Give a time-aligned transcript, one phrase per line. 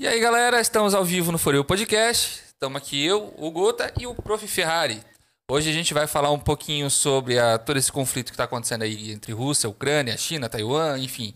[0.00, 2.40] E aí, galera, estamos ao vivo no Foreu Podcast.
[2.46, 4.48] Estamos aqui eu, o Gota e o Prof.
[4.48, 4.98] Ferrari.
[5.46, 8.80] Hoje a gente vai falar um pouquinho sobre a, todo esse conflito que está acontecendo
[8.80, 11.34] aí entre Rússia, Ucrânia, China, Taiwan, enfim,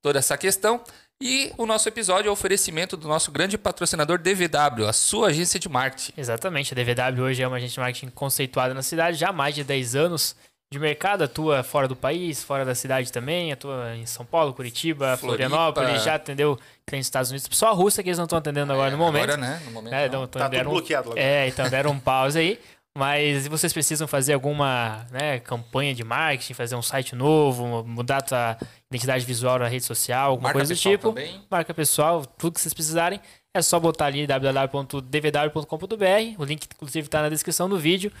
[0.00, 0.80] toda essa questão.
[1.20, 5.58] E o nosso episódio é o oferecimento do nosso grande patrocinador DVW, a sua agência
[5.58, 6.12] de marketing.
[6.16, 9.56] Exatamente, a DVW hoje é uma agência de marketing conceituada na cidade já há mais
[9.56, 10.36] de 10 anos
[10.74, 15.16] de mercado, atua fora do país, fora da cidade também, atua em São Paulo, Curitiba,
[15.16, 15.48] Floripa.
[15.48, 18.72] Florianópolis, já atendeu clientes dos Estados Unidos, só a Rússia que eles não estão atendendo
[18.72, 19.24] agora no momento.
[19.24, 19.62] Agora, né?
[19.64, 19.92] No momento.
[19.92, 20.24] É, não.
[20.24, 21.14] então, Tá tudo deram, bloqueado lá.
[21.16, 22.58] É, então deram um pause aí.
[22.96, 28.18] Mas se vocês precisam fazer alguma né, campanha de marketing, fazer um site novo, mudar
[28.18, 28.56] a tua
[28.88, 31.42] identidade visual na rede social, alguma Marca coisa do tipo, também.
[31.50, 33.20] marca pessoal, tudo que vocês precisarem,
[33.52, 36.38] é só botar ali www.dvw.com.br.
[36.38, 38.12] O link, inclusive, tá na descrição do vídeo.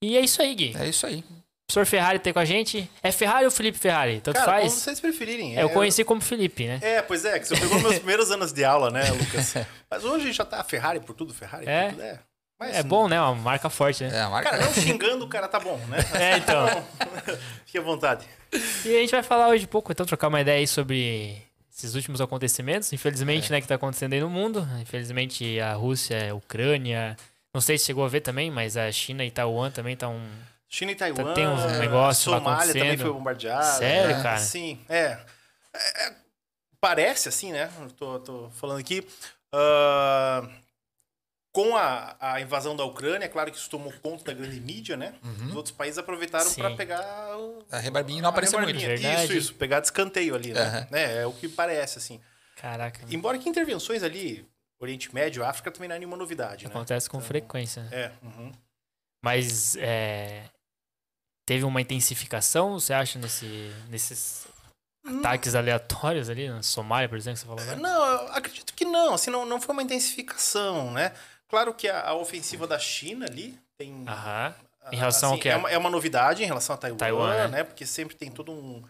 [0.00, 0.76] E é isso aí, Gui.
[0.78, 1.24] É isso aí.
[1.64, 2.88] O professor Ferrari tá aí com a gente.
[3.02, 4.20] É Ferrari ou Felipe Ferrari?
[4.20, 4.72] Tanto Cara, como faz.
[4.74, 5.56] vocês preferirem.
[5.56, 6.78] É, eu conheci como Felipe, né?
[6.82, 9.54] É, pois é, que você pegou meus primeiros anos de aula, né, Lucas?
[9.90, 11.84] Mas hoje já tá Ferrari por tudo, Ferrari É.
[11.86, 12.02] por tudo.
[12.02, 12.18] É,
[12.60, 13.18] Mas, É bom, né?
[13.20, 14.10] Uma marca forte, né?
[14.14, 14.50] É a marca.
[14.50, 15.98] Cara, não xingando o cara tá bom, né?
[16.20, 16.66] É, então.
[17.64, 18.26] Fique à vontade.
[18.84, 21.42] E a gente vai falar hoje um pouco, então, trocar uma ideia aí sobre
[21.74, 24.68] esses últimos acontecimentos, infelizmente, né, que tá acontecendo aí no mundo.
[24.82, 27.16] Infelizmente, a Rússia, a Ucrânia,
[27.52, 30.20] não sei se chegou a ver também, mas a China e Taiwan também estão...
[30.74, 31.34] China e Taiwan.
[31.34, 33.62] tem uns negócios lá Somália também foi bombardeada.
[33.78, 34.22] Sério, né?
[34.24, 34.38] cara?
[34.38, 35.20] Sim, é.
[35.72, 36.14] É, é,
[36.80, 37.70] Parece assim, né?
[37.96, 39.06] Tô, tô falando aqui.
[39.52, 40.48] ah,
[41.52, 44.96] com a, a invasão da Ucrânia, é claro que isso tomou conta da grande mídia,
[44.96, 45.14] né?
[45.48, 48.80] Os outros países aproveitaram para pegar o, A rebarbinha não apareceu muito.
[48.80, 49.24] Verdade.
[49.26, 49.54] Isso, isso.
[49.54, 50.60] Pegar de escanteio ali, né?
[50.60, 50.88] Aham.
[50.90, 52.20] É, é o que parece, assim.
[52.56, 54.44] Caraca, Embora que intervenções ali,
[54.80, 56.70] Oriente Médio, África, também não é nenhuma novidade, né?
[56.70, 57.84] acontece com Então, frequência.
[57.84, 57.90] né?
[57.92, 58.50] É, uhum.
[59.22, 60.42] Mas é,
[61.46, 64.46] teve uma intensificação, você acha, nesse, nesses
[65.04, 67.78] ataques aleatórios ali, na Somália, por exemplo, que você falou agora?
[67.78, 69.14] Não, eu acredito que não.
[69.14, 71.12] Assim, não, não foi uma intensificação, né?
[71.48, 74.04] Claro que a, a ofensiva da China ali tem.
[74.08, 74.54] Aham.
[74.92, 75.56] Em relação ao assim, que é é?
[75.56, 77.48] uma, é uma novidade em relação a Taiwan, Taiwan, né?
[77.48, 77.64] né?
[77.64, 78.82] Porque sempre tem todo um.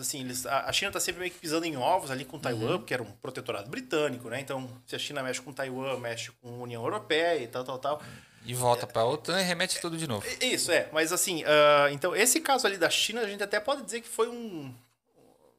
[0.00, 2.72] Assim, eles, a, a China tá sempre meio que pisando em ovos ali com Taiwan,
[2.72, 2.78] Uhum.
[2.78, 4.40] porque era um protetorado britânico, né?
[4.40, 7.78] Então, se a China mexe com Taiwan, mexe com a União Europeia e tal, tal,
[7.78, 8.02] tal.
[8.46, 10.26] E volta pra OTAN e remete tudo de novo.
[10.40, 10.88] I- Isso, é.
[10.92, 14.08] Mas assim, ah, então, esse caso ali da China, a gente até pode dizer que
[14.08, 14.74] foi um.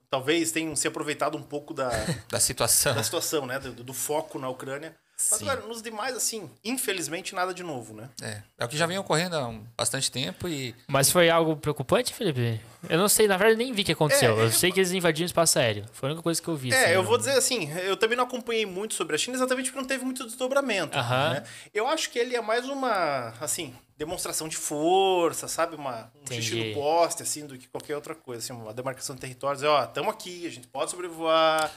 [0.10, 1.90] Talvez tenham se aproveitado um pouco da,
[2.30, 2.94] Da situação.
[2.94, 3.58] da situação, né?
[3.60, 4.96] Do, do foco na Ucrânia.
[5.18, 5.48] Mas, Sim.
[5.50, 8.10] agora, nos demais, assim, infelizmente, nada de novo, né?
[8.22, 8.42] É.
[8.60, 12.14] é o que já vem ocorrendo há um- bastante tempo e Mas foi algo preocupante,
[12.14, 12.60] Felipe?
[12.90, 14.38] Eu não sei, na verdade nem vi o que aconteceu.
[14.38, 15.86] É, eu sei que eles invadiram o espaço aéreo.
[15.94, 16.74] Foi a única coisa que eu vi.
[16.74, 19.38] assim, É, eu não- vou dizer assim, eu também não acompanhei muito sobre a China,
[19.38, 20.98] exatamente porque não teve muito desdobramento.
[20.98, 21.30] Aham.
[21.36, 21.44] né?
[21.74, 25.78] Eu acho que ele é mais uma, assim, demonstração de força, sabe?
[25.78, 26.42] Uma, um Entendi.
[26.44, 28.44] xixi no poste, assim, do que qualquer outra coisa.
[28.44, 29.64] Assim, uma demarcação de territórios.
[29.64, 31.72] Ó, estamos aqui, a gente pode sobrevoar.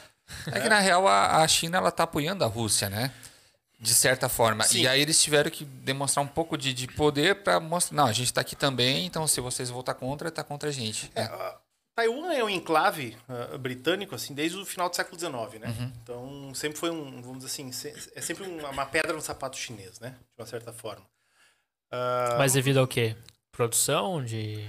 [0.53, 3.11] É que na real a, a China ela tá apoiando a Rússia, né?
[3.81, 4.65] De certa forma.
[4.65, 4.83] Sim.
[4.83, 8.13] E aí eles tiveram que demonstrar um pouco de, de poder para mostrar, não, a
[8.13, 11.11] gente tá aqui também, então se vocês votar contra, tá contra a gente.
[11.15, 11.55] É, né?
[11.95, 15.69] Taiwan é um enclave ah, britânico, assim, desde o final do século XIX, né?
[15.69, 15.93] Uhum.
[16.03, 19.57] Então, sempre foi um, vamos dizer assim, se- é sempre uma, uma pedra no sapato
[19.57, 20.11] chinês, né?
[20.37, 21.05] De uma certa forma.
[21.91, 23.17] Ah, Mas devido ao quê?
[23.53, 24.69] Produção de,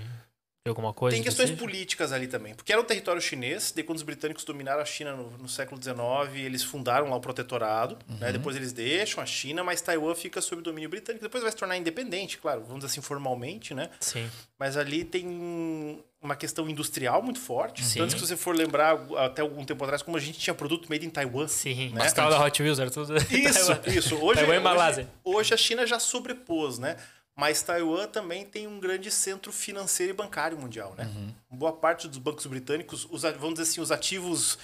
[0.69, 1.15] de alguma coisa?
[1.15, 2.53] Tem questões políticas ali também.
[2.53, 5.81] Porque era um território chinês, daí quando os britânicos dominaram a China no, no século
[5.81, 5.97] XIX,
[6.45, 8.31] eles fundaram lá o protetorado, né?
[8.31, 11.23] Depois eles deixam a China, mas Taiwan fica sob domínio britânico.
[11.23, 13.89] Depois vai se tornar independente, claro, vamos dizer assim, formalmente, né?
[13.99, 14.29] Sim.
[14.57, 17.83] Mas ali tem uma questão industrial muito forte.
[17.83, 17.99] Sim.
[17.99, 20.89] Tanto que se você for lembrar, até algum tempo atrás, como a gente tinha produto
[20.89, 21.47] made in Taiwan.
[21.47, 21.89] Sim.
[21.89, 22.11] Né?
[22.11, 23.15] Carros da Hot Wheels era tudo.
[23.31, 24.15] Isso, isso.
[24.15, 26.97] Hoje, Taiwan e hoje, hoje a China já sobrepôs, né?
[27.39, 31.09] Mas Taiwan também tem um grande centro financeiro e bancário mundial, né?
[31.49, 34.59] Boa parte dos bancos britânicos, os, vamos dizer assim, os ativos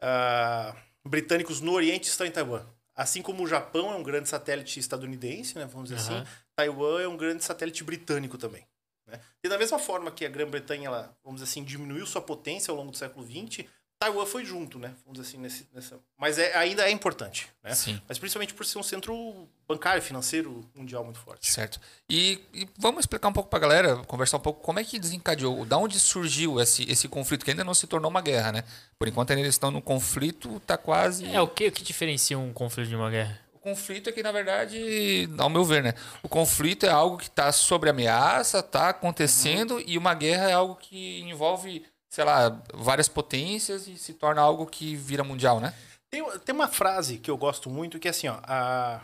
[0.00, 2.66] ah, britânicos no Oriente estão em Taiwan.
[2.96, 5.66] Assim como o Japão é um grande satélite estadunidense, né?
[5.66, 6.22] Vamos dizer Aham.
[6.22, 8.66] assim, Taiwan é um grande satélite britânico também.
[9.06, 9.20] Né?
[9.44, 10.90] E da mesma forma que a Grã-Bretanha,
[11.22, 13.66] vamos dizer assim, diminuiu sua potência ao longo do século XX,
[13.98, 14.94] Taiwan foi junto, né?
[15.04, 15.98] Vamos dizer assim, nesse, nessa...
[16.18, 17.74] mas é, ainda é importante, né?
[17.74, 18.00] Sim.
[18.06, 21.50] Mas principalmente por ser um centro bancário, financeiro mundial muito forte.
[21.50, 21.80] Certo.
[22.08, 25.64] E, e vamos explicar um pouco pra galera, conversar um pouco como é que desencadeou,
[25.64, 28.64] da onde surgiu esse, esse conflito, que ainda não se tornou uma guerra, né?
[28.98, 31.24] Por enquanto ainda eles estão no conflito, tá quase.
[31.26, 33.40] É, o que, o que diferencia um conflito de uma guerra?
[33.54, 35.94] O conflito é que, na verdade, ao meu ver, né?
[36.22, 40.76] O conflito é algo que está sob ameaça, está acontecendo, e uma guerra é algo
[40.76, 41.84] que envolve,
[42.16, 45.74] sei lá, várias potências e se torna algo que vira mundial, né?
[46.08, 48.38] Tem, tem uma frase que eu gosto muito que é assim, ó.
[48.44, 49.02] A,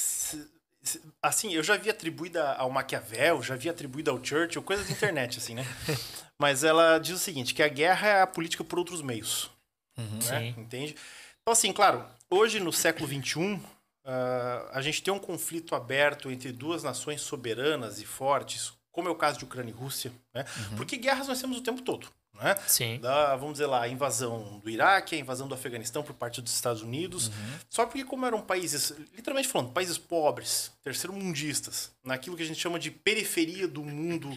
[0.00, 0.50] se-
[0.82, 4.90] se- assim, eu já vi atribuída ao Maquiavel, já vi atribuída ao Churchill, coisa da
[4.90, 5.66] internet, assim, né?
[6.40, 9.50] Mas ela diz o seguinte, que a guerra é a política por outros meios.
[9.98, 10.20] né?
[10.22, 10.54] Sim.
[10.56, 10.96] Entende?
[11.42, 13.60] Então, assim, claro, hoje, no século XXI,
[14.06, 19.10] Uh, a gente tem um conflito aberto entre duas nações soberanas e fortes, como é
[19.10, 20.44] o caso de Ucrânia e Rússia, né?
[20.58, 20.76] Uhum.
[20.76, 22.56] Porque guerras nós temos o tempo todo, né?
[22.66, 22.98] Sim.
[23.00, 26.52] Da, vamos dizer lá, a invasão do Iraque, a invasão do Afeganistão por parte dos
[26.52, 27.28] Estados Unidos.
[27.28, 27.58] Uhum.
[27.70, 32.60] Só porque como eram países, literalmente falando, países pobres, terceiro mundistas, naquilo que a gente
[32.60, 34.36] chama de periferia do mundo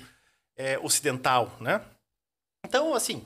[0.56, 1.82] é, ocidental, né?
[2.66, 3.26] Então, assim,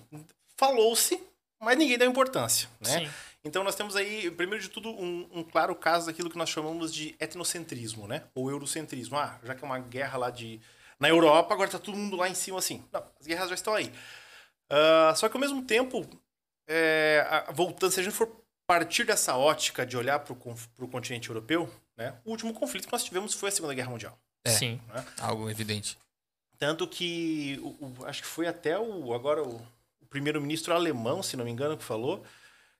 [0.57, 1.21] falou-se,
[1.59, 2.99] mas ninguém deu importância, né?
[2.99, 3.09] Sim.
[3.43, 6.93] Então nós temos aí, primeiro de tudo, um, um, claro caso daquilo que nós chamamos
[6.93, 8.23] de etnocentrismo, né?
[8.35, 9.17] Ou eurocentrismo.
[9.17, 10.61] Ah, já que é uma guerra lá de.
[10.99, 12.83] Na Europa, agora tá todo mundo lá em cima assim.
[12.93, 13.91] Não, as guerras já estão aí.
[14.71, 16.07] Uh, só que ao mesmo tempo,
[16.67, 18.29] é, a, voltando, se a gente for
[18.65, 22.15] partir dessa ótica de olhar para o continente europeu, né?
[22.23, 24.17] O último conflito que nós tivemos foi a Segunda Guerra Mundial.
[24.45, 24.79] É, Sim.
[24.87, 25.05] Né?
[25.19, 25.97] Algo evidente.
[26.57, 29.55] Tanto que, o, o, acho que foi até o agora o,
[29.99, 32.23] o primeiro-ministro alemão, se não me engano, que falou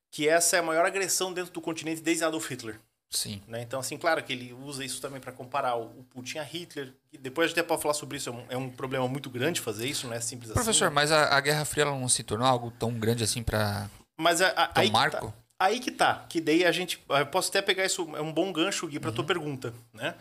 [0.10, 2.80] que essa é a maior agressão dentro do continente desde Adolf Hitler.
[3.12, 3.42] Sim.
[3.46, 3.62] Né?
[3.62, 6.94] Então, assim, claro que ele usa isso também para comparar o Putin a Hitler.
[7.12, 9.30] E depois a gente até pode falar sobre isso, é um, é um, problema muito
[9.30, 10.80] grande fazer isso, não é simples Professor, assim.
[10.80, 13.90] Professor, mas a, a, Guerra Fria não se tornou algo tão grande assim para.
[14.18, 15.18] Mas a, a, aí marco?
[15.18, 16.26] Que tá, aí que tá.
[16.30, 17.04] Que daí a gente.
[17.10, 19.16] Eu posso até pegar isso, é um bom gancho, Gui, para uhum.
[19.16, 20.16] tua pergunta, né?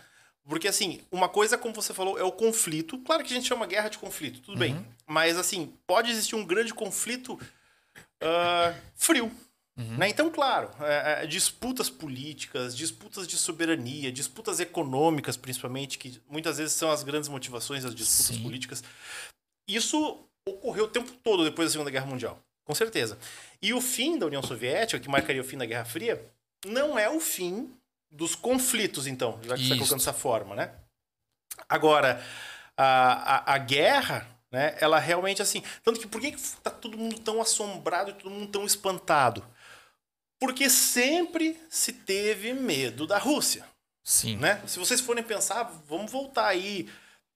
[0.48, 2.98] Porque, assim, uma coisa, como você falou, é o conflito.
[2.98, 4.58] Claro que a gente chama guerra de conflito, tudo uhum.
[4.58, 4.86] bem.
[5.06, 9.30] Mas, assim, pode existir um grande conflito uh, frio
[9.80, 9.96] Uhum.
[9.96, 10.08] Né?
[10.08, 16.74] Então, claro, é, é, disputas políticas, disputas de soberania, disputas econômicas, principalmente, que muitas vezes
[16.74, 18.42] são as grandes motivações das disputas Sim.
[18.42, 18.84] políticas.
[19.66, 23.18] Isso ocorreu o tempo todo depois da Segunda Guerra Mundial, com certeza.
[23.62, 26.22] E o fim da União Soviética, que marcaria o fim da Guerra Fria,
[26.66, 27.72] não é o fim
[28.10, 30.72] dos conflitos, então, já que você está colocando dessa forma, né?
[31.68, 32.22] Agora,
[32.76, 34.76] a, a, a guerra né?
[34.80, 35.62] Ela realmente assim.
[35.84, 39.44] Tanto que por que está todo mundo tão assombrado e todo mundo tão espantado?
[40.40, 43.64] Porque sempre se teve medo da Rússia.
[44.02, 44.38] Sim.
[44.38, 44.60] Né?
[44.66, 46.88] Se vocês forem pensar, vamos voltar aí.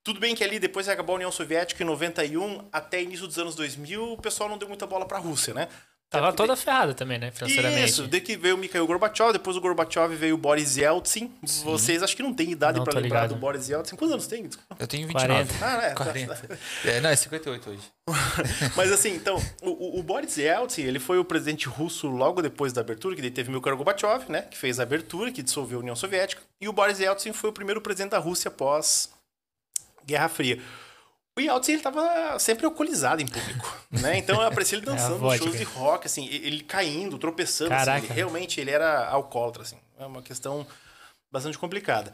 [0.02, 3.54] Tudo bem que ali depois acabou a União Soviética em 91 até início dos anos
[3.54, 5.68] 2000, o pessoal não deu muita bola para a Rússia, né?
[6.20, 7.30] Tava toda ferrada também, né?
[7.30, 7.88] Financeiramente.
[7.88, 11.32] Isso, de que veio o Mikhail Gorbachev, depois o Gorbachev veio o Boris Yeltsin.
[11.44, 11.64] Sim.
[11.64, 13.34] Vocês acho que não têm idade para lembrar ligado.
[13.34, 13.96] do Boris Yeltsin.
[13.96, 14.48] Quantos anos tem?
[14.78, 15.58] Eu tenho 29.
[15.58, 15.64] 40.
[15.64, 15.94] Ah, é.
[15.94, 16.58] 40.
[16.84, 17.82] é, não, é 58 hoje.
[18.76, 22.80] Mas assim, então, o, o, Boris Yeltsin, ele foi o presidente russo logo depois da
[22.80, 24.42] abertura, que daí teve Mikhail Gorbachev, né?
[24.42, 26.42] Que fez a abertura, que dissolveu a União Soviética.
[26.60, 29.10] E o Boris Yeltsin foi o primeiro presidente da Rússia após
[30.06, 30.60] Guerra Fria.
[31.36, 34.18] O Yeltsin ele tava sempre alcoolizado em público, né?
[34.18, 37.90] Então eu apareci ele é dançando é shows de rock, assim, ele caindo, tropeçando, assim,
[37.90, 39.78] ele, realmente ele era alcoólatra, assim.
[39.98, 40.64] É uma questão
[41.32, 42.12] bastante complicada.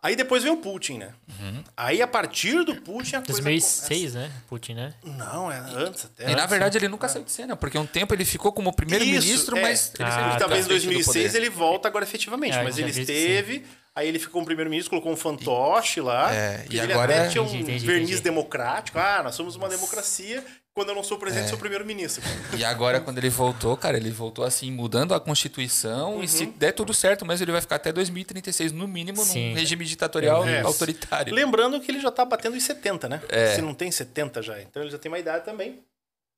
[0.00, 1.12] Aí depois veio o Putin, né?
[1.28, 1.64] Uhum.
[1.76, 4.30] Aí a partir do Putin a 2006, né?
[4.48, 4.94] Putin, né?
[5.04, 6.22] Não, é antes até.
[6.22, 6.84] E antes, na verdade né?
[6.84, 7.08] ele nunca é.
[7.08, 9.62] saiu de cena, porque um tempo ele ficou como primeiro-ministro, é.
[9.62, 9.92] mas...
[9.98, 13.66] Ele ah, talvez em 2006 ele volta agora efetivamente, é, mas ele esteve...
[13.98, 16.32] Aí ele ficou como primeiro-ministro, colocou um fantoche lá.
[16.32, 17.28] É, e ele agora até é...
[17.30, 18.22] tinha um entendi, verniz entendi.
[18.22, 18.96] democrático.
[18.96, 20.44] Ah, nós somos uma democracia.
[20.72, 21.48] Quando eu não sou presidente, é.
[21.48, 22.22] sou primeiro-ministro.
[22.56, 26.14] E agora, quando ele voltou, cara, ele voltou assim, mudando a Constituição.
[26.14, 26.22] Uhum.
[26.22, 29.48] E se der tudo certo, mas ele vai ficar até 2036, no mínimo, Sim.
[29.48, 30.60] num regime ditatorial é.
[30.60, 31.34] autoritário.
[31.34, 33.20] Lembrando que ele já tá batendo em 70, né?
[33.28, 33.56] É.
[33.56, 34.62] Se não tem 70 já.
[34.62, 35.80] Então ele já tem uma idade também.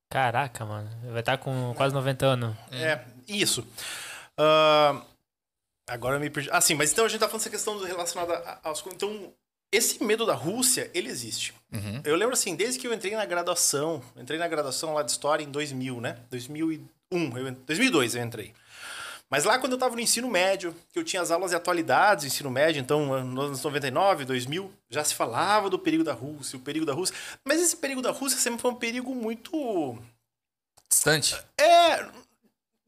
[0.09, 0.89] Caraca, mano.
[1.11, 2.57] Vai estar tá com quase 90 anos.
[2.73, 3.61] É, isso.
[4.39, 5.11] Uh,
[5.91, 6.49] Agora eu me perdi.
[6.53, 8.85] Ah, sim, mas então a gente tá falando essa questão relacionada aos.
[8.87, 9.33] Então,
[9.73, 11.53] esse medo da Rússia, ele existe.
[11.73, 12.01] Uhum.
[12.05, 15.43] Eu lembro assim, desde que eu entrei na graduação, entrei na graduação lá de História
[15.43, 16.19] em 2000, né?
[16.31, 18.55] 2001, eu, 2002 eu entrei.
[19.29, 22.25] Mas lá quando eu estava no ensino médio, que eu tinha as aulas de atualidades
[22.25, 26.57] do ensino médio, então nos anos 99, 2000, já se falava do perigo da Rússia,
[26.57, 27.17] o perigo da Rússia.
[27.45, 29.99] Mas esse perigo da Rússia sempre foi um perigo muito...
[30.89, 31.37] Distante?
[31.57, 32.09] É,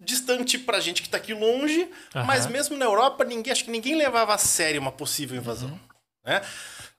[0.04, 2.24] distante pra gente que tá aqui longe, uhum.
[2.24, 5.68] mas mesmo na Europa, ninguém, acho que ninguém levava a sério uma possível invasão.
[5.68, 5.78] Uhum.
[6.24, 6.42] Né?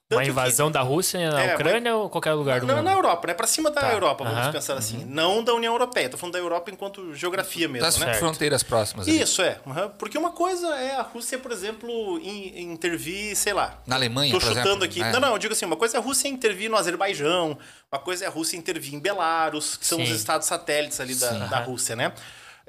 [0.10, 2.86] Tanto uma invasão que, da Rússia na é, Ucrânia ou qualquer lugar do não, mundo?
[2.86, 3.34] Na Europa, né?
[3.34, 3.92] Pra cima da tá.
[3.92, 4.52] Europa, vamos uhum.
[4.52, 4.98] pensar assim.
[4.98, 5.06] Uhum.
[5.08, 6.10] Não da União Europeia.
[6.10, 8.14] Tô falando da Europa enquanto geografia mesmo, das né?
[8.16, 9.08] fronteiras próximas.
[9.08, 9.22] Ali.
[9.22, 9.60] Isso, é.
[9.66, 9.90] Uhum.
[9.98, 13.82] Porque uma coisa é a Rússia, por exemplo, intervir, sei lá...
[13.88, 15.00] Na Alemanha, Tô chutando exemplo, aqui.
[15.00, 15.12] Né?
[15.12, 17.58] Não, não, eu digo assim, uma coisa é a Rússia intervir no Azerbaijão,
[17.92, 20.04] uma coisa é a Rússia intervir em Belarus, que são Sim.
[20.04, 22.14] os estados satélites ali da, da Rússia, né?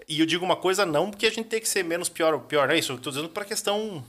[0.09, 2.71] E eu digo uma coisa não porque a gente tem que ser menos pior, pior
[2.71, 4.05] é isso, eu tô dizendo para questão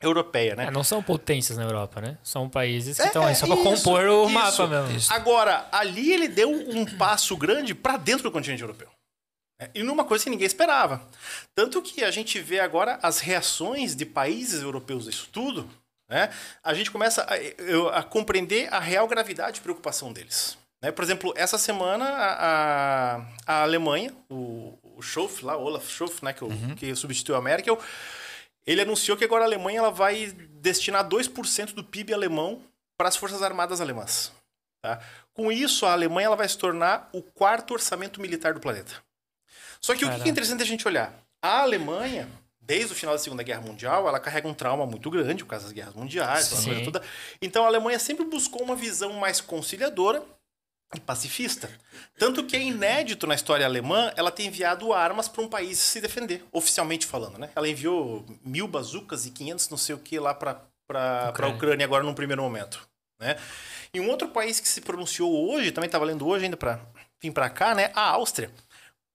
[0.00, 0.66] europeia, né?
[0.66, 2.18] É, não são potências na Europa, né?
[2.22, 4.96] São países que estão é, aí só para compor o isso, mapa mesmo.
[4.96, 5.12] Isso.
[5.12, 8.88] Agora, ali ele deu um passo grande para dentro do continente europeu.
[9.60, 9.70] Né?
[9.74, 11.06] E numa coisa que ninguém esperava.
[11.54, 15.68] Tanto que a gente vê agora as reações de países europeus disso tudo,
[16.08, 16.30] né?
[16.62, 20.58] A gente começa a, a compreender a real gravidade e preocupação deles.
[20.82, 20.92] Né?
[20.92, 26.32] Por exemplo, essa semana a, a, a Alemanha, o, o Schoff lá, Olaf Schoff, né,
[26.32, 26.74] que, uhum.
[26.74, 27.78] que substituiu a Merkel,
[28.66, 32.62] ele anunciou que agora a Alemanha ela vai destinar 2% do PIB alemão
[32.96, 34.32] para as Forças Armadas Alemãs.
[34.82, 35.00] Tá?
[35.32, 39.02] Com isso, a Alemanha ela vai se tornar o quarto orçamento militar do planeta.
[39.80, 40.18] Só que Caramba.
[40.18, 41.12] o que é interessante a gente olhar?
[41.42, 42.28] A Alemanha,
[42.60, 45.66] desde o final da Segunda Guerra Mundial, ela carrega um trauma muito grande por causa
[45.66, 46.48] das guerras mundiais,
[46.84, 47.02] toda.
[47.42, 50.22] Então a Alemanha sempre buscou uma visão mais conciliadora
[50.94, 51.70] e pacifista.
[52.18, 56.00] Tanto que é inédito na história alemã ela ter enviado armas para um país se
[56.00, 57.50] defender, oficialmente falando, né?
[57.54, 60.60] Ela enviou mil bazucas e 500 não sei o que lá para
[60.92, 62.86] a Ucrânia agora num primeiro momento,
[63.20, 63.36] né?
[63.92, 66.80] E um outro país que se pronunciou hoje, também estava lendo hoje ainda para
[67.22, 67.90] vir para cá, né?
[67.94, 68.50] A Áustria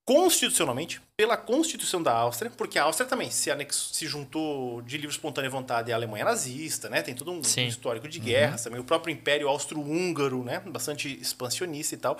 [0.06, 5.14] constitucionalmente, pela Constituição da Áustria, porque a Áustria também se, anexo, se juntou de livre
[5.14, 7.02] espontânea vontade à Alemanha nazista, né?
[7.02, 8.64] Tem todo um, um histórico de guerras uhum.
[8.64, 8.80] também.
[8.80, 10.60] O próprio Império Austro-Húngaro, né?
[10.60, 12.18] Bastante expansionista e tal.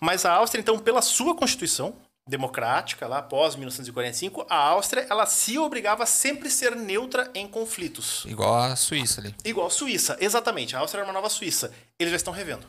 [0.00, 1.94] Mas a Áustria, então, pela sua Constituição
[2.28, 8.24] democrática, lá após 1945, a Áustria, ela se obrigava a sempre ser neutra em conflitos.
[8.26, 9.34] Igual a Suíça ali.
[9.44, 10.76] Igual a Suíça, exatamente.
[10.76, 11.72] A Áustria era uma nova Suíça.
[11.98, 12.66] Eles já estão revendo.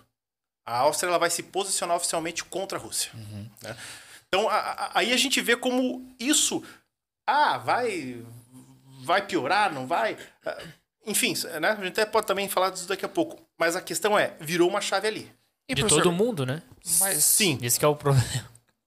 [0.65, 3.11] A Áustria ela vai se posicionar oficialmente contra a Rússia.
[3.13, 3.49] Uhum.
[3.61, 3.75] Né?
[4.33, 6.63] Então, a, a, aí a gente vê como isso.
[7.27, 8.19] Ah, vai.
[9.03, 10.17] Vai piorar, não vai?
[10.43, 10.57] Ah,
[11.05, 11.69] enfim, né?
[11.69, 13.39] A gente até pode também falar disso daqui a pouco.
[13.59, 15.31] Mas a questão é, virou uma chave ali.
[15.69, 16.63] E, de todo mundo, né?
[16.99, 17.59] Mas, sim.
[17.61, 18.25] Esse que é o problema.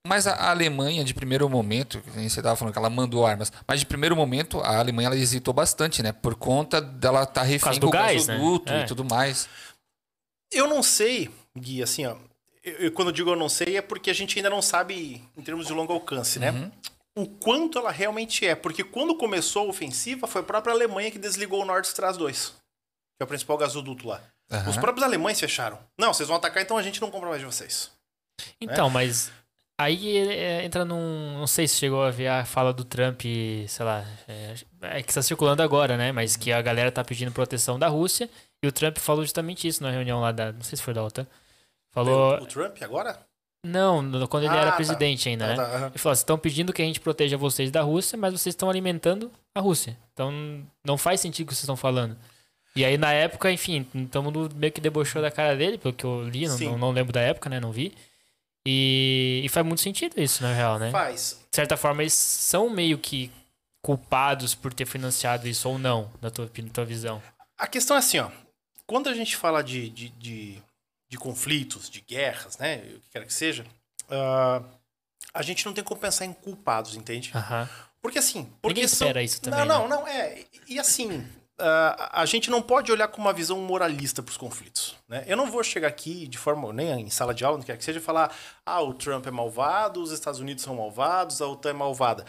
[0.05, 3.85] Mas a Alemanha, de primeiro momento, você estava falando que ela mandou armas, mas de
[3.85, 6.11] primeiro momento a Alemanha ela hesitou bastante, né?
[6.11, 8.39] Por conta dela estar tá refém do gás, né?
[8.67, 8.81] é.
[8.81, 9.49] e tudo mais.
[10.51, 12.15] Eu não sei, Gui, assim, ó,
[12.79, 15.41] eu, quando eu digo eu não sei, é porque a gente ainda não sabe, em
[15.41, 16.51] termos de longo alcance, né?
[16.51, 16.71] Uhum.
[17.17, 18.55] O quanto ela realmente é.
[18.55, 22.49] Porque quando começou a ofensiva, foi a própria Alemanha que desligou o Nord Stream 2,
[22.49, 24.21] que é o principal gasoduto lá.
[24.51, 24.69] Uhum.
[24.69, 25.79] Os próprios alemães fecharam.
[25.99, 27.91] Não, vocês vão atacar, então a gente não compra mais de vocês.
[28.61, 28.93] Então, né?
[28.93, 29.31] mas
[29.79, 31.37] Aí é, entra num.
[31.37, 33.21] Não sei se chegou a ver a fala do Trump,
[33.67, 34.03] sei lá.
[34.27, 36.11] É, é, que está circulando agora, né?
[36.11, 38.27] Mas que a galera tá pedindo proteção da Rússia.
[38.63, 40.51] E o Trump falou justamente isso na reunião lá da.
[40.51, 41.27] Não sei se foi da OTAN.
[41.97, 42.35] Falou.
[42.35, 43.17] O Trump agora?
[43.65, 44.75] Não, quando ele ah, era tá.
[44.75, 45.55] presidente ainda, tá, né?
[45.55, 45.85] Tá, uhum.
[45.87, 48.69] Ele falou: vocês estão pedindo que a gente proteja vocês da Rússia, mas vocês estão
[48.69, 49.97] alimentando a Rússia.
[50.13, 50.31] Então
[50.85, 52.15] não faz sentido o que vocês estão falando.
[52.75, 56.05] E aí, na época, enfim, todo mundo meio que debochou da cara dele, pelo que
[56.05, 57.59] eu li, não, não, não, lembro da época, né?
[57.59, 57.91] Não vi.
[58.67, 60.91] E, e faz muito sentido isso, na real, né?
[60.91, 61.43] Faz.
[61.49, 63.31] De certa forma, eles são meio que
[63.81, 67.19] culpados por ter financiado isso ou não, na tua, na tua visão.
[67.57, 68.29] A questão é assim, ó.
[68.85, 70.61] Quando a gente fala de, de, de
[71.09, 72.77] de conflitos, de guerras, né?
[72.77, 73.65] O que quer que seja,
[74.09, 74.65] uh,
[75.33, 77.31] a gente não tem como pensar em culpados, entende?
[77.35, 77.67] Uhum.
[78.01, 78.45] Porque assim.
[78.61, 79.59] Porque Ninguém espera isso também.
[79.59, 79.95] Não, não, né?
[79.95, 80.07] não.
[80.07, 80.43] É.
[80.67, 81.25] E assim.
[81.59, 84.95] Uh, a gente não pode olhar com uma visão moralista para os conflitos.
[85.09, 85.23] Né?
[85.25, 87.83] Eu não vou chegar aqui de forma, nem em sala de aula, não quer que
[87.83, 88.31] seja, falar:
[88.63, 92.25] ah, o Trump é malvado, os Estados Unidos são malvados, a OTAN é malvada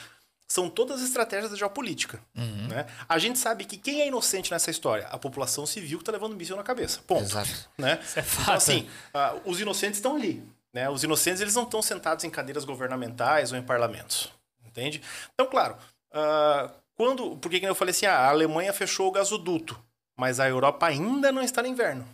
[0.48, 2.20] são todas estratégias da geopolítica.
[2.34, 2.68] Uhum.
[2.68, 2.86] Né?
[3.06, 5.06] A gente sabe que quem é inocente nessa história?
[5.08, 7.00] A população civil que está levando míssil na cabeça.
[7.06, 7.22] Ponto.
[7.22, 7.68] Exato.
[7.76, 8.00] Né?
[8.02, 10.42] Isso é Então, assim, uh, os inocentes estão ali.
[10.72, 10.88] Né?
[10.88, 14.30] Os inocentes eles não estão sentados em cadeiras governamentais ou em parlamentos.
[14.64, 15.02] Entende?
[15.34, 15.76] Então, claro,
[16.12, 17.36] uh, quando.
[17.36, 18.06] Por que eu falei assim?
[18.06, 19.78] Ah, a Alemanha fechou o gasoduto,
[20.16, 22.06] mas a Europa ainda não está no inverno.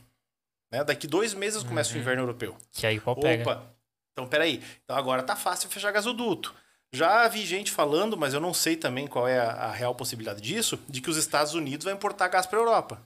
[0.73, 0.83] Né?
[0.83, 1.97] Daqui dois meses começa uhum.
[1.97, 2.57] o inverno europeu.
[2.73, 3.43] Que aí qual pega.
[3.43, 3.75] Opa!
[4.13, 4.63] Então, peraí.
[4.85, 6.55] Então agora tá fácil fechar gasoduto.
[6.95, 10.41] Já vi gente falando, mas eu não sei também qual é a, a real possibilidade
[10.41, 13.03] disso, de que os Estados Unidos vão importar gás para a Europa.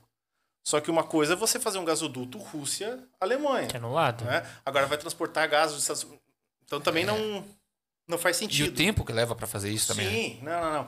[0.63, 3.67] Só que uma coisa é você fazer um gasoduto Rússia-Alemanha.
[3.67, 4.23] Que é no lado.
[4.25, 4.45] Né?
[4.63, 6.23] Agora vai transportar gás dos Estados Unidos.
[6.63, 7.07] Então também é.
[7.07, 7.43] não,
[8.07, 8.67] não faz sentido.
[8.67, 10.05] E o tempo que leva para fazer isso também.
[10.05, 10.11] Né?
[10.11, 10.51] Sim, né?
[10.51, 10.87] não, não, não.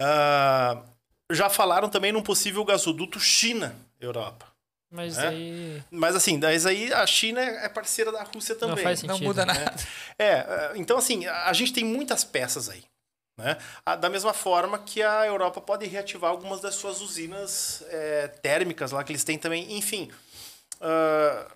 [0.00, 0.94] Uh,
[1.34, 4.53] já falaram também num possível gasoduto China-Europa.
[4.94, 5.26] Mas é?
[5.26, 5.82] aí.
[5.90, 8.76] Mas assim, mas aí a China é parceira da Rússia também.
[8.76, 9.18] Não faz sentido.
[9.18, 9.74] Não muda nada.
[10.16, 12.84] É, é então assim, a gente tem muitas peças aí.
[13.36, 13.58] Né?
[13.98, 19.02] Da mesma forma que a Europa pode reativar algumas das suas usinas é, térmicas lá
[19.02, 19.76] que eles têm também.
[19.76, 20.12] Enfim,
[20.76, 21.52] uh,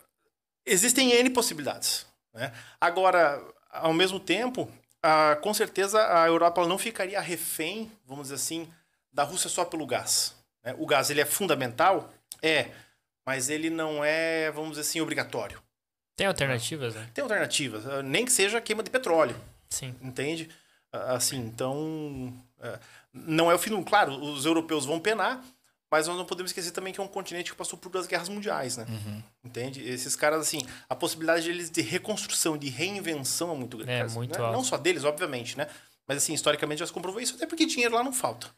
[0.66, 2.04] existem N possibilidades.
[2.35, 2.52] Né?
[2.80, 3.40] Agora,
[3.71, 8.68] ao mesmo tempo, uh, com certeza a Europa não ficaria refém, vamos dizer assim,
[9.12, 10.35] da Rússia só pelo gás.
[10.64, 10.75] Né?
[10.76, 12.12] O gás ele é fundamental?
[12.42, 12.71] É
[13.28, 15.62] mas ele não é, vamos dizer assim, obrigatório.
[16.16, 17.11] Tem alternativas, né?
[17.12, 19.38] Tem alternativas, ah, nem que seja queima de petróleo.
[19.68, 19.94] Sim.
[20.00, 20.49] Entende?
[20.90, 22.32] Ah, assim, então.
[22.58, 22.78] Ah,
[23.12, 23.85] não é o fim do.
[23.85, 25.44] Claro, os europeus vão penar,
[25.90, 28.30] mas nós não podemos esquecer também que é um continente que passou por duas guerras
[28.30, 28.87] mundiais, né?
[28.88, 29.23] Uhum.
[29.44, 29.87] Entende?
[29.87, 33.92] Esses caras, assim, a possibilidade deles de reconstrução, de reinvenção é muito grande.
[33.92, 34.42] É, muito né?
[34.42, 34.56] alto.
[34.56, 35.68] Não só deles, obviamente, né?
[36.06, 38.49] Mas, assim, historicamente já se comprovou isso, até porque dinheiro lá não falta.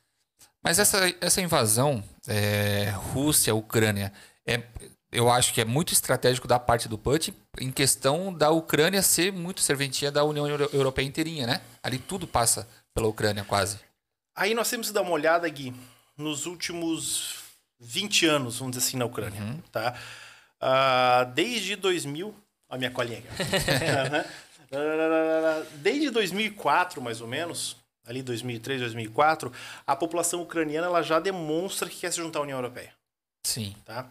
[0.62, 4.12] Mas essa, essa invasão, é, Rússia, Ucrânia,
[4.46, 4.62] é,
[5.12, 9.32] eu acho que é muito estratégico da parte do Putin em questão da Ucrânia ser
[9.32, 11.60] muito serventia da União Euro- Europeia inteirinha, né?
[11.82, 13.78] Ali tudo passa pela Ucrânia quase.
[14.36, 15.74] Aí nós temos que dar uma olhada, Gui,
[16.16, 17.36] nos últimos
[17.80, 19.40] 20 anos, vamos dizer assim, na Ucrânia,
[19.72, 19.94] tá?
[20.60, 22.34] Ah, desde 2000...
[22.68, 23.20] A minha colinha.
[24.70, 25.66] Aham.
[25.76, 29.52] Desde 2004, mais ou menos, ali 2003, 2004,
[29.84, 32.92] a população ucraniana ela já demonstra que quer se juntar à União Europeia,
[33.44, 33.74] Sim.
[33.84, 34.08] tá?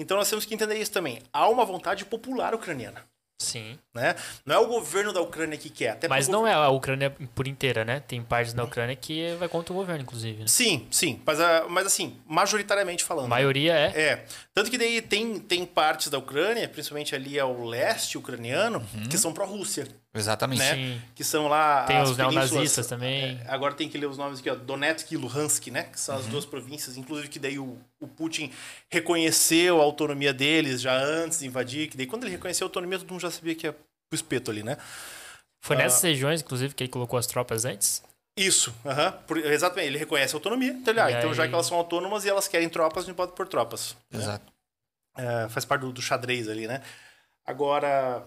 [0.00, 1.20] Então nós temos que entender isso também.
[1.30, 3.04] Há uma vontade popular ucraniana,
[3.38, 3.78] Sim.
[3.94, 4.14] né?
[4.46, 5.90] Não é o governo da Ucrânia que quer.
[5.90, 8.00] Até Mas não é a Ucrânia por inteira, né?
[8.00, 10.40] Tem partes da Ucrânia que vai contra o governo, inclusive.
[10.40, 10.46] Né?
[10.48, 11.20] Sim, sim.
[11.26, 13.26] Mas, ah, mas assim, majoritariamente falando.
[13.26, 14.00] A maioria é.
[14.00, 14.24] É.
[14.52, 19.32] Tanto que daí tem, tem partes da Ucrânia, principalmente ali ao leste ucraniano, que são
[19.32, 19.86] pró-Rússia.
[20.12, 20.58] Exatamente.
[20.58, 20.74] Né?
[20.74, 21.02] Sim.
[21.14, 21.84] Que são lá.
[21.84, 23.40] Tem as os neonazistas também.
[23.40, 24.56] É, agora tem que ler os nomes aqui, ó.
[24.56, 25.84] Donetsk e Luhansk, né?
[25.84, 26.96] Que são as duas províncias.
[26.96, 28.50] Inclusive que daí o, o Putin
[28.90, 31.88] reconheceu a autonomia deles já antes de invadir.
[31.88, 34.50] Que daí quando ele reconheceu a autonomia, todo mundo já sabia que é o espeto
[34.50, 34.76] ali, né?
[35.62, 35.80] Foi Ah.
[35.80, 38.02] nessas regiões, inclusive, que ele colocou as tropas antes.
[38.40, 38.74] Isso.
[39.26, 39.88] Por- exatamente.
[39.88, 40.72] Ele reconhece a autonomia.
[40.72, 43.32] Então, ele, ah, então já que elas são autônomas e elas querem tropas, não pode
[43.32, 43.96] por tropas.
[44.10, 44.18] né?
[44.18, 44.52] Exato.
[45.16, 46.82] É, faz parte do, do xadrez ali, né?
[47.44, 48.24] Agora.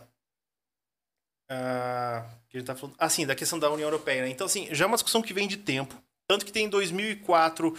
[1.50, 2.96] ah, que ele tá falando.
[3.00, 4.30] Ah, sim, da questão da União Europeia, né?
[4.30, 5.96] Então, assim, já é uma discussão que vem de tempo.
[6.28, 7.78] Tanto que tem em 2004.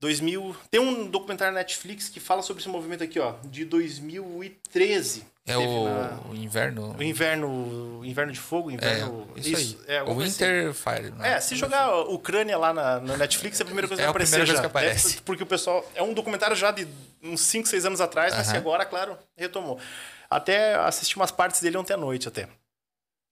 [0.00, 0.54] 2000.
[0.70, 5.24] Tem um documentário na Netflix que fala sobre esse movimento aqui, ó, de 2013.
[5.46, 6.94] É o, na- o inverno.
[6.98, 9.26] o inverno, inverno de fogo, É, inverno.
[9.34, 9.96] isso, aí.
[9.96, 10.44] é, o coisa assim.
[10.44, 11.10] Winter Fire.
[11.12, 11.32] né?
[11.32, 14.22] É, se jogar Ucrânia lá na, na Netflix, é a primeira coisa É que vai
[14.24, 14.60] aparecer já.
[14.60, 15.16] que aparece.
[15.18, 15.90] É, porque o pessoal.
[15.94, 16.86] É um documentário já de
[17.22, 18.58] uns 5, 6 anos atrás, mas que Aham.
[18.60, 19.80] agora, claro, retomou.
[20.28, 22.46] Até assisti umas partes dele ontem à noite até.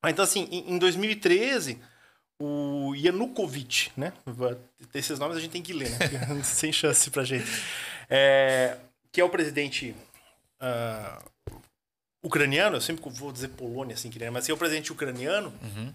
[0.06, 1.78] Então, assim, em 2013,
[2.40, 4.12] o Yanukovych, né?
[4.94, 6.42] Esses nomes a gente tem que ler, né?
[6.44, 7.46] Sem chance pra gente.
[8.08, 8.76] É,
[9.10, 9.94] que é o presidente
[10.60, 11.22] ah,
[12.22, 15.52] ucraniano, eu sempre vou dizer Polônia, assim, que mas que é o presidente ucraniano.
[15.62, 15.94] Uhum.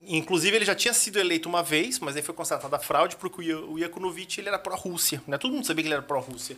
[0.00, 3.42] Inclusive, ele já tinha sido eleito uma vez, mas aí foi constatada fraude porque o
[3.42, 5.20] Ya- o Yakunovich ele era pró-Rússia.
[5.26, 5.36] Né?
[5.38, 6.56] Todo mundo sabia que ele era pró-Rússia.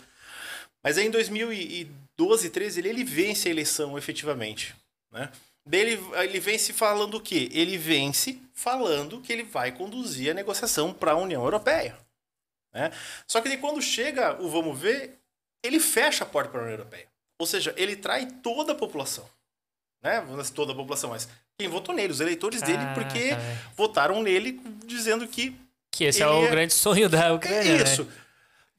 [0.85, 4.75] Mas aí em 2012, 13, ele, ele vence a eleição efetivamente.
[5.11, 5.31] Né?
[5.67, 7.49] Daí ele, ele vence falando o quê?
[7.53, 11.97] Ele vence falando que ele vai conduzir a negociação para a União Europeia.
[12.73, 12.91] Né?
[13.27, 15.19] Só que daí quando chega o vamos ver,
[15.63, 17.07] ele fecha a porta para a União Europeia.
[17.39, 19.29] Ou seja, ele trai toda a população.
[20.03, 20.21] Né?
[20.23, 22.13] Dizer toda a população, mas quem votou nele?
[22.13, 23.59] Os eleitores dele, Caraca, porque velho.
[23.77, 25.55] votaram nele dizendo que
[25.91, 27.59] Que esse é ele o é- grande sonho da Ucrânia.
[27.73, 27.83] é né?
[27.85, 28.09] isso.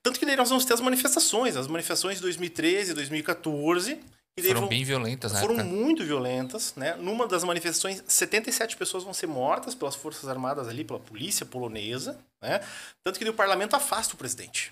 [0.02, 4.21] Tanto que daí nós vamos ter as manifestações, as manifestações de 2013, 2014, que daí
[4.40, 5.70] Foram vão- bem violentas na foram época.
[5.70, 6.96] muito violentas, né?
[6.96, 12.18] Numa das manifestações, 77 pessoas vão ser mortas pelas forças armadas ali, pela polícia polonesa,
[12.42, 12.62] né?
[13.04, 14.72] Tanto que o parlamento afasta o presidente,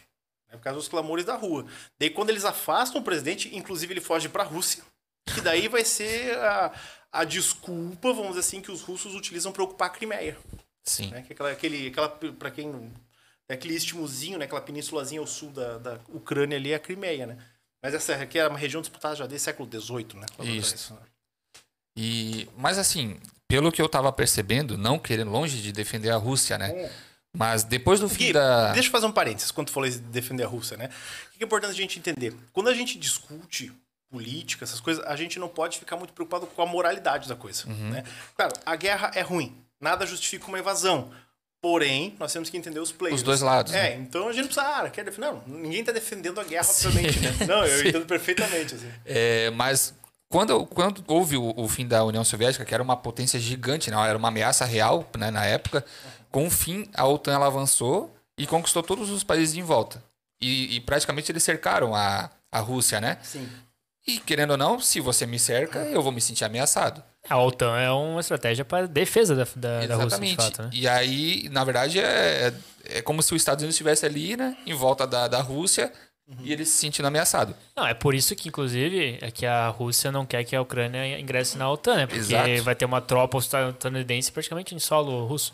[0.50, 0.56] né?
[0.58, 1.65] por causa dos clamores da rua.
[2.00, 4.82] Daí quando eles afastam o presidente, inclusive ele foge para a Rússia,
[5.34, 6.74] que daí vai ser a,
[7.12, 10.38] a desculpa, vamos dizer assim, que os russos utilizam para ocupar a Crimeia
[10.84, 11.12] Sim.
[11.12, 11.22] né?
[11.22, 12.89] Que é aquela, aquele, aquela, pra quem não.
[13.48, 14.45] É aquele istmozinho, né?
[14.45, 17.38] Aquela penínsulazinha ao sul da, da Ucrânia ali é a Crimeia, né?
[17.82, 20.26] Mas essa aqui é uma região disputada já desde século XVIII, né?
[20.39, 20.88] Isso.
[20.88, 21.08] trás, né?
[21.98, 26.58] E, mas assim, pelo que eu tava percebendo, não querendo longe de defender a Rússia,
[26.58, 26.89] né?
[27.36, 28.72] Mas depois do fim Gui, da.
[28.74, 30.89] Deixa eu fazer um parênteses quando falou de defender a Rússia, né?
[31.34, 32.36] O que é importante a gente entender?
[32.52, 33.72] Quando a gente discute
[34.10, 37.68] política, essas coisas, a gente não pode ficar muito preocupado com a moralidade da coisa,
[37.68, 37.89] Uhum.
[37.92, 38.04] né?
[38.36, 39.56] Claro, a guerra é ruim.
[39.80, 41.12] Nada justifica uma invasão.
[41.62, 43.19] Porém, nós temos que entender os players.
[43.19, 43.95] Os dois lados, É, né?
[43.95, 45.28] então a gente não precisa, ah, quer defender.
[45.28, 47.36] Não, ninguém tá defendendo a guerra, obviamente, né?
[47.45, 48.89] Não, eu entendo perfeitamente, assim.
[49.06, 49.93] É, mas
[50.30, 53.98] quando, quando houve o, o fim da União Soviética, que era uma potência gigante, né?
[54.08, 55.84] era uma ameaça real né, na época,
[56.32, 60.02] com o fim a OTAN ela avançou e conquistou todos os países em volta.
[60.41, 63.17] E, e praticamente eles cercaram a, a Rússia, né?
[63.22, 63.50] Sim.
[64.10, 67.04] E querendo ou não, se você me cerca, eu vou me sentir ameaçado.
[67.30, 70.36] A OTAN é uma estratégia para defesa da, da, da Rússia, de Exatamente.
[70.36, 70.69] fato, né?
[70.74, 72.54] E aí, na verdade, é,
[72.86, 74.58] é, é como se os Estados Unidos estivesse ali, né?
[74.65, 75.91] Em volta da, da Rússia
[76.43, 77.56] e ele se sentindo ameaçado.
[77.76, 81.19] Não, é por isso que, inclusive, é que a Rússia não quer que a Ucrânia
[81.19, 82.06] ingresse na OTAN, né?
[82.08, 82.63] Porque Exato.
[82.63, 85.54] vai ter uma tropa estadunidense praticamente em solo russo.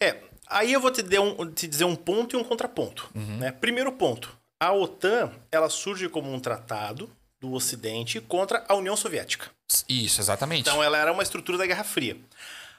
[0.00, 3.10] É, aí eu vou te, dar um- te dizer um ponto e um contraponto.
[3.14, 3.50] Né?
[3.52, 7.10] Primeiro ponto, a OTAN ela surge como um tratado
[7.40, 9.50] do Ocidente contra a União Soviética.
[9.88, 10.62] Isso, exatamente.
[10.68, 12.16] Então ela era uma estrutura da Guerra Fria.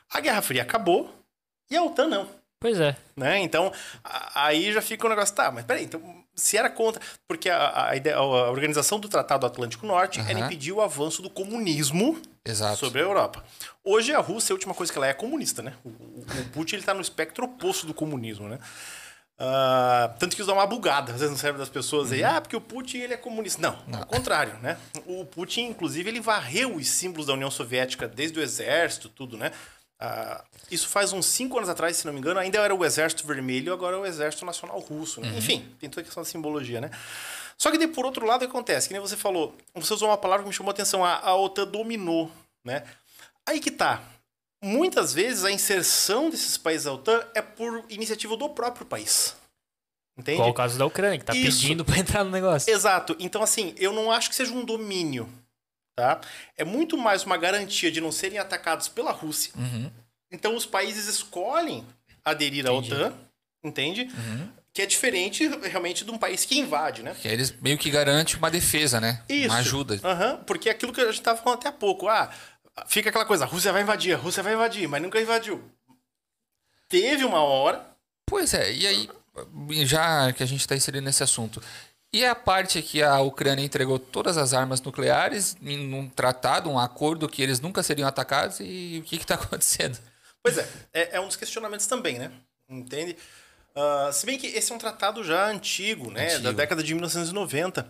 [0.10, 1.14] A Guerra Fria acabou
[1.70, 2.30] e a OTAN não.
[2.60, 2.96] Pois é.
[3.16, 3.40] Né?
[3.40, 3.72] Então,
[4.04, 7.02] a- aí já fica o negócio, tá, mas peraí, então, se era contra.
[7.28, 8.22] Porque a, a, ideia- a
[8.52, 10.46] organização do Tratado Atlântico Norte era Aham.
[10.46, 12.78] impedir o avanço do comunismo Exato.
[12.78, 13.44] sobre a Europa.
[13.84, 15.74] Hoje a Rússia, a última coisa que ela é, é comunista, né?
[15.84, 18.60] O, o- o Putin ele tá no espectro oposto do comunismo, né?
[19.42, 22.56] Uh, tanto que usar uma bugada, às vezes no cérebro das pessoas aí, ah, porque
[22.56, 23.60] o Putin ele é comunista.
[23.60, 24.78] Não, não, ao contrário, né?
[25.08, 29.52] O Putin, inclusive, ele varreu os símbolos da União Soviética, desde o exército, tudo, né?
[30.00, 33.26] Uh, isso faz uns cinco anos atrás, se não me engano, ainda era o Exército
[33.26, 35.20] Vermelho, agora é o Exército Nacional Russo.
[35.22, 35.30] Né?
[35.30, 35.38] Uhum.
[35.40, 36.92] Enfim, tem toda a questão da simbologia, né?
[37.58, 38.88] Só que daí, por outro lado, o que acontece?
[38.88, 41.36] Que nem você falou, você usou uma palavra que me chamou a atenção, a, a
[41.36, 42.32] OTAN dominou,
[42.64, 42.84] né?
[43.46, 44.04] Aí que tá.
[44.64, 49.36] Muitas vezes a inserção desses países da OTAN é por iniciativa do próprio país.
[50.18, 50.38] Entende?
[50.38, 51.62] Qual o caso da Ucrânia, que tá Isso.
[51.62, 52.72] pedindo para entrar no negócio.
[52.72, 53.16] Exato.
[53.20, 55.28] Então, assim, eu não acho que seja um domínio.
[55.96, 56.22] Tá?
[56.58, 59.52] É muito mais uma garantia de não serem atacados pela Rússia.
[59.58, 59.92] Uhum.
[60.32, 61.86] Então, os países escolhem
[62.24, 63.14] aderir à OTAN,
[63.64, 64.04] entende?
[64.04, 64.50] Uhum.
[64.74, 67.16] Que é diferente realmente de um país que invade, né?
[67.20, 69.22] Que eles meio que garantem uma defesa, né?
[69.28, 69.50] Isso.
[69.50, 69.96] Uma ajuda.
[69.96, 70.44] Uhum.
[70.46, 72.08] Porque é aquilo que a gente estava falando até há pouco.
[72.08, 72.32] Ah,
[72.88, 75.64] fica aquela coisa, a Rússia vai invadir, a Rússia vai invadir, mas nunca invadiu.
[76.90, 77.86] Teve uma hora.
[78.26, 79.10] Pois é, e aí,
[79.86, 81.62] já que a gente está inserindo nesse assunto,
[82.14, 86.78] e a parte que a Ucrânia entregou todas as armas nucleares em um tratado, um
[86.78, 89.98] acordo que eles nunca seriam atacados, e o que está acontecendo?
[90.44, 92.32] Pois é, é, é, um dos questionamentos também, né?
[92.68, 93.16] Entende?
[93.76, 96.26] Uh, se bem que esse é um tratado já antigo, né?
[96.26, 96.44] Antigo.
[96.44, 97.82] Da década de 1990.
[97.82, 97.88] Uh,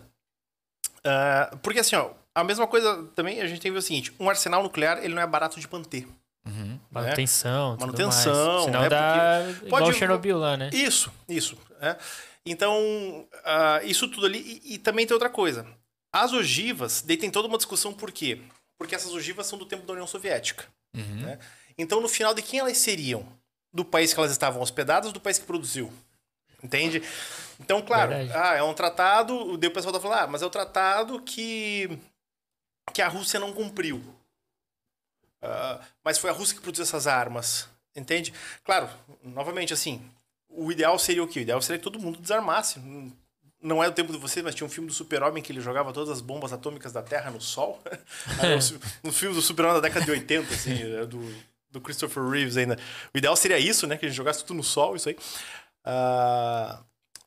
[1.04, 4.12] ah, porque assim, ó, a mesma coisa também a gente tem que ver o seguinte:
[4.18, 6.06] um arsenal nuclear ele não é barato de manter.
[6.46, 6.72] Uhum.
[6.72, 6.80] Né?
[6.90, 7.76] Manutenção.
[7.78, 8.64] Manutenção.
[8.64, 8.88] Senão né?
[8.88, 9.98] dá Porque igual pode...
[9.98, 10.70] Chernobyl lá, né?
[10.72, 11.56] Isso, isso.
[11.80, 11.96] É.
[12.44, 14.60] Então, uh, isso tudo ali.
[14.64, 15.66] E, e, também tem outra coisa.
[16.12, 18.40] As ogivas, daí tem toda uma discussão por quê?
[18.76, 20.64] Porque essas ogivas são do tempo da União Soviética.
[20.94, 21.22] Uhum.
[21.22, 21.38] Né?
[21.78, 23.24] Então, no final, de quem elas seriam?
[23.72, 25.90] Do país que elas estavam hospedadas ou do país que produziu?
[26.62, 27.02] Entende?
[27.58, 29.54] Então, claro, ah, é um tratado.
[29.54, 31.98] O pessoal tá falando, ah, mas é o um tratado que
[32.92, 33.98] que a Rússia não cumpriu.
[35.42, 38.32] Uh, mas foi a Rússia que produziu essas armas, entende?
[38.64, 38.88] Claro,
[39.22, 40.08] novamente, assim,
[40.48, 41.40] o ideal seria o quê?
[41.40, 42.80] O ideal seria que todo mundo desarmasse.
[43.60, 45.92] Não é o tempo de vocês, mas tinha um filme do Super-Homem que ele jogava
[45.92, 47.80] todas as bombas atômicas da Terra no Sol.
[49.02, 51.34] no filme do Super-Homem da década de 80, assim, é do,
[51.70, 52.78] do Christopher Reeves ainda.
[53.14, 53.96] O ideal seria isso, né?
[53.96, 55.16] Que a gente jogasse tudo no Sol, isso aí.
[55.86, 56.84] Uh,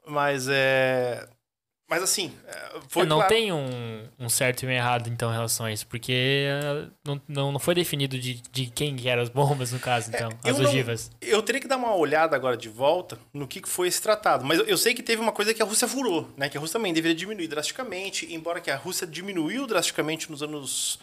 [0.07, 1.27] mas é.
[1.87, 3.33] Mas assim, é, foi é, Não claro...
[3.33, 7.21] tem um, um, certo e um errado, então, em relação a isso, porque é, não,
[7.27, 10.59] não, não foi definido de, de quem eram as bombas, no caso, então, é, as
[10.59, 11.11] ogivas.
[11.21, 14.43] Não, eu teria que dar uma olhada agora de volta no que foi esse tratado.
[14.43, 16.49] Mas eu, eu, sei que teve uma coisa que a Rússia furou, né?
[16.49, 20.99] Que a Rússia também deveria diminuir drasticamente, embora que a Rússia diminuiu drasticamente nos anos...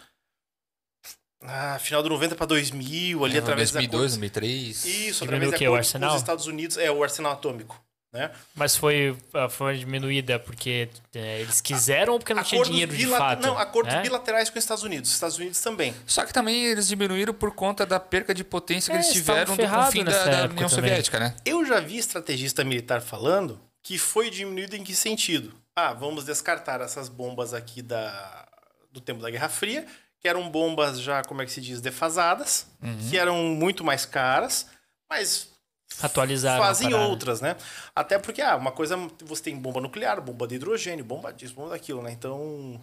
[1.45, 4.07] Ah, final do 90 para 2000, ali é, através 2002, da...
[4.07, 4.85] 2003.
[4.85, 6.09] Isso, através da o arsenal?
[6.09, 6.77] com os Estados Unidos.
[6.77, 7.81] É, o arsenal atômico.
[8.13, 8.29] Né?
[8.53, 12.95] Mas foi a forma diminuída porque é, eles quiseram ou porque não acordos tinha dinheiro
[12.95, 13.41] de fato?
[13.41, 14.03] Não, acordos né?
[14.03, 15.09] bilaterais com os Estados Unidos.
[15.09, 15.95] Os Estados Unidos também.
[16.05, 19.57] Só que também eles diminuíram por conta da perca de potência que é, eles tiveram
[19.57, 21.35] com o fim da, da União Soviética, né?
[21.43, 25.51] Eu já vi estrategista militar falando que foi diminuído em que sentido?
[25.75, 28.47] Ah, vamos descartar essas bombas aqui da,
[28.91, 29.87] do tempo da Guerra Fria,
[30.19, 33.09] que eram bombas já, como é que se diz, defasadas, uhum.
[33.09, 34.67] que eram muito mais caras,
[35.09, 35.52] mas
[36.01, 37.55] atualizar Fazem outras, né?
[37.95, 41.71] Até porque, ah, uma coisa, você tem bomba nuclear, bomba de hidrogênio, bomba disso, bomba
[41.71, 42.11] daquilo, né?
[42.11, 42.79] Então,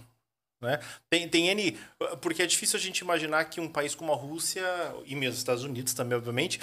[0.61, 0.79] né?
[1.09, 1.79] Tem, tem N...
[2.21, 4.65] Porque é difícil a gente imaginar que um país como a Rússia,
[5.07, 6.61] e mesmo os Estados Unidos também, obviamente,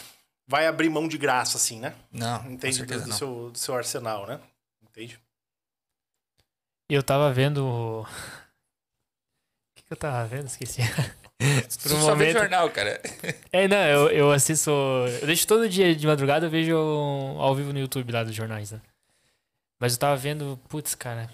[0.48, 1.94] vai abrir mão de graça, assim, né?
[2.12, 2.86] Não, Entende?
[2.86, 4.40] do, do, seu, do seu arsenal, né?
[4.84, 5.20] Entende?
[6.90, 7.66] Eu tava vendo...
[7.66, 8.06] O
[9.76, 10.48] que, que eu tava vendo?
[10.48, 10.82] Esqueci.
[11.40, 12.18] Por um só momento...
[12.18, 13.00] vê jornal, cara.
[13.52, 14.72] É, não, eu, eu assisto.
[15.22, 18.72] Eu deixo todo dia de madrugada, eu vejo ao vivo no YouTube lá dos jornais,
[18.72, 18.82] né?
[19.80, 21.30] Mas eu tava vendo, putz, cara.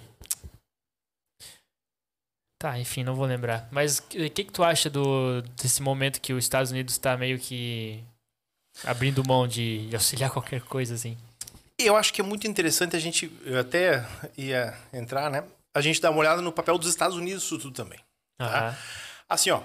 [2.59, 3.67] Tá, enfim, não vou lembrar.
[3.71, 7.39] Mas o que, que tu acha do, desse momento que os Estados Unidos tá meio
[7.39, 8.03] que
[8.85, 11.17] abrindo mão de, de auxiliar qualquer coisa, assim?
[11.79, 13.31] Eu acho que é muito interessante a gente.
[13.43, 14.05] Eu até
[14.37, 15.43] ia entrar, né?
[15.75, 17.99] A gente dar uma olhada no papel dos Estados Unidos isso tudo também.
[18.37, 18.77] Tá?
[19.27, 19.63] Assim, ó,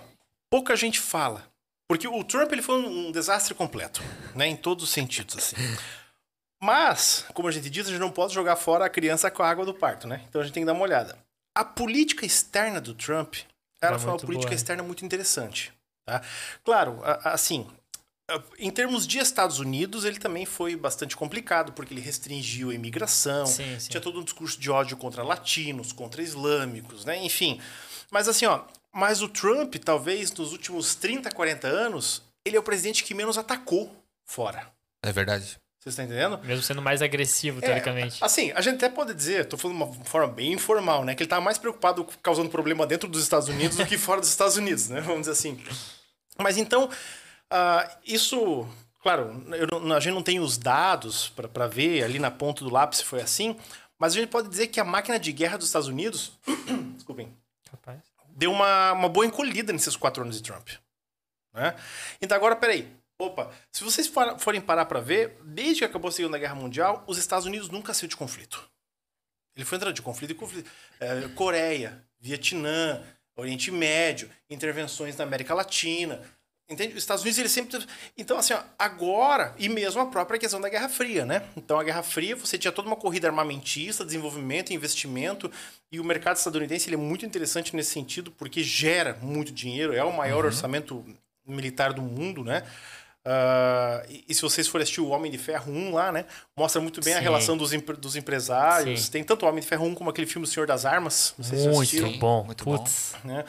[0.51, 1.45] pouca gente fala.
[1.89, 4.03] Porque o Trump ele foi um, desastre completo,
[4.35, 4.47] né?
[4.47, 5.57] Em todos os sentidos, assim.
[6.63, 9.49] Mas, como a gente diz, a gente não pode jogar fora a criança com a
[9.49, 10.23] água do parto, né?
[10.29, 11.17] Então a gente tem que dar uma olhada.
[11.57, 13.37] A política externa do Trump,
[13.81, 15.73] ela é foi uma política boa, externa muito interessante,
[16.05, 16.21] tá?
[16.63, 17.67] Claro, assim,
[18.59, 23.47] em termos de Estados Unidos, ele também foi bastante complicado, porque ele restringiu a imigração,
[23.47, 23.89] sim, sim.
[23.89, 27.17] tinha todo um discurso de ódio contra latinos, contra islâmicos, né?
[27.25, 27.61] Enfim.
[28.11, 32.63] Mas assim, ó, mas o Trump, talvez nos últimos 30, 40 anos, ele é o
[32.63, 34.71] presidente que menos atacou fora.
[35.03, 35.59] É verdade.
[35.79, 36.39] Você está entendendo?
[36.45, 38.23] Mesmo sendo mais agressivo, é, teoricamente.
[38.23, 41.15] Assim, a gente até pode dizer, estou falando de uma forma bem informal, né?
[41.15, 44.29] Que ele está mais preocupado causando problema dentro dos Estados Unidos do que fora dos
[44.29, 45.01] Estados Unidos, né?
[45.01, 45.63] Vamos dizer assim.
[46.37, 48.69] Mas então, uh, isso
[49.01, 52.99] claro, eu, a gente não tem os dados para ver ali na ponta do lápis
[52.99, 53.57] se foi assim,
[53.99, 56.33] mas a gente pode dizer que a máquina de guerra dos Estados Unidos,
[56.95, 57.33] desculpem,
[57.71, 58.01] Rapaz.
[58.39, 60.69] Deu uma, uma boa encolhida nesses quatro anos de Trump.
[61.53, 61.75] Né?
[62.23, 62.89] Então agora, peraí.
[63.21, 67.19] Opa, se vocês forem parar para ver, desde que acabou a Segunda Guerra Mundial, os
[67.19, 68.71] Estados Unidos nunca saiu de conflito.
[69.57, 70.71] Ele foi entrando de conflito em conflito.
[71.01, 73.03] É, Coreia, Vietnã,
[73.35, 76.23] Oriente Médio, intervenções na América Latina.
[76.71, 76.93] Entende?
[76.93, 77.79] Os Estados Unidos, ele sempre.
[78.17, 81.43] Então, assim, ó, agora, e mesmo a própria questão da Guerra Fria, né?
[81.57, 85.51] Então, a Guerra Fria, você tinha toda uma corrida armamentista, desenvolvimento, investimento,
[85.91, 90.05] e o mercado estadunidense ele é muito interessante nesse sentido, porque gera muito dinheiro, é
[90.05, 90.51] o maior uhum.
[90.51, 91.05] orçamento
[91.47, 92.63] militar do mundo, né?
[93.25, 96.25] Uh, e, e, se vocês forem assistir o Homem de Ferro 1 lá, né?
[96.57, 97.19] Mostra muito bem Sim.
[97.19, 99.03] a relação dos, dos empresários.
[99.03, 99.11] Sim.
[99.11, 101.35] Tem tanto o Homem de Ferro 1 como aquele filme O Senhor das Armas.
[101.37, 103.15] Não sei muito se Muito bom, muito Putz.
[103.23, 103.29] bom.
[103.29, 103.45] Né?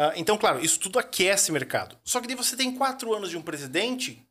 [0.00, 1.96] Uh, então, claro, isso tudo aquece o mercado.
[2.04, 4.22] Só que daí você tem quatro anos de um presidente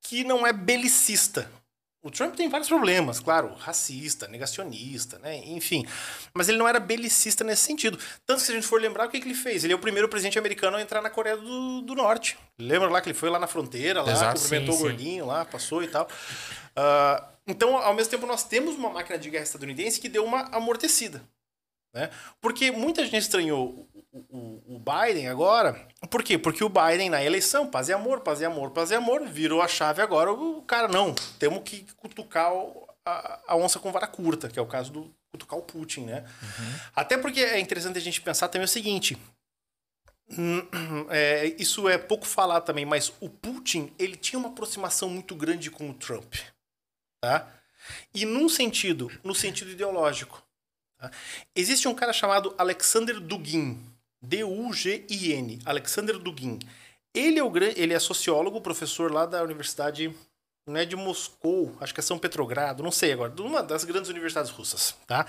[0.00, 1.50] que não é belicista.
[2.04, 5.38] O Trump tem vários problemas, claro, racista, negacionista, né?
[5.46, 5.86] Enfim.
[6.34, 7.98] Mas ele não era belicista nesse sentido.
[8.26, 9.64] Tanto que se a gente for lembrar, o que, que ele fez?
[9.64, 12.36] Ele é o primeiro presidente americano a entrar na Coreia do, do Norte.
[12.58, 15.30] Lembra lá que ele foi lá na fronteira, lá, Exato, cumprimentou sim, o gordinho sim.
[15.30, 16.04] lá, passou e tal.
[16.06, 20.42] Uh, então, ao mesmo tempo, nós temos uma máquina de guerra estadunidense que deu uma
[20.54, 21.22] amortecida.
[21.94, 22.10] Né?
[22.38, 23.88] Porque muita gente estranhou
[24.30, 25.88] o, o, Biden agora.
[26.08, 26.38] Por quê?
[26.38, 29.60] Porque o Biden na eleição, paz e amor, paz e amor, paz e amor, virou
[29.60, 30.32] a chave agora.
[30.32, 32.52] O cara, não, temos que cutucar
[33.04, 36.20] a, a onça com vara curta, que é o caso do cutucar o Putin, né?
[36.20, 36.78] Uhum.
[36.94, 39.18] Até porque é interessante a gente pensar também o seguinte.
[41.10, 45.70] É, isso é pouco falar também, mas o Putin ele tinha uma aproximação muito grande
[45.70, 46.34] com o Trump,
[47.20, 47.46] tá?
[48.14, 50.42] E num sentido, no sentido ideológico,
[50.98, 51.10] tá?
[51.54, 53.78] existe um cara chamado Alexander Dugin,
[54.24, 56.58] D-U-G-I-N, Alexander Dugin.
[57.14, 60.14] Ele é, o, ele é sociólogo, professor lá da Universidade
[60.66, 63.84] não é de Moscou, acho que é São Petrogrado, não sei agora, de uma das
[63.84, 65.26] grandes universidades russas, tá?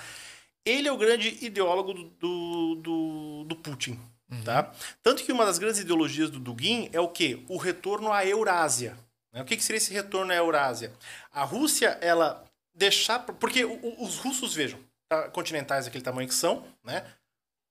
[0.65, 3.99] Ele é o grande ideólogo do, do, do Putin,
[4.31, 4.43] uhum.
[4.43, 4.71] tá?
[5.03, 7.43] Tanto que uma das grandes ideologias do Dugin é o quê?
[7.49, 8.97] O retorno à Eurásia.
[9.31, 9.41] Né?
[9.41, 10.93] O que, que seria esse retorno à Eurásia?
[11.31, 13.19] A Rússia, ela deixar...
[13.19, 17.05] Porque os russos, vejam, tá, continentais daquele tamanho que são, né?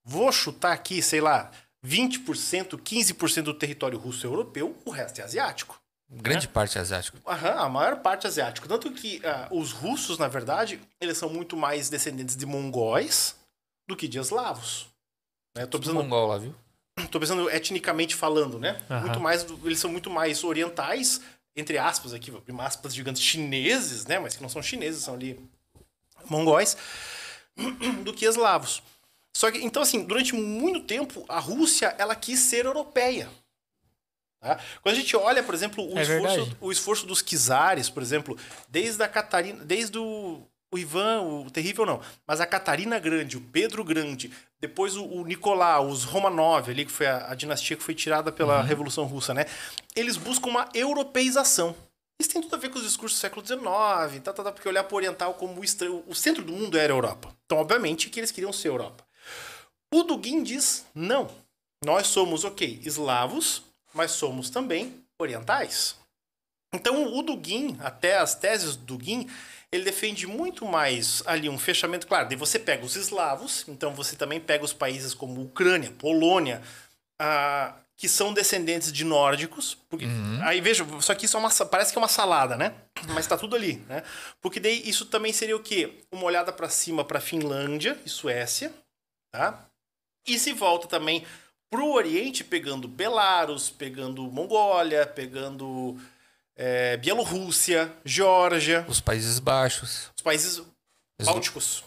[0.05, 1.51] Vou chutar aqui, sei lá,
[1.85, 5.81] 20%, 15% do território russo é europeu, o resto é asiático.
[6.07, 6.53] Grande né?
[6.53, 7.17] parte é asiático.
[7.27, 8.67] Aham, a maior parte é asiático.
[8.67, 13.35] Tanto que uh, os russos, na verdade, eles são muito mais descendentes de mongóis
[13.87, 14.87] do que de eslavos.
[15.55, 15.65] Né?
[15.65, 16.55] Tô pensando, mongol lá, viu?
[17.09, 18.79] Tô pensando etnicamente falando, né?
[18.89, 19.01] Uhum.
[19.01, 21.21] Muito mais, eles são muito mais orientais,
[21.55, 24.19] entre aspas aqui, vou abrir aspas gigantes, chineses, né?
[24.19, 25.39] Mas que não são chineses, são ali
[26.29, 26.77] mongóis,
[28.03, 28.83] do que eslavos.
[29.35, 33.29] Só que, então, assim, durante muito tempo, a Rússia, ela quis ser europeia.
[34.39, 34.57] Tá?
[34.81, 38.39] Quando a gente olha, por exemplo, o, é esforço, o esforço dos czares, por exemplo,
[38.69, 40.41] desde a Catarina, desde o,
[40.73, 45.25] o Ivan, o terrível não, mas a Catarina Grande, o Pedro Grande, depois o, o
[45.25, 48.65] Nicolau, os Romanov, ali, que foi a, a dinastia que foi tirada pela uhum.
[48.65, 49.45] Revolução Russa, né?
[49.93, 51.75] Eles buscam uma europeização.
[52.17, 54.69] Isso tem tudo a ver com os discursos do século XIX, tá, tá, tá, porque
[54.69, 57.35] olhar para o oriental como o, o centro do mundo era a Europa.
[57.45, 59.04] Então, obviamente, que eles queriam ser Europa.
[59.95, 61.29] O Dugin diz: não.
[61.83, 65.95] Nós somos, ok, eslavos, mas somos também orientais.
[66.73, 69.29] Então, o Dugin, até as teses do Dugin,
[69.71, 74.17] ele defende muito mais ali um fechamento, claro, daí você pega os eslavos, então você
[74.17, 76.61] também pega os países como Ucrânia, Polônia,
[77.17, 79.77] ah, que são descendentes de nórdicos.
[79.89, 80.39] Porque, uhum.
[80.43, 82.73] Aí veja, só que isso é uma, parece que é uma salada, né?
[83.13, 84.03] Mas tá tudo ali, né?
[84.41, 86.01] Porque daí isso também seria o quê?
[86.11, 88.73] Uma olhada para cima para Finlândia e Suécia,
[89.31, 89.65] tá?
[90.25, 91.25] E se volta também
[91.69, 95.99] pro Oriente, pegando Belarus, pegando Mongólia, pegando
[96.55, 98.85] é, Bielorrússia, Geórgia.
[98.87, 100.11] Os Países Baixos.
[100.15, 100.61] Os países
[101.23, 101.83] bálticos.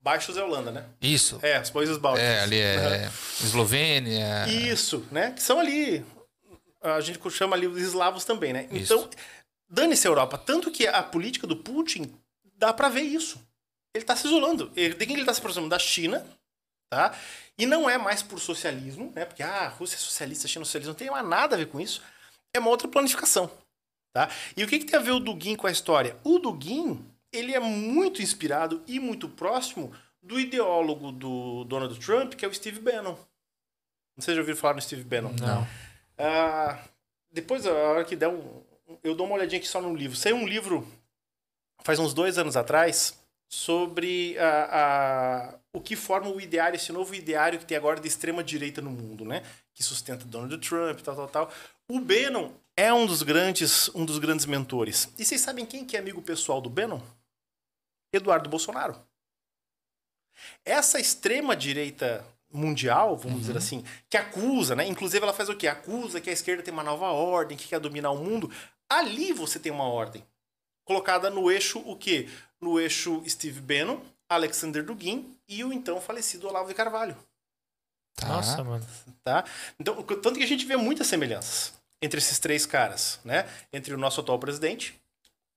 [0.00, 0.84] Baixos é Holanda, né?
[1.00, 1.38] Isso.
[1.42, 2.28] É, os países bálticos.
[2.28, 3.46] É, ali é uhum.
[3.46, 4.46] Eslovênia.
[4.48, 5.30] Isso, né?
[5.30, 6.04] Que são ali.
[6.82, 8.66] A gente chama ali os eslavos também, né?
[8.72, 8.94] Isso.
[8.94, 9.08] Então,
[9.68, 10.36] dane-se a Europa.
[10.36, 12.12] Tanto que a política do Putin
[12.56, 13.40] dá para ver isso.
[13.94, 14.72] Ele tá se isolando.
[14.74, 15.70] Ele, de quem ele tá se aproximando?
[15.70, 16.26] Da China,
[16.92, 17.16] tá?
[17.56, 19.24] E não é mais por socialismo, né?
[19.24, 21.58] Porque ah, a Rússia é socialista, a China é socialista, não tem mais nada a
[21.58, 22.02] ver com isso.
[22.52, 23.50] É uma outra planificação,
[24.12, 24.28] tá?
[24.54, 26.18] E o que, que tem a ver o Dugin com a história?
[26.22, 27.02] O Dugin,
[27.32, 29.90] ele é muito inspirado e muito próximo
[30.22, 33.16] do ideólogo do Donald Trump, que é o Steve Bannon.
[34.14, 35.32] Não sei se já ouviram falar no Steve Bannon.
[35.40, 35.66] Não.
[36.18, 36.78] Ah,
[37.32, 38.62] depois, a hora que der um...
[39.02, 40.14] Eu dou uma olhadinha aqui só no livro.
[40.14, 40.86] Saiu um livro
[41.82, 47.14] faz uns dois anos atrás sobre a, a, o que forma o ideário, esse novo
[47.14, 49.42] ideário que tem agora de extrema direita no mundo, né?
[49.72, 51.52] Que sustenta Donald Trump, tal, tal, tal.
[51.88, 55.12] O Bannon, é um dos grandes, um dos grandes mentores.
[55.18, 57.00] E vocês sabem quem que é amigo pessoal do Bannon?
[58.12, 59.00] Eduardo Bolsonaro.
[60.64, 63.40] Essa extrema direita mundial, vamos uhum.
[63.40, 64.86] dizer assim, que acusa, né?
[64.86, 65.66] Inclusive ela faz o quê?
[65.66, 68.50] Acusa que a esquerda tem uma nova ordem, que quer dominar o mundo.
[68.88, 70.24] Ali você tem uma ordem
[70.84, 72.28] colocada no eixo o quê?
[72.60, 74.00] No eixo Steve Bannon,
[74.34, 77.16] Alexander Dugin e o então falecido Olavo de Carvalho.
[78.14, 78.28] Tá.
[78.28, 78.86] Nossa, mano.
[79.24, 79.44] Tá?
[79.78, 83.48] Então, tanto que a gente vê muitas semelhanças entre esses três caras, né?
[83.72, 85.00] Entre o nosso atual presidente,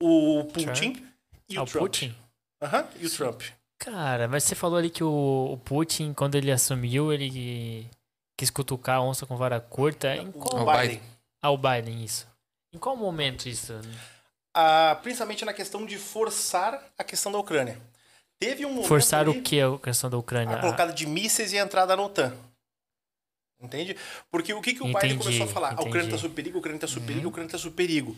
[0.01, 1.05] o Putin Trump.
[1.49, 1.83] e o ah, Trump.
[1.83, 2.15] Putin?
[2.61, 3.09] Aham, uhum, e o.
[3.09, 3.41] Trump.
[3.79, 7.89] Cara, mas você falou ali que o, o Putin, quando ele assumiu, ele
[8.37, 10.15] quis cutucar a onça com vara curta.
[10.15, 10.63] Em qual...
[10.63, 11.01] O Biden.
[11.41, 12.27] Ah, o Biden, isso.
[12.73, 13.73] Em qual momento isso?
[14.53, 17.79] Ah, principalmente na questão de forçar a questão da Ucrânia.
[18.39, 20.57] Teve um Forçar o que a questão da Ucrânia?
[20.57, 22.33] A colocada de mísseis e a entrada na OTAN.
[23.61, 23.95] Entende?
[24.29, 25.73] Porque o que, que o Biden começou a falar?
[25.73, 25.85] Entendi.
[25.85, 27.07] A Ucrânia está sob perigo, a Ucrânia está sob uhum.
[27.07, 28.17] perigo, a Ucrânia está sob perigo.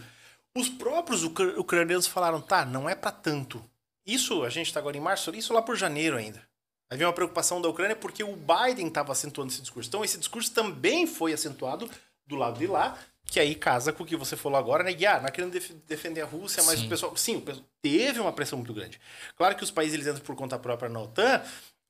[0.56, 3.64] Os próprios ucranianos falaram, tá, não é para tanto.
[4.06, 6.42] Isso, a gente está agora em março, isso lá por janeiro ainda.
[6.90, 9.90] Havia uma preocupação da Ucrânia porque o Biden estava acentuando esse discurso.
[9.90, 11.90] Então, esse discurso também foi acentuado
[12.26, 12.98] do lado de lá,
[13.30, 14.96] que aí casa com o que você falou agora, né?
[14.98, 16.86] E, ah, não é querendo def defender a Rússia, mas sim.
[16.86, 17.16] o pessoal.
[17.16, 19.00] Sim, o pessoal teve uma pressão muito grande.
[19.36, 21.42] Claro que os países eles entram por conta própria na OTAN,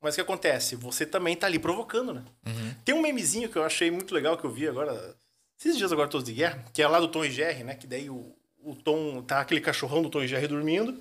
[0.02, 0.76] mas o que acontece?
[0.76, 2.24] Você também está ali provocando, né?
[2.46, 2.74] Uhum.
[2.84, 5.16] Tem um memezinho que eu achei muito legal que eu vi agora,
[5.60, 7.76] esses dias agora todos de guerra, que é lá do Tom e Jerry, né?
[7.76, 10.98] Que daí o, o Tom tá aquele cachorrão do Tom e Jerry dormindo.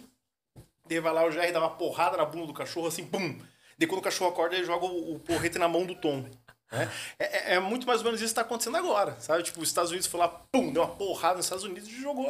[0.88, 3.38] Daí vai lá o Jerry dá uma porrada na bunda do cachorro, assim, pum.
[3.78, 6.24] Daí quando o cachorro acorda, ele joga o, o porrete na mão do Tom.
[6.70, 6.90] Né?
[7.18, 9.42] É, é, é, muito mais ou menos isso que está acontecendo agora, sabe?
[9.42, 12.26] Tipo, os Estados Unidos foi lá, pum, deu uma porrada nos Estados Unidos e jogou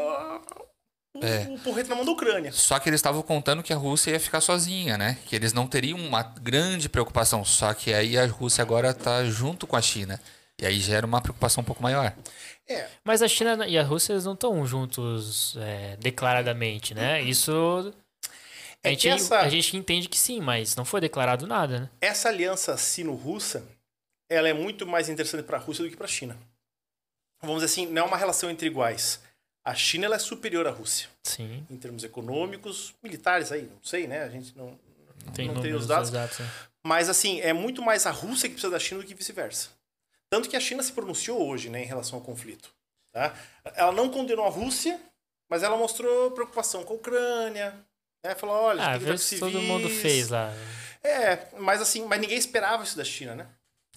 [1.14, 1.48] o, é.
[1.48, 2.52] o porrete na mão da Ucrânia.
[2.52, 5.18] Só que eles estavam contando que a Rússia ia ficar sozinha, né?
[5.26, 7.44] Que eles não teriam uma grande preocupação.
[7.44, 10.20] Só que aí a Rússia agora está junto com a China.
[10.60, 12.14] E aí gera uma preocupação um pouco maior.
[12.68, 12.86] É.
[13.04, 17.22] Mas a China e a Rússia eles não estão juntos é, declaradamente, né?
[17.22, 17.92] Isso
[18.82, 21.90] a, é gente, essa, a gente entende que sim, mas não foi declarado nada, né?
[22.00, 23.66] Essa aliança sino-russa,
[24.28, 26.36] ela é muito mais interessante para a Rússia do que para a China.
[27.40, 29.20] Vamos dizer assim, não é uma relação entre iguais.
[29.64, 31.08] A China é superior à Rússia.
[31.24, 31.66] Sim.
[31.68, 34.22] Em termos econômicos, militares aí, não sei, né?
[34.22, 34.78] A gente não
[35.34, 36.10] tem, não tem os dados.
[36.10, 36.44] dados é.
[36.84, 39.70] Mas assim, é muito mais a Rússia que precisa da China do que vice-versa.
[40.30, 42.72] Tanto que a China se pronunciou hoje, né, em relação ao conflito.
[43.12, 43.34] Tá?
[43.74, 45.00] Ela não condenou a Rússia,
[45.48, 47.74] mas ela mostrou preocupação com a Ucrânia,
[48.24, 48.34] né?
[48.34, 50.52] Falou, olha, ah, tem que todo mundo fez lá.
[51.02, 53.46] É, mas assim, mas ninguém esperava isso da China, né?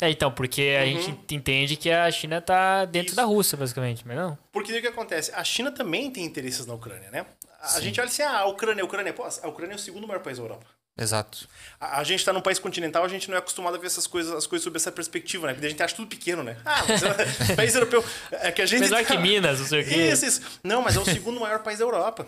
[0.02, 1.02] É, então, porque a uhum.
[1.02, 3.16] gente entende que a China tá dentro isso.
[3.16, 4.38] da Rússia, basicamente, mas não.
[4.52, 5.32] Porque o que acontece?
[5.36, 7.26] A China também tem interesses na Ucrânia, né?
[7.62, 7.82] A Sim.
[7.84, 10.22] gente olha assim, ah, a Ucrânia, a Ucrânia, pô, a Ucrânia é o segundo maior
[10.22, 10.66] país da Europa.
[10.98, 11.48] Exato.
[11.80, 14.06] A, a gente está num país continental, a gente não é acostumado a ver essas
[14.06, 15.54] coisas, as coisas sob essa perspectiva, né?
[15.54, 16.58] Porque a gente acha tudo pequeno, né?
[16.66, 18.04] Ah, mas é, país europeu.
[18.32, 18.82] É que a gente.
[18.82, 19.06] Menor tá...
[19.06, 19.96] que Minas, não sei o quê.
[19.96, 20.42] Isso, isso.
[20.64, 22.26] Não, mas é o segundo maior país da Europa.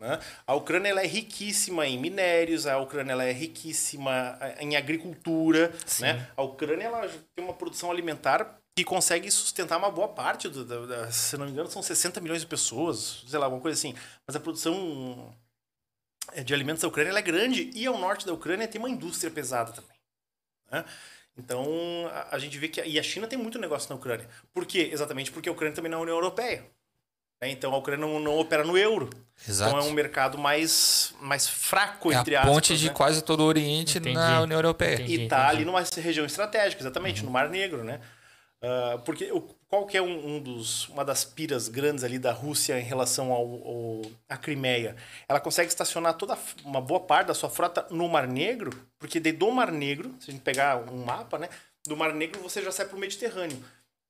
[0.00, 0.18] Né?
[0.46, 5.70] A Ucrânia ela é riquíssima em minérios, a Ucrânia ela é riquíssima eh, em agricultura.
[6.00, 6.26] Né?
[6.34, 10.66] A Ucrânia ela tem uma produção alimentar que consegue sustentar uma boa parte, do,
[11.12, 13.94] se não me engano, são 60 milhões de pessoas, sei lá, alguma coisa assim.
[14.26, 15.36] Mas a produção
[16.32, 19.30] eh, de alimentos da Ucrânia é grande e ao norte da Ucrânia tem uma indústria
[19.30, 19.98] pesada também.
[20.72, 20.82] Né?
[21.36, 21.66] Então
[22.10, 22.80] a, a, gente vê que.
[22.80, 24.26] A, e a China tem muito negócio na Ucrânia.
[24.50, 24.88] Por quê?
[24.90, 26.64] Exatamente porque a Ucrânia também não é a União Europeia.
[27.40, 27.50] Né?
[27.50, 29.08] Então a Ucrânia não, não, opera no euro.
[29.48, 29.70] Exato.
[29.70, 32.54] Então é um mercado mais, mais fraco, é entre a aspas.
[32.54, 32.94] ponte de né?
[32.94, 34.14] quase todo o Oriente entendi.
[34.14, 34.94] na União Europeia.
[34.94, 37.26] Entendi, e está ali numa região estratégica, exatamente, uhum.
[37.26, 38.00] no Mar Negro, né?
[38.62, 42.30] Uh, porque o, qual que é um, um, dos, uma das piras grandes ali da
[42.30, 44.96] Rússia em relação ao, ao, à Crimeia?
[45.26, 49.32] Ela consegue estacionar toda uma boa parte da sua frota no Mar Negro, porque de
[49.32, 51.48] do Mar Negro, se a gente pegar um mapa, né?
[51.86, 53.64] Do Mar Negro você já sai para o Mediterrâneo.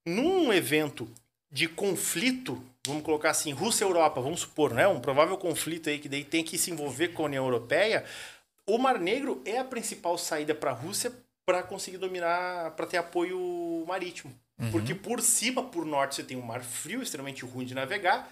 [0.05, 1.09] Num evento
[1.53, 4.87] de conflito, vamos colocar assim, Rússia-Europa, vamos supor, né?
[4.87, 8.05] Um provável conflito aí que daí tem que se envolver com a União Europeia.
[8.67, 11.13] O Mar Negro é a principal saída para a Rússia
[11.45, 14.33] para conseguir dominar, para ter apoio marítimo.
[14.59, 14.71] Uhum.
[14.71, 18.31] Porque por cima, por norte, você tem um mar frio, extremamente ruim de navegar,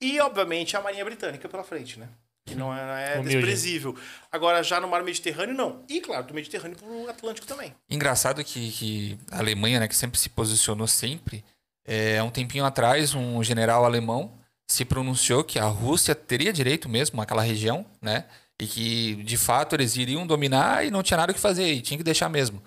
[0.00, 2.08] e obviamente a Marinha Britânica pela frente, né?
[2.46, 3.96] Que não é, é desprezível.
[4.32, 5.84] Agora, já no mar Mediterrâneo, não.
[5.88, 7.74] E, claro, do Mediterrâneo para o Atlântico também.
[7.88, 11.44] Engraçado que, que a Alemanha, né, que sempre se posicionou sempre,
[11.90, 14.38] é, um tempinho atrás, um general alemão
[14.68, 18.26] se pronunciou que a Rússia teria direito mesmo àquela região, né?
[18.62, 21.82] E que, de fato, eles iriam dominar e não tinha nada o que fazer, e
[21.82, 22.62] tinha que deixar mesmo.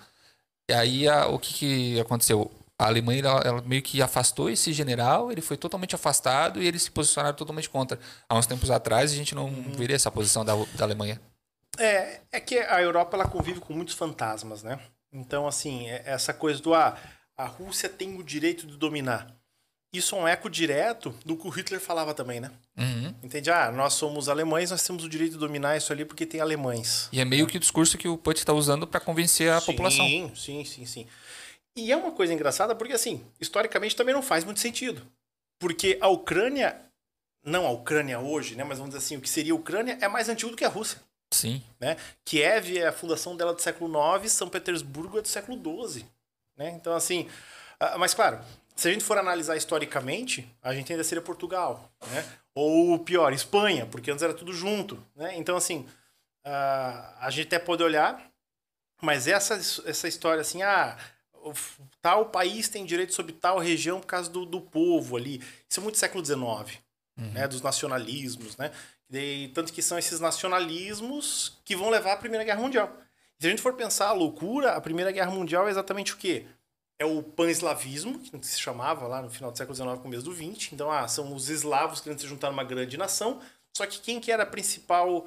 [0.68, 2.52] E aí, a, o que, que aconteceu?
[2.78, 6.82] A Alemanha ela, ela, meio que afastou esse general, ele foi totalmente afastado e eles
[6.82, 7.98] se posicionaram totalmente contra.
[8.28, 9.72] Há uns tempos atrás, a gente não uhum.
[9.72, 11.18] viria essa posição da, da Alemanha.
[11.78, 14.78] É, é que a Europa ela convive com muitos fantasmas, né?
[15.10, 16.74] Então, assim, é essa coisa do...
[16.74, 16.94] Ah,
[17.36, 19.34] a Rússia tem o direito de dominar.
[19.92, 22.50] isso é um eco direto do que o Hitler falava também, né?
[22.76, 23.14] Uhum.
[23.22, 23.50] Entende?
[23.50, 27.08] Ah, nós somos alemães, nós temos o direito de dominar isso ali porque tem alemães.
[27.12, 29.66] E é meio que o discurso que o Putin está usando para convencer a sim,
[29.66, 30.06] população.
[30.34, 31.06] Sim, sim, sim.
[31.76, 35.02] E é uma coisa engraçada porque, assim, historicamente também não faz muito sentido.
[35.60, 36.76] Porque a Ucrânia,
[37.44, 38.64] não a Ucrânia hoje, né?
[38.64, 40.68] Mas vamos dizer assim, o que seria a Ucrânia é mais antigo do que a
[40.68, 40.98] Rússia.
[41.32, 41.62] Sim.
[41.80, 41.96] Né?
[42.24, 45.56] Kiev é a fundação dela do século IX, São Petersburgo é do século
[45.88, 46.04] XII.
[46.56, 46.70] Né?
[46.70, 47.28] Então, assim.
[47.80, 48.40] ah, Mas, claro,
[48.74, 51.90] se a gente for analisar historicamente, a gente ainda seria Portugal.
[52.08, 52.24] Né?
[52.54, 55.04] Ou pior, Espanha, porque antes era tudo junto.
[55.14, 55.36] Né?
[55.36, 55.86] Então, assim,
[56.44, 58.30] ah, a gente até pode olhar,
[59.00, 59.54] mas essa,
[59.88, 60.96] essa história assim, ah,
[62.00, 65.42] tal país tem direito sobre tal região por causa do, do povo ali.
[65.68, 66.78] Isso é muito século XIX,
[67.16, 67.46] né?
[67.46, 68.70] Dos nacionalismos, né?
[69.10, 72.96] E, tanto que são esses nacionalismos que vão levar à Primeira Guerra Mundial.
[73.40, 76.46] Se a gente for pensar a loucura, a Primeira Guerra Mundial é exatamente o quê?
[76.98, 80.72] É o pan-eslavismo, que se chamava lá no final do século XIX, começo do XX.
[80.72, 83.40] Então, ah, são os eslavos querendo se juntar numa grande nação.
[83.76, 85.26] Só que quem que era a principal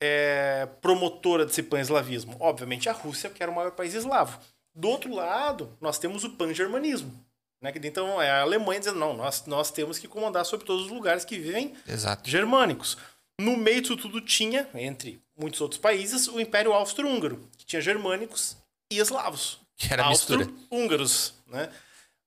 [0.00, 2.36] é, promotora desse pan-eslavismo?
[2.38, 4.38] Obviamente a Rússia, que era o maior país eslavo.
[4.74, 7.12] Do outro lado, nós temos o pan-germanismo.
[7.60, 7.72] Né?
[7.84, 11.24] Então é a Alemanha dizendo, não, nós, nós temos que comandar sobre todos os lugares
[11.24, 12.28] que vivem Exato.
[12.28, 12.96] germânicos.
[13.40, 18.56] No meio disso tudo tinha, entre muitos outros países, o Império Austro-Húngaro, que tinha germânicos
[18.90, 19.60] e eslavos.
[19.76, 20.44] Que era mistura.
[20.44, 21.70] Austro-húngaros, né?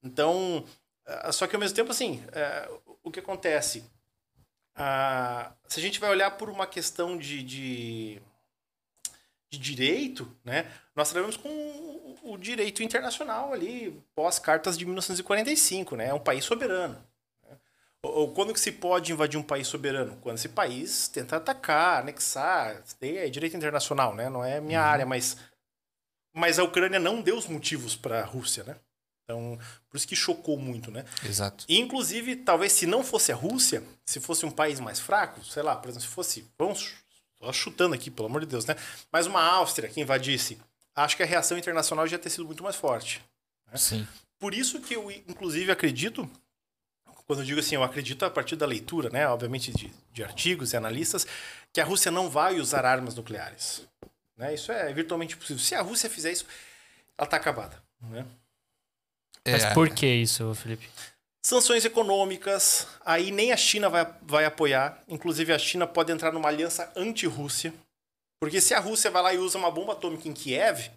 [0.03, 0.65] Então,
[1.05, 2.69] ah, só que ao mesmo tempo, assim, eh,
[3.03, 3.83] o que acontece?
[4.75, 8.21] Ah, se a gente vai olhar por uma questão de, de,
[9.49, 10.69] de direito, né?
[10.95, 16.07] Nós trabalhamos com o- o direito internacional ali, pós-cartas de 1945, né?
[16.09, 17.01] É um país soberano.
[18.05, 18.11] Né?
[18.13, 20.17] Ou, quando que se pode invadir um país soberano?
[20.21, 24.29] Quando esse país tenta atacar, anexar, é direito internacional, né?
[24.29, 25.37] Não é minha área, mas
[26.35, 28.75] mas a Ucrânia não deu os motivos para a Rússia, né?
[29.23, 29.57] Então,
[29.89, 31.05] por isso que chocou muito, né?
[31.23, 31.65] Exato.
[31.67, 35.63] E, inclusive, talvez se não fosse a Rússia, se fosse um país mais fraco, sei
[35.63, 36.93] lá, por exemplo, se fosse, vamos
[37.39, 38.75] só chutando aqui, pelo amor de Deus, né?
[39.11, 40.59] Mas uma Áustria que invadisse,
[40.93, 43.23] acho que a reação internacional já ter sido muito mais forte.
[43.73, 44.07] Sim.
[44.37, 46.29] Por isso que eu, inclusive, acredito,
[47.25, 50.73] quando eu digo assim, eu acredito a partir da leitura, né, obviamente de, de artigos
[50.73, 51.25] e analistas,
[51.73, 53.87] que a Rússia não vai usar armas nucleares.
[54.37, 54.53] Né?
[54.53, 55.61] Isso é virtualmente impossível.
[55.61, 56.45] Se a Rússia fizer isso,
[57.17, 57.81] ela está acabada.
[58.01, 58.25] Né?
[59.45, 60.89] Mas É, por que isso, Felipe?
[61.43, 65.03] Sanções econômicas, aí nem a China vai, vai apoiar.
[65.07, 67.73] Inclusive, a China pode entrar numa aliança anti-Rússia.
[68.39, 70.91] Porque se a Rússia vai lá e usa uma bomba atômica em Kiev,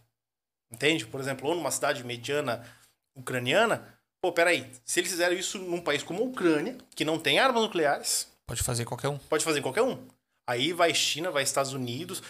[0.70, 1.07] entende?
[1.07, 2.66] Por exemplo, ou numa cidade mediana
[3.14, 4.66] ucraniana, pô, peraí.
[4.84, 8.62] Se eles fizeram isso num país como a Ucrânia, que não tem armas nucleares, Pode
[8.62, 9.18] fazer qualquer um.
[9.18, 9.98] pode fazer em qualquer um.
[10.46, 12.22] Aí vai China, vai Estados Unidos,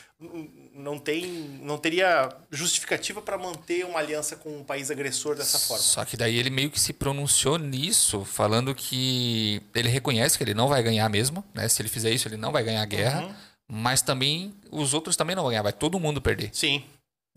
[0.75, 1.25] não tem,
[1.63, 5.81] não teria justificativa para manter uma aliança com um país agressor dessa forma.
[5.85, 10.53] Só que daí ele meio que se pronunciou nisso, falando que ele reconhece que ele
[10.55, 11.69] não vai ganhar mesmo, né?
[11.69, 13.23] Se ele fizer isso, ele não vai ganhar a guerra.
[13.23, 13.35] Uhum.
[13.71, 16.51] Mas também os outros também não vão ganhar, vai todo mundo perder.
[16.53, 16.83] Sim.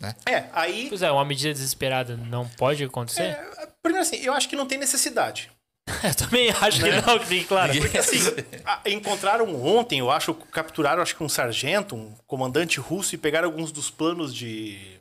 [0.02, 0.16] Né?
[0.26, 3.22] É, aí Pois é, uma medida desesperada não pode acontecer?
[3.24, 5.52] É, primeiro assim, eu acho que não tem necessidade.
[6.04, 7.02] Eu também acho Né?
[7.02, 7.74] que não, que fique claro.
[7.80, 8.20] Porque assim,
[8.86, 13.72] encontraram ontem, eu acho, capturaram acho que um sargento, um comandante russo e pegaram alguns
[13.72, 15.00] dos planos de,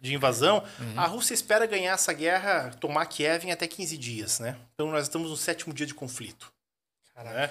[0.00, 0.62] de invasão.
[0.96, 4.56] A Rússia espera ganhar essa guerra, tomar Kiev em até 15 dias, né?
[4.74, 6.52] Então nós estamos no sétimo dia de conflito.
[7.16, 7.50] Né?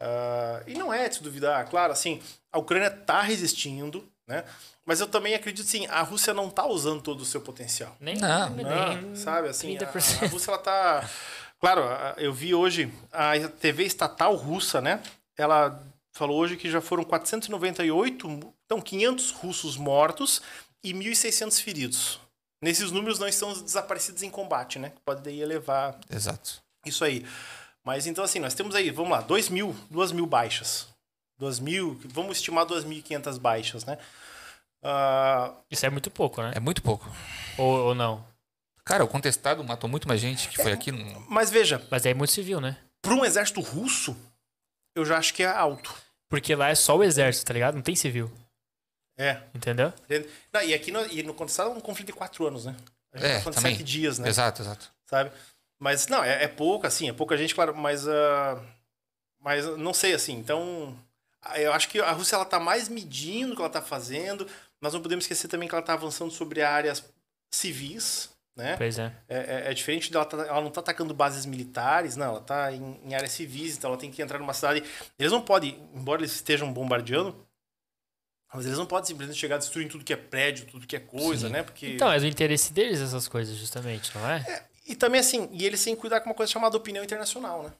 [0.00, 4.44] Ah, e não é de se duvidar, claro, assim, a Ucrânia está resistindo, né?
[4.86, 7.96] Mas eu também acredito, assim, a Rússia não está usando todo o seu potencial.
[8.00, 8.50] Nem, Não.
[8.50, 10.24] nem, Não, sabe, assim, a, 30%.
[10.24, 11.08] a Rússia, ela tá...
[11.60, 11.82] Claro,
[12.18, 15.02] eu vi hoje a TV estatal russa, né?
[15.36, 20.42] Ela falou hoje que já foram 498, então 500 russos mortos
[20.82, 22.20] e 1.600 feridos.
[22.62, 24.92] Nesses números não estão os desaparecidos em combate, né?
[25.04, 26.62] Pode daí elevar Exato.
[26.84, 27.26] isso aí.
[27.82, 30.88] Mas então assim, nós temos aí, vamos lá, 2 mil, 2 mil baixas.
[31.38, 33.98] 2 mil, vamos estimar 2.500 baixas, né?
[34.82, 36.52] Ah, Isso é muito pouco, né?
[36.54, 37.10] É muito pouco.
[37.58, 38.24] Ou, ou não?
[38.84, 40.92] Cara, o contestado matou muito mais gente que foi aqui.
[40.92, 41.20] No...
[41.28, 42.76] mas veja, Mas é muito civil, né?
[43.00, 44.16] para um exército russo,
[44.96, 45.94] eu já acho que é alto.
[46.28, 47.74] Porque lá é só o exército, tá ligado?
[47.74, 48.30] Não tem civil.
[49.18, 49.42] É.
[49.54, 49.92] Entendeu?
[50.52, 52.74] Não, e aqui no, e no contestado é um conflito de quatro anos, né?
[53.12, 53.72] A gente É, tá falando também.
[53.76, 54.28] sete dias, né?
[54.28, 54.90] Exato, exato.
[55.06, 55.30] Sabe?
[55.78, 58.08] Mas, não, é, é pouco, assim, é pouca gente, claro, mas.
[58.08, 58.60] ah,
[59.38, 60.98] mas não sei, assim, então.
[61.56, 64.46] Eu acho que a Rússia ela tá mais medindo o que ela tá fazendo.
[64.80, 67.04] Nós não podemos esquecer também que ela tá avançando sobre áreas
[67.52, 68.76] civis, né?
[68.76, 69.12] Pois é.
[69.28, 72.72] É, é- é diferente dela, tá- ela não tá atacando bases militares, não, ela tá
[72.72, 74.82] em, em áreas civis, então ela tem que entrar numa cidade.
[75.18, 77.46] Eles não podem, embora eles estejam bombardeando,
[78.52, 81.48] mas eles não podem simplesmente chegar destruindo tudo que é prédio, tudo que é coisa,
[81.48, 81.52] Sim.
[81.52, 81.62] né?
[81.62, 81.88] Porque.
[81.88, 84.64] Então, é do interesse deles essas coisas, justamente, não é?
[84.86, 87.72] E também assim, e eles têm que cuidar com uma coisa chamada opinião internacional, né?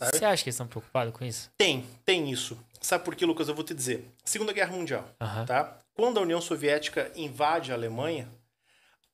[0.00, 0.16] Sabe?
[0.16, 1.52] Você acha que eles estão preocupados com isso?
[1.58, 2.58] Tem, tem isso.
[2.80, 3.48] Sabe por quê, Lucas?
[3.48, 4.10] Eu vou te dizer.
[4.24, 5.06] Segunda Guerra Mundial,
[5.46, 5.78] tá?
[5.92, 8.26] Quando a União Soviética invade a Alemanha,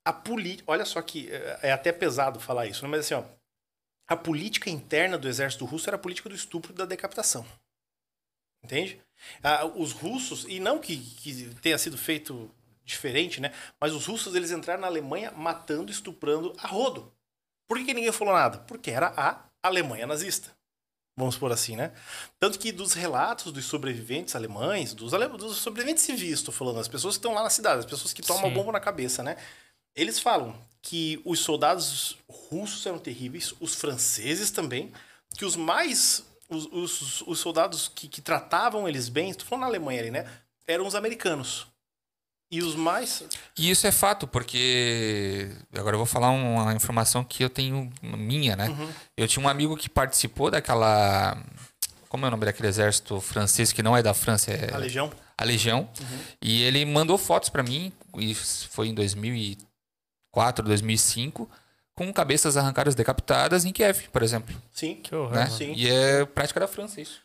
[0.04, 0.70] a política...
[0.70, 2.88] Olha só que é é até pesado falar isso, né?
[2.88, 3.24] mas assim, ó,
[4.06, 7.44] a política interna do exército russo era a política do estupro e da decapitação.
[8.62, 9.00] Entende?
[9.42, 12.48] Ah, os russos, e não que, que tenha sido feito
[12.84, 13.52] diferente, né?
[13.80, 17.12] Mas os russos, eles entraram na Alemanha matando, estuprando a rodo.
[17.66, 18.58] Por que, que ninguém falou nada?
[18.58, 20.55] Porque era a Alemanha nazista.
[21.18, 21.92] Vamos por assim, né?
[22.38, 25.26] Tanto que dos relatos dos sobreviventes alemães, dos, ale...
[25.28, 28.20] dos sobreviventes civis, estou falando, as pessoas que estão lá na cidade, as pessoas que
[28.20, 28.54] tomam Sim.
[28.54, 29.36] bomba na cabeça, né?
[29.94, 34.92] Eles falam que os soldados russos eram terríveis, os franceses também,
[35.36, 36.24] que os mais.
[36.48, 40.30] Os, os, os soldados que, que tratavam eles bem, estou falando na Alemanha ali, né?
[40.64, 41.66] Eram os americanos.
[42.50, 43.24] E os mais.
[43.58, 45.50] E isso é fato, porque.
[45.76, 48.68] Agora eu vou falar uma informação que eu tenho minha, né?
[48.68, 48.88] Uhum.
[49.16, 51.36] Eu tinha um amigo que participou daquela.
[52.08, 54.52] Como é o nome daquele exército francês que não é da França?
[54.52, 55.12] É A legião.
[55.36, 55.90] a Legião.
[56.40, 61.50] E ele mandou fotos pra mim, isso foi em 2004, 2005,
[61.94, 64.54] com cabeças arrancadas decapitadas em Kiev, por exemplo.
[64.72, 64.94] Sim.
[65.02, 65.34] Que horror.
[65.34, 65.46] Né?
[65.50, 65.72] Sim.
[65.74, 67.20] E é prática da França isso.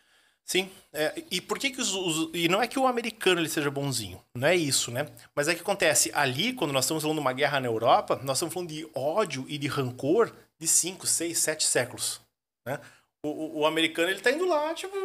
[0.45, 0.69] Sim.
[0.91, 3.71] É, e por que, que os, os- E não é que o americano ele seja
[3.71, 4.21] bonzinho.
[4.35, 5.07] Não é isso, né?
[5.33, 6.11] Mas é que acontece.
[6.13, 9.45] Ali, quando nós estamos falando de uma guerra na Europa, nós estamos falando de ódio
[9.47, 12.19] e de rancor de 5, 6, 7 séculos.
[12.65, 12.79] Né?
[13.23, 14.95] O, o, o americano, ele tá indo lá, tipo.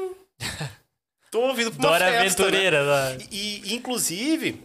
[1.30, 2.26] Tô ouvindo pra uma Dora festa, né?
[2.49, 2.82] Aventureira.
[2.82, 3.12] lá.
[3.30, 4.62] E, e, inclusive,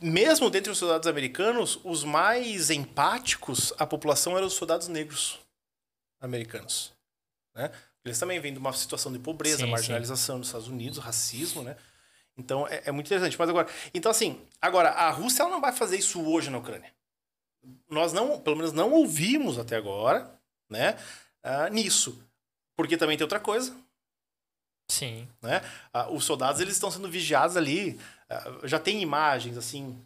[0.00, 5.38] mesmo dentre os soldados americanos, os mais empáticos à população eram os soldados negros
[6.20, 6.92] americanos.
[7.54, 7.70] Né?
[8.04, 9.70] Eles também vêm de uma situação de pobreza, Sim, sim.
[9.70, 11.76] marginalização nos Estados Unidos, racismo, né?
[12.36, 13.38] Então é, é muito interessante.
[13.38, 16.92] Mas agora, então assim, agora a Rússia ela não vai fazer isso hoje na Ucrânia.
[17.90, 20.30] Nós não, pelo menos não ouvimos até agora,
[20.68, 20.96] né?
[21.42, 22.22] ah, nisso,
[22.76, 23.76] porque também tem outra coisa
[24.88, 25.28] Sim.
[25.40, 25.62] né?
[25.92, 27.98] Ah, os soldados eles estão sendo vigiados ali.
[28.28, 29.96] Ah, já tem imagens assim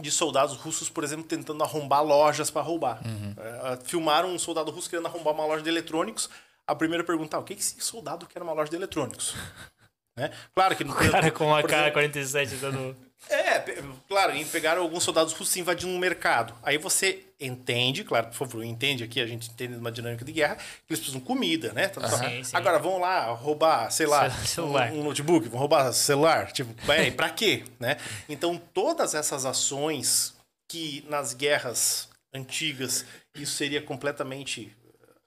[0.00, 3.00] de soldados russos, por exemplo, tentando arrombar lojas para roubar.
[3.36, 6.28] Ah, filmaram um soldado russo querendo arrombar uma loja de eletrônicos.
[6.66, 9.34] A primeira pergunta, ah, o que que esse soldado quer numa loja de eletrônicos?
[10.16, 10.30] né?
[10.54, 12.96] Claro que não tem Cara com a por cara exemplo, 47 dando.
[13.28, 13.64] é,
[14.08, 16.54] claro, e pegaram alguns soldados russos invadindo um mercado.
[16.62, 20.56] Aí você entende, claro, por favor, entende aqui, a gente entende uma dinâmica de guerra,
[20.56, 21.88] que eles precisam de comida, né?
[21.88, 22.56] Tá- Sim, sim.
[22.56, 24.28] Agora vão lá roubar, sei lá.
[24.58, 27.96] Um, um notebook, vão roubar celular, tipo, é, pra quê, né?
[28.28, 30.34] Então todas essas ações
[30.68, 33.04] que nas guerras antigas
[33.34, 34.74] isso seria completamente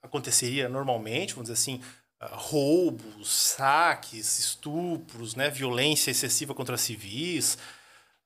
[0.06, 1.82] aconteceria normalmente, vamos dizer assim,
[2.18, 7.58] ah, roubos, saques, estupros, né, violência excessiva contra civis,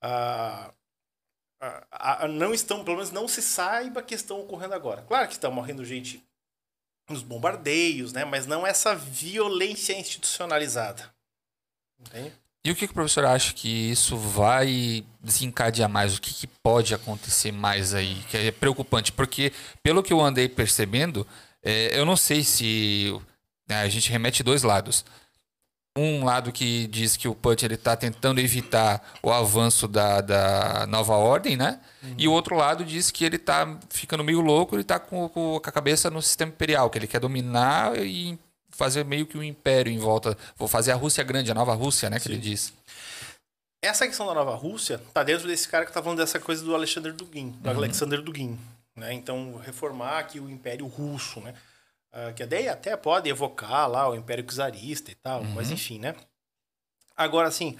[0.01, 0.73] ah,
[1.61, 5.01] ah, ah, não estão, pelo menos não se saiba que estão ocorrendo agora.
[5.03, 6.23] Claro que está morrendo gente
[7.09, 11.13] nos bombardeios, né, mas não essa violência institucionalizada.
[11.99, 12.33] Entende?
[12.63, 16.15] E o que, que o professor acha que isso vai desencadear mais?
[16.15, 18.21] O que, que pode acontecer mais aí?
[18.29, 19.51] Que é preocupante, porque
[19.81, 21.25] pelo que eu andei percebendo,
[21.63, 23.15] é, eu não sei se
[23.67, 25.05] né, a gente remete dois lados.
[25.97, 30.85] Um lado que diz que o Putin ele está tentando evitar o avanço da, da
[30.87, 31.81] nova ordem, né?
[32.17, 35.57] E o outro lado diz que ele está ficando meio louco, ele está com, com
[35.57, 38.39] a cabeça no sistema imperial, que ele quer dominar e
[38.69, 40.37] fazer meio que um império em volta.
[40.57, 42.21] Vou fazer a Rússia grande, a nova Rússia, né?
[42.21, 42.73] Que ele diz.
[43.83, 46.73] Essa questão da Nova Rússia tá dentro desse cara que tá falando dessa coisa do
[46.73, 48.57] Alexander Dugin, do Alexander Dugin,
[49.01, 49.13] né?
[49.13, 51.53] Então reformar aqui o Império Russo, né?
[52.11, 56.15] Ah, que daí até pode evocar lá o Império Czarista e tal, mas enfim, né?
[57.15, 57.77] Agora, assim,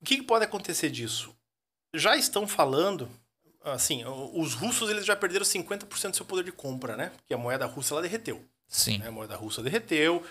[0.00, 1.34] o que, que pode acontecer disso?
[1.94, 3.08] Já estão falando,
[3.62, 7.10] assim, os russos eles já perderam 50% do seu poder de compra, né?
[7.16, 8.98] Porque a moeda russa ela derreteu Sim.
[8.98, 9.08] né?
[9.08, 10.24] A moeda russa derreteu.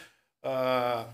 [0.44, 1.06] ah,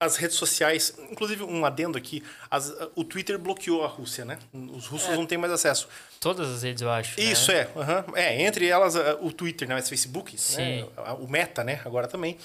[0.00, 4.38] as redes sociais, inclusive um adendo aqui, as- o Twitter bloqueou a Rússia, né?
[4.52, 5.86] Os russos não têm mais acesso.
[6.18, 7.20] Todas as redes, eu acho.
[7.20, 7.58] Isso né?
[7.58, 8.04] é, aham.
[8.14, 9.74] é, entre elas ah, o Twitter, né?
[9.74, 10.84] Mas Facebook, né?
[11.20, 11.82] O Meta, né?
[11.84, 12.38] Agora também.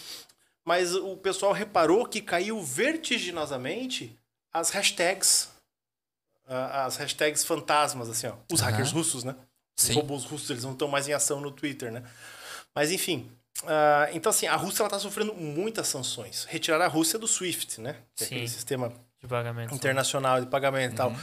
[0.65, 4.17] Mas o pessoal reparou que caiu vertiginosamente
[4.53, 5.49] as hashtags,
[6.47, 8.33] as hashtags fantasmas, assim, ó.
[8.51, 9.33] Os hackers russos, né?
[9.77, 9.93] Os Sim.
[9.93, 12.03] robôs russos, eles não estão mais em ação no Twitter, né?
[12.73, 13.31] Mas enfim.
[13.63, 16.45] Ah, então, assim, a Rússia ela tá sofrendo muitas sanções.
[16.45, 17.95] Retirar a Rússia do SWIFT, né?
[18.15, 18.35] Que é Sim.
[18.35, 19.73] aquele sistema De pagamento.
[19.73, 21.13] internacional de pagamento e tal.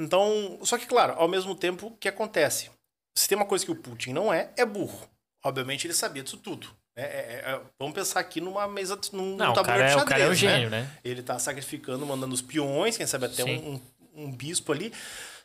[0.00, 2.70] Então, só que, claro, ao mesmo tempo, o que acontece?
[3.16, 5.08] Se tem uma coisa que o Putin não é, é burro.
[5.44, 6.66] Obviamente ele sabia disso tudo.
[6.96, 7.02] né?
[7.04, 9.96] É- é- é- vamos pensar aqui numa mesa, num, Não, num o tabuleiro cara, é,
[9.96, 10.54] de o cara é um xadrez, né?
[10.56, 10.98] gênio, né?
[11.04, 13.80] Ele tá sacrificando, mandando os peões, quem sabe até um, um,
[14.24, 14.92] um bispo ali.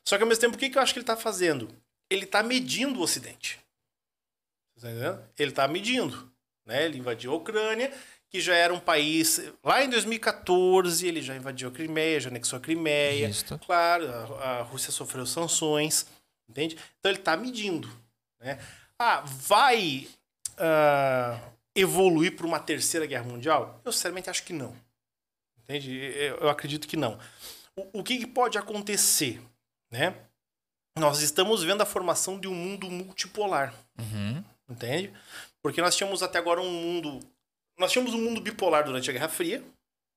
[0.05, 1.69] Só que ao mesmo tempo, o que, que eu acho que ele tá fazendo?
[2.09, 3.59] Ele tá medindo o Ocidente.
[4.79, 5.21] Tá entendendo?
[5.37, 6.28] Ele está medindo.
[6.69, 6.85] Né?
[6.85, 7.91] Ele invadiu a Ucrânia,
[8.29, 9.41] que já era um país.
[9.63, 13.27] Lá em 2014, ele já invadiu a Crimeia, já anexou a Crimeia.
[13.27, 13.57] Isto.
[13.65, 16.05] Claro, a, a Rússia sofreu sanções.
[16.47, 16.77] Entende?
[16.99, 17.89] Então ele está medindo.
[18.39, 18.59] Né?
[18.99, 20.07] Ah, vai
[20.59, 21.39] ah,
[21.75, 23.81] evoluir para uma terceira guerra mundial?
[23.83, 24.75] Eu sinceramente acho que não.
[25.63, 25.95] Entende?
[25.97, 27.17] Eu, eu acredito que não.
[27.75, 29.41] O, o que, que pode acontecer?
[29.89, 30.13] Né?
[30.99, 33.73] Nós estamos vendo a formação de um mundo multipolar.
[33.97, 34.43] Uhum.
[34.69, 35.11] Entende?
[35.61, 37.19] Porque nós tínhamos até agora um mundo.
[37.77, 39.63] Nós tínhamos um mundo bipolar durante a Guerra Fria.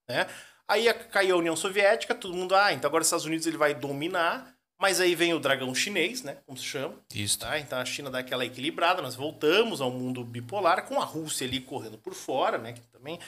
[0.09, 0.27] Né?
[0.69, 3.75] Aí caiu a União Soviética, todo mundo, ah, então agora os Estados Unidos ele vai
[3.75, 4.55] dominar.
[4.81, 6.39] Mas aí vem o dragão chinês, né?
[6.45, 6.97] Como se chama.
[7.15, 7.39] Isso.
[7.39, 7.57] Tá?
[7.57, 11.61] Então a China dá aquela equilibrada, nós voltamos ao mundo bipolar, com a Rússia ali
[11.61, 12.73] correndo por fora, né?
[12.73, 13.21] Que também.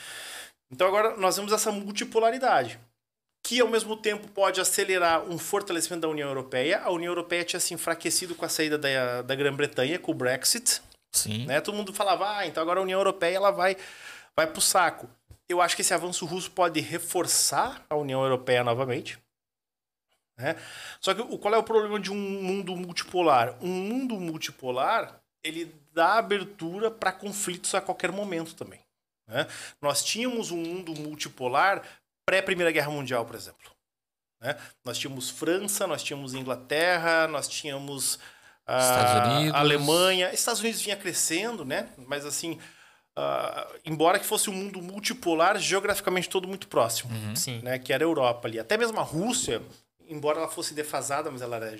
[0.69, 2.77] Então agora nós vemos essa multipolaridade,
[3.41, 6.81] que ao mesmo tempo pode acelerar um fortalecimento da União Europeia.
[6.81, 10.81] A União Europeia tinha se enfraquecido com a saída da, da Grã-Bretanha, com o Brexit.
[11.15, 11.45] Sim.
[11.45, 11.61] Né?
[11.61, 13.77] Todo mundo falava, ah, então agora a União Europeia ela vai,
[14.35, 15.09] vai pro saco.
[15.47, 19.17] Eu acho que esse avanço russo pode reforçar a União Europeia novamente.
[20.37, 20.55] Né?
[20.99, 23.55] Só que qual é o problema de um mundo multipolar?
[23.61, 28.79] Um mundo multipolar ele dá abertura para conflitos a qualquer momento também.
[29.27, 29.47] né?
[29.79, 31.83] Nós tínhamos um mundo multipolar
[32.25, 33.71] pré-Primeira Guerra Mundial, por exemplo.
[34.41, 34.57] né?
[34.83, 38.19] Nós tínhamos França, nós tínhamos Inglaterra, nós tínhamos
[38.67, 39.55] Estados Unidos.
[39.55, 40.33] Alemanha.
[40.33, 41.87] Estados Unidos vinha crescendo, né?
[41.97, 42.59] Mas assim,
[43.15, 47.61] ah, embora que fosse um mundo multipolar, geograficamente todo muito próximo Sim.
[47.63, 48.59] né, que era a Europa ali.
[48.59, 49.61] Até mesmo a Rússia,
[50.09, 51.77] embora ela fosse defasada, mas ela era,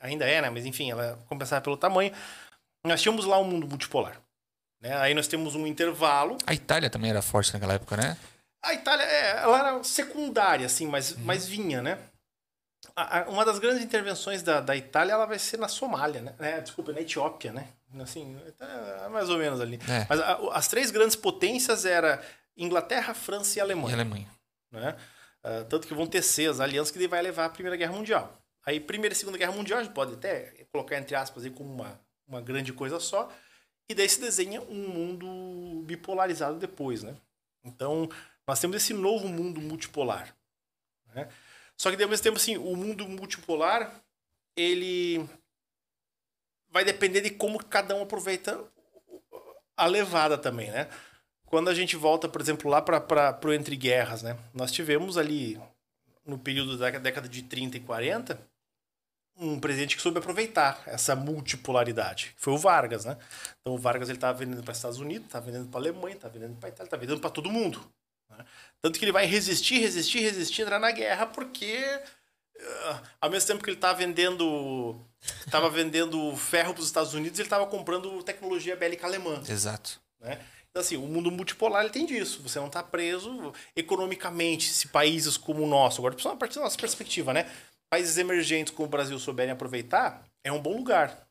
[0.00, 0.48] ainda é, né?
[0.48, 2.12] Mas enfim, ela compensava pelo tamanho.
[2.84, 4.18] Nós tínhamos lá um mundo multipolar.
[4.80, 4.96] Né?
[4.96, 6.38] Aí nós temos um intervalo.
[6.46, 8.16] A Itália também era forte naquela época, né?
[8.62, 11.98] A Itália, é, ela era secundária, assim, mas, mas vinha, né?
[13.00, 16.34] A- a- uma das grandes intervenções da, da Itália, ela vai ser na Somália, né?
[16.38, 17.68] É, desculpa, na Etiópia, né?
[18.00, 18.36] Assim,
[19.04, 19.78] é mais ou menos ali.
[19.88, 20.06] É.
[20.08, 22.18] Mas a- as três grandes potências eram
[22.56, 24.28] Inglaterra, França e E Alemanha Alemanha.
[24.72, 24.96] né?
[25.44, 28.36] Ah, tanto que vão tecer as alianças que vai levar à Primeira Guerra Mundial.
[28.66, 31.72] Aí, Primeira e Segunda Guerra Mundial, a gente pode até colocar entre aspas aí como
[31.72, 33.30] uma, uma grande coisa só.
[33.88, 37.14] E daí se desenha um mundo bipolarizado depois, né?
[37.64, 38.08] Então,
[38.46, 40.34] nós temos esse novo mundo multipolar.
[41.14, 41.28] Né?
[41.80, 44.02] Só que, ao mesmo tempo, assim, o mundo multipolar,
[44.56, 45.24] ele
[46.70, 48.62] vai depender de como cada um aproveita
[49.76, 50.88] a levada também, né?
[51.46, 54.36] Quando a gente volta, por exemplo, lá para o Entre Guerras, né?
[54.52, 55.58] Nós tivemos ali,
[56.26, 58.38] no período da década de 30 e 40,
[59.36, 62.34] um presidente que soube aproveitar essa multipolaridade.
[62.36, 63.16] Foi o Vargas, né?
[63.60, 66.16] Então o Vargas ele estava vendendo para os Estados Unidos, estava vendendo para a Alemanha,
[66.16, 67.80] estava vendendo para Itália, estava vendendo para todo mundo.
[68.38, 68.44] Né?
[68.80, 72.00] Tanto que ele vai resistir, resistir, resistir, entrar na guerra, porque
[72.60, 75.00] ah, ao mesmo tempo que ele estava vendendo,
[75.44, 80.00] estava vendendo ferro para os Estados Unidos, ele estava comprando tecnologia bélica alemã Exato.
[80.20, 80.40] né?
[80.70, 82.42] Então, assim, o mundo multipolar ele tem disso.
[82.42, 84.68] Você não está preso economicamente.
[84.68, 87.50] Se países como o nosso, agora, a partir da nossa perspectiva, né?
[87.90, 91.26] Países emergentes como o Brasil souberem aproveitar, é um bom lugar.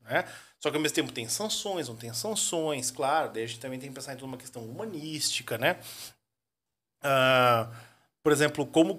[0.00, 0.24] Né?
[0.58, 3.32] Só que ao mesmo tempo tem sanções, não tem sanções, claro.
[3.32, 5.78] Daí a gente também tem que pensar em toda uma questão humanística, né?
[7.02, 7.70] Ah,
[8.22, 8.96] por exemplo, como,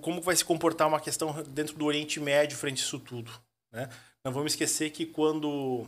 [0.00, 3.30] como vai se comportar uma questão dentro do Oriente Médio frente a isso tudo,
[3.70, 3.88] né?
[4.24, 5.86] Não vamos esquecer que quando...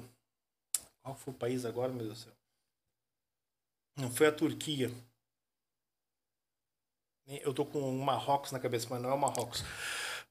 [1.03, 2.33] Qual foi o país agora, meu Deus do céu?
[3.97, 4.91] Não foi a Turquia.
[7.27, 9.63] Eu tô com o Marrocos na cabeça, mas não é o Marrocos.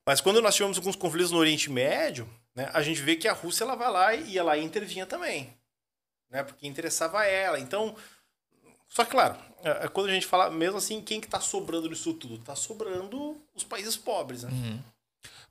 [0.05, 3.34] Mas quando nós tivemos alguns conflitos no Oriente Médio, né, a gente vê que a
[3.34, 5.55] Rússia ela vai lá e ia lá e intervinha também.
[6.29, 7.59] Né, porque interessava ela.
[7.59, 7.95] Então,
[8.94, 11.89] só que claro, é, é quando a gente fala, mesmo assim, quem que tá sobrando
[11.89, 12.38] disso tudo?
[12.38, 14.52] Tá sobrando os países pobres, né?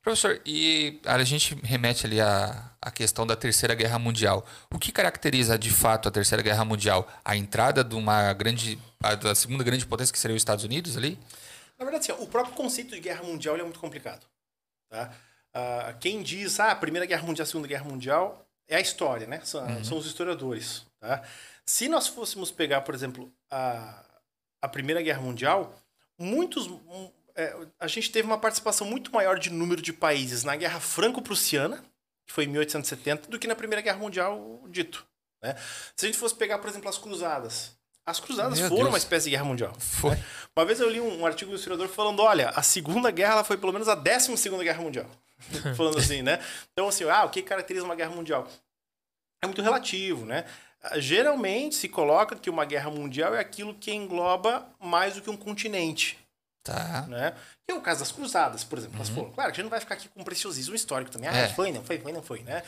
[0.00, 4.46] Professor, e a gente remete ali à, à questão da Terceira Guerra Mundial.
[4.72, 7.08] O que caracteriza de fato a Terceira Guerra Mundial?
[7.24, 8.78] A entrada de uma grande.
[9.20, 11.18] da segunda grande potência, que seria os Estados Unidos ali?
[11.78, 14.24] Na verdade, assim, o próprio conceito de guerra mundial é muito complicado.
[14.88, 15.12] Tá?
[15.52, 19.26] Ah, quem diz, ah, a Primeira Guerra Mundial, a Segunda Guerra Mundial, é a história,
[19.26, 19.40] né?
[19.44, 20.84] São, são os historiadores.
[21.00, 21.22] Tá?
[21.66, 24.04] Se nós fôssemos pegar, por exemplo, a,
[24.60, 25.74] a Primeira Guerra Mundial,
[26.18, 26.66] muitos.
[26.66, 30.80] um, é, a gente teve uma participação muito maior de número de países na Guerra
[30.80, 31.82] Franco-Prussiana,
[32.26, 35.06] que foi em 1870, do que na Primeira Guerra Mundial dito.
[35.42, 35.56] Né?
[35.96, 37.72] Se a gente fosse pegar, por exemplo, as Cruzadas.
[38.04, 38.92] As Cruzadas Meu foram Deus.
[38.92, 39.72] uma espécie de guerra mundial.
[39.78, 40.18] Foi.
[40.56, 43.44] Uma vez eu li um, um artigo do historiador falando, olha, a Segunda Guerra ela
[43.44, 45.06] foi pelo menos a 12 Segunda Guerra Mundial.
[45.76, 46.40] falando assim, né?
[46.72, 48.48] Então, assim, ah, o que caracteriza uma guerra mundial?
[49.40, 50.44] É muito relativo, né?
[50.96, 55.36] Geralmente se coloca que uma guerra mundial é aquilo que engloba mais do que um
[55.36, 56.18] continente.
[56.64, 57.06] Tá.
[57.08, 57.34] Né?
[57.66, 58.98] Que é o caso das cruzadas, por exemplo.
[59.14, 61.28] Pô, claro a gente não vai ficar aqui com preciosismo histórico também.
[61.28, 61.48] Ah, É.
[61.48, 62.62] foi, não foi, foi, não foi, né?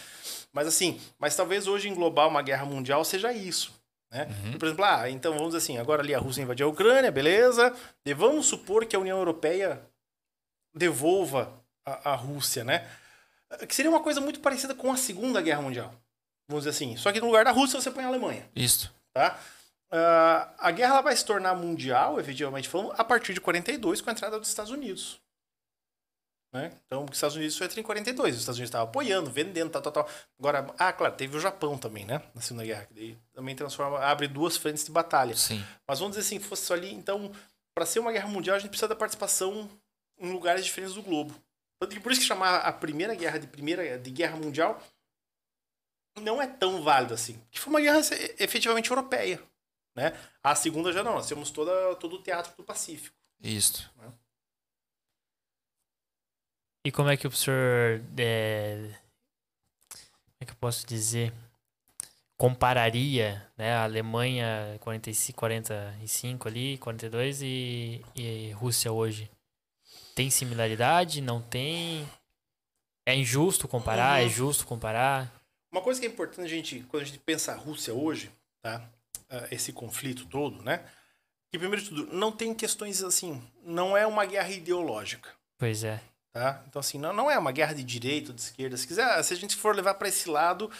[0.52, 3.72] Mas assim, mas talvez hoje englobar uma guerra mundial seja isso.
[4.10, 4.28] Né?
[4.58, 7.74] Por exemplo, ah, então vamos dizer assim, agora ali a Rússia invadiu a Ucrânia, beleza.
[8.06, 9.80] E vamos supor que a União Europeia
[10.72, 11.52] devolva
[11.84, 12.86] a, a Rússia, né?
[13.68, 15.94] Que seria uma coisa muito parecida com a Segunda Guerra Mundial.
[16.48, 16.96] Vamos dizer assim.
[16.96, 18.92] Só que no lugar da Rússia você põe a Alemanha Isso.
[19.12, 19.38] tá?
[19.90, 24.10] Ah, a guerra ela vai se tornar mundial, efetivamente falando, a partir de 42, com
[24.10, 25.20] a entrada dos Estados Unidos.
[26.52, 26.72] Né?
[26.86, 28.34] Então, os Estados Unidos só entra em 42.
[28.34, 30.08] Os Estados Unidos estavam apoiando, vendendo, tal, tal, tal.
[30.38, 32.22] Agora, ah, claro, teve o Japão também, né?
[32.32, 32.86] Na Segunda Guerra.
[32.86, 35.34] Que também transforma, abre duas frentes de batalha.
[35.34, 35.64] Sim.
[35.86, 36.94] Mas vamos dizer assim, fosse só ali.
[36.94, 37.32] Então,
[37.74, 39.68] para ser uma guerra mundial, a gente precisa da participação
[40.16, 41.34] em lugares diferentes do globo.
[42.02, 44.80] Por isso que chamar a primeira guerra de primeira de guerra mundial
[46.20, 47.40] não é tão válido assim.
[47.50, 47.98] Que foi uma guerra
[48.38, 49.42] efetivamente europeia.
[49.96, 50.12] Né?
[50.42, 53.16] A segunda já não, nós temos toda, todo o teatro do Pacífico.
[53.42, 53.88] Isso.
[56.84, 58.02] E como é que o professor.
[58.18, 58.90] é,
[59.90, 61.32] Como é que eu posso dizer?
[62.36, 69.30] Compararia né, a Alemanha 45, 45 ali, 42 e, e Rússia hoje?
[70.14, 71.20] Tem similaridade?
[71.20, 72.06] Não tem?
[73.06, 74.20] É injusto comparar?
[74.20, 74.28] É Uhum.
[74.30, 75.32] justo comparar?
[75.74, 78.30] Uma coisa que é importante a gente, quando a gente pensa a Rússia hoje,
[78.62, 78.80] tá?
[79.28, 80.84] Ah, esse conflito todo, né?
[81.50, 85.30] Que primeiro de tudo, não tem questões assim, não é uma guerra ideológica.
[85.58, 86.00] Pois é.
[86.32, 86.62] Tá?
[86.68, 88.76] Então, assim, não, não é uma guerra de direita ou de esquerda.
[88.76, 90.70] Se, quiser, se a gente for levar para esse lado,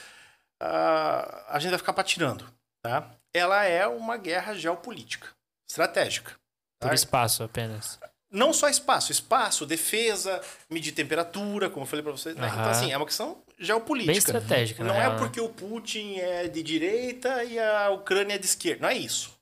[0.63, 2.49] ah, a gente vai ficar patinando.
[2.81, 3.11] Tá?
[3.33, 5.27] Ela é uma guerra geopolítica,
[5.69, 6.37] estratégica.
[6.81, 6.95] Por tá?
[6.95, 7.99] espaço apenas.
[8.31, 10.41] Não só espaço, espaço, defesa,
[10.71, 12.37] medir temperatura, como eu falei para vocês.
[12.37, 12.47] né?
[12.47, 14.13] Então, assim, é uma questão geopolítica.
[14.13, 15.19] Bem estratégica, Não na é real, né?
[15.19, 18.83] porque o Putin é de direita e a Ucrânia é de esquerda.
[18.83, 19.33] Não é isso.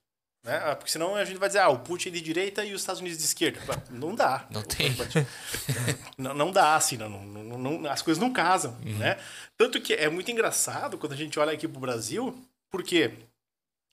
[0.44, 0.56] Né?
[0.64, 2.80] Ah, Porque senão a gente vai dizer, ah, o Putin é de direita e os
[2.82, 3.60] Estados Unidos de esquerda.
[3.90, 4.46] Não dá.
[4.50, 4.88] Não tem.
[6.18, 9.18] Não, não dá, assim, não, não- não- as coisas não casam, né?
[9.56, 12.38] Tanto que é muito engraçado quando a gente olha aqui pro Brasil,
[12.70, 13.12] porque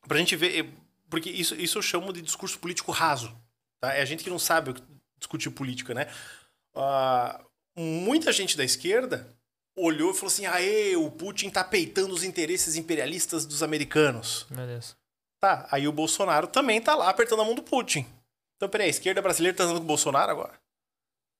[0.07, 0.69] pra gente ver,
[1.09, 3.35] porque isso, isso eu chamo de discurso político raso,
[3.79, 3.93] tá?
[3.93, 4.75] É a gente que não sabe
[5.17, 6.07] discutir política, né?
[6.75, 7.41] Ah,
[7.75, 9.27] muita gente da esquerda
[9.83, 14.45] olhou e falou assim, aê, o Putin tá peitando os interesses imperialistas dos americanos.
[14.49, 14.95] Meu Deus.
[15.39, 18.05] Tá, aí o Bolsonaro também tá lá apertando a mão do Putin.
[18.57, 20.53] Então, peraí, a esquerda brasileira tá andando com o Bolsonaro agora?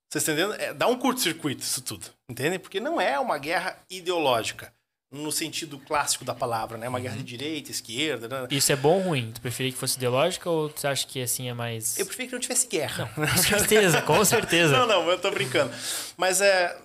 [0.10, 0.54] Vocês entendendo?
[0.54, 2.58] É, dá um curto-circuito isso tudo, entende?
[2.58, 4.74] Porque não é uma guerra ideológica,
[5.12, 6.88] no sentido clássico da palavra, né?
[6.88, 8.48] Uma guerra de direita, esquerda, né?
[8.52, 9.32] Isso é bom ou ruim?
[9.32, 11.98] Tu preferia que fosse ideológica ou tu acha que assim é mais.
[11.98, 13.12] Eu preferia que não tivesse guerra.
[13.16, 14.78] Com certeza, com certeza.
[14.78, 15.74] Não, não, eu tô brincando.
[16.16, 16.78] Mas é...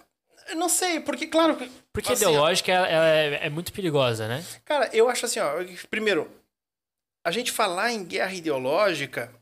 [0.49, 1.57] Eu não sei, porque, claro...
[1.57, 4.45] que- Porque assim, ó, ideológica ela, ela é, é muito perigosa, né?
[4.65, 5.53] Cara, eu acho assim, ó.
[5.91, 6.31] Primeiro,
[7.25, 9.33] a gente falar em guerra ideológica,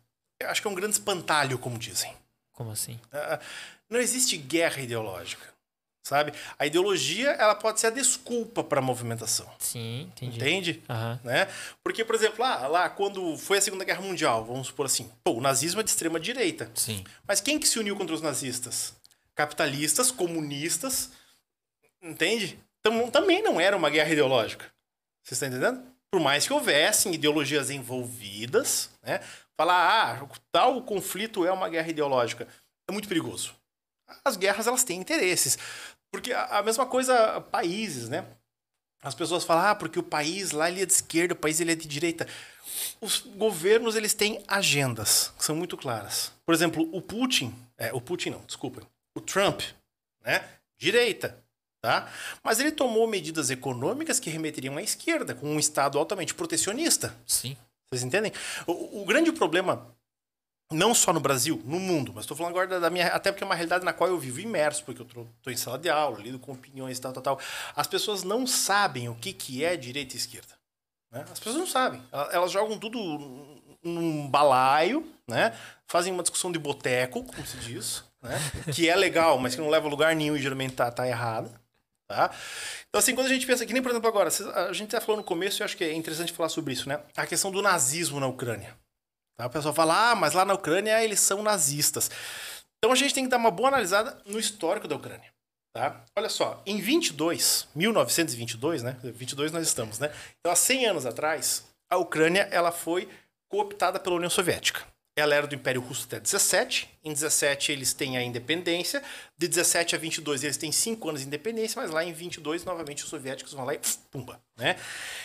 [0.40, 2.12] eu acho que é um grande espantalho, como dizem.
[2.52, 2.98] Como assim?
[3.12, 3.40] Ah,
[3.90, 5.46] Não existe guerra ideológica,
[6.06, 6.32] sabe?
[6.58, 10.36] A ideologia ela pode ser a desculpa para a movimentação, Sim, entendi.
[10.36, 10.82] entende?
[10.88, 11.20] Aham.
[11.24, 11.48] Né?
[11.82, 15.32] Porque, por exemplo, lá, lá quando foi a Segunda Guerra Mundial, vamos supor assim, pô,
[15.32, 16.70] o nazismo é de extrema direita.
[16.74, 17.02] Sim.
[17.26, 18.94] Mas quem que se uniu contra os nazistas?
[19.34, 21.10] Capitalistas, comunistas,
[22.02, 22.58] entende?
[22.80, 24.70] Então, também não era uma guerra ideológica.
[25.22, 25.82] Você está entendendo?
[26.10, 29.20] Por mais que houvessem ideologias envolvidas, né?
[29.56, 32.48] Falar, ah, tal conflito é uma guerra ideológica.
[32.88, 33.54] É muito perigoso.
[34.24, 35.56] As guerras, elas têm interesses.
[36.10, 38.26] Porque a, a mesma coisa, países, né?
[39.02, 41.72] As pessoas falam, ah, porque o país lá ele é de esquerda, o país ele
[41.72, 42.26] é de direita.
[43.00, 46.32] Os governos, eles têm agendas, que são muito claras.
[46.44, 48.82] Por exemplo, o Putin, é, o Putin não, desculpa,
[49.14, 49.62] o Trump,
[50.24, 50.48] né?
[50.78, 51.42] Direita,
[51.80, 52.10] tá?
[52.42, 57.16] Mas ele tomou medidas econômicas que remeteriam à esquerda, com um Estado altamente protecionista.
[57.26, 57.56] Sim.
[57.90, 58.32] Vocês entendem?
[58.66, 59.86] O, o grande problema,
[60.72, 63.08] não só no Brasil, no mundo, mas estou falando agora da, minha.
[63.08, 65.78] Até porque é uma realidade na qual eu vivo imerso, porque eu estou em sala
[65.78, 67.40] de aula, lido com opiniões e tal, tal, tal.
[67.76, 70.54] As pessoas não sabem o que, que é direita e esquerda.
[71.12, 71.24] Né?
[71.30, 72.02] As pessoas não sabem.
[72.10, 72.98] Elas, elas jogam tudo
[73.82, 75.56] num balaio, né?
[75.86, 78.38] Fazem uma discussão de boteco, como se diz, né?
[78.72, 81.50] Que é legal, mas que não leva a lugar nenhum e geralmente tá, tá errada.
[82.08, 82.30] Tá?
[82.88, 85.20] Então, assim, quando a gente pensa, que nem, por exemplo, agora, a gente tá falando
[85.20, 87.00] no começo, e acho que é interessante falar sobre isso, né?
[87.16, 88.76] A questão do nazismo na Ucrânia.
[89.36, 89.46] Tá?
[89.46, 92.10] O pessoal fala, ah, mas lá na Ucrânia eles são nazistas.
[92.78, 95.32] Então a gente tem que dar uma boa analisada no histórico da Ucrânia.
[95.74, 96.04] Tá?
[96.14, 98.96] Olha só, em 22, 1922, né?
[99.02, 100.12] 22 nós estamos, né?
[100.38, 103.08] Então, há 100 anos atrás, a Ucrânia ela foi
[103.50, 104.91] cooptada pela União Soviética.
[105.14, 106.88] Ela era do Império Russo até 17.
[107.04, 109.02] Em 17 eles têm a independência.
[109.36, 113.04] De 17 a 22 eles têm 5 anos de independência, mas lá em 22 novamente
[113.04, 114.76] os soviéticos vão lá e pumba, né?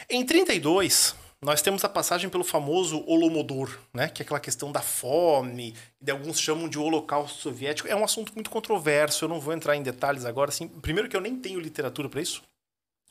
[0.09, 4.09] Em 32, nós temos a passagem pelo famoso Holomodor, né?
[4.09, 5.73] Que é aquela questão da fome,
[6.03, 7.88] que alguns chamam de Holocausto Soviético.
[7.88, 10.49] É um assunto muito controverso, eu não vou entrar em detalhes agora.
[10.49, 12.43] Assim, primeiro que eu nem tenho literatura para isso,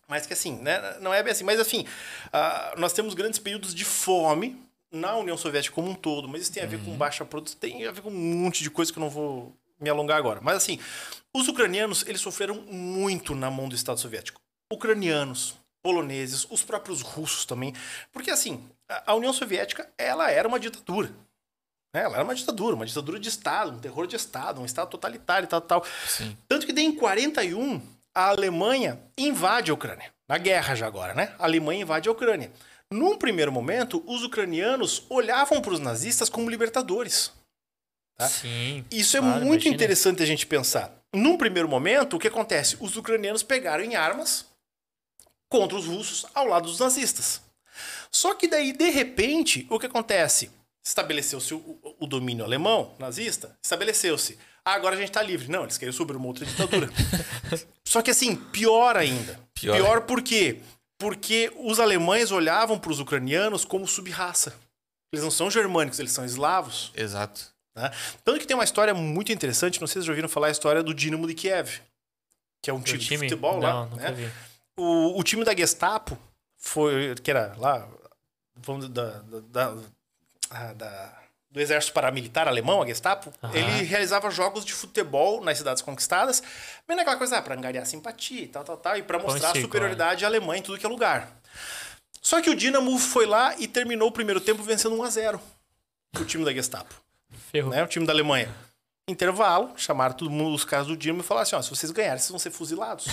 [0.07, 0.99] mas que assim, né?
[1.01, 1.45] Não é bem assim.
[1.45, 1.87] Mas assim,
[2.27, 6.53] uh, nós temos grandes períodos de fome na União Soviética como um todo, mas isso
[6.53, 6.85] tem a ver uhum.
[6.85, 9.55] com baixa produção, tem a ver com um monte de coisa que eu não vou
[9.81, 10.41] me alongar agora.
[10.43, 10.79] Mas assim,
[11.35, 14.41] os ucranianos, eles sofreram muito na mão do Estado Soviético.
[14.73, 17.75] Ucranianos, poloneses, os próprios russos também.
[18.13, 18.65] Porque assim,
[19.07, 21.11] a União Soviética, ela era uma ditadura.
[21.95, 22.03] Né?
[22.03, 25.47] Ela era uma ditadura, uma ditadura de Estado, um terror de Estado, um Estado totalitário
[25.47, 25.85] e tal, tal.
[26.07, 26.37] Sim.
[26.49, 27.81] Tanto que daí em 41,
[28.15, 30.13] a Alemanha invade a Ucrânia.
[30.29, 31.35] Na guerra já agora, né?
[31.39, 32.51] A Alemanha invade a Ucrânia.
[32.93, 37.33] Num primeiro momento, os ucranianos olhavam para os nazistas como libertadores.
[38.17, 38.29] Tá?
[38.29, 39.75] Sim, Isso é claro, muito imagina.
[39.75, 40.93] interessante a gente pensar.
[41.13, 42.77] Num primeiro momento, o que acontece?
[42.81, 44.47] Os ucranianos pegaram em armas
[45.49, 47.43] contra os russos ao lado dos nazistas.
[48.11, 50.51] Só que daí, de repente, o que acontece?
[50.85, 54.39] Estabeleceu-se o, o, domínio alemão, nazista, estabeleceu-se.
[54.65, 55.51] Ah, agora a gente está livre.
[55.51, 56.89] Não, eles querem subir uma outra ditadura.
[57.85, 59.39] Só que assim, pior ainda.
[59.53, 60.61] Pior, pior por quê?
[60.99, 64.55] Porque os alemães olhavam para os ucranianos como subraça.
[65.13, 66.91] Eles não são germânicos, eles são eslavos.
[66.95, 67.55] Exato.
[67.75, 67.91] Né?
[68.25, 70.51] Tanto que tem uma história muito interessante, não sei se vocês já ouviram falar a
[70.51, 71.81] história do Dinamo de Kiev,
[72.63, 73.87] que é um time, time, de futebol não, lá.
[73.97, 74.33] Né?
[74.77, 76.19] O, o time da Gestapo
[76.57, 77.87] foi, que era lá,
[78.57, 79.77] vamos da, da, da,
[80.51, 81.26] ah, da
[81.57, 83.51] do exército paramilitar alemão, a Gestapo, uhum.
[83.55, 86.43] ele realizava jogos de futebol nas cidades conquistadas,
[86.87, 89.55] bem naquela coisa, ah, para angariar simpatia e tal, tal, tal, e para mostrar a
[89.59, 90.27] superioridade é.
[90.27, 91.35] alemã em tudo que é lugar.
[92.21, 95.41] Só que o Dinamo foi lá e terminou o primeiro tempo vencendo 1 a 0
[96.21, 96.95] o time da Gestapo.
[97.51, 97.71] Ferrou.
[97.71, 97.83] Né?
[97.83, 98.55] O time da Alemanha.
[99.09, 102.19] Intervalo, chamaram todo mundo, os caras do Dinamo e falaram assim: ó, se vocês ganharem,
[102.19, 103.07] vocês vão ser fuzilados.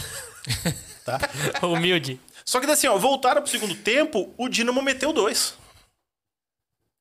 [1.06, 1.18] tá?
[1.66, 2.20] Humilde.
[2.44, 5.56] Só que assim, ó, voltaram pro segundo tempo, o Dinamo meteu dois.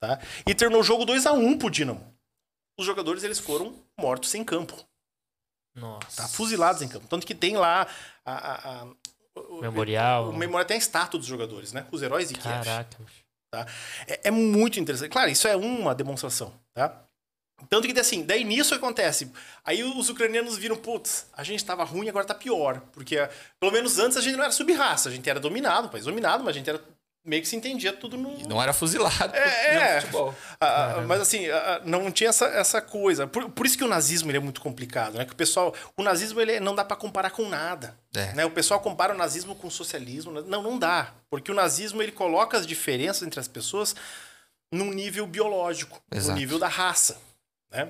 [0.02, 0.18] Tá?
[0.44, 2.04] E terminou o jogo 2 a 1 um pro Dinamo.
[2.76, 4.76] Os jogadores eles foram mortos em campo.
[5.76, 6.22] Nossa.
[6.22, 6.28] Tá?
[6.28, 7.06] Fuzilados em campo.
[7.06, 7.86] Tanto que tem lá
[8.24, 8.86] a, a, a
[9.36, 10.26] o, memorial.
[10.26, 11.86] O, o memorial tem a estátua dos jogadores, né?
[11.92, 12.64] Os heróis de Kiev.
[12.64, 12.98] Caraca.
[13.52, 13.64] Tá?
[14.08, 15.12] É, é, muito interessante.
[15.12, 17.00] Claro, isso é uma demonstração, tá?
[17.68, 19.30] Tanto que, assim, daí nisso acontece.
[19.64, 22.80] Aí os ucranianos viram, putz, a gente estava ruim, agora tá pior.
[22.92, 23.16] Porque,
[23.60, 26.56] pelo menos antes, a gente não era sub-raça, a gente era dominado, país dominado, mas
[26.56, 26.82] a gente era
[27.24, 28.38] meio que se entendia tudo no.
[28.38, 29.32] E não era fuzilado.
[29.34, 30.00] É, é.
[30.00, 30.34] futebol.
[30.60, 33.26] Ah, ah mas assim, ah, ah, não tinha essa, essa coisa.
[33.26, 35.24] Por, por isso que o nazismo ele é muito complicado, né?
[35.24, 35.74] Que o pessoal.
[35.96, 37.96] O nazismo ele não dá para comparar com nada.
[38.14, 38.32] É.
[38.34, 38.44] Né?
[38.44, 40.32] O pessoal compara o nazismo com o socialismo.
[40.32, 40.42] Né?
[40.46, 41.12] Não, não dá.
[41.30, 43.94] Porque o nazismo ele coloca as diferenças entre as pessoas
[44.72, 46.32] num nível biológico, Exato.
[46.32, 47.20] no nível da raça.
[47.70, 47.88] Né?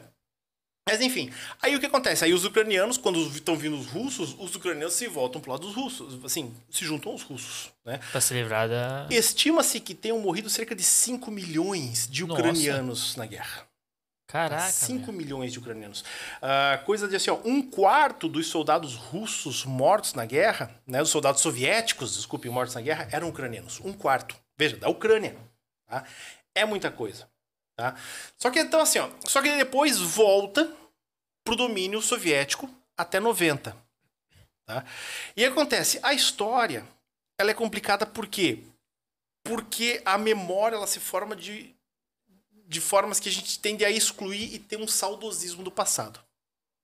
[0.89, 1.31] Mas enfim,
[1.63, 2.25] aí o que acontece?
[2.25, 5.75] Aí os ucranianos, quando estão vindo os russos, os ucranianos se voltam pro lado dos
[5.75, 8.01] russos, assim, se juntam aos russos, né?
[8.11, 9.07] Pra se livrar da...
[9.09, 13.19] Estima-se que tenham morrido cerca de 5 milhões de ucranianos Nossa.
[13.19, 13.73] na guerra.
[14.27, 14.73] Caraca.
[14.73, 16.01] 5 milhões de ucranianos.
[16.01, 21.01] Uh, coisa de assim, ó, um quarto dos soldados russos mortos na guerra, né?
[21.01, 23.79] Os soldados soviéticos, desculpe, mortos na guerra, eram ucranianos.
[23.85, 24.35] Um quarto.
[24.59, 25.37] Veja, da Ucrânia.
[25.87, 26.05] Tá?
[26.55, 27.29] É muita coisa.
[27.83, 27.97] Tá?
[28.39, 30.73] Só que então assim, ó, só que depois volta
[31.43, 33.77] pro domínio soviético até 90.
[34.65, 34.85] Tá?
[35.37, 36.87] E acontece, a história
[37.37, 38.63] ela é complicada por quê?
[39.43, 41.75] Porque a memória ela se forma de,
[42.69, 46.21] de formas que a gente tende a excluir e ter um saudosismo do passado.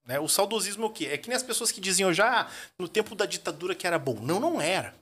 [0.05, 0.19] Né?
[0.19, 1.07] O saudosismo é o quê?
[1.13, 4.01] É que nem as pessoas que diziam já ah, no tempo da ditadura que era
[4.01, 4.19] bom.
[4.21, 4.97] Não, não era.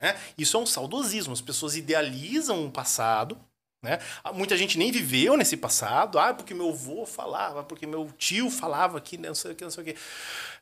[0.00, 0.18] Né?
[0.38, 1.34] Isso é um saudosismo.
[1.34, 3.38] As pessoas idealizam um passado
[3.86, 4.00] né?
[4.34, 6.18] Muita gente nem viveu nesse passado.
[6.18, 9.70] Ah, porque meu avô falava, porque meu tio falava que não sei o que, não
[9.70, 9.96] sei o que.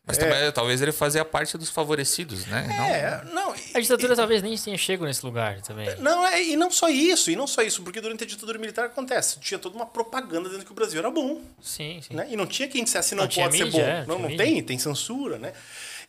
[0.06, 0.20] Mas é...
[0.20, 2.66] também, talvez ele fazia parte dos favorecidos, né?
[2.68, 3.46] É, não.
[3.46, 5.88] não a ditadura e, talvez nem tenha chego nesse lugar também.
[5.98, 8.84] Não, é, e não só isso, e não só isso, porque durante a ditadura militar
[8.84, 11.40] acontece, tinha toda uma propaganda dizendo que o Brasil era bom.
[11.62, 12.14] Sim, sim.
[12.14, 12.26] Né?
[12.28, 13.80] E não tinha quem dissesse não, não pode ser bom.
[13.80, 15.54] É, não, não tem, tem censura, né?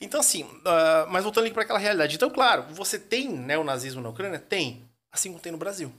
[0.01, 2.15] Então, assim, uh, mas voltando para aquela realidade.
[2.15, 4.39] Então, claro, você tem neonazismo na Ucrânia?
[4.39, 4.83] Tem.
[5.09, 5.93] Assim como tem no Brasil.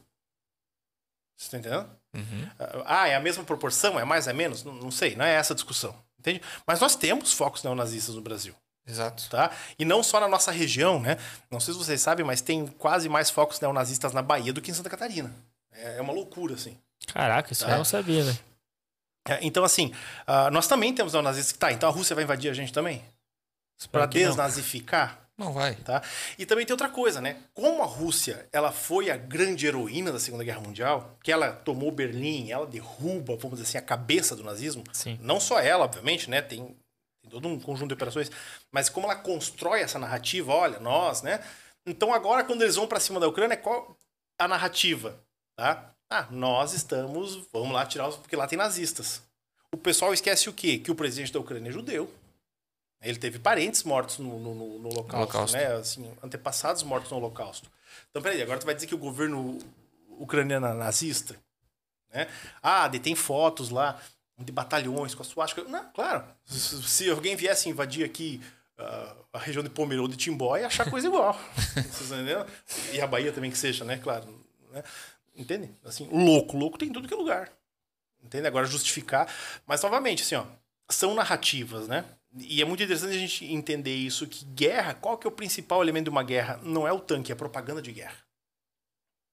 [1.37, 1.89] Você tá entendendo?
[2.15, 2.49] Uhum.
[2.87, 4.01] Ah, é a mesma proporção?
[4.01, 4.65] É mais, é menos?
[4.65, 5.95] Não, não, sei, não é essa a discussão.
[6.19, 6.41] Entende?
[6.67, 8.55] Mas nós temos focos neonazistas no Brasil.
[8.87, 9.29] Exato.
[9.29, 9.51] Tá?
[9.79, 11.19] E não só na nossa região, né?
[11.51, 14.71] Não sei se vocês sabem, mas tem quase mais focos neonazistas na Bahia do que
[14.71, 15.35] em Santa Catarina.
[15.73, 16.79] É, é uma loucura, assim.
[17.13, 17.73] Caraca, isso tá?
[17.73, 18.39] eu não sabia, né?
[19.29, 19.93] É, então, assim,
[20.27, 21.73] uh, nós também temos neonazistas que tá.
[21.73, 23.05] Então a Rússia vai invadir a gente também?
[23.91, 25.26] Para desnazificar?
[25.39, 25.75] Não vai.
[25.75, 26.03] Tá?
[26.39, 27.37] E também tem outra coisa, né?
[27.53, 31.93] Como a Rússia ela foi a grande heroína da Segunda Guerra Mundial, que ela tomou
[31.93, 34.83] Berlim, ela derruba, vamos dizer assim, a cabeça do nazismo.
[34.93, 35.19] Sim.
[35.21, 36.41] Não só ela, obviamente, né?
[36.41, 36.75] Tem,
[37.21, 38.31] tem todo um conjunto de operações,
[38.73, 41.45] mas como ela constrói essa narrativa, olha, nós, né?
[41.85, 43.95] Então agora quando eles vão para cima da Ucrânia, qual,
[44.39, 45.21] a narrativa,
[45.55, 45.93] tá?
[46.09, 49.21] Ah, nós estamos, vamos lá tirar os, porque lá tem nazistas.
[49.73, 50.79] O pessoal esquece o quê?
[50.79, 52.11] Que o presidente da Ucrânia é judeu.
[53.03, 55.57] Ele teve parentes mortos no, no, no, no holocausto, Holocausto.
[55.57, 55.67] né?
[55.75, 57.71] Assim, antepassados mortos no holocausto.
[58.11, 59.59] Então, peraí, agora tu vai dizer que o governo
[60.19, 61.37] ucraniano é nazista?
[62.13, 62.27] Né?
[62.63, 64.01] Ah, daí tem fotos lá
[64.39, 65.63] de batalhões com a suástica.
[65.65, 66.25] Não, claro.
[66.45, 68.41] Se, alguém viesse invadir aqui
[68.79, 71.39] ah, a região de Pomerode ou de Timbó, ia achar coisa igual.
[71.75, 72.47] Vocês entenderam?
[72.93, 73.99] E a Bahia também que seja, né?
[73.99, 74.27] Claro.
[74.73, 74.83] Né?
[75.35, 75.71] Entende?
[75.85, 77.53] Assim, louco, louco tem em tudo que é lugar.
[78.25, 78.47] Entende?
[78.47, 79.29] Agora justificar.
[79.67, 80.45] Mas, novamente, assim, ó,
[80.89, 82.05] são narrativas, né?
[82.39, 85.83] E é muito interessante a gente entender isso, que guerra, qual que é o principal
[85.83, 86.59] elemento de uma guerra?
[86.63, 88.17] Não é o tanque, é a propaganda de guerra.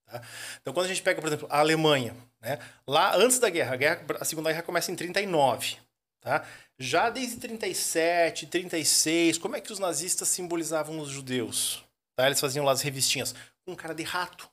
[0.05, 0.21] Tá?
[0.61, 2.59] Então, quando a gente pega, por exemplo, a Alemanha, né?
[2.87, 5.77] lá antes da guerra, a, guerra, a Segunda Guerra começa em 39,
[6.21, 6.45] tá?
[6.79, 11.83] Já desde 37, 36, como é que os nazistas simbolizavam os judeus?
[12.15, 12.25] Tá?
[12.25, 13.35] Eles faziam lá as revistinhas
[13.65, 14.49] com cara de rato.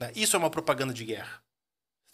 [0.00, 0.12] né?
[0.14, 1.43] Isso é uma propaganda de guerra.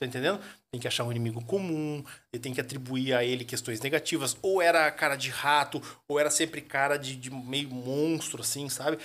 [0.00, 0.40] Tá entendendo?
[0.72, 4.34] Tem que achar um inimigo comum, ele tem que atribuir a ele questões negativas.
[4.40, 8.98] Ou era cara de rato, ou era sempre cara de, de meio monstro, assim, sabe?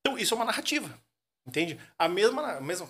[0.00, 0.88] Então, isso é uma narrativa.
[1.46, 1.76] Entende?
[1.98, 2.88] A mesma, a mesma.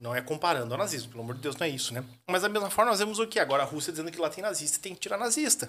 [0.00, 2.02] Não é comparando ao nazismo, pelo amor de Deus, não é isso, né?
[2.30, 3.38] Mas da mesma forma, nós vemos o que?
[3.40, 5.68] Agora a Rússia dizendo que lá tem nazista e tem que tirar nazista.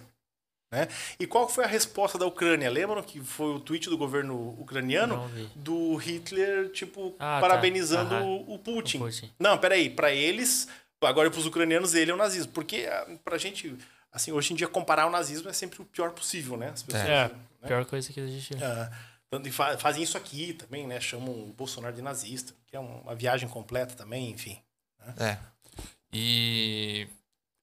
[0.72, 0.88] Né?
[1.20, 2.70] E qual foi a resposta da Ucrânia?
[2.70, 7.42] Lembram que foi o tweet do governo ucraniano do Hitler, tipo, Ah, tá.
[7.42, 8.46] parabenizando Aham.
[8.48, 8.98] o, Putin.
[9.00, 9.32] O Putin.
[9.40, 10.68] Não, peraí, pra eles,
[11.02, 12.52] agora pros ucranianos, ele é o nazismo.
[12.52, 13.76] Porque ah, pra gente,
[14.12, 16.70] assim, hoje em dia, comparar o nazismo é sempre o pior possível, né?
[16.70, 17.68] As pessoas, É, né?
[17.68, 18.54] pior coisa que a gente.
[18.64, 18.92] Ah,
[19.30, 21.00] tanto- e fa- fazem isso aqui também, né?
[21.00, 24.60] Chamam o Bolsonaro de nazista, que é uma viagem completa também, enfim.
[25.18, 25.38] É.
[26.12, 27.08] E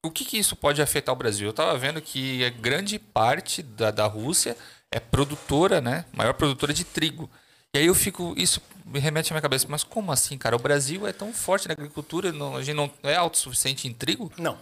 [0.04, 1.48] o que, que isso pode afetar o Brasil?
[1.48, 4.56] Eu tava vendo que a grande parte da, da Rússia
[4.90, 6.04] é produtora, né?
[6.12, 7.28] Maior produtora de trigo.
[7.74, 10.56] E aí eu fico, isso me remete à minha cabeça, mas como assim, cara?
[10.56, 14.32] O Brasil é tão forte na agricultura, não, a gente não é autossuficiente em trigo?
[14.38, 14.58] Não.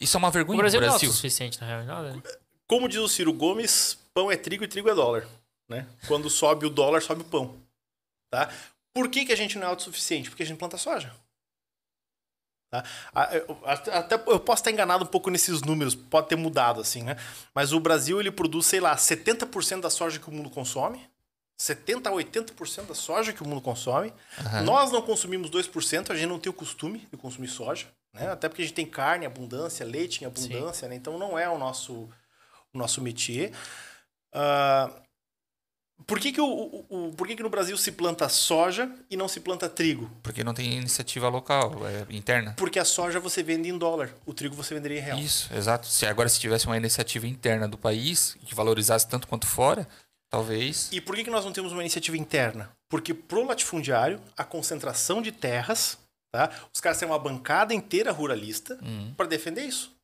[0.00, 1.08] Isso é uma O vergonha Brasil no não é Brasil.
[1.08, 1.84] autossuficiente, na real.
[1.84, 2.22] Não, né?
[2.66, 5.26] Como diz o Ciro Gomes, pão é trigo e trigo é dólar.
[5.68, 5.86] Né?
[6.08, 7.54] Quando sobe o dólar, sobe o pão.
[8.30, 8.50] Tá?
[8.92, 10.30] Por que, que a gente não é autossuficiente?
[10.30, 11.14] Porque a gente planta soja.
[12.70, 12.84] Tá?
[13.32, 17.16] Eu- Até eu posso estar enganado um pouco nesses números, pode ter mudado assim, né?
[17.54, 21.08] Mas o Brasil ele produz, sei lá, 70% da soja que o mundo consome.
[21.60, 24.12] 70 a 80% da soja que o mundo consome.
[24.38, 24.62] Aham.
[24.62, 28.30] Nós não consumimos 2%, a gente não tem o costume de consumir soja, né?
[28.30, 30.94] Até porque a gente tem carne em abundância, leite em abundância, né?
[30.94, 32.08] Então não é o nosso,
[32.72, 33.52] o nosso métier.
[34.32, 34.90] Ah,
[36.06, 39.16] por que, que, o, o- o- por que, que no Brasil se planta soja e
[39.16, 40.08] não se planta trigo?
[40.22, 42.54] Porque não tem iniciativa local, é interna.
[42.56, 45.18] Porque a soja você vende em dólar, o trigo você venderia em real.
[45.18, 45.88] Isso, exato.
[45.88, 49.88] Se agora se tivesse uma iniciativa interna do país que valorizasse tanto quanto fora,
[50.30, 50.88] talvez.
[50.92, 52.70] E por que, que nós não temos uma iniciativa interna?
[52.88, 55.98] Porque pro latifundiário, a concentração de terras,
[56.32, 56.50] tá?
[56.74, 59.12] Os caras têm uma bancada inteira ruralista Hum.
[59.16, 59.94] para defender isso.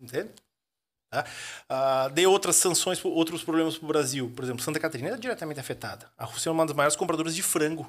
[0.00, 0.30] Entende?
[1.10, 1.24] Tá?
[1.68, 4.32] Ah, dei outras sanções, outros problemas para o Brasil.
[4.34, 6.10] Por exemplo, Santa Catarina é diretamente afetada.
[6.18, 7.86] A Rússia é uma das maiores compradoras de frango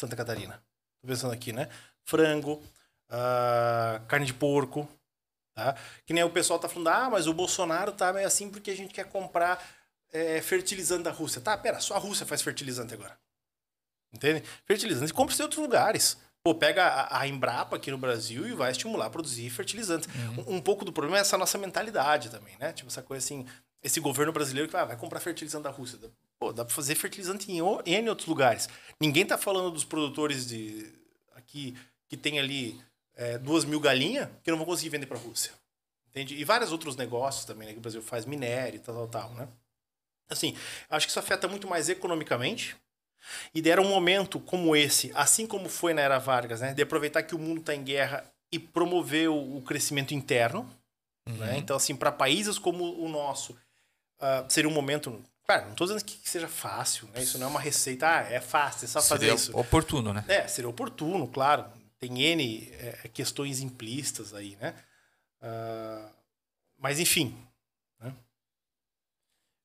[0.00, 0.62] Santa Catarina.
[1.02, 1.68] Tô pensando aqui, né?
[2.04, 2.62] Frango,
[3.10, 4.88] ah, carne de porco.
[5.54, 5.76] Tá?
[6.06, 8.76] Que nem o pessoal tá falando, ah, mas o Bolsonaro tá meio assim porque a
[8.76, 9.62] gente quer comprar
[10.12, 11.40] é, fertilizante da Rússia.
[11.40, 13.18] Tá, pera, só a Rússia faz fertilizante agora.
[14.12, 14.44] Entende?
[14.66, 16.18] Fertilizante compra em outros lugares.
[16.44, 20.08] Pô, pega a, a Embrapa aqui no Brasil e vai estimular a produzir fertilizantes.
[20.46, 22.72] Um, um pouco do problema é essa nossa mentalidade também, né?
[22.72, 23.46] Tipo, essa coisa assim,
[23.82, 25.98] esse governo brasileiro que ah, vai comprar fertilizante da Rússia.
[26.38, 28.68] Pô, dá pra fazer fertilizante em, em outros lugares.
[29.00, 30.92] Ninguém tá falando dos produtores de
[31.34, 31.76] aqui
[32.08, 32.78] que tem ali
[33.14, 35.52] é, duas mil galinhas que não vão conseguir vender pra Rússia.
[36.08, 36.34] Entende?
[36.34, 37.72] E vários outros negócios também, né?
[37.72, 39.48] Que o Brasil faz minério e tal, tal, tal, né?
[40.28, 40.56] Assim,
[40.88, 42.76] acho que isso afeta muito mais economicamente.
[43.54, 46.74] E deram um momento como esse, assim como foi na era Vargas, né?
[46.74, 50.68] De aproveitar que o mundo está em guerra e promover o, o crescimento interno.
[51.26, 51.56] Né?
[51.56, 53.56] Então, assim, para países como o nosso,
[54.20, 55.24] ah, seria um momento.
[55.46, 57.22] Claro, não estou dizendo que seja fácil, né?
[57.22, 59.56] Isso não é uma receita, ah, é fácil, é só fazer Seria isso.
[59.56, 60.24] oportuno, né?
[60.28, 61.64] É, seria oportuno, claro.
[61.98, 64.74] Tem N é, questões implícitas aí, né?
[65.40, 66.08] Ah,
[66.78, 67.36] mas, enfim,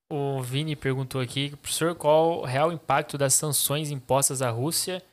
[0.10, 5.03] O Vini perguntou aqui, professor, qual o real impacto das sanções impostas à Rússia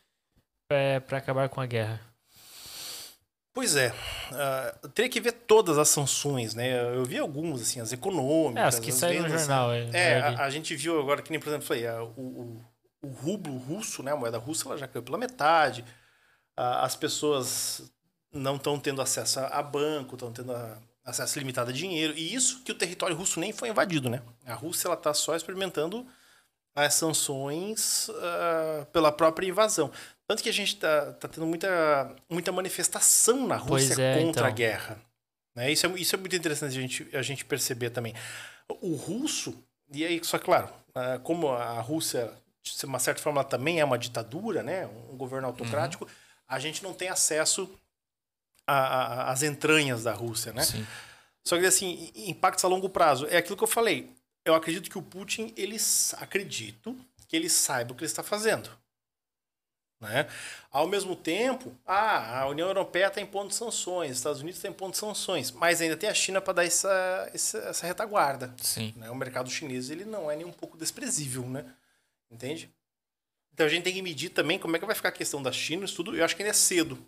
[0.68, 2.00] para acabar com a guerra?
[3.52, 3.92] Pois é,
[4.32, 6.96] ah, teria que ver todas as sanções, né?
[6.96, 8.64] Eu vi algumas, assim, as econômicas.
[8.64, 9.72] É, as que saíram no vendas, jornal.
[9.72, 12.64] É, É, a, a gente viu agora que nem, por exemplo, foi, o, o,
[13.02, 14.12] o rublo russo, né?
[14.12, 15.84] A moeda russa, ela já caiu pela metade.
[16.56, 17.92] Ah, as pessoas
[18.32, 22.14] não estão tendo acesso a, a banco, estão tendo a- acesso limitado a dinheiro.
[22.16, 24.22] E isso que o território russo nem foi invadido, né?
[24.46, 26.06] A Rússia, ela tá só experimentando
[26.74, 29.90] as sanções ah, pela própria invasão.
[30.26, 34.48] Tanto que a gente tá, tá tendo muita, muita manifestação na Rússia é, contra a
[34.48, 34.56] então.
[34.56, 35.00] guerra.
[35.54, 35.70] Né?
[35.70, 38.14] Isso, é, isso é muito interessante a gente, a gente perceber também.
[38.80, 42.32] O russo, e aí, só claro, ah, como a Rússia,
[42.62, 44.86] de uma certa forma, também é uma ditadura, né?
[45.10, 46.08] um governo autocrático,
[46.48, 47.70] a gente não tem acesso
[48.66, 48.74] a-
[49.26, 50.62] a- às entranhas da Rússia, né?
[50.62, 50.86] Sim.
[51.46, 53.26] Só que assim, impactos a longo prazo.
[53.28, 54.10] É aquilo que eu falei.
[54.44, 55.76] Eu acredito que o Putin, ele
[56.18, 56.96] acredito
[57.28, 58.70] que ele saiba o que ele está fazendo.
[60.00, 60.26] Né?
[60.70, 64.96] Ao mesmo tempo, ah, a União Europeia está impondo sanções, os Estados Unidos está impondo
[64.96, 68.54] sanções, mas ainda tem a China para dar essa, essa, essa retaguarda.
[68.60, 68.92] Sim.
[68.96, 69.08] Né?
[69.10, 71.64] O mercado chinês ele não é nem um pouco desprezível, né?
[72.30, 72.70] Entende?
[73.52, 75.52] Então a gente tem que medir também como é que vai ficar a questão da
[75.52, 76.14] China, isso tudo.
[76.14, 76.98] Eu acho que ainda é cedo,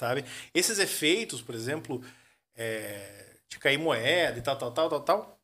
[0.00, 0.24] sabe?
[0.54, 2.02] Esses efeitos, por exemplo,
[2.56, 5.36] é, de cair moeda e tal, tal, tal, tal, tal.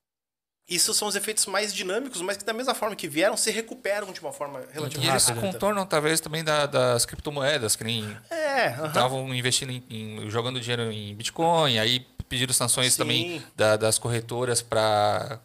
[0.68, 4.12] Isso são os efeitos mais dinâmicos, mas que da mesma forma que vieram, se recuperam
[4.12, 5.52] de uma forma E relativamente eles rápida.
[5.52, 10.90] contornam, talvez, também da- das criptomoedas, que nem É, estavam investindo em, em- jogando dinheiro
[10.90, 12.98] em Bitcoin, aí pediram sanções Sim.
[12.98, 15.38] também da- das corretoras para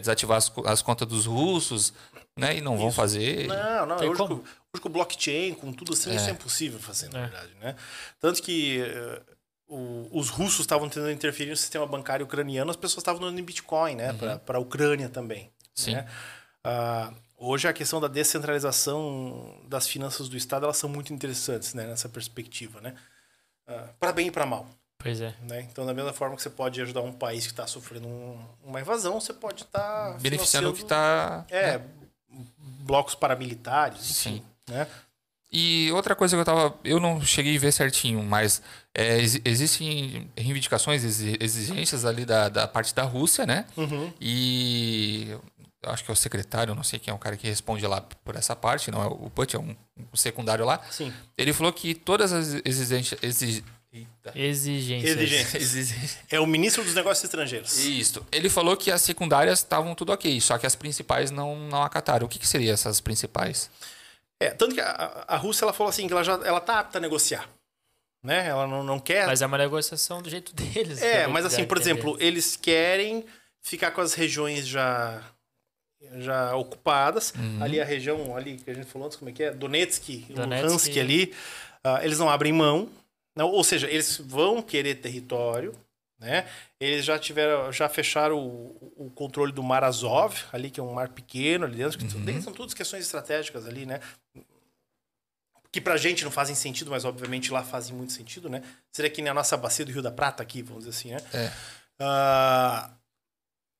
[0.00, 1.92] desativar as, as contas dos russos,
[2.36, 2.56] né?
[2.56, 2.96] E não vão Isso.
[2.96, 3.46] fazer.
[3.46, 3.96] Não, não.
[3.98, 4.44] Tem Hoje, como?
[4.78, 6.14] Com, blockchain, com tudo assim, É.
[6.16, 7.22] isso é impossível fazer, na É.
[7.22, 7.74] verdade, né?
[8.20, 9.20] Tanto que eh,
[9.66, 13.42] o- os russos estavam tentando interferir no sistema bancário ucraniano, as pessoas estavam dando em
[13.42, 14.12] Bitcoin, né?
[14.46, 15.50] Para a Ucrânia também.
[15.74, 15.94] Sim.
[15.94, 16.06] né?
[16.62, 21.86] Ah, hoje a questão da descentralização das finanças do Estado, elas são muito interessantes, né?
[21.86, 22.94] Nessa perspectiva, né?
[24.00, 24.68] para bem e para mal.
[24.98, 25.32] Pois é.
[25.48, 25.60] Né?
[25.70, 28.80] Então, da mesma forma que você pode ajudar um país que está sofrendo um- uma
[28.80, 31.46] invasão, você pode estar Beneficiando o que está.
[31.48, 31.80] é,
[32.80, 34.44] blocos paramilitares, enfim, Sim.
[34.70, 34.86] Né?
[35.52, 36.78] E outra coisa que eu tava.
[36.84, 38.62] Eu não cheguei a ver certinho, mas
[38.94, 43.66] é, exi- existem reivindicações, exi- exigências ali da, da parte da Rússia, né?
[43.76, 44.12] Uhum.
[44.20, 45.26] E
[45.82, 48.00] eu acho que é o secretário, não sei quem é o cara que responde lá
[48.00, 49.74] por essa parte, não é o Put, é um,
[50.12, 50.80] um secundário lá.
[50.88, 51.12] Sim.
[51.36, 53.18] Ele falou que todas as exigências.
[53.20, 54.32] Exi, eita.
[54.38, 55.16] Exigências.
[55.16, 55.62] Exigências.
[55.62, 56.18] Exigências.
[56.30, 57.76] É o ministro dos Negócios Estrangeiros.
[57.76, 58.24] Isso.
[58.30, 62.26] Ele falou que as secundárias estavam tudo ok, só que as principais não, não acataram.
[62.26, 63.68] O que, que seriam essas principais?
[64.40, 66.96] É, tanto que a, a- Rússia ela falou assim que ela já ela tá apta
[66.98, 67.46] a negociar,
[68.24, 68.48] né?
[68.48, 69.26] Ela não, não quer.
[69.26, 71.00] Mas é uma negociação do jeito deles.
[71.02, 71.90] é, mas assim, por entender.
[71.92, 73.24] exemplo, eles querem
[73.60, 75.22] ficar com as regiões já
[76.16, 77.34] já ocupadas.
[77.60, 79.50] Ali a região ali que a gente falou antes, como é que é?
[79.50, 80.64] Donetsk, Donetsk.
[80.66, 81.34] Luhansk ali,
[81.84, 82.88] ah, eles não abrem mão.
[83.36, 85.74] Não, ou seja, eles vão querer território,
[86.20, 86.46] né?
[86.78, 90.92] Eles já tiveram, já fecharam o, o controle do Mar Azov, ali que é um
[90.92, 91.98] mar pequeno ali dentro.
[91.98, 94.00] que daí São todas questões estratégicas ali, né?
[95.72, 98.62] Que pra gente não fazem sentido, mas obviamente lá fazem muito sentido, né?
[98.92, 101.20] Seria que nem a nossa bacia do Rio da Prata aqui, vamos dizer assim, né?
[101.32, 101.52] É.
[102.00, 102.90] Ah,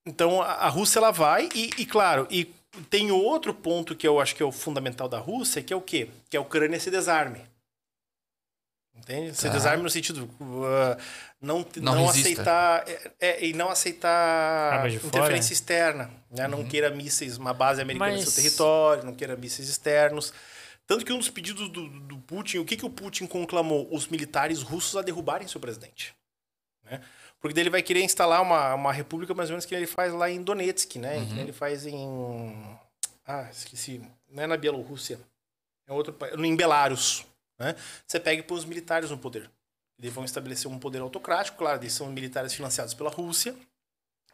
[0.06, 2.44] então a, Rússia ela vai e, e, claro, e
[2.88, 5.80] tem outro ponto que eu acho que é o fundamental da Rússia, que é o
[5.82, 6.08] quê?
[6.30, 7.44] Que a Ucrânia se desarme.
[8.94, 9.34] Entende?
[9.34, 9.52] Se Tá.
[9.52, 10.28] desarme no sentido
[10.64, 10.96] ah,
[11.40, 16.46] não, Não não, aceitar é, é, e não aceitar interferência externa, né?
[16.46, 20.32] Não queira mísseis, uma base americana no Mas- seu território, não queira mísseis externos.
[20.86, 23.88] Tanto que um dos pedidos do, do Putin, o que, que o Putin conclamou?
[23.90, 26.14] Os militares russos a derrubarem seu presidente.
[26.84, 27.00] Né?
[27.40, 30.12] Porque daí ele vai querer instalar uma, uma república mais ou menos que ele faz
[30.12, 31.24] lá em Donetsk, né?
[31.26, 32.76] Que ele faz em.
[33.26, 34.02] Ah, esqueci.
[34.28, 35.18] Não é na Bielorrússia.
[35.86, 36.34] É outro país.
[36.34, 37.24] Em Belarus.
[37.58, 37.74] Né?
[38.06, 39.48] Você pega e põe os militares no poder.
[40.00, 43.54] Eles vão estabelecer um poder autocrático, claro, eles são militares financiados pela Rússia,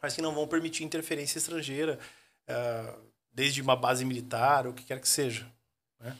[0.01, 1.99] mas que não vão permitir interferência estrangeira,
[2.47, 2.95] ah,
[3.33, 5.45] desde uma base militar, ou o que quer que seja.
[5.99, 6.15] né?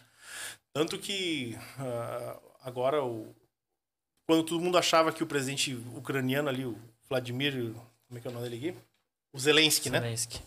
[0.73, 3.33] Tanto que ah, agora, o,
[4.27, 6.77] quando todo mundo achava que o presidente ucraniano ali, o
[7.09, 7.73] Vladimir,
[8.07, 8.77] como é que é o nome dele aqui?
[9.31, 10.01] O Zelensky, né?
[10.01, 10.41] Zelensky.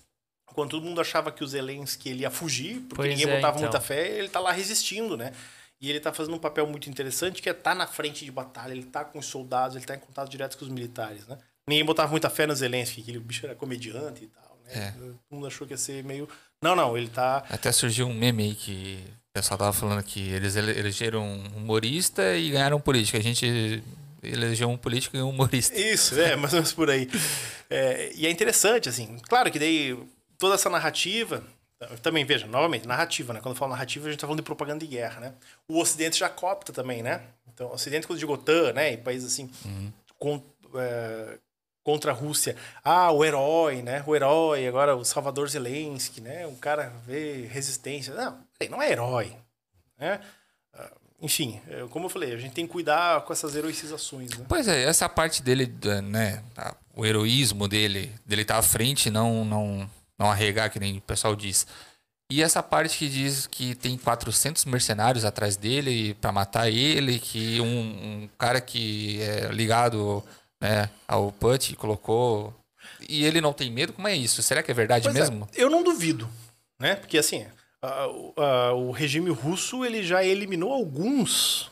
[0.52, 3.56] Quando todo mundo achava que o Zelensky ele ia fugir, porque Pois ninguém é, botava
[3.56, 3.62] então.
[3.70, 5.32] muita fé, ele tá lá resistindo, né?
[5.80, 8.30] E ele tá fazendo um papel muito interessante, que é estar tá na frente de
[8.30, 11.38] batalha, ele tá com os soldados, ele tá em contato direto com os militares, né?
[11.66, 14.72] Ninguém botava muita fé no Zelensky, que o bicho era comediante e tal, né?
[14.74, 14.90] É.
[14.90, 16.28] Todo mundo achou que ia ser meio...
[16.62, 17.44] Não, não, ele tá...
[17.48, 21.56] Até surgiu um meme aí que o pessoal tava falando que eles ele- elegeram um
[21.56, 23.16] humorista e ganharam um político.
[23.16, 23.82] A gente
[24.22, 25.78] elegeu um político e um humorista.
[25.78, 27.08] Isso, é, mais ou menos por aí.
[27.72, 29.16] É, e é interessante, assim.
[29.28, 29.96] Claro que daí
[30.36, 31.44] toda essa narrativa.
[32.02, 33.40] Também, veja, novamente, narrativa, né?
[33.40, 35.32] Quando eu falo narrativa, a gente tá falando de propaganda de guerra, né?
[35.66, 37.22] O Ocidente já copta também, né?
[37.52, 38.92] Então, o Ocidente, quando digo OTAN, né?
[38.92, 39.50] E países assim,
[40.18, 40.42] con-
[40.74, 41.38] é,
[41.82, 42.54] contra a Rússia.
[42.84, 44.04] Ah, o herói, né?
[44.06, 46.46] O herói, agora o Salvador Zelensky, né?
[46.46, 48.12] Um cara vê resistência.
[48.14, 48.38] Não,
[48.70, 49.34] não é herói,
[49.98, 50.20] né?
[50.74, 50.90] Ah,
[51.22, 54.44] Enfim, é, como eu falei, a gente tem que cuidar com essas heroicizações, né?
[54.48, 55.72] Pois é, essa parte dele,
[56.04, 56.42] né?
[56.94, 59.90] O heroísmo dele, dele estar à frente, não, não,
[60.20, 61.66] não arregar, que nem o pessoal diz.
[62.30, 67.60] E essa parte que diz que tem 400 mercenários atrás dele para matar ele, que
[67.60, 70.22] um, um, cara que é ligado
[70.62, 72.54] né, ao Put colocou.
[73.08, 73.92] E ele não tem medo?
[73.94, 74.42] Como é isso?
[74.42, 75.48] Será que é verdade Pois é, mesmo?
[75.56, 76.28] eu não duvido,
[76.78, 76.94] né?
[76.94, 77.46] Porque assim,
[77.82, 78.04] a-
[78.36, 81.68] a- o regime russo ele já eliminou alguns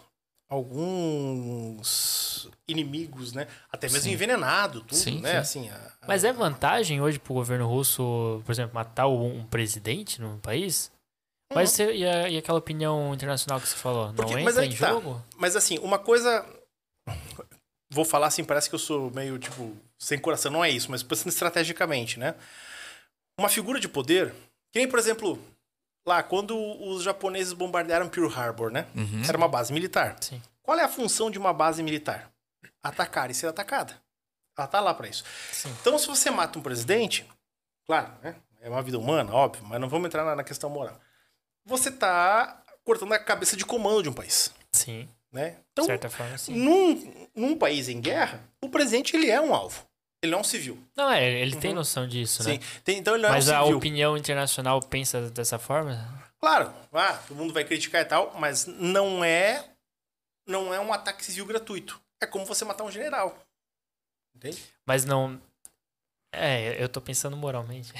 [1.28, 3.46] alguns inimigos, né?
[3.72, 4.12] Até mesmo Sim.
[4.12, 5.42] envenenado, tudo, Sim, né?
[5.42, 5.68] sim.
[5.68, 10.20] Assim, a- a- Mas é vantagem hoje pro governo russo, por exemplo, matar um presidente
[10.20, 10.92] num país?
[11.54, 14.08] Mas você, e, a- e aquela opinião internacional que você falou?
[14.08, 14.88] Não Porque- entra mas aí em tá.
[14.90, 15.24] jogo?
[15.36, 16.44] Mas assim, uma coisa.
[17.90, 20.52] Vou falar assim, parece que eu sou meio, tipo, sem coração.
[20.52, 22.34] Não é isso, mas pensando estrategicamente, né?
[23.40, 24.30] Uma figura de poder,
[24.70, 25.42] que nem, por exemplo,
[26.06, 26.54] lá, quando
[26.86, 28.86] os japoneses bombardearam Pearl Harbor, né?
[28.94, 29.22] Uhum.
[29.26, 30.16] Era uma base militar.
[30.20, 30.42] Sim.
[30.62, 32.30] Qual é a função de uma base militar?
[32.82, 34.00] Atacar e ser atacada.
[34.56, 35.24] Ela tá lá pra isso.
[35.52, 35.74] Sim.
[35.80, 37.26] Então, se você mata um presidente,
[37.86, 38.36] claro, né?
[38.60, 40.98] É uma vida humana, óbvio, mas não vamos entrar na, na questão moral.
[41.64, 45.50] Você tá cortando a cabeça de comando de um país, Sim, né?
[45.50, 46.54] de Então, certa forma, sim.
[46.56, 49.86] num, num país em guerra, o presidente ele é um alvo.
[50.20, 50.76] Ele não é um civil.
[50.96, 51.76] Não, é, ele tem Uhum.
[51.76, 52.54] noção disso, Sim.
[52.58, 52.60] né?
[52.82, 53.76] Tem- então ele não Mas é um a civil.
[53.78, 56.24] opinião internacional pensa dessa forma?
[56.40, 59.64] Claro, ah, todo mundo vai criticar e tal, mas não é
[60.46, 62.00] não é um ataque civil gratuito.
[62.20, 63.38] É como você matar um general.
[64.36, 64.62] Entende?
[64.86, 65.40] Mas não.
[66.32, 67.92] É, eu tô pensando moralmente.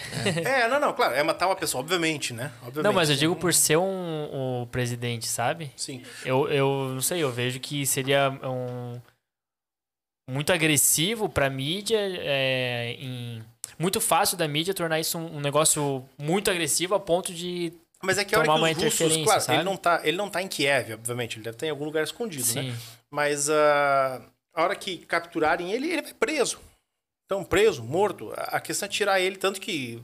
[0.44, 2.52] é, não, não, claro, é matar uma pessoa, obviamente, né?
[2.60, 2.84] Obviamente.
[2.84, 5.72] Não, mas eu digo por ser um, um presidente, sabe?
[5.76, 6.04] Sim.
[6.24, 9.00] Eu, eu não sei, eu vejo que seria um
[10.28, 13.42] muito agressivo pra mídia, é, em,
[13.78, 17.72] muito fácil da mídia tornar isso um, um negócio muito agressivo a ponto de.
[18.02, 19.58] Mas é que a hora que os russos, claro, sabe?
[19.58, 22.04] ele não, tá, ele não tá em Kiev, obviamente, ele deve estar em algum lugar
[22.04, 22.76] escondido, né?
[23.10, 24.20] Mas ah,
[24.54, 26.58] a hora que capturarem ele, ele vai preso.
[27.26, 28.32] Então, preso, morto.
[28.36, 30.02] A questão é tirar ele, tanto que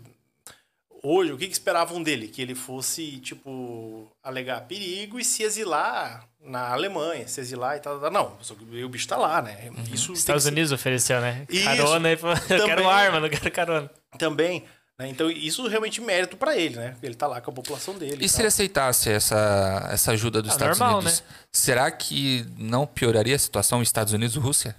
[1.03, 2.29] hoje, o que, que esperavam dele?
[2.29, 7.99] Que ele fosse, tipo, alegar perigo e se exilar na Alemanha, se exilar e tal.
[8.01, 8.11] tal.
[8.11, 8.39] Não,
[8.85, 9.71] o bicho tá lá, né?
[9.93, 11.47] Isso tem Estados que ser- Unidos ofereceu, né?
[11.49, 12.67] Isso, Carona e eu também.
[12.67, 13.91] quero arma, não quero carona.
[14.19, 14.65] também.
[14.99, 15.09] Né?
[15.09, 16.97] Então, isso realmente é mérito pra ele, né?
[17.03, 18.23] Ele tá lá com a população dele.
[18.23, 18.41] E e se tal.
[18.43, 21.23] ele aceitasse essa, essa ajuda dos Ah, Estados normal, Unidos,
[21.53, 24.77] será que não pioraria a situação Estados Unidos e Rússia?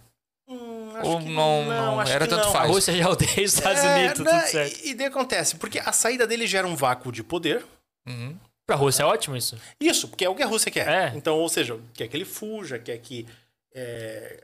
[0.47, 2.55] Hum, acho Ou que não- não, acho era que tanto não.
[2.57, 2.63] A.
[2.65, 4.79] Rússia já odeia os Estados É, Unidos, né, tudo certo.
[4.85, 7.65] E, e daí acontece, porque a saída dele gera um vácuo de poder.
[8.07, 8.37] Uhum.
[8.67, 9.57] Pra Rússia é ótimo isso.
[9.79, 10.87] Isso, porque é o que a Rússia quer.
[10.87, 11.11] É.
[11.15, 13.27] Então, ou seja, quer que ele fuja, quer que,
[13.75, 14.43] é,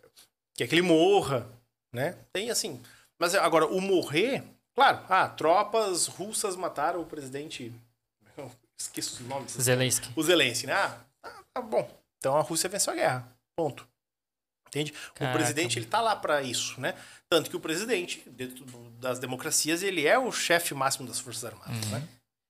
[0.55, 1.47] quer que ele morra,
[1.93, 2.15] né?
[2.31, 2.79] Tem assim.
[3.19, 4.43] Mas agora, o morrer,
[4.81, 7.71] claro, ah, tropas russas mataram o presidente.
[8.37, 9.51] eu Esqueço os nomes.
[9.51, 10.11] Zelensky.
[10.15, 10.73] O Zelensky, né?
[10.73, 11.03] Ah,
[11.53, 11.87] tá, bom.
[12.17, 13.27] Então a Rússia venceu a guerra.
[13.55, 13.87] Ponto.
[14.67, 14.93] Entende?
[15.13, 15.35] Caraca.
[15.35, 16.95] O presidente, ele tá lá pra isso, né?
[17.29, 18.65] Tanto que o presidente, dentro
[18.99, 22.07] das democracias, ele é o chefe máximo das Forças Armadas, né?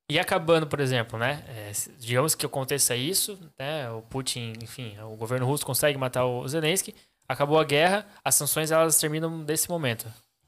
[0.09, 1.43] E acabando, por exemplo, né?
[1.47, 3.89] é, digamos que aconteça isso, né?
[3.91, 6.93] O Putin, enfim, o governo russo consegue matar o Zelensky,
[7.27, 10.05] acabou a guerra, as sanções elas terminam desse momento.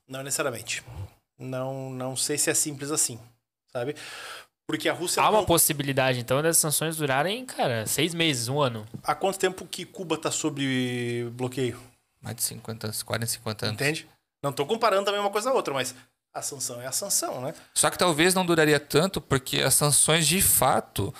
[0.07, 0.83] Não necessariamente.
[1.43, 3.19] Não, não sei se é simples assim,
[3.71, 3.95] sabe?
[4.65, 5.21] Porque a Rússia.
[5.21, 8.85] Há uma não- possibilidade, então, das sanções durarem, cara, seis meses, um ano.
[9.03, 11.79] Há quanto tempo que Cuba tá sob bloqueio?
[12.21, 13.81] Mais de 50, 40, 50 anos.
[13.81, 14.07] Entende?
[14.41, 15.93] Não tô comparando também uma coisa a outra, mas
[16.33, 17.53] a sanção é a sanção, né?
[17.73, 21.13] Só que talvez não duraria tanto, porque as sanções de fato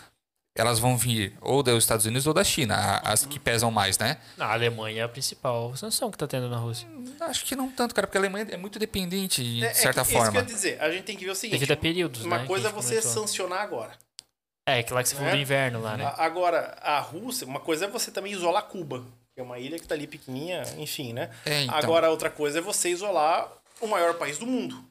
[0.56, 4.18] elas vão vir ou dos Estados Unidos ou da China, as que pesam mais, né?
[4.38, 6.88] A Alemanha é a principal sanção que tá tendo na Rússia.
[7.22, 10.02] Acho que não tanto, cara, porque a Alemanha é muito dependente, de É- é certa
[10.02, 10.40] que- Isso que eu forma.
[10.40, 10.80] ia dizer.
[10.82, 11.60] A gente tem que ver o seguinte.
[11.60, 12.46] Devido a períodos, uma né?
[12.46, 13.12] coisa é você comentou.
[13.12, 13.94] sancionar agora.
[14.68, 15.36] É, que lá que você falou né?
[15.38, 16.14] do inverno lá, né?
[16.18, 19.04] Agora, a Rússia, uma coisa é você também isolar Cuba,
[19.34, 21.30] que é uma ilha que tá ali pequenininha, enfim, né?
[21.46, 21.76] É, então.
[21.76, 23.52] Agora, outra coisa é você isolar
[23.82, 24.86] o maior país do mundo.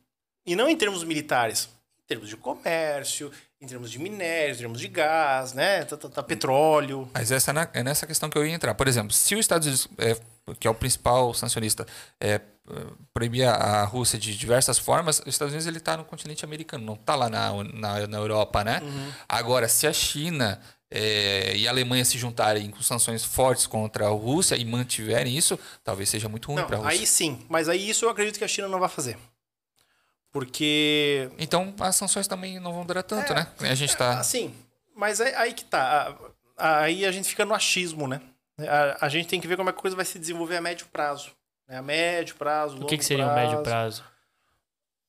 [0.44, 1.68] E não em termos militares,
[2.02, 3.30] em termos de comércio,
[3.62, 5.84] em termos de minério, em termos de gás, né?
[5.84, 7.08] Tá, tá- tá petróleo.
[7.14, 8.74] Mas essa é na- é nessa questão que eu ia entrar.
[8.74, 10.16] Por exemplo, se os Estados Unidos, é,
[10.58, 11.86] que é o principal sancionista,
[12.20, 12.40] é,
[13.14, 16.94] proibir a Rússia de diversas formas, os Estados Unidos ele está no continente americano, não
[16.94, 18.80] está lá na, na, na Europa, né?
[19.28, 20.60] Agora, se a China
[20.90, 25.58] é, e a Alemanha se juntarem com sanções fortes contra a Rússia e mantiverem isso,
[25.84, 27.00] talvez seja muito ruim para a Rússia.
[27.00, 27.44] aí sim.
[27.48, 29.16] Mas aí isso eu acredito que a China não vai fazer.
[30.32, 33.46] Porque Então, as sanções também não vão durar tanto, É, né?
[33.60, 34.18] A gente está...
[34.18, 34.52] Assim,
[34.96, 36.14] mas aí, aí que tá.
[36.56, 38.20] Aí a gente fica no achismo, né?
[38.58, 40.60] A, a gente tem que ver como é que a coisa vai se desenvolver a
[40.60, 41.30] médio prazo.
[41.68, 41.76] né?
[41.78, 44.04] A médio prazo, O longo que, que seria um médio prazo?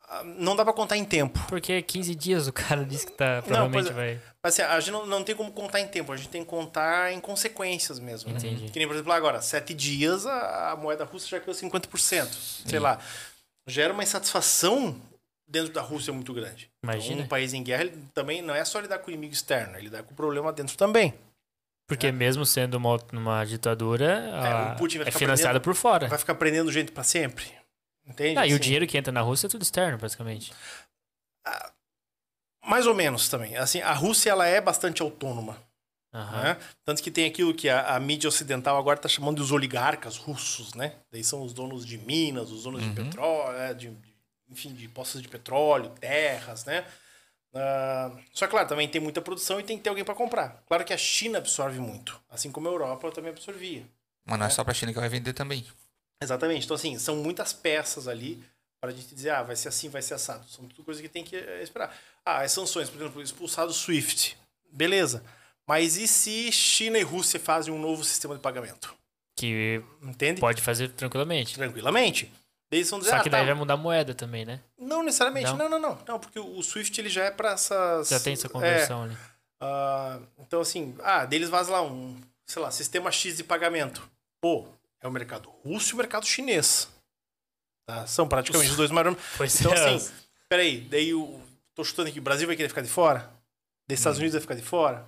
[0.10, 1.40] Ah, Não dá pra contar em tempo.
[1.48, 3.94] Porque 15 dias o cara disse que tá, provavelmente é.
[3.94, 4.22] vai.
[4.44, 6.50] Mas assim, a gente não, não tem como contar em tempo, a gente tem que
[6.50, 8.30] contar em consequências mesmo.
[8.32, 8.38] né?
[8.38, 8.70] Entendi.
[8.72, 12.28] Que nem, por exemplo, agora, sete dias a, a moeda russa já caiu 50%.
[12.68, 13.00] Sei lá.
[13.68, 15.00] Gera uma insatisfação
[15.48, 16.72] dentro da Rússia é muito grande.
[16.84, 17.14] Imagina.
[17.14, 19.84] Então, um país em guerra também não é só lidar com o inimigo externo, ele
[19.86, 21.14] lidar com o problema dentro também.
[21.88, 26.07] Porque mesmo sendo uma, uma ditadura, a- o Putin vai é financiada prendendo- por fora.
[26.07, 27.45] Vai ficar prendendo gente pra sempre.
[28.06, 28.38] Entende?
[28.40, 30.52] Ah, e o Assim, dinheiro que entra na Rússia é tudo externo, basicamente.
[32.65, 33.56] Mais ou menos também.
[33.57, 35.57] Assim, a Rússia ela é bastante autônoma.
[36.15, 36.44] Aham.
[36.44, 36.57] né?
[36.86, 40.15] Tanto que tem aquilo que a, a mídia ocidental agora está chamando de os oligarcas
[40.15, 40.94] russos, né?
[41.11, 44.12] Daí são os donos de minas, os donos de petróleo, é, de, de-
[44.54, 46.86] enfim, de poços de petróleo, terras, né?
[47.54, 50.64] Ah, só que, claro, também tem muita produção e tem que ter alguém para comprar.
[50.68, 53.86] Claro que a China absorve muito, assim como a Europa também absorvia.
[54.26, 55.66] Mas não é só pra China que vai vender também.
[56.22, 56.66] Exatamente.
[56.66, 58.42] Então, assim, são muitas peças ali
[58.80, 60.48] para a gente dizer, ah, vai ser assim, vai ser assado.
[60.50, 61.96] São tudo coisas que tem que eh, esperar.
[62.26, 64.38] Ah, as sanções, por exemplo, expulsar do SWIFT.
[64.72, 65.24] Beleza.
[65.68, 68.94] Mas e se China e Rússia fazem um novo sistema de pagamento?
[69.36, 70.40] Que Entende?
[70.40, 71.56] pode fazer tranquilamente.
[71.56, 72.32] Tranquilamente.
[72.74, 73.45] Daí eles vão dizer, Só ah, que daí tá.
[73.45, 74.60] vai mudar a moeda também, né?
[74.80, 75.45] Não necessariamente.
[75.52, 75.58] Não?
[75.58, 75.70] Não?
[75.70, 76.20] não, não, não.
[76.20, 78.10] porque o SWIFT ele já é para essas.
[78.10, 79.16] Já tem essa É, conversão ali.
[79.62, 84.02] ah, então, assim, ah, deles vazam lá um, sei lá, sistema X de pagamento.
[84.41, 84.66] Pô,
[85.00, 86.88] é o mercado russo e o mercado chinês.
[87.86, 88.08] Tá?
[88.08, 89.20] São praticamente os dois maiores.
[89.38, 89.94] Pois Então, é.
[89.95, 90.12] assim,
[90.50, 91.40] peraí, daí o.
[91.76, 93.20] Tô chutando aqui, o Brasil vai querer ficar de fora?
[93.88, 95.08] Daí os Estados Unidos vai ficar de fora?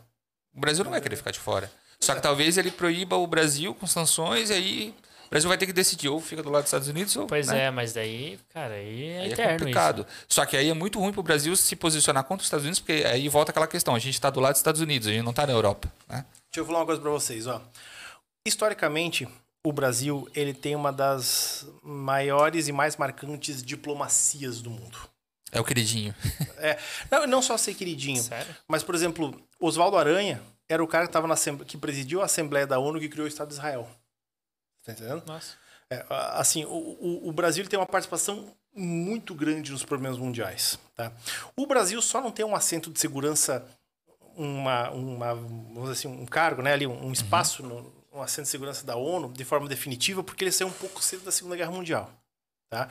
[0.53, 1.71] O Brasil não vai querer ficar de fora.
[1.99, 4.95] Só que talvez ele proíba o Brasil com sanções e aí
[5.25, 7.27] o Brasil vai ter que decidir ou fica do lado dos Estados Unidos ou.
[7.27, 7.65] Pois né?
[7.65, 10.05] é, mas daí, cara, aí é Aí é complicado.
[10.27, 13.03] Só que aí é muito ruim pro Brasil se posicionar contra os Estados Unidos, porque
[13.05, 15.33] aí volta aquela questão: a gente tá do lado dos Estados Unidos, a gente não
[15.33, 15.91] tá na Europa.
[16.07, 16.25] Né?
[16.51, 17.61] Deixa eu falar uma coisa pra vocês, ó.
[18.47, 19.27] Historicamente,
[19.65, 24.97] o Brasil ele tem uma das maiores e mais marcantes diplomacias do mundo.
[25.51, 26.13] É o queridinho.
[26.57, 26.79] É,
[27.11, 28.29] não, não só ser queridinho, isso.
[28.29, 28.55] Sério?
[28.67, 31.35] mas por exemplo, Oswaldo Aranha era o cara que tava na
[31.65, 33.87] que presidiu a Assembleia da ONU que criou o Estado de Israel.
[34.85, 35.23] Tá entendendo?
[35.25, 35.55] Nossa.
[35.89, 40.77] É, a- assim, o, o, o Brasil tem uma participação muito grande nos problemas mundiais.
[40.95, 41.11] Tá?
[41.55, 43.65] O Brasil só não tem um assento de segurança,
[44.35, 48.49] uma, uma, vamos dizer assim, um cargo, né, ali, um espaço no, um assento de
[48.51, 51.71] segurança da ONU de forma definitiva, porque ele saiu um pouco cedo da Segunda Guerra
[51.71, 52.11] Mundial.
[52.69, 52.89] Tá?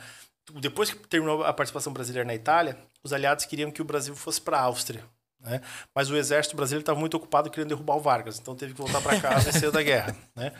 [0.55, 4.39] Depois que terminou a participação brasileira na Itália, os aliados queriam que o Brasil fosse
[4.41, 5.03] para a Áustria.
[5.45, 5.61] Né?
[5.93, 8.99] Mas o exército brasileiro estava muito ocupado querendo derrubar o Vargas, então teve que voltar
[8.99, 10.15] para casa e saiu da guerra.
[10.35, 10.51] Né?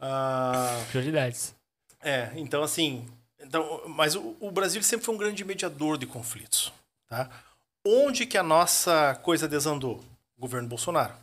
[0.00, 1.54] Ah, Prioridades.
[2.02, 3.08] é, então assim.
[3.38, 6.72] Então, mas o, o Brasil sempre foi um grande mediador de conflitos.
[7.08, 7.30] Tá?
[7.86, 10.04] Onde que a nossa coisa desandou?
[10.36, 11.14] O governo Bolsonaro.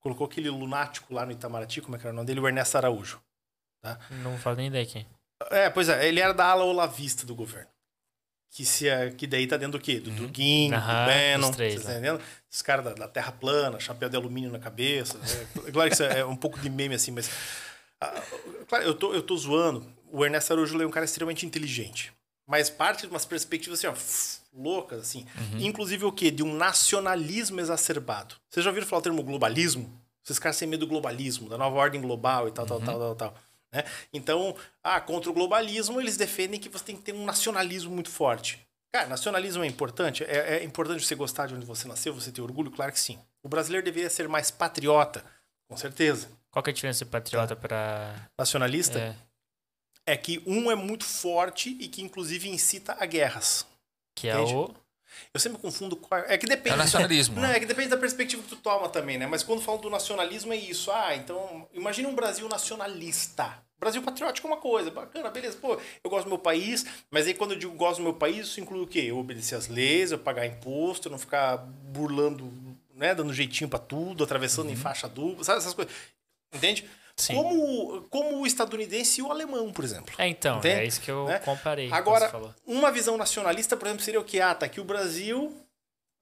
[0.00, 2.40] Colocou aquele lunático lá no Itamaraty, como é que era o nome dele?
[2.40, 3.22] O Ernesto Araújo.
[4.22, 5.06] Não faz nem ideia quem.
[5.50, 7.70] É, pois é, ele era da ala olavista do governo.
[8.54, 9.98] Que, se, é- que daí tá dentro do quê?
[9.98, 11.94] Do Durguinho, Aham, do Bannon, os três, tá né?
[11.94, 12.20] entendendo?
[12.50, 15.18] Esses caras da, da terra plana, chapéu de alumínio na cabeça.
[15.66, 17.30] É, claro que isso é um pouco de meme assim, mas.
[17.98, 18.22] ah,
[18.68, 19.86] claro, eu tô, eu tô zoando.
[20.12, 22.12] O Ernesto Araújo é um cara extremamente inteligente.
[22.46, 25.24] Mas parte de umas perspectivas assim, ó, loucas, assim.
[25.58, 26.30] Inclusive o quê?
[26.30, 28.34] De um nacionalismo exacerbado.
[28.50, 29.90] Vocês já ouviram falar o termo globalismo?
[30.22, 33.14] Esses caras têm medo do globalismo, da nova ordem global e tal, tal, tal, tal,
[33.14, 33.34] tal.
[33.72, 33.84] Né?
[34.12, 38.10] Então, ah, contra o globalismo, eles defendem que você tem que ter um nacionalismo muito
[38.10, 38.66] forte.
[38.94, 40.22] Cara, nacionalismo é importante?
[40.24, 42.70] É, é importante você gostar de onde você nasceu, você ter orgulho?
[42.70, 43.18] Claro que sim.
[43.42, 45.24] O brasileiro deveria ser mais patriota,
[45.66, 46.28] com certeza.
[46.50, 48.28] Qual que é a diferença de patriota pra.
[48.38, 53.66] Nacionalista É, é que um é muito forte e que, inclusive, incita a guerras.
[54.14, 54.54] que é Entende?
[54.54, 54.74] o.
[55.32, 55.96] Eu sempre confundo.
[55.96, 56.74] qual- É que depende.
[56.74, 57.40] É nacionalismo.
[57.40, 59.26] Não, é que depende da perspectiva que tu toma também, né?
[59.26, 60.90] Mas quando falam do nacionalismo é isso.
[60.90, 63.58] Ah, então, imagina um Brasil nacionalista.
[63.78, 65.56] Brasil patriótico é uma coisa, bacana, beleza.
[65.60, 68.46] Pô, eu gosto do meu país, mas aí quando eu digo gosto do meu país,
[68.46, 69.00] isso inclui o quê?
[69.08, 72.52] Eu obedecer às leis, eu pagar imposto, eu não ficar burlando,
[72.94, 73.12] né?
[73.14, 75.92] Dando jeitinho pra tudo, atravessando em faixa dupla, sabe essas coisas.
[76.54, 76.88] Entende?
[77.16, 77.34] Sim.
[77.34, 80.14] Como, como o estadunidense e o alemão, por exemplo.
[80.18, 80.80] É, então, Entende?
[80.80, 81.38] é isso que eu Né?
[81.40, 81.90] comparei.
[81.92, 82.32] Agora,
[82.66, 84.40] uma visão nacionalista, por exemplo, seria o que?
[84.40, 85.54] Ah, tá aqui o Brasil.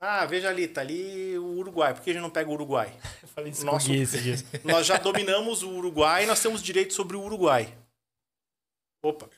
[0.03, 1.93] Ah, veja ali, tá ali o Uruguai.
[1.95, 2.93] Por que a gente não pega o Uruguai?
[3.23, 4.45] Eu falei isso Nossa, com o Gui esses dias.
[4.65, 7.73] Nós já dominamos o Uruguai e nós temos direito sobre o Uruguai.
[9.03, 9.29] Opa,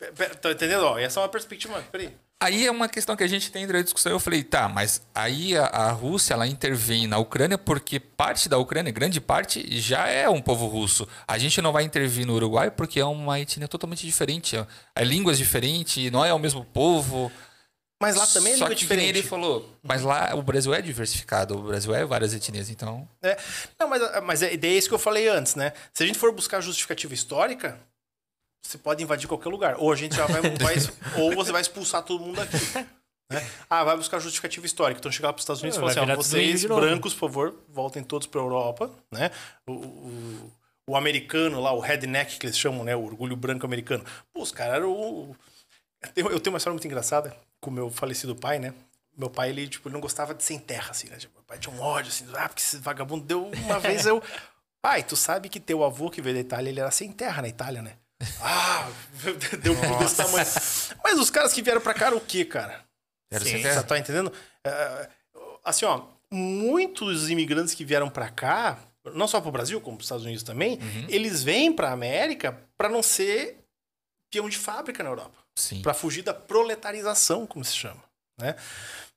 [0.40, 0.84] tá entendendo?
[0.84, 1.82] Ó, essa é uma perspectiva.
[1.92, 2.16] Peraí.
[2.42, 4.10] Aí é uma questão que a gente tem entre a discussão.
[4.10, 8.58] Eu falei, tá, mas aí a, a Rússia ela intervém na Ucrânia porque parte da
[8.58, 11.06] Ucrânia, grande parte, já é um povo russo.
[11.28, 14.56] A gente não vai intervir no Uruguai porque é uma etnia totalmente diferente.
[14.56, 14.66] É,
[14.96, 17.30] é línguas diferentes, não é o mesmo povo.
[18.02, 19.08] Mas lá também é Só língua que que diferente.
[19.10, 23.08] ele falou, mas lá o Brasil é diversificado, o Brasil é várias etnias, então.
[23.22, 23.38] É.
[23.78, 25.72] Não, mas, mas é, é isso que eu falei antes, né?
[25.94, 27.78] Se a gente for buscar justificativa histórica,
[28.62, 29.76] você pode invadir qualquer lugar.
[29.78, 30.74] Ou a gente já vai, vai
[31.20, 32.56] ou você vai expulsar todo mundo aqui.
[33.30, 33.46] né?
[33.68, 34.98] Ah, vai buscar justificativa histórica.
[35.00, 37.58] Então chegar para os Estados Unidos e Vai falar assim: ó, vocês, brancos, por favor,
[37.68, 39.30] voltem todos para Europa, né?
[39.66, 40.52] O, o,
[40.90, 42.94] o americano lá, o redneck que eles chamam, né?
[42.94, 44.04] O orgulho branco americano.
[44.32, 44.90] Pô, os caras eram.
[44.92, 45.36] o-
[46.02, 47.34] Eu tenho- eu tenho uma história muito engraçada.
[47.60, 48.74] com meu falecido pai, né?
[49.16, 51.16] Meu pai, ele, tipo, ele não gostava de sem terra, assim, né?
[51.16, 54.22] Tipo, meu pai tinha um ódio, assim, ah, porque esse vagabundo deu uma vez eu.
[54.82, 57.46] Pai, tu sabe que teu avô que veio da Itália, ele era sem terra na
[57.48, 57.92] Itália, né?
[58.40, 58.88] Ah,
[59.62, 60.46] deu um desse tamanho.
[61.02, 62.84] Mas os caras que vieram pra cá eram o quê, cara?
[63.30, 63.62] Era Sim.
[63.62, 64.32] Você tá entendendo?
[64.64, 65.08] É,
[65.64, 68.78] assim, ó, muitos imigrantes que vieram pra cá,
[69.14, 71.06] não só pro Brasil, como pros Estados Unidos também, Uhum.
[71.08, 73.58] eles vêm pra América pra não ser
[74.32, 75.36] peão de fábrica na Europa.
[75.58, 75.82] Sim.
[75.82, 78.02] Pra fugir da proletarização, como se chama,
[78.40, 78.54] né?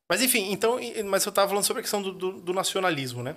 [0.10, 3.36] Mas enfim, então, mas eu tava falando sobre a questão do, do- do nacionalismo, né?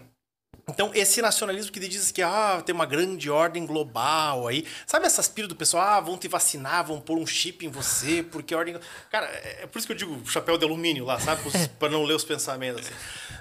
[0.68, 4.66] Então, esse nacionalismo que diz que ah, tem uma grande ordem global aí.
[4.86, 5.82] Sabe essas piras do pessoal?
[5.82, 8.76] Ah, vão te vacinar, vão pôr um chip em você, porque a ordem.
[9.10, 11.42] Cara, é é por isso que eu digo chapéu de alumínio lá, sabe?
[11.78, 12.86] Pra não ler os pensamentos.
[12.86, 12.94] assim.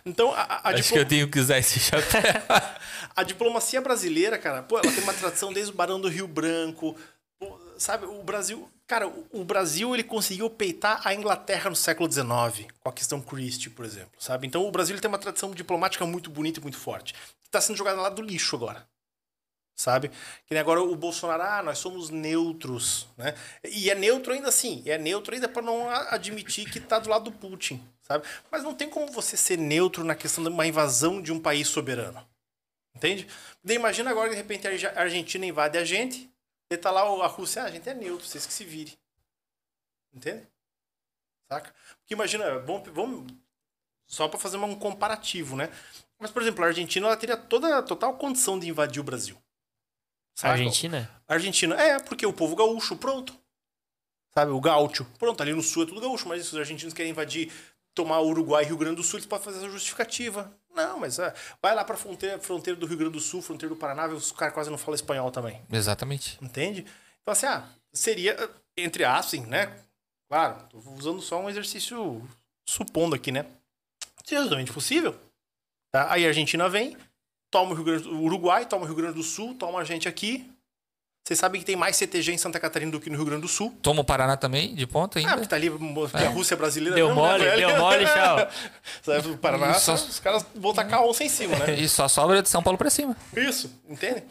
[0.06, 2.22] Então, a, a, Acho que eu tenho que usar esse chapéu.
[3.16, 6.96] a diplomacia brasileira, cara, pô, ela tem uma tradição desde o Barão do Rio Branco.
[7.40, 8.70] pô, sabe, o Brasil.
[8.88, 13.70] Cara, o, Brasil ele conseguiu peitar a Inglaterra no século XIX, com a questão Christie,
[13.70, 14.48] por exemplo, sabe?
[14.48, 17.14] Então o Brasil ele tem uma tradição diplomática muito bonita e muito forte.
[17.44, 18.88] Que tá sendo jogada lá do lixo agora.
[19.76, 20.08] Sabe?
[20.08, 23.36] Que nem agora o Bolsonaro, ah, nós somos neutros, né?
[23.64, 27.30] E é neutro ainda assim, é neutro ainda para não admitir que tá do lado
[27.30, 28.26] do Putin, sabe?
[28.50, 31.68] Mas não tem como você ser neutro na questão de uma invasão de um país
[31.68, 32.26] soberano.
[32.96, 33.28] Entende?
[33.62, 36.32] Daí imagina agora, de repente, a Argentina invade a gente,
[36.70, 38.98] e tá lá a Rússia, ah, a gente é neutro, vocês que se virem.
[40.14, 40.48] Entende?
[41.50, 41.74] Saca?
[42.00, 43.34] Porque imagina, vamos, vamos
[44.06, 45.70] só para fazer um comparativo, né?
[46.20, 49.38] Mas, por exemplo, a Argentina ela teria toda a total condição de invadir o Brasil.
[50.36, 50.54] Saca?
[50.54, 51.24] Argentina?
[51.28, 53.38] Argentina, é, porque o povo gaúcho, pronto.
[54.34, 57.52] Sabe, o gaúcho, pronto, ali no sul é tudo gaúcho, mas os argentinos querem invadir,
[57.98, 60.56] tomar Uruguai e Rio Grande do Sul, eles podem fazer essa justificativa.
[60.76, 63.80] Não, mas é, vai lá pra fronteira, fronteira do Rio Grande do Sul, fronteira do
[63.80, 65.60] Paraná, os caras quase não falam espanhol também.
[65.72, 66.38] Exatamente.
[66.40, 66.86] Entende?
[67.22, 68.38] Então, assim, ah, seria,
[68.78, 69.76] entre aspas, né?
[70.30, 72.22] Claro, tô usando só um exercício
[72.70, 73.48] supondo aqui, né?
[74.24, 75.20] Seria totalmente possível.
[75.92, 76.12] Tá?
[76.12, 76.96] Aí a Argentina vem,
[77.50, 80.08] toma o Rio Grande, o Uruguai, toma o Rio Grande do Sul, toma a gente
[80.08, 80.48] aqui.
[81.28, 83.50] Vocês sabem que tem mais CTG em Santa Catarina do que no Rio Grande do
[83.50, 83.78] Sul.
[83.82, 85.34] Toma o Paraná também, de ponta Ah, ainda.
[85.34, 86.96] porque tá ali, porque a Rússia é brasileira.
[86.96, 87.68] Deu mesmo, né, mole, velho?
[87.68, 88.50] deu mole, tchau.
[89.04, 91.76] Sabe, o Paraná, Só- os caras vão tacar onça em cima, né?
[91.84, 93.14] E só sobra de São Paulo pra cima.
[93.36, 94.24] Isso, entende?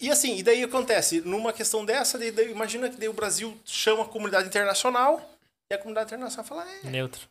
[0.00, 3.58] E assim, e daí acontece, numa questão dessa, daí, daí imagina que daí o Brasil
[3.64, 5.20] chama a comunidade internacional
[5.68, 7.22] e a comunidade internacional fala, é, Neutro.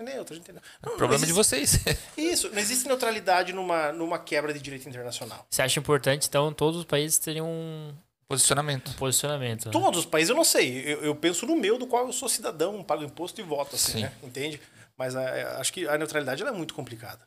[0.00, 0.62] é neutro, entendeu?
[0.82, 1.78] Não, não Problema de existe- vocês.
[2.16, 5.46] Isso, não existe neutralidade numa, numa quebra de direito internacional.
[5.50, 7.92] Você acha importante, então, todos os países teriam um
[8.28, 8.94] Posicionamento.
[8.96, 9.66] posicionamento?
[9.66, 9.72] né?
[9.72, 12.28] Todos os países eu não sei, eu, eu penso no meu, do qual eu sou
[12.28, 14.00] cidadão, pago imposto e voto, assim, Sim.
[14.02, 14.12] né?
[14.22, 14.60] Entende?
[14.96, 17.26] Mas é, acho que a neutralidade ela é muito complicada.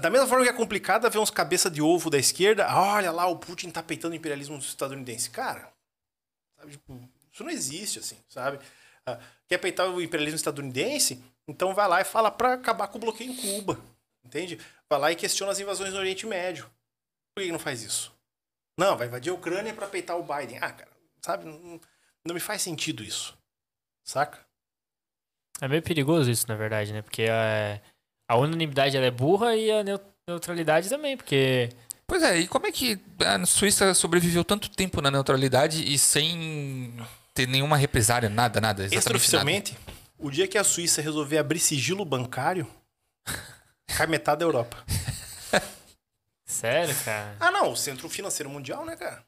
[0.00, 3.26] Da mesma forma que é complicada ver uns cabeça de ovo da esquerda, olha lá,
[3.26, 5.30] o Putin tá peitando o imperialismo estadunidense.
[5.30, 5.70] Cara,
[6.56, 8.58] sabe, tipo, isso não existe, assim, sabe?
[9.06, 11.22] Ah, quer peitar o imperialismo estadunidense?
[11.46, 13.78] Então vai lá e fala pra acabar com o bloqueio em Cuba,
[14.24, 14.58] entende?
[14.88, 16.68] Vai lá e questiona as invasões no Oriente Médio.
[17.34, 18.12] Por que não faz isso?
[18.80, 20.56] Não, vai invadir a Ucrânia pra peitar o Biden.
[20.58, 20.90] Ah, cara,
[21.22, 21.44] sabe?
[21.44, 21.78] Não,
[22.26, 23.36] não me faz sentido isso.
[24.02, 24.38] Saca?
[25.60, 27.02] É meio perigoso isso, na verdade, né?
[27.02, 27.78] Porque a,
[28.26, 31.68] a unanimidade ela é burra e a neu- neutralidade também, porque
[32.06, 36.96] Pois é, e como é que a Suíça sobreviveu tanto tempo na neutralidade e sem
[37.34, 38.82] ter nenhuma represária, nada, nada?
[38.84, 39.78] Exatamente Extraoficialmente,
[40.18, 42.66] o dia que a Suíça resolver abrir sigilo bancário,
[43.94, 44.82] cai metade da Europa.
[46.50, 47.36] Sério, cara.
[47.40, 49.24] Ah, não, o centro financeiro mundial, né, cara?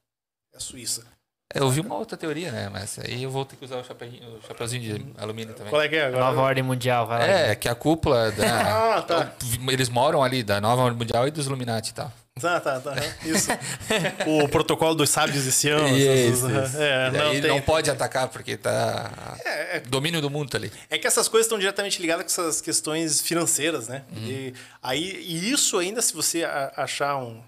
[0.53, 1.07] É a Suíça.
[1.55, 1.65] Nada.
[1.67, 2.69] Eu vi uma outra teoria, né?
[2.73, 5.71] Mas aí eu vou ter que usar o, chapeuzinho, o chapeuzinho de alumínio também.
[5.71, 6.25] Qual é que é A agora?
[6.25, 7.27] nova ordem mundial, vai lá.
[7.27, 8.43] É, que a cúpula da.
[8.97, 9.33] Ah, tá.
[9.69, 12.13] Eles moram ali, da nova ordem mundial e dos Illuminati e tal.
[12.41, 12.95] Tá, tá, tá.
[13.25, 13.51] Isso.
[14.27, 15.87] o protocolo dos sábios de Sião.
[15.89, 16.83] Isso, essas- isso.
[16.83, 17.41] É, E não, tem.
[17.43, 19.11] não pode atacar porque tá.
[19.45, 20.73] É, é Domínio do mundo tá ali.
[20.89, 24.03] É que essas coisas estão diretamente ligadas com essas questões financeiras, né?
[24.17, 26.43] E, aí, e isso ainda, se você
[26.77, 27.41] achar um-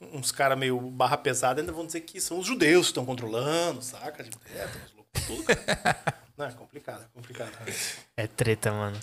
[0.00, 3.82] uns caras meio barra pesada, ainda vão dizer que são os judeus que estão controlando,
[3.82, 4.22] saca?
[4.22, 6.14] Tipo, é, tem uns loucos tudo, cara.
[6.36, 7.52] Não, é complicado, é complicado.
[8.16, 9.00] É treta, mano.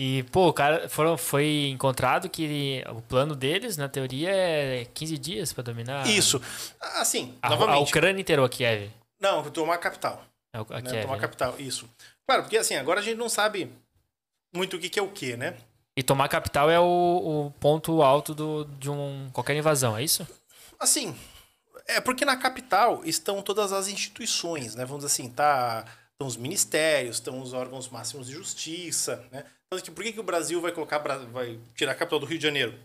[0.00, 5.18] E, pô, o cara foram, foi encontrado que o plano deles, na teoria, é 15
[5.18, 6.06] dias pra dominar.
[6.06, 6.40] Isso.
[6.80, 7.88] Assim, A, a novamente.
[7.88, 8.90] Ucrânia inteira, ou a Kiev.
[9.20, 10.24] Não, tomar a capital.
[10.54, 10.90] A, a né?
[10.90, 11.02] Kiev.
[11.02, 11.22] tomar a né?
[11.22, 11.90] capital, isso.
[12.28, 13.72] Claro, porque assim, agora a gente não sabe
[14.54, 15.56] muito o que, que é o que, né?
[15.98, 20.24] E tomar capital é o, o ponto alto do, de um, qualquer invasão, é isso?
[20.78, 21.12] Assim,
[21.88, 24.84] é porque na capital estão todas as instituições, né?
[24.84, 29.44] Vamos dizer assim, tá, estão os ministérios, estão os órgãos máximos de justiça, né?
[29.66, 32.38] Então, assim, por que, que o Brasil vai colocar, vai tirar a capital do Rio
[32.38, 32.78] de Janeiro?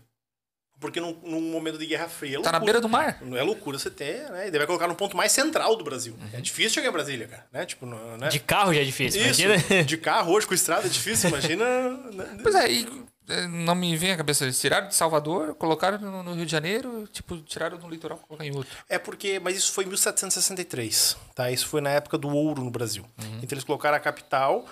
[0.84, 2.64] Porque num, num momento de Guerra Fria é Tá na loucura.
[2.64, 3.18] beira do mar.
[3.22, 4.48] Não é loucura você ter, né?
[4.48, 6.16] E daí vai colocar no ponto mais central do Brasil.
[6.32, 7.46] É difícil chegar em Brasília, cara.
[7.52, 7.64] Né?
[7.66, 8.28] Tipo, não- né?
[8.28, 9.82] De carro já é difícil, Isso, imagina.
[9.84, 11.64] de carro hoje com estrada é difícil, imagina.
[12.12, 12.38] né?
[12.42, 14.44] Pois é, e é, não me vem à cabeça.
[14.44, 18.50] Eles tiraram de Salvador, colocaram no, no Rio de Janeiro, tipo, tiraram do litoral colocaram
[18.50, 18.76] em outro.
[18.88, 21.50] É porque, mas isso foi em 1763, tá?
[21.50, 23.04] Isso foi na época do ouro no Brasil.
[23.42, 24.66] Então eles colocaram a capital,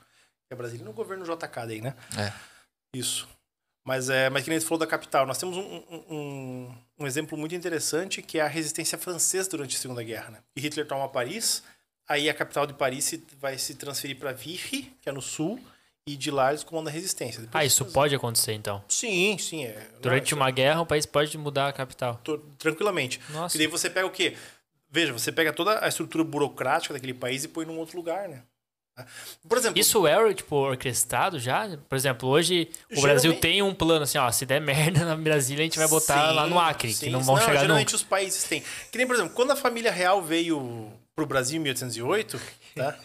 [0.49, 1.93] É Brasília no governo JK daí, né?
[2.17, 2.31] É.
[2.93, 3.27] Isso.
[3.87, 7.37] Mas, é, mas que nem você falou da capital, nós temos um, um, um, exemplo
[7.37, 10.29] muito interessante que é a resistência francesa durante a Segunda Guerra.
[10.29, 10.39] Né?
[10.57, 11.63] E Hitler toma Paris,
[12.05, 15.57] aí a capital de Paris se- vai se transferir para Vichy, que é no sul,
[16.05, 17.39] e de lá eles comandam a resistência.
[17.39, 18.83] Depois Ah, isso pode acontecer então.
[18.89, 19.63] Sim, sim.
[19.63, 22.21] É, Durante não, uma guerra, o país pode mudar a capital.
[22.59, 23.21] tranquilamente.
[23.29, 23.55] Nossa.
[23.55, 24.35] E daí você pega o quê?
[24.91, 28.43] Veja, você pega toda a estrutura burocrática daquele país e põe num outro lugar, né?
[29.47, 31.69] Por exemplo, Isso é, tipo, orquestrado já?
[31.87, 35.61] Por exemplo, hoje o Brasil tem um plano assim, ó, se der merda na Brasília,
[35.61, 37.05] a gente vai botar Sim, lá no Acre, sim.
[37.05, 37.95] que não vão chegar geralmente nunca.
[37.97, 38.63] os países têm.
[38.91, 42.39] Que nem, por exemplo, quando a família real veio pro Brasil em 1808,
[42.75, 42.95] tá?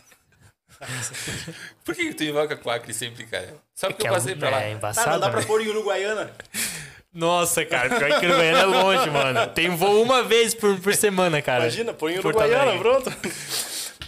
[1.85, 3.55] Por que que tu invoca com Acre sempre, cara?
[3.75, 4.61] Sabe que Que eu é, passei pra lá?
[4.63, 5.47] é Ah, embaçado, não dá pra né?
[5.47, 6.31] pôr em Uruguaiana.
[7.15, 9.47] Nossa, cara, pior que Uruguaiana é longe, mano.
[9.49, 11.65] Tem voo uma vez por, por semana, cara.
[11.65, 12.81] Imagina, põe em Porto Uruguaiana, Alegre.
[12.81, 13.13] pronto.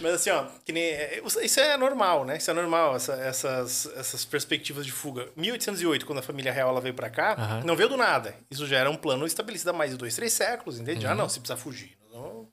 [0.01, 2.37] Mas assim, ó, que nem, é, isso é normal, né?
[2.37, 5.29] Isso é normal, essa- essas, essas perspectivas de fuga.
[5.35, 7.63] 1808, quando a família real ela veio pra cá, Aham.
[7.63, 8.35] não veio do nada.
[8.51, 11.05] Isso já era um plano estabelecido há mais de dois, três séculos, entende?
[11.05, 11.11] Uhum.
[11.11, 11.97] Ah, não, se precisar fugir.
[12.11, 12.47] vamos-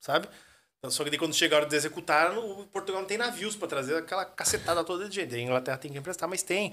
[0.00, 0.28] sabe?
[0.78, 3.96] Então, só que daí quando chegaram de executar, o Portugal não tem navios pra trazer
[3.96, 5.34] aquela cacetada toda de gente.
[5.34, 6.72] A Inglaterra tem que emprestar, mas tem.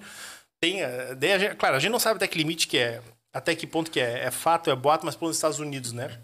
[0.60, 3.02] tem eh, daí a gente- claro, a gente não sabe até que limite que é,
[3.34, 6.20] até que ponto que é, é fato, é boato, mas pelos Estados Unidos, né?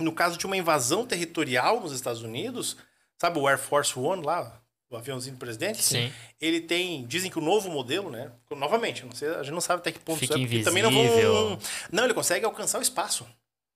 [0.00, 2.76] No caso de uma invasão territorial nos Estados Unidos,
[3.20, 4.60] sabe o Air Force One lá,
[4.90, 5.82] o aviãozinho do presidente?
[5.82, 6.12] Sim.
[6.40, 8.30] Ele tem, dizem que o novo modelo, né?
[8.50, 10.82] Novamente, não sei, a gente não sabe até que ponto Fica isso é, porque também
[10.82, 11.04] não vão.
[11.04, 11.58] invisível.
[11.92, 13.26] Não, ele consegue alcançar o espaço.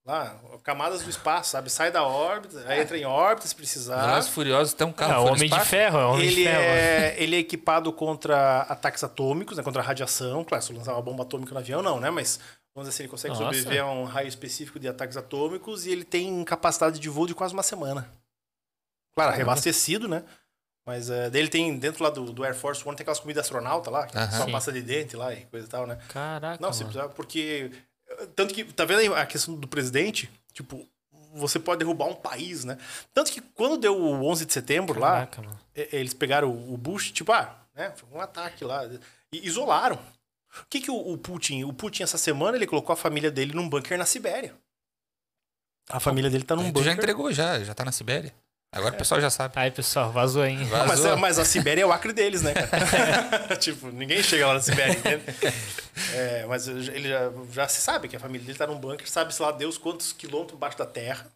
[0.06, 1.70] Lá, camadas do espaço, sabe?
[1.70, 4.04] Sai da órbita, aí entra em órbita se precisar.
[4.06, 5.60] Velozes Furiosos tem um carro É, o Homem de?
[5.64, 6.60] Ferro, é o Homem de Ele Ferro.
[6.62, 10.44] é, ele é equipado contra ataques atômicos, né, contra a radiação.
[10.44, 12.10] Claro, se eu lançar uma bomba atômica no avião, não, né?
[12.10, 12.38] Mas,
[12.74, 13.44] vamos dizer assim, ele consegue Nossa.
[13.44, 17.34] sobreviver a um raio específico de ataques atômicos e ele tem capacidade de voo de
[17.34, 18.06] quase uma semana.
[19.14, 19.36] Claro, Caramba.
[19.36, 20.24] reabastecido, né?
[20.86, 23.44] Mas é, daí ele tem, dentro lá do, do Air Force One, tem aquelas comidas
[23.44, 24.30] astronauta lá, que Aham.
[24.30, 24.52] só Sim.
[24.52, 25.98] passa de dente lá e coisa e tal, né?
[26.08, 26.92] Caraca, Não, você mano.
[26.92, 27.70] precisa, porque.
[28.36, 30.30] Tanto que, tá vendo aí a questão do presidente?
[30.52, 30.86] Tipo,
[31.34, 32.76] você pode derrubar um país, né?
[33.14, 35.58] Tanto que quando deu o 11 de setembro lá, Caraca, mano.
[35.74, 37.92] e- eles pegaram o Bush, tipo, ah, né?
[37.96, 38.84] Foi um ataque lá.
[39.32, 39.96] E isolaram.
[39.96, 41.64] O que, que o, o Putin.
[41.64, 44.54] O Putin, essa semana, ele colocou a família dele num bunker na Sibéria.
[45.88, 46.84] A família dele tá num Tu bunker.
[46.84, 47.58] já entregou, já.
[47.64, 48.32] Já tá na Sibéria.
[48.74, 49.54] Agora o pessoal já sabe.
[49.56, 50.64] Aí, pessoal, vazou, hein?
[50.64, 50.86] Vazou.
[50.88, 53.56] Mas, é- mas a Sibéria é o acre deles, né, cara?
[53.56, 55.22] tipo, ninguém chega lá na Sibéria, entende?
[56.14, 59.40] É, mas ele já, já se sabe que a família dele tá num bunker, sabe-se
[59.40, 61.26] lá Deus quantos quilômetros embaixo da terra.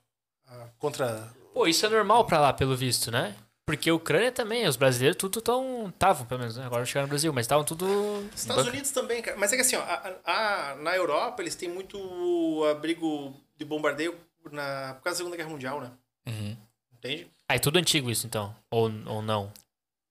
[0.49, 1.29] ah, Contra.
[1.55, 3.35] Pô, isso é normal pra lá, pelo visto, né?
[3.67, 5.89] Porque a Ucrânia também, os brasileiros tudo tão.
[5.91, 6.65] Estavam, pelo menos, né?
[6.65, 8.27] Agora chegaram no Brasil, mas estavam tudo.
[8.35, 9.37] Estados Unidos também, cara.
[9.37, 10.33] Mas é que assim, ó, a- a-
[10.73, 14.15] a- na Europa eles têm muito abrigo de bombardeio
[14.51, 15.91] na, por causa da Segunda Guerra Mundial, né?
[16.27, 16.57] Uhum.
[16.99, 17.29] Entende?
[17.49, 18.55] Ah, é tudo antigo isso, então.
[18.71, 19.53] Ou, ou não.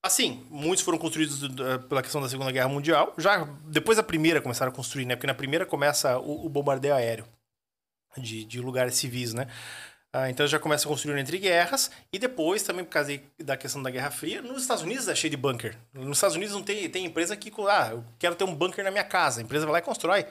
[0.02, 3.14] Assim, muitos foram construídos eh, pela questão da Segunda Guerra Mundial.
[3.18, 5.16] Já depois da primeira começaram a construir, né?
[5.16, 7.26] Porque na primeira começa o, o bombardeio aéreo
[8.16, 9.46] de, de lugares civis, né?
[10.12, 11.90] Ah, então já começa a construir entre guerras.
[12.12, 15.30] E depois, também por causa da questão da Guerra Fria, nos Estados Unidos é cheio
[15.30, 15.76] de bunker.
[15.92, 18.90] Nos Estados Unidos não tem, tem empresa que, ah, eu quero ter um bunker na
[18.90, 19.40] minha casa.
[19.40, 20.24] A empresa vai lá e constrói.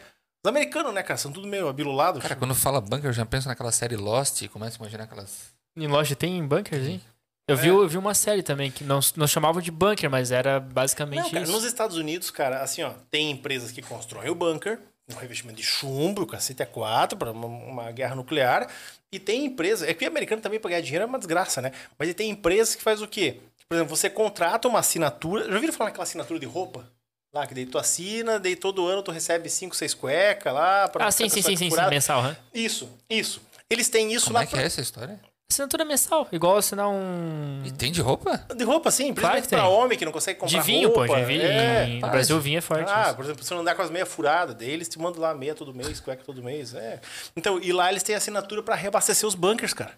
[0.44, 1.18] Os americanos, né, cara?
[1.18, 2.22] São tudo meio abilulados.
[2.22, 5.56] Cara, quando fala bunker, eu já penso naquela série Lost e começo a imaginar aquelas.
[5.78, 7.02] Em loja tem bunkers, hein?
[7.48, 10.60] Eu, vi, eu vi uma série também que não, não chamavam de bunker, mas era
[10.60, 11.52] basicamente Não, cara, isso.
[11.52, 14.80] nos Estados Unidos, cara, assim, ó, tem empresas que constroem o bunker,
[15.10, 18.68] um revestimento de chumbo, o cacete é 4 para uma, uma guerra nuclear,
[19.14, 21.72] e tem empresa, é que o americano também pra ganhar dinheiro é uma desgraça, né?
[21.98, 23.38] Mas ele tem empresas que faz o quê?
[23.70, 26.86] Por exemplo, você contrata uma assinatura, já ouviram falar naquela assinatura de roupa?
[27.34, 30.88] Lá, que daí tu assina, daí todo ano tu recebe 5, 6 cuecas lá.
[30.88, 32.36] Pra Ah, sim, sim, sim, sim, mensal, né?
[32.54, 33.42] Isso, isso.
[33.70, 35.20] Eles têm isso Como lá é que pra- é essa história?
[35.50, 37.64] Assinatura mensal, igual assinar um.
[37.66, 38.46] E tem de roupa?
[38.54, 41.08] de roupa, sim, principalmente pra homem que não consegue comprar De vinho, roupa.
[41.08, 41.42] pô, de vinho.
[41.42, 42.10] É, no.
[42.10, 42.92] Brasil, vinho é forte.
[42.94, 43.16] Ah, isso.
[43.16, 45.56] por exemplo, você não andar com as meias furadas, daí eles te mandam lá meia
[45.56, 46.74] todo mês, cueca todo mês.
[46.76, 47.00] É.
[47.36, 49.94] Então, e lá eles têm assinatura pra reabastecer os bunkers, cara.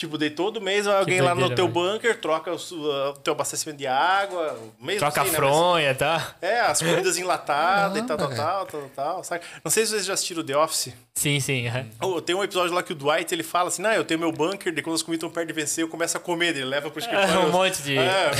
[0.00, 1.92] Tipo, daí todo mês alguém lá no doideira, teu velho.
[1.92, 4.58] bunker troca o, o teu abastecimento de água.
[4.80, 6.36] Mesmo Troca a assim, né, fronha, tá?
[6.40, 9.44] mas- É, as comidas enlatadas e tal, tal, tal, tal, tal, sabe?
[9.62, 10.94] Não sei se vocês já assistiram The Office.
[11.14, 11.68] Sim, sim.
[11.68, 11.86] aham.
[12.00, 14.32] Oh, tem um episódio lá que o Dwight ele fala assim: Não, eu tenho meu
[14.32, 16.56] bunker, daí quando as comidas estão perto de vencer, eu começo a comer.
[16.56, 17.40] Ele leva pro escritório.
[17.40, 18.30] um monte de- É,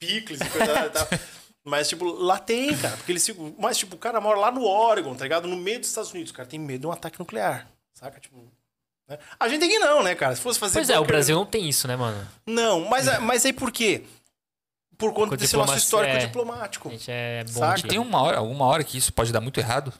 [0.00, 1.06] picles e coisa e tal.
[1.64, 2.96] Mas, tipo, lá tem, cara.
[2.96, 3.54] Porque eles ficam.
[3.56, 5.46] Mas, tipo, o cara mora lá no Oregon, tá ligado?
[5.46, 6.32] No meio dos Estados Unidos.
[6.32, 7.68] O cara tem medo de um ataque nuclear.
[7.94, 8.18] Saca?
[8.18, 8.50] Tipo.
[9.08, 9.18] Né?
[9.38, 10.34] A gente aqui não, né, cara?
[10.34, 10.74] Se fosse fazer.
[10.74, 12.26] Pois é, o Brasil não tem isso, né, mano?
[12.46, 14.02] Não, mas, mas aí por quê?
[14.96, 16.18] Por conta Com desse nosso histórico é.
[16.18, 16.88] diplomático.
[16.88, 17.80] A gente é bom Saca?
[17.80, 19.92] E tem uma hora, alguma hora que isso pode dar muito errado?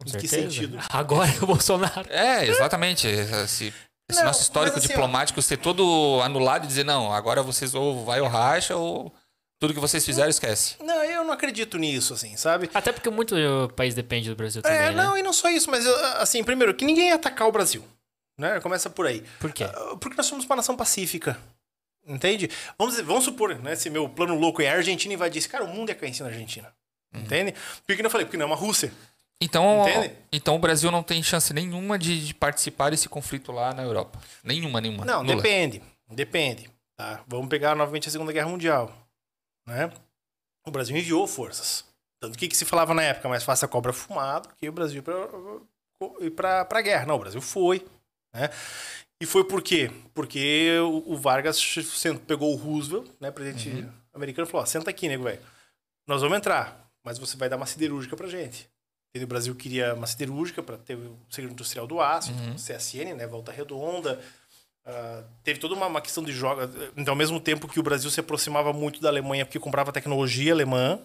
[0.00, 0.42] Com Em que certeza.
[0.42, 0.78] sentido?
[0.90, 2.06] Agora é o Bolsonaro.
[2.10, 3.06] É, exatamente.
[3.06, 3.72] Esse,
[4.10, 8.04] esse Não, nosso histórico assim, diplomático ser todo anulado e dizer, não, agora vocês ou
[8.04, 9.12] vai ou racha ou
[9.60, 10.76] tudo que vocês fizeram esquece.
[10.80, 12.70] Não, eu não acredito nisso, assim, sabe?
[12.74, 14.92] Até porque muito o país depende do Brasil também, É, né?
[14.92, 15.84] não, e não só isso, mas
[16.16, 17.84] assim, primeiro, que ninguém ia atacar o Brasil.
[18.38, 18.60] Né?
[18.60, 19.22] Começa por aí.
[19.40, 19.64] Por quê?
[19.64, 21.36] Ah, Porque nós somos uma nação pacífica.
[22.06, 22.48] Entende?
[22.78, 23.74] Vamos, dizer- vamos supor, né?
[23.76, 25.48] Se meu plano louco é a Argentina invadisse.
[25.48, 26.72] Cara, o mundo ia cair em cima da Argentina.
[27.12, 27.54] Entende?
[27.86, 28.24] Por que eu falei?
[28.26, 28.92] Porque não é uma Rússia.
[29.40, 30.14] Então, Entende?
[30.32, 34.18] então o Brasil não tem chance nenhuma de, de participar desse conflito lá na Europa.
[34.42, 35.04] Nenhuma, nenhuma.
[35.04, 35.82] Não, depende.
[36.10, 36.70] Depende.
[36.96, 37.22] Tá?
[37.26, 38.92] Vamos pegar novamente a Segunda Guerra Mundial.
[39.66, 39.90] Né?
[40.66, 41.84] O Brasil enviou forças.
[42.20, 44.72] Tanto que, que se falava na época, mais fácil a cobra fumar do que o
[44.72, 45.04] Brasil
[46.20, 47.06] ir pra, pra guerra.
[47.06, 47.86] Não, o Brasil foi.
[48.32, 48.50] Né?
[49.20, 49.90] E foi por quê?
[50.14, 51.60] Porque o, Vargas
[52.26, 55.40] pegou o Roosevelt, né, presidente americano, e falou: ó, senta aqui, nego, velho.
[56.06, 58.68] Nós vamos entrar, mas você vai dar uma siderúrgica pra gente.
[59.16, 62.54] O Brasil queria uma siderúrgica para ter o segredo industrial do aço, Uhum.
[62.54, 64.20] CSN, né, Volta Redonda.
[64.88, 66.70] Ah, teve toda uma, uma questão de joga.
[66.96, 70.52] Então, ao mesmo tempo que o Brasil se aproximava muito da Alemanha porque comprava tecnologia
[70.52, 70.98] alemã,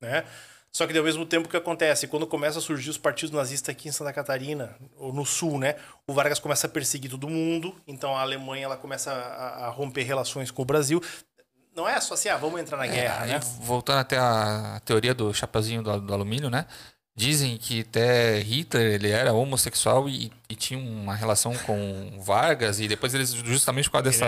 [0.00, 0.26] né?
[0.74, 3.74] Só que ao mesmo tempo o que acontece, quando começa a surgir os partidos nazistas
[3.74, 5.76] aqui em Santa Catarina, ou no sul, né?
[6.06, 10.02] O Vargas começa a perseguir todo mundo, então a Alemanha ela começa a, a romper
[10.02, 11.02] relações com o Brasil.
[11.76, 13.40] Não é só assim, ah, vamos entrar na É, guerra, né?
[13.60, 16.66] voltando até a teoria do chapeuzinho do, do alumínio, né?
[17.14, 22.88] Dizem que até Hitler ele era homossexual e, e tinha uma relação com Vargas e
[22.88, 24.24] depois eles justamente por causa dessa,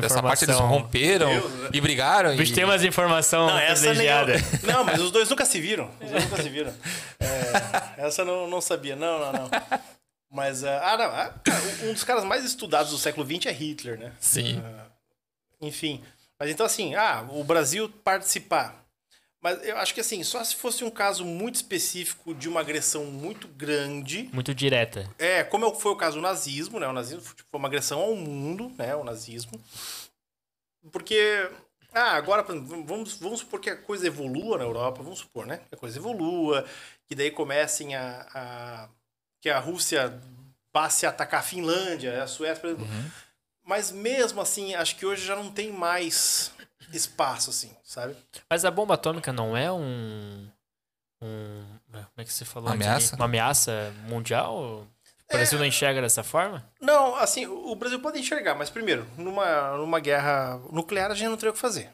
[0.00, 2.36] dessa parte eles informação- romperam Deus, e brigaram.
[2.36, 2.54] Bicho e...
[2.54, 4.24] tem umas informações Não, essa nem eu...
[4.24, 4.62] privilegiadas.
[4.62, 5.90] Não, mas os dois nunca se viram.
[6.00, 6.72] Os dois nunca se viram.
[7.18, 8.94] É, essa eu não, não sabia.
[8.94, 9.50] Não, não, não.
[10.30, 11.04] Mas, ah, ah, não.
[11.06, 11.34] ah,
[11.88, 14.12] um dos caras mais estudados do século XX é Hitler, né?
[14.20, 14.62] Sim.
[14.64, 14.86] Ah,
[15.60, 16.02] enfim.
[16.38, 18.84] Mas então, assim, ah, o Brasil participar.
[19.40, 23.04] Mas eu acho que, assim, só se fosse um caso muito específico de uma agressão
[23.04, 24.28] muito grande.
[24.32, 25.08] Muito direta.
[25.18, 26.88] É, como foi o caso do nazismo, né?
[26.88, 28.96] O nazismo foi tipo, uma agressão ao mundo, né?
[28.96, 29.60] O nazismo.
[30.92, 31.50] Porque.
[31.92, 35.60] Ah, agora, vamos, vamos supor que a coisa evolua na Europa, vamos supor, né?
[35.68, 36.64] Que a coisa evolua,
[37.06, 38.26] que daí comecem a.
[38.34, 38.88] a-
[39.40, 40.20] que a Rússia
[40.72, 42.86] passe a atacar a Finlândia, a Suécia, por exemplo.
[43.64, 46.50] Mas mesmo assim, acho que hoje já não tem mais
[46.92, 48.16] espaço, assim, sabe?
[48.50, 50.48] Mas a bomba atômica não é um.
[51.22, 52.68] um como é que você falou?
[52.68, 53.16] Uma ameaça?
[53.16, 54.56] Uma ameaça mundial?
[54.56, 54.86] O
[55.36, 56.64] Brasil não enxerga dessa forma?
[56.80, 61.36] Não, assim, o Brasil pode enxergar, mas primeiro, numa, numa guerra nuclear a gente não
[61.36, 61.90] teria o que fazer.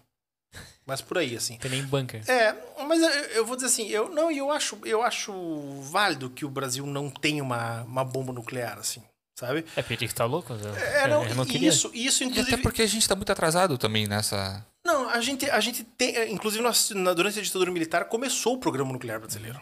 [0.86, 1.56] Mas por aí, assim.
[1.58, 2.22] Tem nem bunker.
[2.30, 2.54] É,
[2.86, 5.32] mas eu, eu vou dizer assim, eu não, eu acho, eu acho
[5.80, 9.02] válido que o Brasil não tenha uma, uma bomba nuclear, assim,
[9.34, 9.64] sabe?
[9.74, 10.52] É porque que tá louco?
[10.52, 11.70] Eu, É, não, eu não queria.
[11.70, 12.54] isso, isso E inclusive.
[12.54, 14.64] até porque a gente tá muito atrasado também nessa.
[14.84, 18.54] Não, a gente, a gente tem, é, inclusive nós, na- durante a ditadura militar começou
[18.54, 19.60] o programa nuclear brasileiro.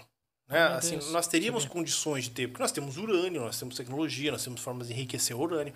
[0.49, 0.61] Né?
[0.67, 4.61] Assim, nós teríamos condições de ter, porque nós temos urânio, nós temos tecnologia, nós temos
[4.61, 5.73] formas de enriquecer o urânio.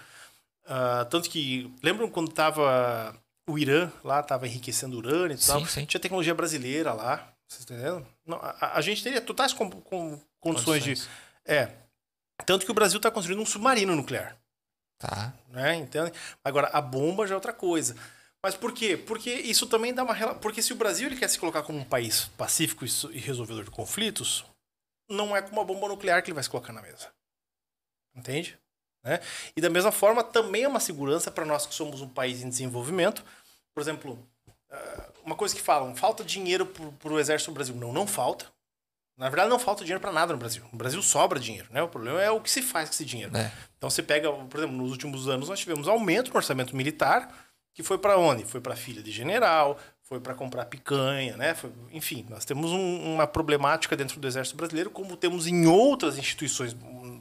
[0.66, 3.16] Ah, tanto que, lembram quando tava
[3.48, 5.60] o Irã lá, tava enriquecendo urânio e tal?
[5.60, 5.84] Sim, sim.
[5.86, 8.06] Tinha tecnologia brasileira lá, vocês estão entendendo?
[8.26, 10.94] Não, a, a gente teria totais com, com- condições, de...
[11.44, 11.70] É,
[12.44, 14.36] tanto que o Brasil está construindo um submarino nuclear
[14.98, 15.32] Tá.
[15.50, 15.76] né?
[15.76, 16.12] Entende?
[16.44, 17.94] Agora, a bomba já é outra coisa.
[18.46, 18.96] Mas por quê?
[18.96, 21.84] Porque isso também dá uma Porque se o Brasil ele quer se colocar como um
[21.84, 24.44] país pacífico e e resolvedor de conflitos,
[25.10, 27.08] não é com uma bomba nuclear que ele vai se colocar na mesa.
[28.14, 28.56] Entende?
[29.02, 29.18] Né?
[29.56, 32.48] E da mesma forma, também é uma segurança para nós que somos um país em
[32.48, 33.24] desenvolvimento.
[33.74, 34.16] Por exemplo,
[34.70, 37.74] ah, uma coisa que falam, falta dinheiro para o exército do Brasil.
[37.74, 38.46] Não, não falta.
[39.16, 40.62] Na verdade, não falta dinheiro para nada no Brasil.
[40.70, 41.82] No Brasil sobra dinheiro, né?
[41.82, 43.36] O problema é o que se faz com esse dinheiro.
[43.36, 43.50] É.
[43.76, 47.45] Então você pega, por exemplo, nos últimos anos nós tivemos aumento no orçamento militar,
[47.76, 48.42] que foi para onde?
[48.46, 51.54] Foi para filha de general, foi para comprar picanha, né?
[51.54, 56.16] Foi- enfim, nós temos um- uma problemática dentro do Exército Brasileiro, como temos em outras
[56.16, 56.72] instituições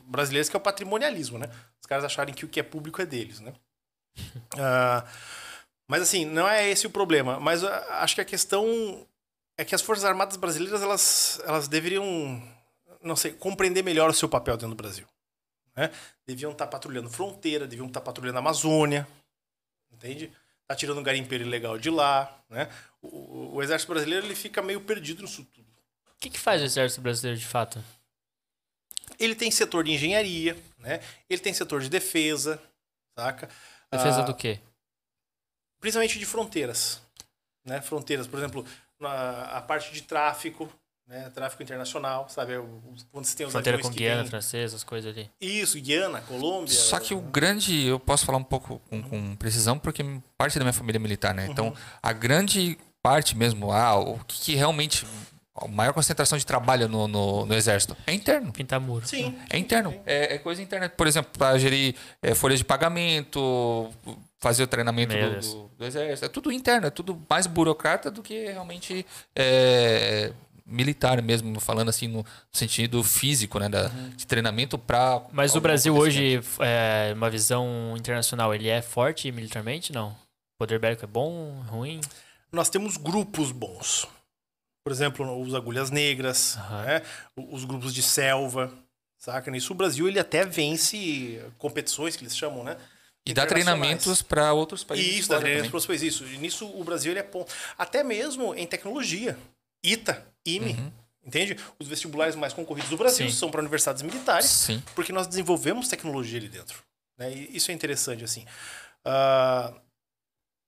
[0.07, 1.47] brasileiras, que é o patrimonialismo, né?
[1.81, 3.53] Os caras acharem que o que é público é deles, né?
[4.57, 5.05] Ah,
[5.89, 7.37] mas assim, não é esse o problema.
[7.39, 9.05] Mas ah, acho que a questão
[9.57, 12.41] é que as Forças Armadas brasileiras, elas, elas deveriam,
[13.03, 15.05] não sei, compreender melhor o seu papel dentro do Brasil.
[15.75, 15.91] né?
[16.25, 19.05] Deviam estar patrulhando fronteira, deviam estar patrulhando a Amazônia,
[19.91, 20.31] entende?
[20.67, 22.67] Tá tirando um garimpeiro ilegal de lá, né?
[23.01, 25.67] O, o exército brasileiro ele fica meio perdido nisso tudo.
[26.07, 27.83] O que, que faz o exército brasileiro de fato?
[29.19, 30.99] Ele tem setor de engenharia, né?
[31.29, 32.61] Ele tem setor de defesa,
[33.17, 33.47] saca?
[33.91, 34.59] Defesa Ah, do quê?
[35.79, 36.99] principalmente de fronteiras,
[37.63, 37.79] né?
[37.79, 38.65] Fronteiras, por exemplo,
[38.99, 40.67] na, a parte de tráfico,
[41.07, 41.29] né?
[41.33, 42.53] Tráfico internacional, sabe?
[43.11, 45.29] Quando você tem os Fronteira com Guiana, vêm- francesa, as coisas ali.
[45.39, 46.73] Isso, Guiana, Colômbia.
[46.73, 50.03] Só que o grande, eu posso falar um pouco com, com precisão, porque
[50.37, 51.47] parte da minha família é militar, né?
[51.49, 55.05] Então, a grande parte mesmo, ah, o que, que realmente.
[55.57, 58.51] A maior concentração de trabalho no, no, no exército é interno.
[58.51, 59.07] Pintar muro.
[59.07, 59.39] Sim.
[59.49, 59.95] É interno.
[60.05, 60.89] É, é coisa interna.
[60.89, 63.89] Por exemplo, para gerir é, folhas de pagamento,
[64.37, 66.25] fazer o treinamento do, do- do exército.
[66.25, 70.33] É tudo interno, é tudo mais burocrata do que realmente é,
[70.65, 73.69] militar mesmo, falando assim no sentido físico, né?
[73.69, 75.21] Da, De treinamento para.
[75.31, 79.93] Mas o Brasil hoje, é, uma visão internacional, ele é forte militarmente?
[79.93, 80.09] Não.
[80.09, 82.01] O poder bélico é bom, ruim?
[82.51, 84.07] Nós temos grupos bons.
[84.83, 86.85] Por exemplo, os Agulhas Negras, Aham.
[86.85, 87.01] né?
[87.35, 88.71] Os grupos de selva,
[89.17, 89.51] saca?
[89.51, 92.77] Nisso o Brasil ele até vence competições que eles chamam, né?
[93.27, 95.07] E dá treinamentos para outros países.
[95.07, 96.13] E isso, dá treinamentos para os países.
[96.13, 96.25] Isso.
[96.25, 97.45] E nisso o Brasil ele é bom.
[97.77, 99.35] Até mesmo em tecnologia.
[99.83, 100.91] ITA, IME, Uhum.
[101.25, 101.57] entende?
[101.79, 103.35] Os vestibulares mais concorridos do Brasil Sim.
[103.35, 104.45] são para universidades militares.
[104.49, 104.81] Sim.
[104.93, 106.83] porque nós desenvolvemos tecnologia ali dentro.
[107.17, 107.33] Né?
[107.33, 108.45] E isso é interessante, assim.
[109.03, 109.73] Ah,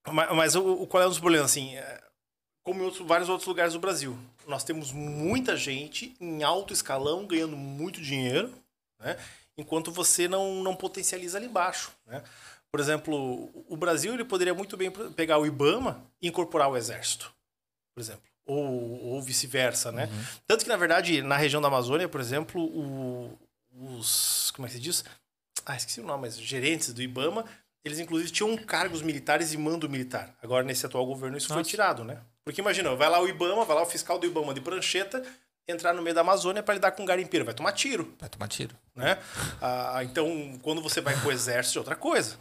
[0.07, 1.45] ma- mas o, o- qual é o nosso problema?
[1.45, 2.01] Assim, é,
[2.63, 4.17] como em outros- vários outros lugares do Brasil,
[4.47, 8.53] nós temos muita gente em alto escalão ganhando muito dinheiro,
[8.99, 9.17] né?
[9.57, 11.91] enquanto você não, não potencializa ali embaixo.
[12.05, 12.23] Né?
[12.71, 16.77] Por exemplo, o- o Brasil ele poderia muito bem pegar o IBAMA e incorporar o
[16.77, 17.33] Exército,
[17.93, 18.21] por exemplo.
[18.47, 20.09] Ou, ou vice-versa, né?
[20.47, 23.37] Tanto que, na verdade, na região da Amazônia, por exemplo, o-
[23.73, 24.51] os.
[24.51, 25.03] Como é que se diz?
[25.65, 27.43] Ah, esqueci o nome, mas gerentes do IBAMA,
[27.83, 30.33] eles inclusive tinham cargos militares e mando militar.
[30.41, 31.69] Agora, nesse atual governo, isso foi Nossa.
[31.69, 32.19] tirado, né?
[32.45, 35.21] Porque imagina, vai lá o IBAMA, vai lá o fiscal do IBAMA de prancheta,
[35.67, 37.43] entrar no meio da Amazônia para lidar com garimpeiro.
[37.43, 38.73] Vai tomar tiro, Vai tomar tiro.
[38.95, 39.17] né?
[39.61, 42.37] Ah, então, quando você vai com o exército, é outra coisa.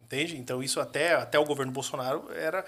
[0.00, 0.36] Entende?
[0.36, 2.64] Então, isso até, até o governo Bolsonaro era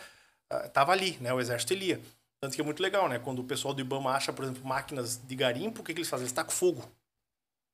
[0.51, 1.33] ah, tava ali, né?
[1.33, 2.01] O exército ele ia.
[2.41, 3.19] Tanto que é muito legal, né?
[3.19, 6.09] Quando o pessoal do IBAMA acha, por exemplo, máquinas de garimpo, o que, que eles
[6.09, 6.25] fazem?
[6.25, 6.91] Eles tacam fogo.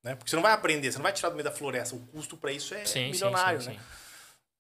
[0.03, 0.17] Né?
[0.17, 1.95] Porque você não vai aprender, você não vai tirar do meio da floresta.
[1.95, 3.75] O custo para isso é Sim, milionário, sim, né?
[3.75, 3.81] sim.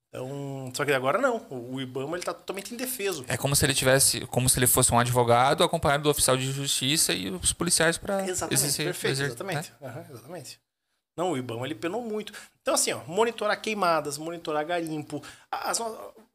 [0.08, 1.44] Então, só que agora não.
[1.50, 3.24] O IBAMA ele tá totalmente indefeso.
[3.26, 6.50] É como se ele tivesse, como se ele fosse um advogado acompanhado do oficial de
[6.52, 9.72] justiça e os policiais para Exatamente, perfeito, exatamente.
[9.82, 10.60] Aham, exatamente.
[11.16, 12.32] Não, o IBAMA ele penou muito.
[12.62, 15.22] Então, assim, ó, monitorar queimadas, monitorar garimpo.
[15.50, 15.80] As,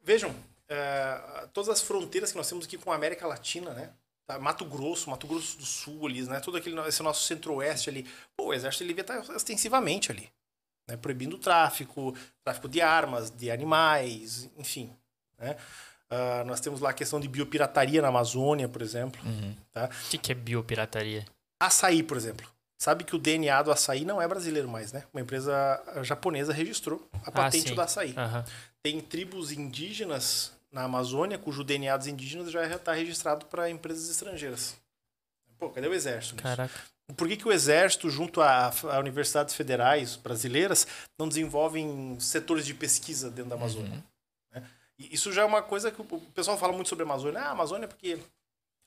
[0.02, 0.34] vejam,
[0.72, 3.90] é, todas as fronteiras que nós temos aqui com a América Latina, né?
[4.26, 4.38] Tá?
[4.38, 6.40] Mato Grosso, Mato Grosso do Sul ali, né?
[6.40, 8.06] Todo aquele, esse nosso centro-oeste ali.
[8.36, 10.30] Pô, o exército ele devia estar extensivamente ali.
[10.88, 10.96] Né?
[10.96, 14.90] Proibindo o tráfico, tráfico de armas, de animais, enfim.
[15.38, 15.56] Né?
[16.08, 19.20] Ah, nós temos lá a questão de biopirataria na Amazônia, por exemplo.
[19.24, 19.56] Uhum.
[19.72, 19.86] Tá?
[19.86, 21.24] O que, que é biopirataria?
[21.60, 22.46] Açaí, por exemplo.
[22.78, 25.04] Sabe que o DNA do açaí não é brasileiro mais, né?
[25.14, 27.74] Uma empresa japonesa registrou a patente sim.
[27.74, 28.12] do açaí.
[28.16, 28.44] Aham.
[28.82, 34.76] Tem tribos indígenas na Amazônia cujo DNA dos indígenas já está registrado para empresas estrangeiras.
[35.58, 36.34] Pô, cadê o exército?
[36.34, 36.42] nisso?
[36.42, 36.74] Caraca.
[37.16, 40.86] Por que, que o exército, junto a, a universidades federais brasileiras,
[41.18, 43.92] não desenvolvem setores de pesquisa dentro da Amazônia?
[43.92, 44.02] Uhum.
[44.60, 44.66] né?
[44.98, 47.40] Isso já é uma coisa que o o pessoal fala muito sobre a Amazônia.
[47.40, 48.18] Ah, a Amazônia é porque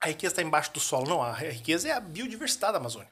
[0.02, 1.08] a riqueza está embaixo do solo.
[1.08, 3.10] Não, a riqueza é a biodiversidade da Amazônia.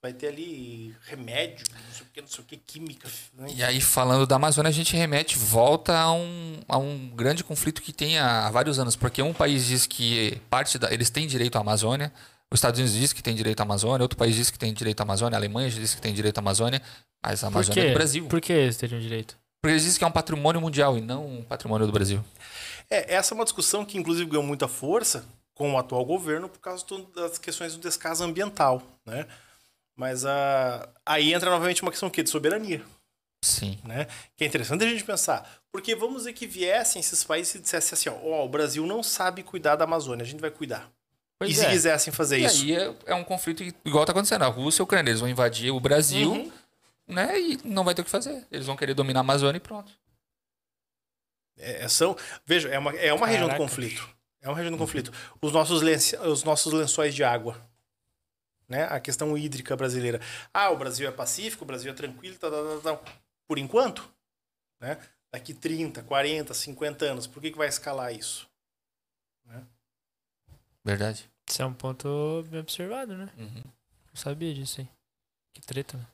[0.00, 3.08] Vai ter ali remédio, não sei o que, não sei o que, química.
[3.34, 3.48] né?
[3.52, 7.82] E aí, falando da Amazônia, a gente remete, volta a um, a um grande conflito
[7.82, 8.94] que tem há vários anos.
[8.94, 12.12] Porque um país diz que parte da, eles têm direito à Amazônia,
[12.50, 15.00] os Estados Unidos diz que tem direito à Amazônia, outro país diz que tem direito
[15.00, 16.80] à Amazônia, a Alemanha diz que tem direito à Amazônia,
[17.20, 18.26] mas a Amazônia é do Brasil.
[18.26, 19.36] Por que eles teriam direito?
[19.60, 22.24] Porque eles dizem que é um patrimônio mundial e não um patrimônio do Brasil.
[22.88, 26.60] É, essa é uma discussão que, inclusive, ganhou muita força com o atual governo por
[26.60, 26.84] causa
[27.14, 29.26] das questões do descaso ambiental, né?
[29.98, 32.22] Mas ah, aí entra novamente uma questão o quê?
[32.22, 32.80] de soberania,
[33.44, 33.80] Sim.
[33.84, 34.06] né?
[34.36, 35.58] Que é interessante a gente pensar.
[35.72, 39.02] Porque vamos dizer que viessem esses países e dissessem assim, ó, ó, o Brasil não
[39.02, 40.88] sabe cuidar da Amazônia, a gente vai cuidar.
[41.40, 41.70] Pois e se é.
[41.70, 42.62] quisessem fazer E isso?
[42.64, 44.42] aí é, é um conflito que- igual tá acontecendo.
[44.42, 46.52] A Rússia e a Ucrânia, eles vão invadir o Brasil, Uhum.
[47.08, 47.38] né?
[47.40, 48.46] E não vai ter o que fazer.
[48.52, 49.92] Eles vão querer dominar a Amazônia e pronto.
[51.56, 52.16] É, são,
[52.46, 54.08] veja, é uma, é uma região do conflito.
[54.40, 55.12] É uma região do conflito.
[55.42, 57.67] Os nossos, lenço- os nossos lençóis de água.
[58.68, 58.84] Né?
[58.84, 60.20] A questão hídrica brasileira.
[60.52, 63.04] Ah, o Brasil é pacífico, o Brasil é tranquilo, tal, tal, tal, tal.
[63.46, 64.08] por enquanto.
[64.80, 64.98] Né?
[65.32, 68.48] Daqui 30, 40, 50 anos, por que, que vai escalar isso?
[70.84, 71.30] Verdade.
[71.46, 73.28] Isso é um ponto bem observado, né?
[73.36, 73.62] Uhum.
[73.64, 74.88] Não sabia disso aí.
[75.52, 76.06] Que treta, né?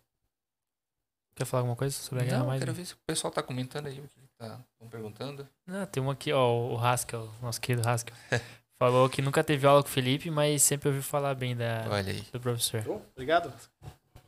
[1.37, 2.61] Quer falar alguma coisa sobre a guerra Não, mais?
[2.61, 4.61] quero ver se o pessoal tá comentando aí o que tá
[4.91, 5.49] perguntando.
[5.67, 8.17] Não, tem um aqui, ó, o Haskell, nosso querido Haskell.
[8.79, 12.13] Falou que nunca teve aula com o Felipe, mas sempre ouviu falar bem da, Olha
[12.13, 12.21] aí.
[12.33, 12.83] do professor.
[12.83, 13.07] Show?
[13.13, 13.53] Obrigado.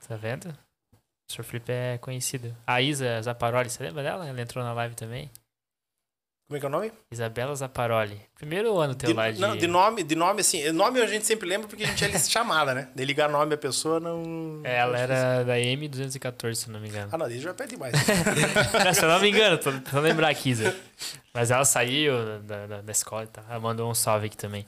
[0.07, 0.47] Tá vendo?
[0.47, 2.57] O professor Felipe é conhecido.
[2.67, 4.27] A Isa Zaparoli, você lembra dela?
[4.27, 5.31] Ela entrou na live também.
[6.49, 6.93] Como é que é o nome?
[7.11, 8.21] Isabela Zaparoli.
[8.37, 9.41] Primeiro ano teu De, lá de...
[9.41, 12.19] não, de nome, de nome, assim, nome a gente sempre lembra porque a gente é
[12.21, 12.89] chamada, né?
[12.95, 14.61] De ligar nome a pessoa não.
[14.63, 17.09] É, Ela era da M214, se não me engano.
[17.11, 17.93] Ah, não, ele já pede mais.
[18.85, 20.77] Não, se eu não me engano, tô tentando lembrar aqui, Isa.
[21.35, 23.45] Mas ela saiu da, da, da escola e tal.
[23.51, 24.65] Ela mandou um salve aqui também.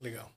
[0.00, 0.30] Legal.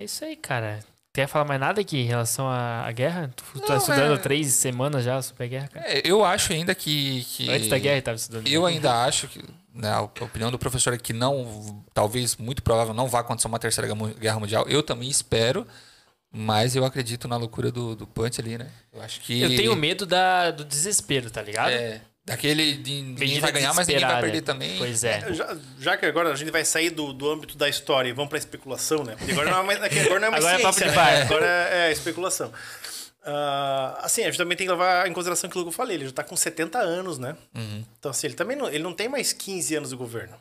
[0.00, 0.80] É isso aí, cara.
[1.12, 3.32] Quer falar mais nada aqui em relação à, à guerra?
[3.34, 5.86] Tu, tu tá Não, estudando é- três semanas já sobre a guerra, cara?
[5.88, 7.24] É, eu acho ainda que.
[7.24, 8.46] que Antes da guerra eu tava estudando.
[8.46, 9.42] Eu ainda acho que.
[9.78, 11.84] Né, a opinião do professor é que não.
[11.94, 14.66] Talvez, muito provável, não vá acontecer uma terceira Guerra Mu- guerra mundial.
[14.68, 15.64] Eu também espero.
[16.30, 18.66] Mas eu acredito na loucura do, do Punch ali, né?
[18.92, 19.40] Eu acho que.
[19.40, 21.70] Eu tenho medo da, do desespero, tá ligado?
[21.70, 24.76] É, daquele de ninguém Medida vai ganhar, mas ninguém vai perder também.
[24.76, 25.32] Pois é.
[25.32, 28.28] Já, já que agora a gente vai sair do, do âmbito da história e vamos
[28.28, 29.14] pra especulação, né?
[29.16, 31.06] Porque agora não é mais, aqui agora não é mais Agora é papo ciência, de
[31.06, 31.22] né?
[31.22, 32.52] Agora é, é especulação.
[33.24, 35.96] Ah, assim, a gente também tem que levar em consideração aquilo que eu falei.
[35.96, 37.36] Ele já tá com 70 anos, né?
[37.54, 37.84] Uhum.
[37.98, 40.40] Então, assim, ele também não, ele não tem mais 15 anos de governo.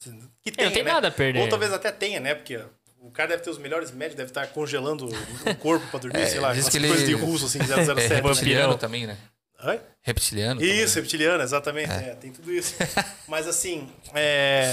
[0.00, 0.92] Que Ele não tem né?
[0.92, 1.40] nada a perder.
[1.40, 2.34] Ou talvez até tenha, né?
[2.34, 2.58] Porque
[3.00, 6.38] o cara deve ter os melhores médicos, deve estar congelando o corpo pra dormir, sei
[6.40, 7.88] lá, diz que ele- coisas de russo, assim, É, 007.
[7.88, 8.78] reptiliano vampirão.
[8.78, 9.18] também, né?
[9.64, 9.80] Oi?
[10.02, 10.62] Reptiliano.
[10.62, 11.90] Isso, reptiliano, exatamente.
[11.92, 12.74] É, tem tudo isso.
[13.26, 14.72] Mas assim, é,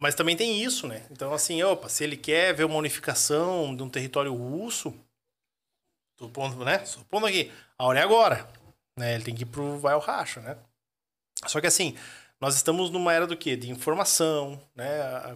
[0.00, 1.02] mas também tem isso, né?
[1.10, 4.94] Então, assim, opa, se ele quer ver uma unificação de um território russo,
[6.18, 6.84] supondo, né?
[6.84, 8.48] Supondo aqui, a hora é agora.
[8.96, 9.14] Né?
[9.14, 10.56] Ele tem que ir pro vai ao racha, né?
[11.46, 11.94] Só que assim,
[12.40, 13.56] nós estamos numa era do quê?
[13.56, 14.86] De informação, né?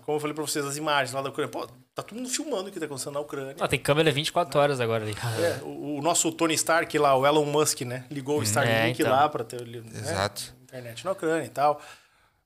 [0.05, 1.51] Como eu falei pra vocês, as imagens lá da Ucrânia.
[1.51, 3.57] Pô, tá todo mundo filmando o que tá acontecendo na Ucrânia.
[3.61, 5.15] Ah, tem câmera 24 horas agora ali.
[5.41, 8.05] É, o, o nosso Tony Stark lá, o Elon Musk, né?
[8.11, 9.13] Ligou o Starlink então.
[9.13, 9.83] lá pra ter né?
[9.95, 10.55] Exato.
[10.63, 11.81] internet na Ucrânia e tal.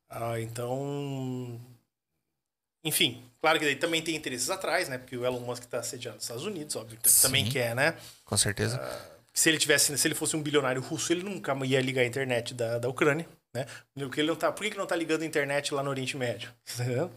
[0.08, 1.60] Ah, então.
[2.84, 4.98] Enfim, claro que daí também tem interesses atrás, né?
[4.98, 6.98] Porque o Elon Musk tá sediando os Estados Unidos, óbvio.
[7.00, 7.50] então Também Sim.
[7.50, 7.96] quer, né?
[8.24, 8.80] Com certeza.
[9.32, 12.54] Se ele tivesse, se ele fosse um bilionário russo, ele nunca ia ligar a internet
[12.54, 13.66] da, da Ucrânia, né?
[13.94, 16.16] Porque ele não tá, por que, que não tá ligando a internet lá no Oriente
[16.16, 16.50] Médio?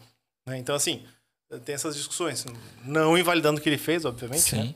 [0.46, 0.56] Né?
[0.56, 1.06] Então, assim,
[1.66, 2.46] tem essas discussões.
[2.82, 4.74] Não invalidando o que ele fez, obviamente, né?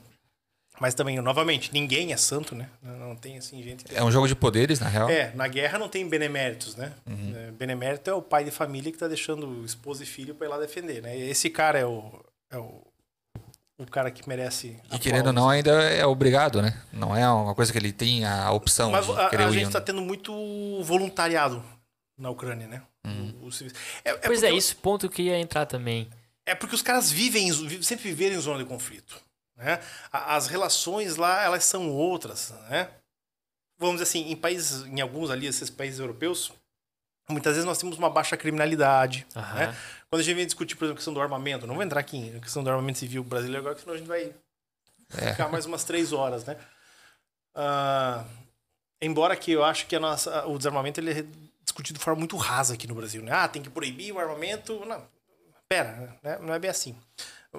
[0.80, 2.68] Mas também, novamente, ninguém é santo, né?
[2.82, 3.94] Não tem, assim, gente que...
[3.94, 5.08] É um jogo de poderes, na real.
[5.08, 6.92] É, na guerra não tem beneméritos, né?
[7.06, 7.32] Uhum.
[7.36, 10.50] É, Benemérito é o pai de família que tá deixando esposa e filho pra ir
[10.50, 11.16] lá defender, né?
[11.16, 12.20] Esse cara é o,
[12.50, 12.82] é o,
[13.78, 14.76] o cara que merece.
[14.92, 16.76] E querendo ou não, ainda é obrigado, né?
[16.92, 19.68] Não é uma coisa que ele tem a opção Mas de a, querer a gente
[19.68, 19.72] ir.
[19.72, 20.32] tá tendo muito
[20.82, 21.62] voluntariado
[22.18, 22.82] na Ucrânia, né?
[23.06, 23.32] Uhum.
[23.42, 23.50] O- o
[24.04, 26.08] é, é Pois é, porque- esse ponto que ia entrar também.
[26.44, 27.50] É porque os caras vivem,
[27.82, 29.22] sempre viveram em zona de conflito.
[29.56, 29.80] Né?
[30.12, 32.50] As relações lá, elas são outras.
[32.68, 32.88] Né?
[33.78, 36.52] Vamos dizer assim, em países, em alguns ali, esses países europeus,
[37.28, 39.26] muitas vezes nós temos uma baixa criminalidade.
[39.34, 39.54] Aham.
[39.58, 39.76] Né?
[40.10, 42.30] Quando a gente vem discutir, por exemplo, a questão do armamento, não vou entrar aqui
[42.30, 44.32] na questão do armamento civil brasileiro agora, senão a gente vai
[45.18, 45.32] É.
[45.32, 46.56] ficar mais umas três horas, né?
[47.54, 48.24] Ah,
[49.00, 51.24] embora que eu acho que a nossa, o desarmamento ele é
[51.62, 53.32] discutido de forma muito rasa aqui no Brasil, né?
[53.32, 54.84] Ah, tem que proibir o armamento.
[54.84, 55.06] Não,
[55.68, 56.38] pera, né?
[56.40, 56.96] não é bem assim.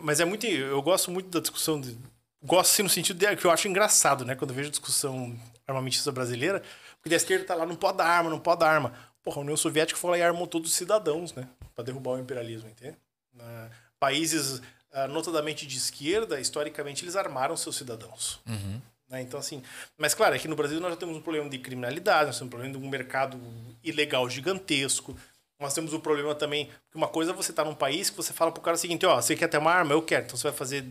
[0.01, 1.97] Mas é muito, eu gosto muito da discussão, de,
[2.43, 4.35] gosto assim no sentido de, que eu acho engraçado, né?
[4.35, 6.61] Quando eu vejo discussão armamentista brasileira,
[7.01, 8.93] porque a esquerda tá lá, não pode dar arma, não pode dar arma.
[9.23, 11.47] Porra, a União Soviética foi lá e armou todos os cidadãos, né?
[11.73, 12.95] Pra derrubar o imperialismo, entende?
[13.39, 13.69] Ah,
[13.99, 14.61] países
[14.91, 18.39] ah, notadamente de esquerda, historicamente, eles armaram seus cidadãos.
[18.47, 18.81] Uhum.
[19.09, 19.21] né?
[19.21, 19.61] Então, assim.
[19.97, 22.49] Mas, claro, aqui no Brasil nós já temos um problema de criminalidade, nós temos um
[22.49, 23.37] problema de um mercado
[23.83, 25.17] ilegal gigantesco.
[25.59, 26.65] Nós temos o problema também.
[26.91, 29.05] que uma coisa é você estar num país que você fala pro cara o seguinte:
[29.05, 29.93] ó, você quer ter uma arma?
[29.93, 30.25] Eu quero.
[30.25, 30.85] Então você vai fazer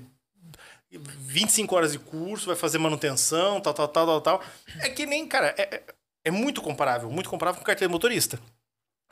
[0.91, 4.43] 25 horas de curso, vai fazer manutenção, tal, tal, tal, tal, tal.
[4.81, 5.85] É que nem, cara, é, é-
[6.27, 8.41] é muito comparável, muito comparável com carteira de motorista.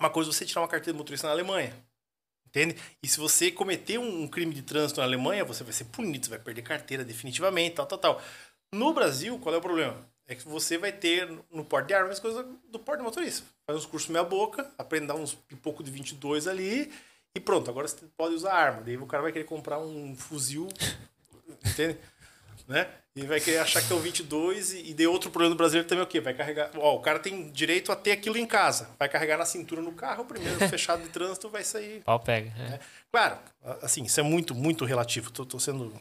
[0.00, 1.74] Uma coisa é você tirar uma carteira de motorista na Alemanha.
[2.46, 2.76] Entende?
[3.02, 6.30] E se você cometer um crime de trânsito na Alemanha, você vai ser punido, você
[6.30, 8.22] vai perder carteira definitivamente, tal, tal, tal.
[8.74, 10.06] No Brasil, qual é o problema?
[10.32, 13.46] É que você vai ter no porte de armas coisas do porte de motorista.
[13.66, 16.90] Faz uns cursos meia boca, aprende a dar uns pipoco de 22 ali
[17.34, 18.82] e pronto, agora você pode usar arma.
[18.82, 20.68] Daí o cara vai querer comprar um fuzil,
[21.66, 21.98] entende?
[22.66, 22.88] Né?
[23.14, 25.86] E vai querer achar que é o 22 e, e de outro problema do brasileiro
[25.86, 26.18] também é o quê?
[26.18, 26.70] Vai carregar...
[26.76, 28.88] Ó, o cara tem direito a ter aquilo em casa.
[28.98, 32.50] Vai carregar na cintura no carro, o primeiro fechado de trânsito vai sair Pau pega.
[32.58, 32.80] É.
[33.10, 33.38] Claro,
[33.82, 35.30] assim, isso é muito, muito relativo.
[35.30, 35.92] Tô, tô sendo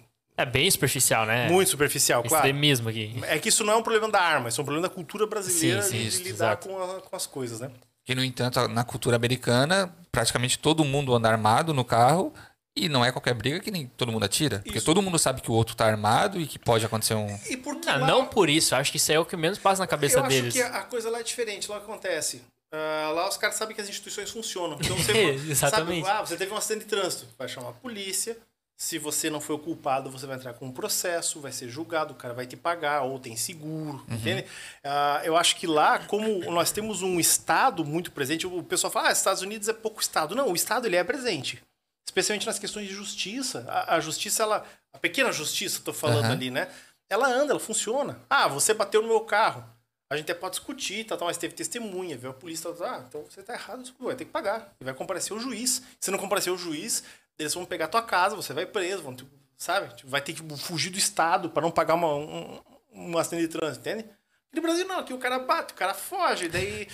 [0.42, 1.48] É bem superficial, né?
[1.50, 2.46] muito superficial, claro.
[2.46, 3.14] Extremismo aqui.
[3.24, 5.26] É que isso não é um problema da arma, isso é um problema da cultura
[5.28, 7.70] brasileira Sim, sim, de, isso, lidar com, a- com as coisas, né?
[8.06, 12.34] Que, no entanto, na cultura americana, praticamente todo mundo anda armado no carro
[12.76, 14.60] E não é qualquer briga que nem todo mundo atira.
[14.64, 14.86] Porque Isso.
[14.86, 17.38] todo mundo sabe que o outro tá armado e que pode acontecer um.
[17.50, 19.60] E por que Ah, lá- não por isso, acho que isso é o que menos
[19.60, 20.56] passa na cabeça eu deles.
[20.56, 21.70] acho que a coisa lá é diferente.
[21.70, 22.42] Lá o que acontece.
[22.74, 24.78] Ah, lá os caras sabem que as instituições funcionam.
[24.80, 25.12] Então você
[25.50, 26.06] Exatamente.
[26.06, 28.38] sabe, ah, você teve um acidente de trânsito, vai chamar a polícia.
[28.82, 32.14] Se você não foi o culpado, você vai entrar com um processo, vai ser julgado,
[32.14, 34.44] o cara vai te pagar, ou tem seguro, entende?
[34.84, 39.10] Ah, eu acho que lá, como nós temos um Estado muito presente, o pessoal fala,
[39.10, 40.34] ah, Estados Unidos é pouco Estado.
[40.34, 41.62] Não, o Estado ele é presente.
[42.04, 43.68] Especialmente nas questões de justiça.
[43.70, 44.66] A, a justiça, ela.
[44.92, 46.34] A pequena justiça, tô falando Aham.
[46.34, 46.68] ali, né?
[47.08, 48.20] Ela anda, ela funciona.
[48.28, 49.64] Ah, você bateu no meu carro.
[50.12, 53.06] A gente até pode discutir, tá, tá, mas teve testemunha, viu a polícia, tá, ah,
[53.08, 54.74] então você tá errado, vai ter que pagar.
[54.82, 55.84] E vai comparecer o juiz.
[56.02, 57.04] Se não comparecer o juiz,
[57.42, 59.16] eles vão pegar tua casa, você vai preso, vão,
[59.58, 59.94] sabe?
[59.96, 62.62] Tipo, vai ter que fugir do Estado para não pagar uma, um,
[62.94, 64.10] um acidente de trânsito, entende?
[64.52, 66.88] E no Brasil não, aqui o cara bate, o cara foge, daí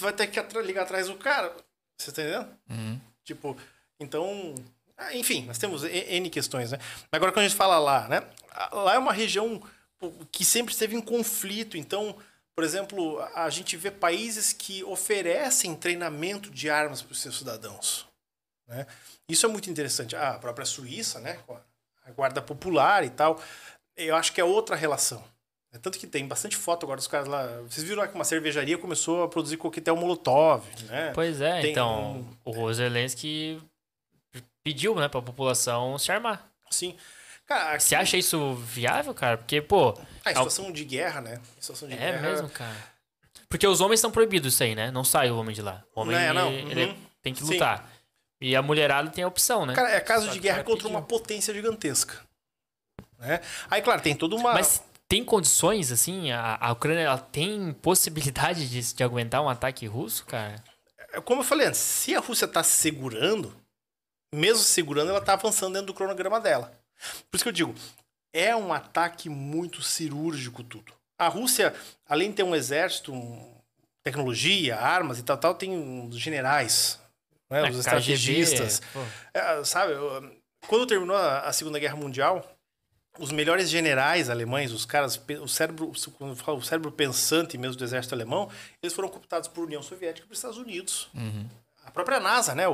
[0.00, 1.54] vai ter que ligar atrás do cara.
[1.98, 2.48] Você tá entendendo?
[2.70, 3.00] Uhum.
[3.24, 3.56] Tipo,
[4.00, 4.54] então.
[4.96, 6.78] ah, Enfim, nós temos N questões, né?
[7.12, 8.22] Agora, quando a gente fala lá, né?
[8.72, 9.62] Lá é uma região
[10.30, 11.76] que sempre esteve em conflito.
[11.76, 12.16] Então,
[12.54, 18.06] por exemplo, a gente vê países que oferecem treinamento de armas para os seus cidadãos.
[18.66, 18.86] Né?
[19.28, 20.14] Isso é muito interessante.
[20.14, 21.38] Ah, a própria Suíça, né?
[22.04, 23.40] A Guarda Popular e tal.
[23.96, 25.22] Eu acho que é outra relação.
[25.72, 27.46] É Tanto que tem bastante foto agora dos caras lá.
[27.62, 31.10] Vocês viram lá que uma cervejaria começou a produzir coquetel Molotov, né?
[31.14, 33.60] Pois é, Tem então um- o Zelensky
[34.62, 36.46] pediu, né, pra população se armar.
[36.70, 36.96] Sim.
[37.46, 39.36] Cara, aqui- Você acha isso viável, cara?
[39.36, 39.94] Porque, pô,
[40.24, 41.40] Ah, em situação de guerra, né?
[41.60, 42.22] Situação de é guerra.
[42.22, 42.76] mesmo, cara.
[43.48, 44.90] Porque os homens estão proibidos isso aí, né?
[44.90, 45.82] Não sai o homem de lá.
[45.94, 46.50] O homem, Não é, não.
[46.52, 46.96] ele Uhum.
[47.22, 47.58] tem que Sim.
[48.40, 49.74] E a mulherada tem a opção, né?
[49.74, 52.20] Cara, é caso de guerra contra uma potência gigantesca.
[53.18, 53.40] Né?
[53.70, 54.52] Aí, claro, tem toda uma.
[54.52, 56.30] Mas tem condições, assim?
[56.32, 60.62] A, a Ucrânia ela tem possibilidade de, de aguentar um ataque russo, cara?
[61.12, 63.54] É Como eu falei antes, se a Rússia tá se segurando,
[64.34, 66.72] mesmo se segurando, ela tá avançando dentro do cronograma dela.
[67.30, 67.74] Por isso que eu digo,
[68.32, 70.92] é um ataque muito cirúrgico tudo.
[71.18, 71.72] A Rússia,
[72.08, 73.54] além de ter um exército, um-
[74.02, 76.98] tecnologia, armas e tal, tal, tem os generais,
[77.50, 78.80] né, É, os KGB, estrategistas.
[78.92, 79.00] pô.
[79.32, 79.92] É, sabe,
[80.66, 82.44] quando terminou a Segunda Guerra Mundial,
[83.18, 88.50] os melhores generais alemães, os caras, o cérebro, o cérebro pensante mesmo do exército alemão,
[88.82, 91.08] eles foram cooptados por União Soviética e por Estados Unidos.
[91.84, 92.72] A própria NASA, né, o,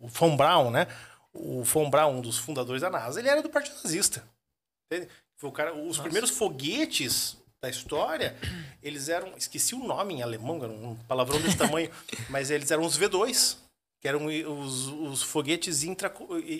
[0.00, 0.86] o von Braun, né,
[1.34, 4.24] o von Braun, um dos fundadores da NASA, ele era do Partido Nazista.
[4.90, 5.10] Entende?
[5.36, 8.36] Foi o cara, os primeiros foguetes da história,
[8.82, 11.90] eles eram, esqueci o nome em alemão, era um palavrão desse tamanho,
[12.28, 13.56] mas eles eram os V2,
[14.00, 16.12] que eram os, os foguetes intra,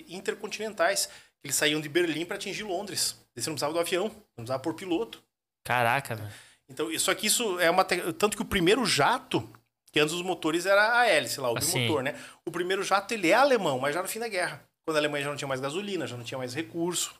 [0.07, 1.09] intercontinentais.
[1.43, 3.15] Eles saíam de Berlim para atingir Londres.
[3.35, 5.23] Eles não precisavam do avião, não precisava por piloto.
[5.63, 6.31] Caraca, velho.
[6.69, 7.85] Então, só que isso é uma.
[7.85, 9.47] te- Tanto que o primeiro jato,
[9.91, 11.79] que antes os motores era a hélice lá, o Assim.
[11.79, 12.19] bimotor, né?
[12.45, 14.61] O primeiro jato ele é alemão, mas já no fim da guerra.
[14.85, 17.13] Quando a Alemanha já não tinha mais gasolina, já não tinha mais recurso.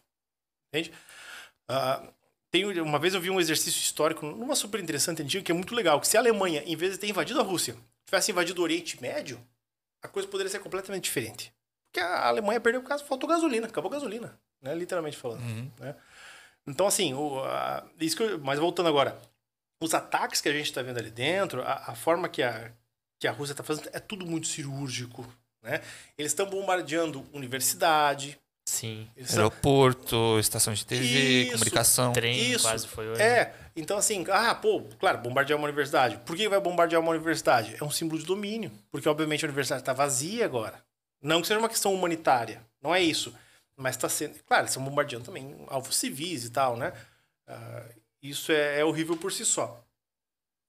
[0.74, 0.92] Entende?
[1.70, 2.04] Ah,
[2.52, 5.76] tem, uma vez eu vi um exercício histórico numa super interessante antiga que é muito
[5.76, 6.00] legal.
[6.00, 7.76] Que se a Alemanha, em vez de ter invadido a Rússia,
[8.06, 9.40] tivesse invadido o Oriente Médio,
[10.02, 11.52] a coisa poderia ser completamente diferente.
[11.92, 14.74] Porque a Alemanha perdeu por causa faltou gasolina, acabou a gasolina, né?
[14.76, 15.42] Literalmente falando.
[15.80, 15.96] né?
[16.66, 19.20] Então, assim, o, a- isso que eu- mas voltando agora,
[19.82, 22.72] os ataques que a gente está vendo ali dentro, a, a forma que a,
[23.20, 25.26] que a Rússia está fazendo, é tudo muito cirúrgico.
[25.64, 25.82] Né?
[26.18, 28.38] Eles estão bombardeando universidade.
[28.78, 29.10] Sim.
[29.32, 32.14] Aeroporto, estação de TV, Isso, comunicação.
[32.14, 32.64] Trem Isso.
[32.64, 33.22] quase foi hoje.
[33.22, 36.18] É, então assim, ah, pô, claro, bombardear uma universidade.
[36.20, 37.76] Por que vai bombardear uma universidade?
[37.80, 40.80] É um símbolo de domínio, porque obviamente a universidade está vazia agora.
[41.20, 43.34] Não que seja uma questão humanitária, não é isso.
[43.76, 44.36] Mas está sendo.
[44.44, 46.94] Claro, eles estão bombardeando também alvos civis e tal, né?
[47.48, 47.84] Ah,
[48.22, 49.84] isso é, é horrível por si só.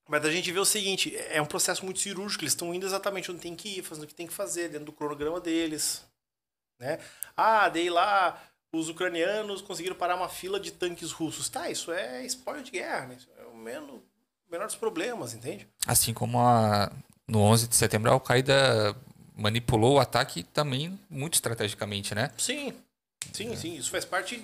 [0.08, 3.30] Mas a gente vê o seguinte: é um processo muito cirúrgico, eles estão indo exatamente
[3.30, 6.07] onde tem que ir, fazendo o que tem que fazer, dentro do cronograma deles.
[6.78, 6.98] Né?
[7.36, 8.40] Ah, dei lá,
[8.72, 11.48] os ucranianos conseguiram parar uma fila de tanques russos.
[11.48, 13.16] Tá, isso é spoiler de guerra, né?
[13.18, 14.02] Isso é o menor, o
[14.50, 15.66] menor dos problemas, entende?
[15.86, 16.90] Assim como a,
[17.26, 18.96] no 11 de setembro a Al-Qaeda
[19.36, 22.30] manipulou o ataque também muito estrategicamente, né?
[22.38, 22.72] Sim,
[23.32, 23.76] sim, sim.
[23.76, 24.42] Isso faz parte.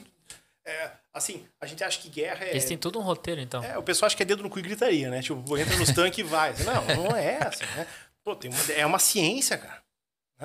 [0.65, 2.51] é, assim, a gente acha que guerra é.
[2.51, 3.62] Eles têm todo um roteiro, então.
[3.62, 5.20] É, o pessoal acha que é dedo no cu e gritaria, né?
[5.23, 6.55] Tipo, entra nos tanques e vai.
[6.65, 7.86] Não, não é assim, né?
[8.24, 9.84] Pô, tem uma- é uma ciência, cara.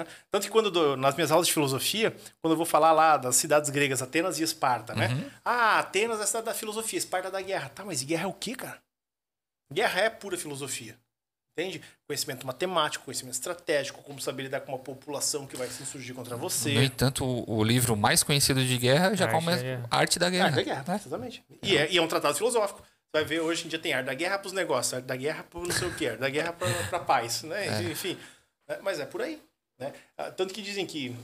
[0.04, 0.08] Né?
[0.32, 3.36] Tanto que quando dou- nas minhas aulas de filosofia, quando eu vou falar lá das
[3.36, 5.08] cidades gregas, Atenas e Esparta, né?
[5.46, 7.70] Ah, Atenas é a cidade da filosofia, Esparta é da guerra.
[7.70, 8.80] Tá, mas guerra é o quê, cara?
[9.72, 10.98] Guerra é pura filosofia.
[11.58, 11.82] Entende?
[12.08, 16.38] Conhecimento matemático, conhecimento estratégico, como saber lidar com uma população que vai se insurgir contra
[16.38, 16.74] você.
[16.74, 19.88] No entanto, o, o livro mais conhecido de guerra já Arte começa da Guerra.
[19.92, 20.52] Arte da Guerra.
[20.52, 20.96] da guerra, né?
[20.96, 21.44] exatamente.
[21.62, 22.80] E é, e é um tratado filosófico.
[22.82, 25.44] Você vai ver, hoje em dia tem arte da guerra pros negócios, arte da guerra
[25.44, 27.82] pro não sei o que, arte da guerra pra, pra paz, né?
[27.92, 28.18] Enfim,
[28.70, 28.78] né?
[28.82, 29.42] mas é por aí.
[29.80, 29.94] Né?
[30.18, 31.16] Ah, Tanto que dizem que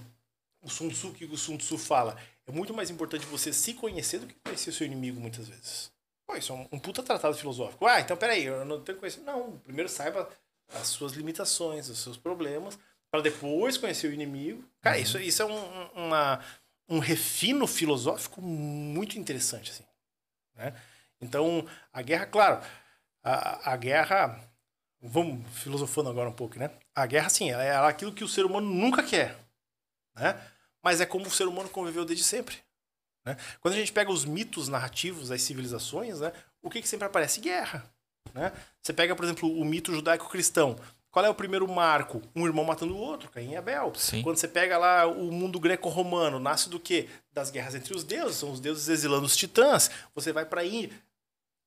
[0.61, 2.17] o Sun Tzu, que o Sun Tzu fala,
[2.47, 5.91] é muito mais importante você se conhecer do que conhecer o seu inimigo muitas vezes.
[6.25, 7.85] Pô, isso é um, um puta tratado filosófico.
[7.85, 9.21] Ah, então peraí, eu não tenho que conhecer.
[9.21, 10.29] Não, primeiro saiba
[10.73, 12.79] as suas limitações, os seus problemas,
[13.11, 14.63] para depois conhecer o inimigo.
[14.81, 16.43] Cara, isso, isso é um, uma,
[16.89, 19.85] um refino filosófico muito interessante, assim.
[20.55, 20.73] Né?
[21.21, 22.65] Então, a guerra, claro,
[23.23, 24.39] a, a guerra.
[25.01, 26.71] Vamos filosofando agora um pouco, né?
[26.95, 29.37] A guerra, sim, é aquilo que o ser humano nunca quer,
[30.15, 30.41] né?
[30.83, 32.57] Mas é como o ser humano conviveu desde sempre.
[33.25, 33.35] Né?
[33.59, 36.31] Quando a gente pega os mitos narrativos das civilizações, né,
[36.61, 37.41] o que, que sempre aparece?
[37.41, 37.91] Guerra.
[38.33, 38.51] Né?
[38.81, 40.75] Você pega, por exemplo, o mito judaico-cristão.
[41.09, 42.21] Qual é o primeiro marco?
[42.35, 43.93] Um irmão matando o outro, Caim e Abel.
[43.95, 44.21] Sim.
[44.21, 47.07] Quando você pega lá o mundo greco-romano, nasce do quê?
[47.31, 49.89] Das guerras entre os deuses, são os deuses exilando os titãs.
[50.13, 50.91] Você vai para aí,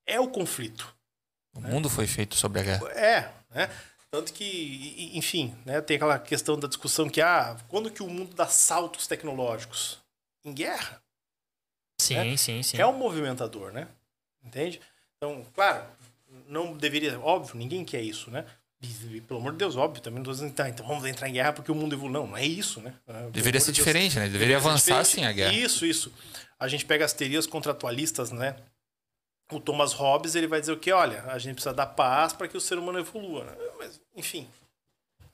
[0.07, 0.95] é o conflito.
[1.59, 1.71] O né?
[1.71, 2.89] mundo foi feito sobre a guerra.
[2.93, 3.71] É, né?
[4.11, 8.35] Tanto que, enfim, né, tem aquela questão da discussão que, ah, quando que o mundo
[8.35, 9.99] dá saltos tecnológicos?
[10.45, 11.03] Em guerra.
[12.01, 12.37] Sim, né?
[12.37, 12.79] sim, sim.
[12.79, 13.87] É um movimentador, né?
[14.43, 14.81] Entende?
[15.17, 15.85] Então, claro,
[16.49, 18.47] não deveria, óbvio, ninguém quer isso, né?
[18.81, 21.33] E, pelo amor de Deus, óbvio, também não tô dizendo, tá, então vamos entrar em
[21.33, 22.13] guerra porque o mundo evolui.
[22.13, 22.95] Não, não é isso, né?
[23.05, 24.27] Pelo deveria ser de diferente, né?
[24.27, 25.53] Deveria, deveria avançar sim a guerra.
[25.53, 26.13] Isso, isso.
[26.59, 28.55] A gente pega as teorias contratualistas, né?
[29.51, 30.93] O Thomas Hobbes ele vai dizer o que?
[30.93, 33.45] Olha, a gente precisa dar paz para que o ser humano evolua.
[33.45, 33.57] Né?
[33.79, 34.49] Mas, enfim.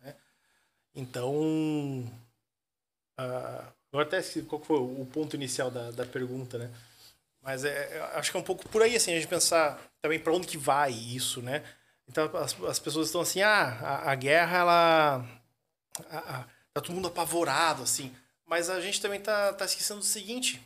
[0.00, 0.14] Né?
[0.94, 1.34] Então.
[3.18, 6.70] Uh, agora até qual foi o ponto inicial da, da pergunta, né?
[7.42, 10.32] Mas é, acho que é um pouco por aí, assim, a gente pensar também para
[10.32, 11.62] onde que vai isso, né?
[12.08, 15.24] Então as, as pessoas estão assim, ah, a, a guerra, ela.
[16.10, 18.14] A, a, tá todo mundo apavorado, assim.
[18.46, 20.60] Mas a gente também tá, tá esquecendo do seguinte: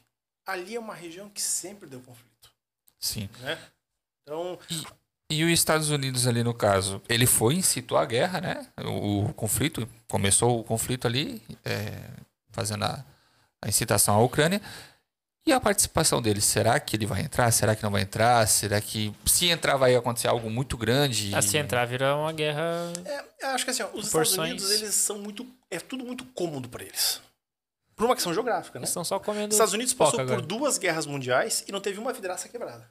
[0.47, 2.28] ali é uma região que sempre deu conflito.
[2.99, 3.29] Sim.
[3.41, 3.59] Né?
[4.23, 4.59] Então.
[5.31, 8.67] E, e os Estados Unidos ali no caso, ele foi incitou a guerra, né?
[8.85, 12.01] O, o conflito começou o conflito ali, é,
[12.51, 13.05] fazendo a,
[13.63, 14.61] a incitação à Ucrânia.
[15.47, 17.51] E a participação dele, será que ele vai entrar?
[17.51, 18.47] Será que não vai entrar?
[18.47, 21.35] Será que se entrar vai acontecer algo muito grande?
[21.35, 22.93] Ah, se entrar vira uma guerra.
[23.07, 26.27] É, eu acho que assim, ó, os Estados Unidos eles são muito, é tudo muito
[26.27, 27.23] cômodo para eles.
[27.99, 28.85] Por uma questão geográfica, né?
[28.85, 29.49] Eles estão só comendo.
[29.49, 32.89] Os Estados Unidos passou por duas guerras mundiais e não teve uma vidraça quebrada.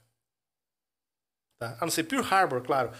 [1.57, 1.77] Tá?
[1.79, 2.91] A não ser Pearl Harbor, claro.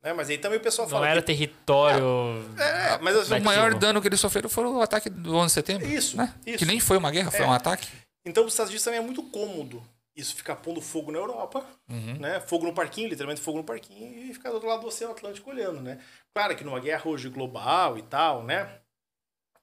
[0.00, 0.12] Né?
[0.12, 1.04] Mas aí também o pessoal fala.
[1.04, 1.26] Não era que...
[1.26, 2.44] território.
[2.56, 5.52] É, é mas o maior dano que eles sofreram foi o ataque do 11 de
[5.52, 5.88] setembro.
[5.88, 6.32] Isso, né?
[6.46, 6.58] isso.
[6.58, 7.48] Que nem foi uma guerra, foi é.
[7.48, 7.88] um ataque.
[8.24, 9.82] Então os Estados Unidos também é muito cômodo
[10.16, 12.14] isso ficar pondo fogo na Europa, uhum.
[12.18, 12.40] né?
[12.40, 15.50] Fogo no parquinho, literalmente fogo no parquinho, e ficar do outro lado do Oceano Atlântico
[15.50, 15.98] olhando, né?
[16.34, 18.80] Claro que numa guerra hoje global e tal, né?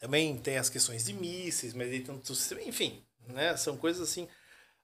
[0.04, 1.90] Também tem as questões de mísseis, mas
[2.68, 3.56] enfim, né?
[3.56, 4.28] São coisas assim.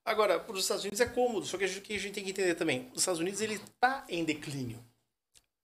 [0.05, 2.23] Agora, para os Estados Unidos é cômodo, só que a gente, que a gente tem
[2.23, 4.81] que entender também, os Estados Unidos ele está em declínio.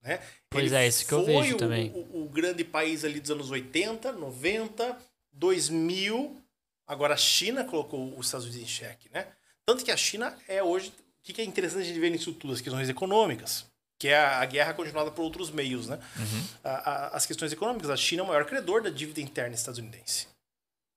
[0.01, 0.21] Né?
[0.49, 1.89] Pois ele é, isso que eu vejo o, também.
[1.91, 5.01] O, o, grande país ali dos anos 80, 90,
[5.31, 6.43] 2000.
[6.85, 9.25] Agora a China colocou os Estados Unidos em xeque, né?
[9.65, 10.89] Tanto que a China é hoje.
[10.89, 12.53] O que é interessante a gente ver nisso tudo?
[12.53, 13.65] As questões econômicas
[13.97, 15.99] que é a guerra continuada por outros meios, né?
[16.17, 16.47] Uhum.
[16.63, 17.89] A, a, as questões econômicas.
[17.89, 20.27] A China é o maior credor da dívida interna estadunidense.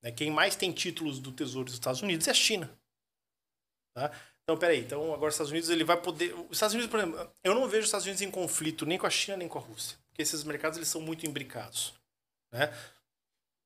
[0.03, 0.11] Né?
[0.11, 2.70] Quem mais tem títulos do Tesouro dos Estados Unidos é a China.
[3.95, 4.11] Tá?
[4.43, 4.81] Então, peraí.
[4.81, 6.35] Então, agora os Estados Unidos ele vai poder...
[6.35, 9.07] Os Estados Unidos, por exemplo, eu não vejo os Estados Unidos em conflito nem com
[9.07, 9.99] a China nem com a Rússia.
[10.09, 11.95] Porque esses mercados eles são muito imbricados.
[12.53, 12.73] Né?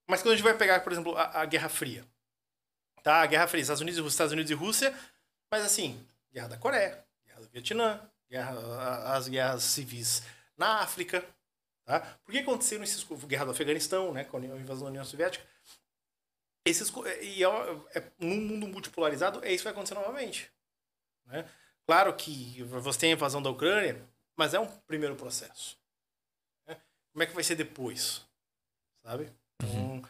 [0.08, 2.04] Mas quando a gente vai pegar, por exemplo, a, a Guerra Fria.
[3.02, 3.22] Tá?
[3.22, 4.94] A Guerra Fria, Estados Unidos, Estados Unidos e Rússia.
[5.50, 8.00] Mas assim, Guerra da Coreia, Guerra do Vietnã,
[8.32, 10.22] guerra, as guerras civis
[10.56, 11.24] na África.
[11.84, 12.00] Tá?
[12.24, 15.44] Por que aconteceram esses guerra do Afeganistão, né, com a invasão da União Soviética?
[16.64, 16.90] Esses,
[17.20, 20.50] e é, é, num mundo multipolarizado, é isso que vai acontecer novamente.
[21.26, 21.44] Né?
[21.86, 24.00] Claro que você tem a invasão da Ucrânia,
[24.36, 25.76] mas é um primeiro processo.
[26.66, 26.76] Né?
[27.12, 28.22] Como é que vai ser depois?
[29.04, 29.28] Sabe?
[29.60, 30.02] Então,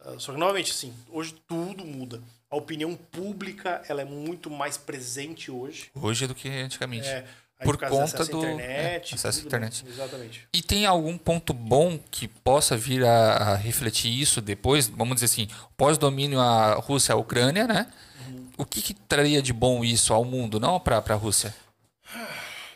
[0.00, 2.20] uh, só que, novamente, assim, hoje tudo muda.
[2.50, 5.90] A opinião pública ela é muito mais presente hoje.
[5.94, 7.06] Hoje do que antigamente.
[7.06, 7.26] É,
[7.62, 9.84] por conta do internet, é, acesso à internet.
[9.86, 10.48] Exatamente.
[10.52, 14.88] E tem algum ponto bom que possa vir a, a refletir isso depois?
[14.88, 17.92] Vamos dizer assim, pós-domínio a Rússia, a Ucrânia, né?
[18.26, 18.50] Uhum.
[18.58, 21.54] O que, que, traria de bom isso ao mundo, não para a Rússia?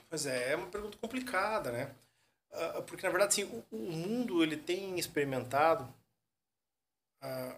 [0.08, 1.90] Pois é, é uma pergunta complicada, né?
[2.50, 5.86] Uh, porque na verdade, assim, o, o, mundo ele tem experimentado.
[7.22, 7.54] Uh,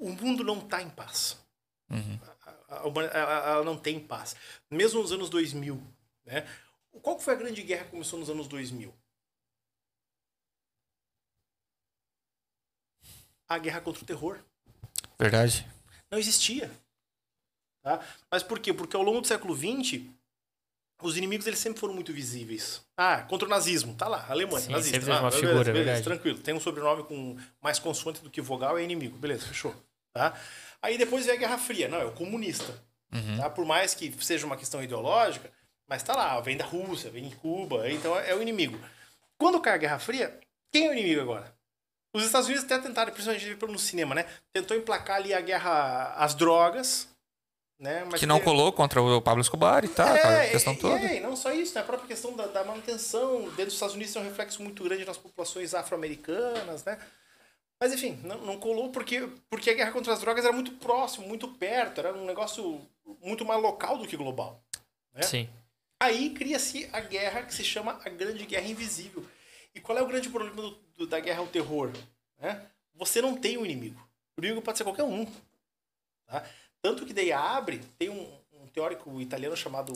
[0.00, 1.36] o mundo não está em paz.
[1.90, 2.18] Uhum.
[3.12, 4.34] Ela não tem paz.
[4.70, 5.80] Mesmo nos anos 2000,
[6.24, 6.46] né?
[7.02, 8.94] Qual foi a grande guerra que começou nos anos 2000?
[13.48, 14.38] A guerra contra o terror.
[15.18, 15.66] Verdade.
[16.10, 16.70] Não existia.
[17.82, 18.00] Tá?
[18.30, 18.72] Mas por quê?
[18.72, 20.02] Porque ao longo do século XX,
[21.02, 22.82] os inimigos eles sempre foram muito visíveis.
[22.96, 25.00] Ah, contra o nazismo, tá lá, Alemanha, Sim, nazista.
[25.00, 26.38] Sempre ah, uma beleza, figura, beleza, tranquilo.
[26.38, 29.18] Tem um sobrenome com mais consoante do que vogal, é inimigo.
[29.18, 29.74] Beleza, fechou.
[30.14, 30.38] Tá?
[30.80, 31.88] Aí depois vem a Guerra Fria.
[31.88, 32.72] Não, é o comunista.
[33.12, 33.36] Uhum.
[33.38, 33.50] Tá?
[33.50, 35.52] Por mais que seja uma questão ideológica,
[35.88, 38.78] mas tá lá, vem da Rússia, vem de Cuba, então é o inimigo.
[39.38, 40.38] Quando cai a Guerra Fria,
[40.72, 41.54] quem é o inimigo agora?
[42.14, 44.24] Os Estados Unidos até tentaram, principalmente no cinema, né?
[44.52, 47.08] Tentou emplacar ali a guerra às drogas,
[47.78, 48.04] né?
[48.04, 50.94] Mas que não teve- colou contra o Pablo Escobar e tal, é, questão e- toda.
[51.04, 51.80] É, não só isso, né?
[51.80, 55.04] A própria questão da, da manutenção dentro dos Estados Unidos tem um reflexo muito grande
[55.04, 56.98] nas populações afro-americanas, né?
[57.80, 61.26] Mas enfim, não, não colou porque, porque a guerra contra as drogas era muito próximo,
[61.26, 62.80] muito perto, era um negócio
[63.20, 64.62] muito mais local do que global.
[65.14, 65.22] É?
[65.22, 65.48] Sim.
[66.04, 69.24] Aí cria-se a guerra que se chama a Grande Guerra Invisível.
[69.74, 71.90] E qual é o grande problema do- do- da guerra ao terror?
[72.40, 72.60] né?
[72.94, 74.00] Você não tem um inimigo.
[74.36, 75.26] O inimigo pode ser qualquer um.
[76.26, 76.44] tá?
[76.82, 79.92] Tanto que daí abre, tem um, um teórico italiano chamado.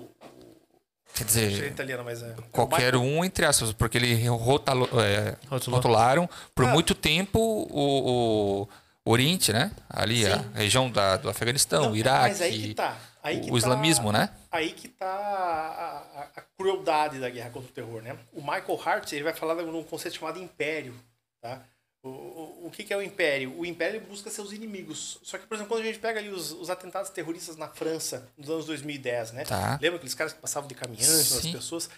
[1.15, 2.35] Quer se é dizer, italiano, mas é.
[2.53, 6.69] qualquer Michael- um, entre aspas, porque ele rotalo, é, rotularam por Ah.
[6.73, 8.69] muito tempo o, o
[9.09, 9.71] Oriente, né?
[9.89, 10.51] Ali, a Sim.
[10.55, 12.97] região da, do Afeganistão, Não, Iraque, Mas aí que tá.
[13.23, 14.31] Aí que o tá- islamismo, né?
[14.51, 18.17] Aí que tá a, a- a crueldade da guerra contra o terror, né?
[18.33, 20.95] O Michael Hart ele vai falar de um conceito chamado império,
[21.41, 21.63] tá?
[22.03, 23.59] O, o, o que, que é o império?
[23.59, 25.19] O império busca seus inimigos.
[25.23, 28.29] Só que, por exemplo, quando a gente pega ali os, os atentados terroristas na França,
[28.37, 29.45] nos anos 2010, né?
[29.45, 29.79] Tá.
[29.83, 31.53] Lembra aqueles caras que passavam de caminhante nas Sim.
[31.53, 31.91] pessoas?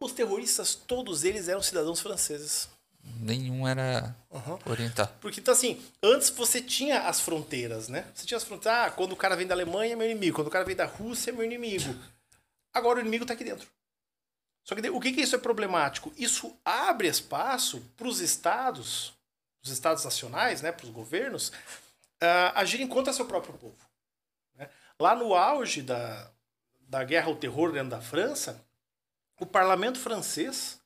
[0.00, 2.68] Os terroristas, todos eles eram cidadãos franceses.
[3.20, 4.58] Nenhum era Uhum.
[4.66, 5.06] oriental.
[5.20, 8.10] Porque, então, assim, antes você tinha as fronteiras, né?
[8.14, 8.80] Você tinha as fronteiras.
[8.86, 10.36] Ah, quando o cara vem da Alemanha é meu inimigo.
[10.36, 11.94] Quando o cara vem da Rússia é meu inimigo.
[12.72, 13.68] Agora o inimigo tá aqui dentro.
[14.64, 16.12] Só que o que que isso é problemático?
[16.16, 19.12] Isso abre espaço para os estados,
[19.62, 20.72] os estados nacionais, né?
[20.72, 21.52] Para os governos,
[22.20, 23.76] ah, agirem contra seu próprio povo.
[24.56, 24.68] né?
[24.98, 26.30] Lá no auge da,
[26.88, 28.60] da guerra ao terror dentro da França,
[29.38, 30.78] o parlamento francês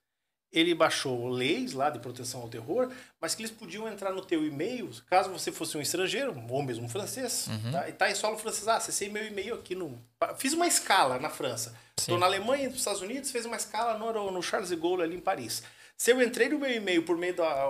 [0.52, 4.46] ele baixou leis lá de proteção ao terror, mas que eles podiam entrar no teu
[4.46, 7.88] e-mail, caso você fosse um estrangeiro, ou mesmo um francês, tá?
[7.88, 9.98] e tá em solo francês, ah, acessei meu e-mail aqui no...
[10.38, 11.74] Fiz uma escala na França.
[11.98, 15.02] Estou na Alemanha e nos Estados Unidos, fez uma escala no, no Charles de Gaulle
[15.02, 15.62] ali em Paris.
[15.96, 17.68] Se eu entrei no meu e-mail por meio da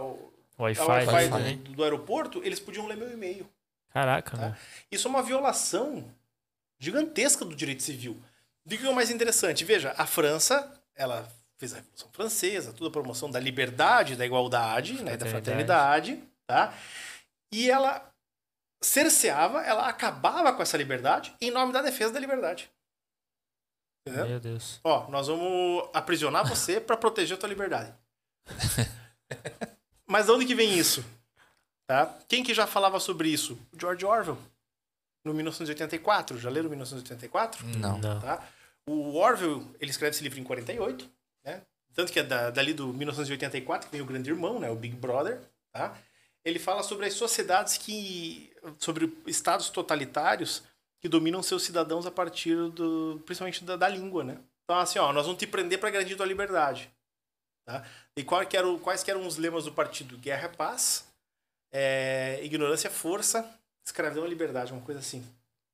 [0.58, 0.80] Wi-Fi.
[0.80, 1.56] da Wi-Fi Wi-Fi.
[1.56, 3.48] do, do aeroporto, eles podiam ler meu e-mail.
[3.90, 4.58] Caraca, Tá?
[4.92, 6.04] Isso é uma violação
[6.78, 8.20] gigantesca do direito civil.
[8.64, 9.64] O que é o mais interessante?
[9.64, 11.26] Veja, a França, ela
[11.58, 16.22] fez a Revolução Francesa, toda a promoção da liberdade, da igualdade, né, da Fraternidade.
[16.46, 16.72] tá?
[17.52, 18.08] E ela
[18.82, 22.70] cerceava, ela acabava com essa liberdade em nome da defesa da liberdade.
[24.06, 24.28] Entendeu?
[24.28, 24.80] Meu Deus.
[24.84, 27.92] Ó, nós vamos aprisionar você para proteger a tua liberdade.
[30.06, 31.04] Mas de onde que vem isso?
[31.86, 32.18] Tá?
[32.28, 33.58] Quem que já falava sobre isso?
[33.72, 34.38] O George Orwell,
[35.24, 36.38] no 1984.
[36.38, 37.66] Já leram 1984?
[37.78, 38.00] Não.
[38.00, 38.46] Tá?
[38.86, 41.10] O Orwell, ele escreve esse livro em 48, né?
[41.98, 44.70] Tanto que é da, dali do 1984 que vem o Grande Irmão, né?
[44.70, 45.40] O Big Brother,
[45.72, 45.98] tá?
[46.44, 48.54] Ele fala sobre as sociedades que...
[48.78, 50.62] sobre estados totalitários
[51.00, 53.20] que dominam seus cidadãos a partir do...
[53.26, 54.38] principalmente da, da língua, né?
[54.62, 56.88] Então, assim, ó, nós vamos te prender para garantir tua liberdade,
[57.66, 57.84] tá?
[58.16, 60.16] E qual que eram, quais que eram os lemas do partido?
[60.18, 61.04] Guerra é paz,
[61.72, 63.44] é, ignorância é força,
[63.84, 65.26] escravidão é liberdade, uma coisa assim.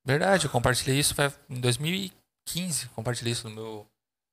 [0.02, 1.14] Verdade, eu compartilhei isso
[1.50, 2.88] em 2015.
[2.94, 3.86] Compartilhei isso no meu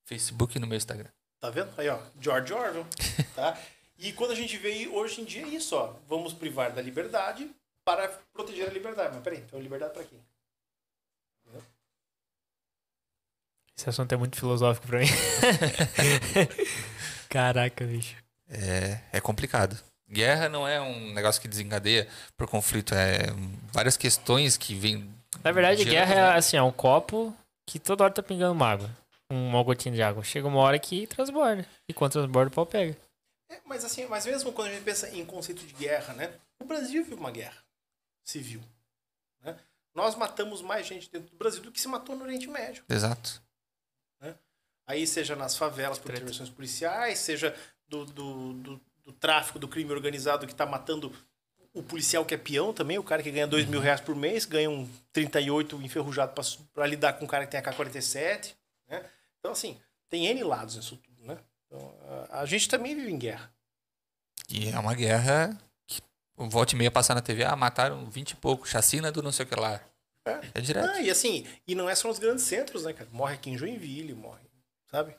[0.05, 1.09] Facebook e no meu Instagram.
[1.41, 1.73] Tá vendo?
[1.75, 2.85] Aí, ó, George Orwell,
[3.35, 3.57] tá?
[3.97, 7.49] E quando a gente vê hoje em dia é isso, ó, vamos privar da liberdade
[7.83, 9.13] para proteger a liberdade.
[9.13, 10.19] Mas peraí, então liberdade para quem?
[13.75, 15.07] Esse assunto é muito filosófico pra mim.
[17.27, 18.15] Caraca, bicho.
[18.47, 19.75] É, é complicado.
[20.07, 22.07] Guerra não é um negócio que desencadeia
[22.37, 23.27] por conflito, é
[23.71, 25.09] várias questões que vêm.
[25.43, 27.35] Na verdade, guerra é assim, é um copo
[27.65, 28.89] que toda hora tá pingando uma água.
[29.31, 30.23] Uma gotinha de água.
[30.23, 31.65] Chega uma hora que transborda.
[31.87, 32.97] E quando transborda, o pau pega.
[33.49, 36.33] É, mas assim, mas mesmo quando a gente pensa em conceito de guerra, né?
[36.59, 37.57] O Brasil viu uma guerra
[38.23, 38.61] civil,
[39.41, 39.57] né?
[39.93, 42.83] Nós matamos mais gente dentro do Brasil do que se matou no Oriente Médio.
[42.89, 43.41] Exato.
[44.91, 47.55] Aí seja nas favelas por intervenções policiais, seja
[47.87, 51.13] do, do, do, do tráfico, do crime organizado que está matando
[51.73, 54.43] o policial que é peão também, o cara que ganha 2 mil reais por mês,
[54.43, 56.33] ganha um 38 enferrujado
[56.73, 58.55] para lidar com um cara que tem AK-47, né?
[59.41, 59.77] Então, assim,
[60.07, 61.37] tem N lados nisso tudo, né?
[61.65, 61.93] Então,
[62.29, 63.51] a, a gente também vive em guerra.
[64.47, 65.57] E é uma guerra
[65.87, 66.01] que
[66.37, 69.45] volta e meia passar na TV, ah, mataram 20 e pouco, chacina do não sei
[69.45, 69.81] o que lá.
[70.25, 70.39] É.
[70.53, 70.89] É direto.
[70.91, 73.09] Ah, e assim, e não é só nos grandes centros, né, cara?
[73.11, 74.43] Morre aqui em Joinville, morre,
[74.91, 75.15] sabe?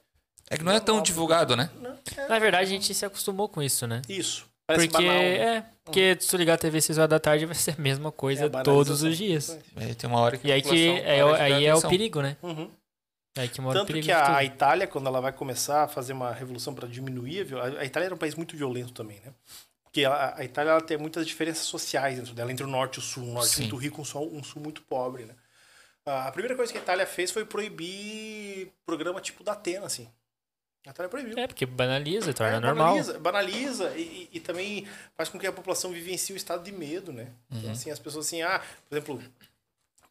[0.49, 1.71] É que não é tão divulgado, né?
[1.81, 4.03] Não, é Na verdade, a gente se acostumou com isso, né?
[4.09, 4.47] isso.
[4.67, 5.57] Parece Porque, banal, né?
[5.57, 8.13] é, porque se tu ligar a TV 6 horas da tarde, vai ser a mesma
[8.13, 9.59] coisa É a todos os dias.
[9.75, 12.37] Aí tem uma hora que E aí que é, aí é o perigo, né?
[12.43, 12.71] Uhum.
[13.35, 16.33] É que o Tanto que a, a Itália, quando ela vai começar a fazer uma
[16.33, 19.33] revolução para diminuir a, a Itália era um país muito violento também, né?
[19.83, 22.99] Porque a, a Itália ela tem muitas diferenças sociais dentro dela, entre o norte e
[22.99, 23.25] o sul.
[23.25, 23.63] Um norte Sim.
[23.63, 25.35] muito rico, um sul, um sul muito pobre, né?
[26.05, 30.09] A primeira coisa que a Itália fez foi proibir programa tipo da Atena, assim.
[30.87, 31.39] A Itália proibiu.
[31.39, 32.87] É, porque banaliza, torna É, normal.
[32.89, 34.87] Banaliza, banaliza e, e- e também
[35.17, 37.29] faz com que a população vivencie um estado de medo, né?
[37.51, 39.23] Então, assim, as pessoas assim, ah, por exemplo,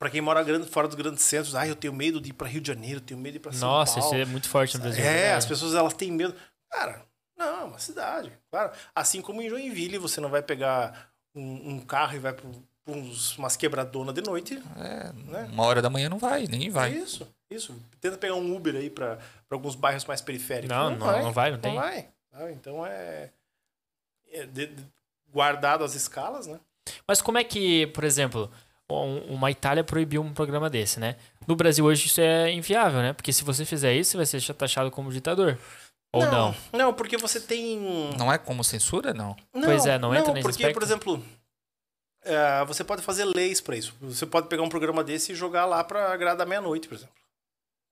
[0.01, 2.47] pra quem mora grande, fora dos grandes centros, ah, eu tenho medo de ir pra
[2.47, 4.15] Rio de Janeiro, eu tenho medo de ir pra São Nossa, Paulo.
[4.15, 5.03] isso é muito forte no Brasil.
[5.03, 5.37] É, verdade.
[5.37, 6.33] as pessoas elas têm medo.
[6.71, 7.05] Cara,
[7.37, 8.31] não, é uma cidade.
[8.49, 8.71] Claro.
[8.95, 12.35] Assim como em Joinville, você não vai pegar um, um carro e vai
[12.87, 14.59] uns, umas quebradonas de noite.
[14.75, 15.47] É, Né?
[15.53, 16.91] Uma hora da manhã não vai, nem vai.
[16.93, 17.79] Isso, isso.
[17.99, 20.75] Tenta pegar um Uber aí pra, pra alguns bairros mais periféricos.
[20.75, 21.75] Não, não, não vai, não tem.
[21.75, 22.07] Não vai.
[22.33, 23.29] Ah, Então é.
[24.31, 24.83] é de- de-
[25.31, 26.59] guardado as escalas, né?
[27.07, 28.51] Mas como é que, por exemplo,
[28.93, 31.15] uma Itália proibiu um programa desse, né?
[31.47, 33.13] No Brasil hoje isso é inviável, né?
[33.13, 35.57] Porque se você fizer isso, você vai ser taxado como ditador.
[36.13, 36.53] Ou não?
[36.73, 37.79] Não, porque você tem.
[38.17, 39.35] Não é como censura, não?
[39.53, 40.73] Não, Pois é, não entra nesse porque, aspecto.
[40.73, 41.23] por exemplo,
[42.23, 43.95] é, você pode fazer leis pra isso.
[44.01, 47.15] Você pode pegar um programa desse e jogar lá pra agradar meia-noite, por exemplo.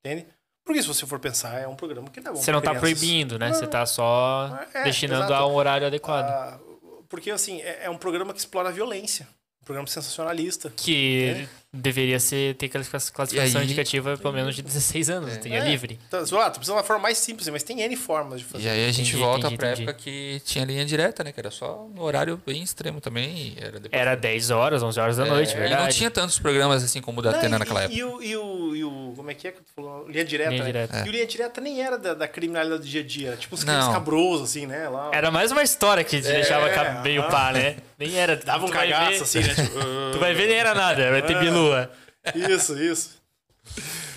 [0.06, 0.28] Entende?
[0.66, 2.82] Porque se você for pensar, é um programa que dá bom Você não tá crianças.
[3.00, 3.48] proibindo, né?
[3.48, 3.54] Não.
[3.56, 5.34] Você tá só É, destinando exato.
[5.42, 6.26] a um horário adequado.
[6.30, 6.60] Ah,
[7.08, 9.28] porque, assim, é, é um programa que explora a violência.
[9.70, 10.72] Programa sensacionalista.
[10.76, 15.60] que deveria ser, ter classificação E aí- indicativa pelo menos de 16 anos, tem é
[15.60, 15.64] É.
[15.70, 16.00] livre.
[16.26, 18.66] Sei lá, tu precisa de uma forma mais simples, mas tem N formas de fazer.
[18.66, 19.84] E aí a gente Entendi, volta entendi, pra entendi.
[19.84, 21.32] época que tinha linha direta, né?
[21.32, 23.30] Que era só no horário bem extremo também.
[23.30, 24.02] e Era, depois...
[24.02, 25.84] Era 10 horas, 11 horas da noite, É, e verdade.
[25.84, 28.00] não tinha tantos programas assim como o da Não, Atena e- naquela e, época.
[28.00, 30.08] E o, e, o, e o- Como é que é que tu falou?
[30.08, 30.50] Linha direta.
[30.50, 30.72] Linha né?
[30.72, 31.04] direta.
[31.06, 33.28] E o linha direta nem era da, da criminalidade do dia a dia.
[33.30, 34.90] Era tipo uns crimes cabrosos, assim, né?
[34.90, 37.30] Lá, Era mais uma história que te deixava ca- meio aham.
[37.32, 37.78] pá, né?
[37.98, 38.36] Nem era.
[38.38, 39.54] Dava um cagaço, assim, né?
[39.54, 39.70] Tipo,
[40.14, 41.42] Tu vai ver, nem era nada, vai ter Ah.
[41.62, 41.92] Bilua.
[42.36, 43.20] Isso, isso.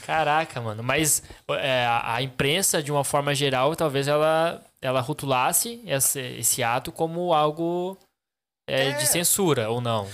[0.06, 0.82] Caraca, mano.
[0.82, 6.62] Mas é, a a imprensa, de uma forma geral, talvez ela, ela rotulasse esse, esse
[6.62, 7.96] ato como algo
[8.68, 8.92] é, É.
[8.92, 10.08] de censura, ou não?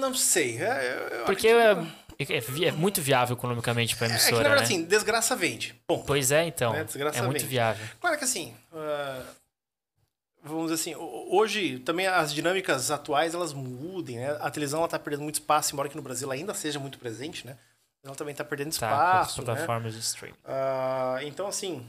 [0.00, 0.58] Não sei.
[0.60, 4.14] é, eu- eu Porque acredito- é, é vi- é muito viável economicamente pra É que,
[4.16, 4.64] na emissora, verdade, né?
[4.76, 5.74] assim, desgraça vende.
[5.88, 6.74] Bom, Pois é, então.
[6.74, 7.46] É, desgraça É muito vende.
[7.48, 7.86] viável.
[8.00, 9.22] Claro que assim, ah,
[10.42, 14.36] vamos dizer assim, ho- hoje também as dinâmicas atuais elas mudem, né?
[14.40, 16.98] A televisão ela tá perdendo muito espaço, embora que no Brasil ela ainda seja muito
[16.98, 17.56] presente, né?
[18.02, 19.46] Ela também tá perdendo Tá, espaço, né?
[19.46, 20.36] plataformas de streaming.
[20.44, 21.86] Ah, então assim,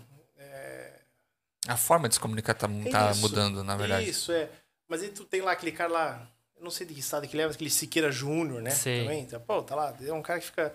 [1.67, 4.09] A forma de se comunicar tá, tá Isso, mudando, na verdade.
[4.09, 4.49] isso é.
[4.87, 7.37] Mas aí tu tem lá aquele cara lá, eu não sei de que estado que
[7.37, 8.71] leva, aquele Siqueira Júnior, né?
[8.71, 9.03] Sei.
[9.03, 10.73] Também, tá, pô, tá lá, é um cara que fica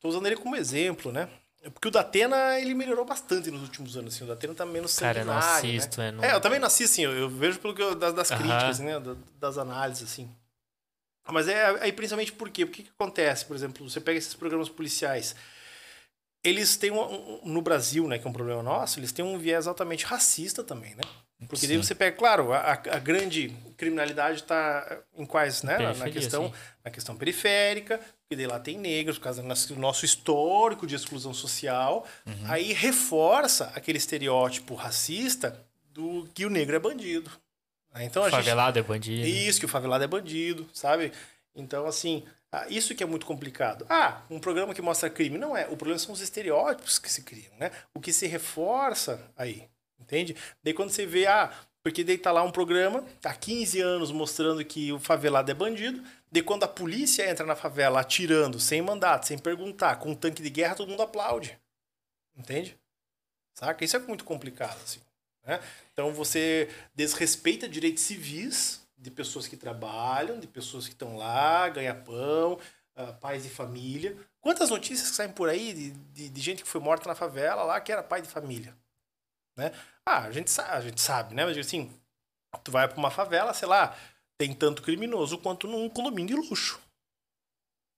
[0.00, 1.28] tô usando ele como exemplo, né?
[1.70, 4.24] Porque o Datena, ele melhorou bastante nos últimos anos, assim.
[4.24, 5.38] O Datena tá menos Cara, eu não né?
[5.38, 7.04] assisto, é, não- É, eu também não assisto, assim.
[7.04, 8.38] Eu, eu vejo pelo que eu, das, das Aham.
[8.38, 9.00] críticas, né?
[9.00, 10.30] da- Das análises, assim.
[11.28, 12.64] Mas é aí principalmente por quê?
[12.64, 13.44] O que, acontece?
[13.44, 15.34] Por exemplo, você pega esses programas policiais.
[16.44, 19.36] Eles têm um, um- no Brasil, né, que é um problema nosso, eles têm um
[19.36, 21.02] viés altamente racista também, né?
[21.48, 21.82] Porque daí Sim.
[21.82, 25.78] você pega, claro, a, a grande criminalidade está em quais, né?
[25.78, 26.54] Na- questão, sim.
[26.84, 31.32] na questão periférica, porque daí lá tem negros, por causa do nosso- histórico de exclusão
[31.32, 32.04] social.
[32.26, 32.34] Uhum.
[32.46, 37.30] Aí reforça aquele estereótipo racista do que o negro é bandido.
[37.94, 38.04] né?
[38.04, 39.26] Então a gente Favelado é bandido.
[39.26, 41.12] isso, que o favelado é bandido, sabe?
[41.54, 43.86] Então, assim, ah, isso que é muito complicado.
[43.88, 45.38] Ah, um programa que mostra crime.
[45.38, 45.66] Não é.
[45.68, 47.70] O problema são os estereótipos que se criam, né?
[47.94, 49.62] O que se reforça aí,
[50.00, 50.34] entende?
[50.64, 51.50] Daí quando você vê, ah,
[51.82, 56.02] porque daí tá lá um programa, há 15 anos mostrando que o favelado é bandido,
[56.36, 60.42] daí quando a polícia entra na favela atirando, sem mandato, sem perguntar, com um tanque
[60.42, 61.58] de guerra, todo mundo aplaude.
[62.36, 62.78] Entende?
[63.54, 63.84] Saca?
[63.84, 65.00] Isso é muito complicado, assim.
[65.42, 65.60] Né?
[65.92, 72.02] Então você desrespeita direitos civis de pessoas que trabalham, de pessoas que estão lá, ganham
[72.02, 72.58] pão,
[72.94, 74.16] ah, pais de família.
[74.40, 77.62] Quantas notícias que saem por aí de, de, de gente que foi morta na favela
[77.62, 78.76] lá que era pai de família?
[79.56, 79.72] Né?
[80.04, 81.46] Ah, a gente, a gente sabe, né?
[81.46, 81.90] Mas assim,
[82.62, 83.96] tu vai pra uma favela, sei lá,
[84.38, 86.80] tem tanto criminoso quanto num condomínio de luxo.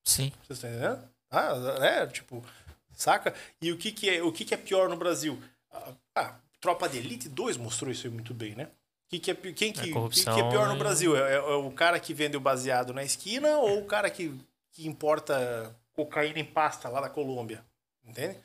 [0.05, 0.32] Sim.
[0.47, 1.09] Vocês estão entendendo?
[1.31, 1.52] Ah,
[1.85, 2.44] é, tipo,
[2.93, 3.35] saca?
[3.60, 5.40] E o que, que, é, o que, que é pior no Brasil?
[5.70, 8.69] Ah, Ah, Tropa de Elite 2 mostrou isso aí muito bem, né?
[9.09, 11.16] Que que é, quem que, A que, é pior no Brasil?
[11.16, 14.35] É, é- é o cara que vende o baseado na esquina ou o cara que,
[14.73, 17.65] que importa cocaína em pasta lá da Colômbia?
[18.05, 18.36] Entende?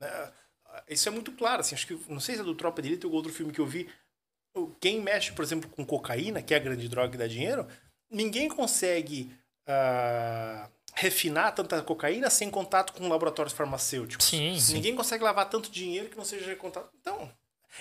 [0.00, 0.30] É,
[0.88, 3.06] Isso é muito claro, assim, acho que, não sei se é do Tropa de Elite
[3.06, 3.88] ou outro filme que eu vi,
[4.80, 7.66] quem mexe, por exemplo, com cocaína, que é a grande droga que dá dinheiro,
[8.10, 9.30] ninguém consegue
[9.66, 14.24] ah, refinar tanta cocaína sem contato com laboratórios farmacêuticos.
[14.26, 14.74] Sim, sim.
[14.74, 16.88] Ninguém consegue lavar tanto dinheiro que não seja contato.
[17.00, 17.28] Então,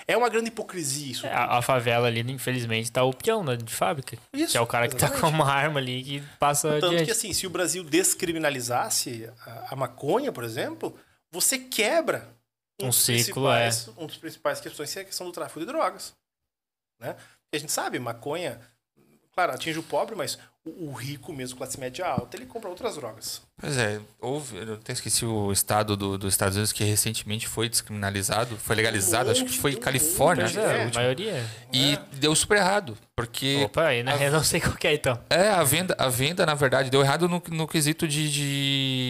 [0.08, 1.28] é uma grande hipocrisia isso.
[1.28, 4.18] É, A, favela ali, infelizmente, tá o peão né, de fábrica.
[4.34, 5.36] Isso, que é o cara que tá com exatamente.
[5.42, 7.06] uma arma ali que passa Tanto adiante.
[7.06, 10.98] que, assim, se o Brasil descriminalizasse a, a maconha, por exemplo,
[11.32, 12.28] você quebra
[12.82, 15.68] Um dos ciclo, principais- Um dos principais questões que é a questão do tráfico de
[15.68, 16.14] drogas.
[17.04, 17.16] Né?
[17.56, 18.60] a gente sabe, maconha,
[19.34, 22.96] claro, atinge o pobre, mas o, o rico mesmo, classe média alta, ele compra outras
[22.96, 23.42] drogas.
[23.60, 27.70] Pois é, houve, eu até esqueci o estado do, dos Estados Unidos que recentemente foi
[27.70, 30.46] descriminalizado, foi legalizado, acho que foi um Califórnia.
[30.46, 31.46] monte, Mas é, É, a maioria.
[31.72, 34.18] E deu super errado, porque Opa, aí, né?
[34.20, 35.20] Eu não sei qual que é, então.
[35.30, 38.32] é a venda, a venda na verdade deu errado no, no quesito de,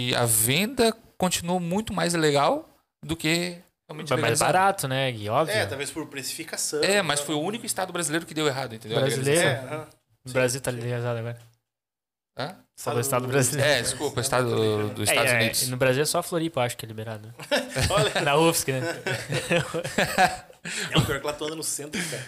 [0.09, 2.69] de a venda continuou muito mais legal
[3.01, 3.57] do que
[3.95, 4.53] Foi mais legalizado.
[4.53, 5.29] barato, né, Gui?
[5.29, 5.55] Óbvio.
[5.55, 6.83] É, talvez por precificação.
[6.83, 8.97] É, mas foi o único estado brasileiro que deu errado, entendeu?
[8.97, 9.41] A Brasileiro?
[9.47, 9.87] É, aham.
[10.25, 11.39] O Brasil tá legalizado agora.
[12.37, 12.55] Hã?
[12.75, 13.69] Falou Estado brasileiro.
[13.71, 15.67] É, desculpa, estado do- dos Estados É, é, Unidos.
[15.67, 17.31] no Brasil é só Floripa, acho que é liberado.
[17.91, 18.81] Olha, Na UFSC, né?
[20.91, 22.23] é o pior que lá tu anda no centro, cara.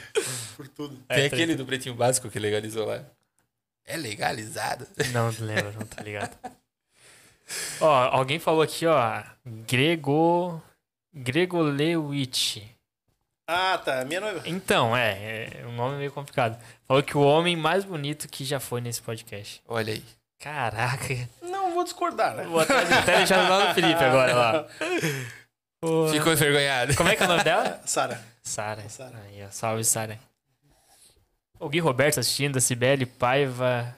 [0.55, 0.95] Por tudo.
[1.07, 3.01] Tem É, tá- aquele do pretinho básico que legalizou lá.
[3.85, 4.85] É legalizado.
[5.13, 6.35] Não lembro, não tô ligado.
[7.79, 9.23] Ó, alguém falou aqui, ó.
[9.67, 10.61] Grego.
[11.15, 12.61] Gregolewicz.
[13.47, 14.03] Ah, tá.
[14.05, 14.41] Minha noiva.
[14.45, 16.61] Então, é, é um nome meio complicado.
[16.87, 19.61] Falou que o homem mais bonito que já foi nesse podcast.
[19.67, 20.03] Olha aí.
[20.39, 21.29] Caraca.
[21.41, 22.43] Não vou discordar, né?
[22.43, 24.67] Vou até, até deixar no nome do Felipe agora lá.
[25.79, 26.07] Pô.
[26.09, 26.95] Ficou envergonhado.
[26.95, 27.81] Como é que é o nome dela?
[27.85, 28.21] Sara.
[28.41, 28.89] Sara.
[28.89, 29.17] Sara.
[29.27, 30.19] Aí, ó, salve, Sara.
[31.59, 33.95] O Gui Roberto assistindo, a Cibele Paiva.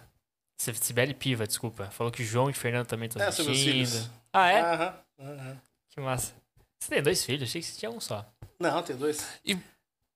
[0.58, 1.86] Cibele Piva, desculpa.
[1.92, 4.10] Falou que o João e o Fernando também estão É, assistindo.
[4.34, 4.62] Ah, é?
[4.62, 5.58] Aham, aham.
[5.90, 6.34] Que massa.
[6.80, 7.50] Você tem dois filhos?
[7.50, 8.26] Achei que você tinha um só.
[8.60, 9.26] Não, tem dois.
[9.46, 9.58] E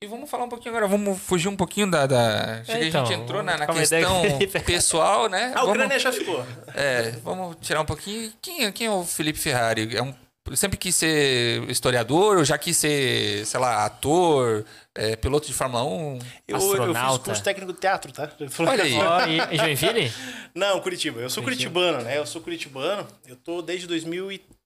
[0.08, 2.08] vamos falar um pouquinho agora, vamos fugir um pouquinho da.
[2.08, 2.62] da...
[2.62, 4.24] Acho que a então, gente entrou na, na questão
[4.66, 5.52] pessoal, né?
[5.56, 6.44] Ah, o vamos, Ucrânia já ficou.
[6.74, 8.34] é, vamos tirar um pouquinho.
[8.42, 9.96] Quem, é- quem é o Felipe Ferrari?
[9.96, 10.12] É um,
[10.56, 14.66] sempre quis ser historiador, ou já quis ser, sei lá, ator,
[14.96, 15.88] é, piloto de Fórmula 1?
[15.88, 17.24] Eu, eu fiz Astronauta.
[17.26, 18.28] curso técnico de teatro, tá?
[18.60, 18.96] Olha aí.
[18.98, 20.12] Ó, e, e Joinville?
[20.56, 21.20] Não, Curitiba.
[21.20, 21.74] Eu sou Curitiba.
[21.74, 22.18] curitibano, né?
[22.18, 23.08] Eu sou curitibano.
[23.28, 24.61] Eu tô desde 2003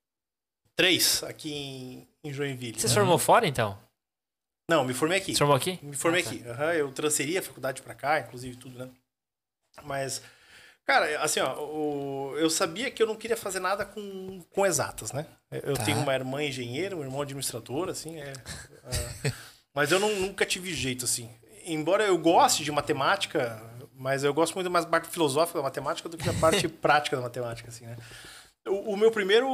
[1.28, 2.80] aqui em, em Joinville.
[2.80, 3.78] Você se formou fora, então?
[4.70, 5.28] Não, me formei aqui.
[5.28, 5.80] Você se formou aqui?
[5.82, 6.30] Me formei Ah, tá.
[6.32, 6.48] aqui.
[6.48, 8.90] Aham, eu transferi a faculdade pra cá, inclusive tudo, né?
[9.84, 10.22] Mas,
[10.86, 15.12] cara, assim, ó, o- eu sabia que eu não queria fazer nada com, com exatas,
[15.12, 15.26] né?
[15.52, 15.84] Eu Tá.
[15.86, 19.32] tenho uma irmã engenheira, um irmão administrador, assim, é, é,
[19.74, 21.30] mas eu não- nunca tive jeito, assim.
[21.66, 23.62] Embora eu goste de matemática,
[23.94, 27.16] mas eu gosto muito mais da parte filosófica da matemática do que da parte prática
[27.16, 27.98] da matemática, assim, né?
[28.68, 29.48] O, o meu primeiro...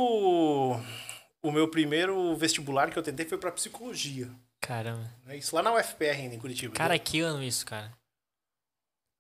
[1.44, 4.30] O meu primeiro vestibular que eu tentei foi pra psicologia.
[4.60, 5.10] Caramba.
[5.26, 5.38] né?
[5.38, 6.76] Isso lá na UFPR ainda, em Curitiba.
[6.76, 7.92] Cara, que ano isso, cara?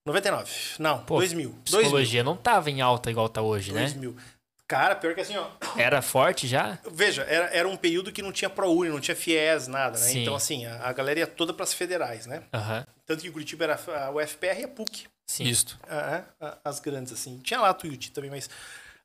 [0.06, 0.52] 99.
[0.80, 1.52] Não, Pô, 2000.
[1.66, 4.12] Psicologia não tava em alta igual tá hoje, 2000.
[4.12, 4.16] né?
[4.16, 4.42] 2000.
[4.68, 5.48] Cara, pior que assim, ó.
[5.78, 6.80] Era forte já?
[6.92, 10.06] Veja, era, era um período que não tinha ProUni, não tinha FIES, nada, né?
[10.06, 10.22] Sim.
[10.22, 12.44] Então, assim, a, a galera ia toda pras federais, né?
[12.54, 12.86] Aham.
[13.06, 15.08] Tanto que em Curitiba era a UFPR e a PUC.
[15.28, 15.44] Sim.
[15.44, 15.78] Isto.
[15.90, 17.40] Ah, é, a- as grandes, assim.
[17.40, 18.50] Tinha lá a Tuiuti também, mas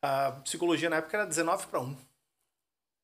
[0.03, 1.97] a psicologia na época era 19 para 1.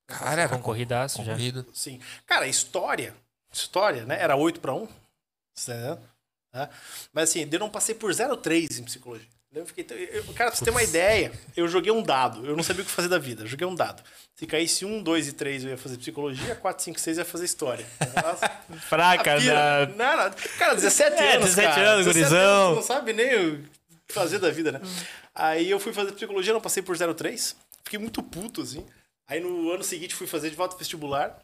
[0.09, 1.33] Cara, era Concorridaço já.
[1.33, 1.67] concorrido.
[1.73, 2.01] Sim.
[2.27, 3.15] Cara, história,
[3.53, 4.21] história, né?
[4.21, 4.87] Era 8 para 1.
[5.55, 6.03] Certo?
[6.53, 6.69] Tá?
[7.13, 9.27] Mas assim, eu não passei por 0,3 em psicologia.
[9.55, 12.47] Eu fiquei, eu- cara, pra você ter uma ideia, eu joguei um dado.
[12.47, 13.43] Eu não sabia o que fazer da vida.
[13.43, 14.03] Eu joguei um dado.
[14.35, 16.55] Se caísse 1, 2 e 3, eu ia fazer psicologia.
[16.57, 17.87] 4, 5, 6 eu ia fazer história.
[18.23, 18.49] Nossa,
[18.89, 19.95] Fraca, né?
[20.59, 21.45] Cara, 17 É, anos.
[21.55, 21.89] 17 cara.
[21.91, 22.63] anos, 17 gurizão.
[22.65, 23.65] anos, Não sabe nem o
[24.09, 24.81] fazer da vida, né?
[25.35, 27.55] Aí eu fui fazer psicologia, não passei por 0,3.
[27.85, 28.87] Fiquei muito puto, assim.
[29.27, 31.43] Aí no ano seguinte fui fazer de volta vestibular.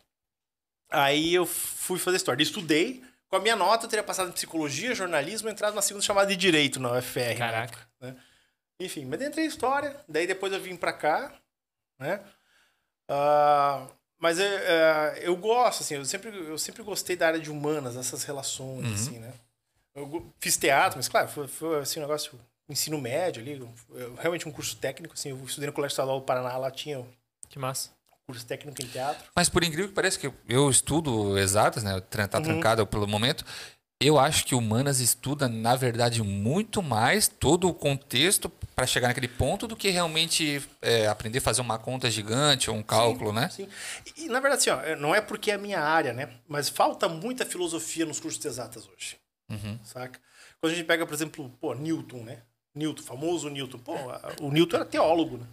[0.91, 2.43] Aí eu fui fazer história.
[2.43, 3.03] Estudei.
[3.29, 6.37] Com a minha nota, eu teria passado em psicologia, jornalismo, entrado na segunda chamada de
[6.37, 7.19] direito na UFR.
[7.19, 7.35] né?
[7.35, 7.89] Caraca.
[8.81, 11.33] Enfim, mas entrei em história, daí depois eu vim pra cá,
[11.99, 12.23] né?
[13.09, 13.87] Ah,
[14.19, 17.97] mas é, é, eu gosto, assim, eu sempre, eu sempre gostei da área de humanas,
[17.97, 18.95] essas relações, Uhum.
[18.95, 19.33] assim, né?
[19.99, 22.39] Eu fiz teatro, mas claro, foi, foi assim, um negócio,
[22.69, 23.61] ensino médio ali,
[23.95, 27.05] eu- realmente um curso técnico, assim, eu estudei no Colégio Estadual do Paraná, lá tinha
[27.49, 27.91] Que massa.
[28.27, 29.25] curso técnico em teatro.
[29.35, 32.01] Mas por incrível que pareça, que eu estudo exatas, né?
[32.01, 32.45] Tá Uhum.
[32.45, 33.45] trancado pelo momento.
[34.01, 39.27] Eu acho que humanas estuda, na verdade, muito mais todo o contexto para chegar naquele
[39.27, 43.49] ponto do que realmente é, aprender a fazer uma conta gigante ou um cálculo, né?
[43.49, 43.69] Sim.
[44.17, 46.31] E, e, na verdade, assim, ó, não é porque é a minha área, né?
[46.47, 49.17] Mas falta muita filosofia nos cursos de exatas hoje.
[49.51, 49.79] Uhum.
[49.85, 50.21] saca?
[50.61, 52.43] Quando a gente pega, por exemplo, pô, Newton, né?
[52.75, 53.79] Newton, famoso Newton.
[53.79, 55.47] Pô, a- o Newton era teólogo, né?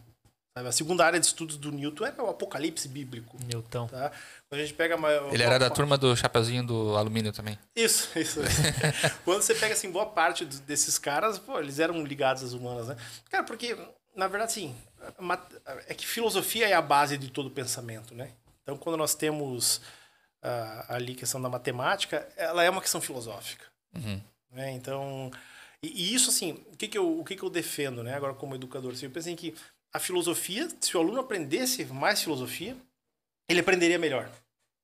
[0.58, 0.70] Sabe?
[0.70, 3.88] A segunda área de estudos do Newton era o apocalipse bíblico, Newton.
[3.88, 4.12] tá?
[4.48, 4.96] Quando a gente pega...
[4.96, 7.58] Uma, Ele era da turma do Chapeuzinho do Alumínio também.
[7.76, 8.40] Isso, isso.
[9.26, 12.88] Quando você pega, assim, boa parte do- desses caras, pô, eles eram ligados às humanas,
[12.88, 12.96] né?
[13.30, 13.76] Cara, porque,
[14.16, 14.76] na verdade, assim,
[15.20, 15.52] mat-
[15.88, 18.32] é que filosofia é a base de todo pensamento, né?
[18.64, 19.82] Então, quando nós temos
[20.42, 23.66] ah, ali a questão da matemática, ela é uma questão filosófica.
[23.96, 24.22] Uhum.
[24.52, 24.72] né?
[24.72, 25.32] Então,
[25.82, 28.16] e, e isso assim, o que que eu, o que que eu defendo, né?
[28.16, 29.56] Agora como educador, assim, eu penso em que
[29.94, 32.76] a filosofia, se o aluno aprendesse mais filosofia,
[33.48, 34.30] ele aprenderia melhor.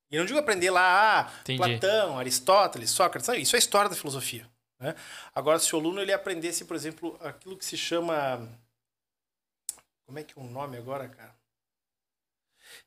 [0.09, 1.31] E não digo aprender lá, ah.
[1.55, 4.45] Platão, Aristóteles, Sócrates, não, isso é história da filosofia.
[4.79, 4.95] Né?
[5.33, 8.47] Agora, se o aluno ele aprendesse, por exemplo, aquilo que se chama.
[10.05, 11.33] Como é que é o nome agora, cara?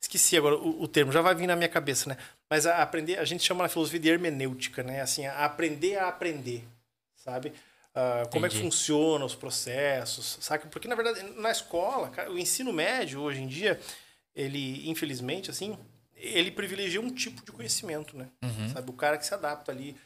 [0.05, 2.19] Esqueci agora o, o, termo, já vai vir na minha cabeça, né?
[2.49, 5.01] Mas a aprender, a gente chama na filosofia de hermenêutica, né?
[5.01, 6.63] Assim, a aprender a aprender,
[7.17, 7.55] sabe?
[7.97, 10.67] Uh, como é que funciona os processos, sabe?
[10.67, 13.81] Porque, na verdade, na escola, o ensino médio, hoje em dia,
[14.37, 15.75] ele, infelizmente, assim,
[16.15, 18.29] ele privilegia um tipo de conhecimento, né?
[18.43, 18.69] Uhum.
[18.69, 18.91] Sabe?
[18.91, 19.97] O cara que se adapta ali.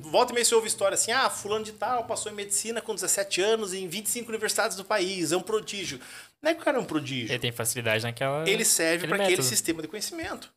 [0.00, 2.94] Volta e meia você ouve história assim, ah, fulano de tal passou em medicina com
[2.94, 6.00] 17 anos em 25 universidades do país, é um prodígio.
[6.40, 7.32] Não é que o cara é um prodígio.
[7.32, 8.48] Ele tem facilidade naquela...
[8.48, 10.52] Ele serve para aquele sistema de conhecimento.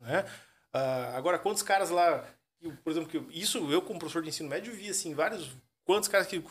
[0.00, 0.24] Né?
[0.74, 2.24] Uh, agora, quantos caras lá
[2.82, 5.50] por exemplo, que isso eu como professor de ensino médio vi assim vários
[5.84, 6.42] quantos caras que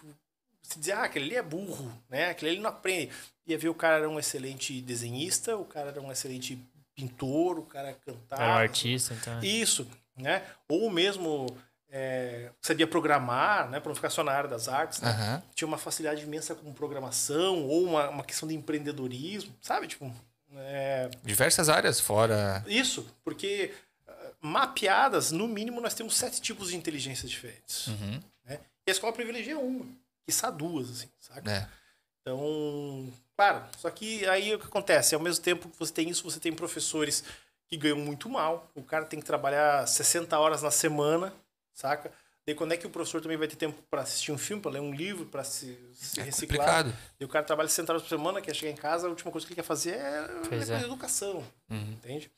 [0.61, 2.29] se dizia, ah, aquele ali é burro, né?
[2.29, 3.11] Aquele ali não aprende.
[3.45, 6.57] Ia ver o cara era um excelente desenhista, o cara era um excelente
[6.95, 8.41] pintor, o cara cantava.
[8.41, 9.43] Era um artista, então.
[9.43, 10.45] Isso, né?
[10.69, 11.47] Ou mesmo
[11.95, 13.79] é, sabia programar, né?
[13.79, 14.99] Para não ficar só na área das artes.
[14.99, 15.11] Né?
[15.11, 15.41] Uhum.
[15.53, 19.87] Tinha uma facilidade imensa com programação ou uma, uma questão de empreendedorismo, sabe?
[19.87, 20.11] Tipo,
[20.55, 21.11] é...
[21.23, 22.65] Diversas áreas fora.
[22.67, 23.71] Isso, porque
[24.43, 27.87] mapeadas, no mínimo, nós temos sete tipos de inteligência diferentes.
[27.87, 28.19] Uhum.
[28.45, 28.59] Né?
[28.85, 29.85] E a escola privilegia uma,
[30.25, 31.49] quiçá duas, assim, sabe?
[31.49, 31.65] É.
[32.21, 35.15] Então, claro, só que aí o que acontece?
[35.15, 37.23] Ao mesmo tempo que você tem isso, você tem professores
[37.67, 38.69] que ganham muito mal.
[38.75, 41.33] O cara tem que trabalhar 60 horas na semana,
[41.73, 42.11] saca?
[42.45, 44.71] Daí quando é que o professor também vai ter tempo para assistir um filme, para
[44.71, 46.83] ler um livro, para se, se é reciclar?
[46.83, 46.97] Complicado.
[47.19, 49.47] E o cara trabalha 60 horas por semana, quer chegar em casa, a última coisa
[49.47, 50.83] que ele quer fazer é, é, é.
[50.83, 51.43] educação.
[51.69, 51.93] Uhum.
[51.93, 52.29] Entende?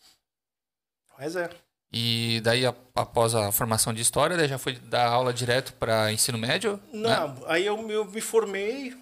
[1.17, 1.49] Mas é.
[1.91, 6.37] E daí, após a formação de história, daí já foi dar aula direto para ensino
[6.37, 6.79] médio?
[6.93, 7.41] Não, né?
[7.47, 8.95] aí eu, eu, me formei,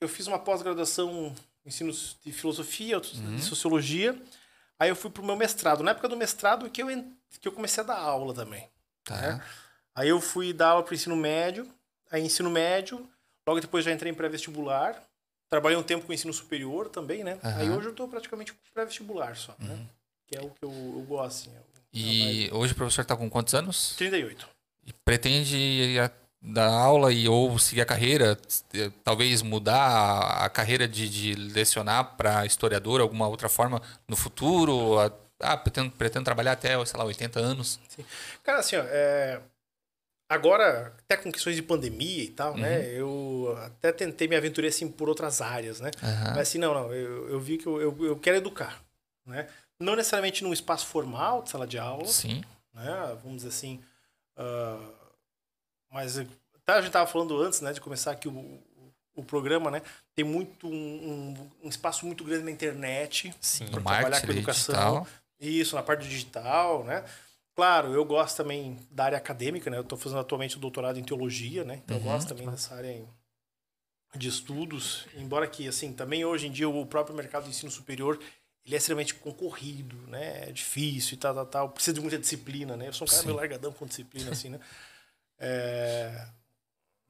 [0.00, 1.34] eu fiz uma pós-graduação
[1.64, 3.36] em ensino de filosofia, uhum.
[3.36, 4.20] de sociologia.
[4.78, 5.82] Aí eu fui para o meu mestrado.
[5.82, 6.88] Na época do mestrado que eu,
[7.40, 8.68] que eu comecei a dar aula também.
[9.04, 9.16] Tá.
[9.16, 9.42] Né?
[10.00, 11.68] Aí eu fui dar aula para ensino médio.
[12.10, 13.06] Aí ensino médio,
[13.46, 15.00] logo depois já entrei em pré-vestibular.
[15.50, 17.34] Trabalhei um tempo com ensino superior também, né?
[17.34, 17.56] Uhum.
[17.56, 19.68] Aí hoje eu estou praticamente com pré-vestibular só, né?
[19.68, 19.76] uhum.
[19.76, 19.86] né?
[20.26, 21.50] Que é o que eu, eu gosto, assim.
[21.54, 21.60] É
[21.92, 23.94] e hoje o professor está com quantos anos?
[23.96, 24.48] 38.
[24.86, 25.96] E pretende
[26.40, 28.38] dar aula e ou seguir a carreira,
[29.04, 34.98] talvez mudar a carreira de, de lecionar para historiador, alguma outra forma no futuro?
[35.38, 37.78] Ah, pretendo, pretendo trabalhar até, sei lá, 80 anos.
[37.88, 38.04] Sim.
[38.42, 39.42] Cara, assim, ó, é...
[40.30, 42.82] agora, até com questões de pandemia e tal, né, uhum.
[42.82, 42.94] né?
[42.94, 45.90] Eu até tentei me aventurar assim por outras áreas, né?
[46.02, 46.30] Uhum.
[46.30, 48.82] Mas assim, não, não, eu, eu vi que eu, eu, eu quero educar,
[49.26, 49.46] né?
[49.80, 52.06] não necessariamente num espaço formal de sala de aula.
[52.06, 52.44] Sim.
[52.74, 53.18] Né?
[53.22, 53.80] Vamos dizer assim.
[54.36, 54.92] Uh,
[55.90, 56.14] mas
[56.64, 58.62] tá, a gente estava falando antes né, de começar aqui o,
[59.16, 59.82] o programa, né?
[60.14, 63.34] Tem muito um, um, um espaço muito grande na internet
[63.70, 64.74] para trabalhar com educação.
[64.74, 65.06] Digital.
[65.40, 67.02] Isso, na parte digital, né?
[67.60, 69.76] Claro, eu gosto também da área acadêmica, né?
[69.76, 71.82] Eu estou fazendo atualmente o doutorado em teologia, né?
[71.84, 72.02] Então uhum.
[72.02, 73.06] eu gosto também dessa área
[74.16, 78.18] de estudos, embora que assim, também hoje em dia o próprio mercado de ensino superior
[78.64, 80.48] ele é extremamente concorrido, né?
[80.48, 81.68] É difícil e tal, tal, tal.
[81.68, 82.88] Precisa de muita disciplina, né?
[82.88, 83.26] Eu sou um cara Sim.
[83.26, 84.58] meio largadão com disciplina, assim, né?
[85.38, 86.28] É...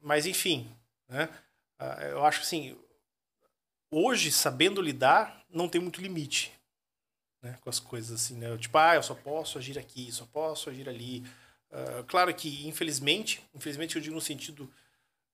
[0.01, 0.69] Mas, enfim,
[1.07, 1.29] né?
[1.79, 2.77] Ah, eu acho que, assim,
[3.89, 6.51] hoje, sabendo lidar, não tem muito limite
[7.41, 7.57] né?
[7.61, 8.55] com as coisas, assim, né?
[8.57, 11.25] Tipo, ah, eu só posso agir aqui, só posso agir ali.
[11.71, 14.71] Uh, claro que, infelizmente, infelizmente eu digo no sentido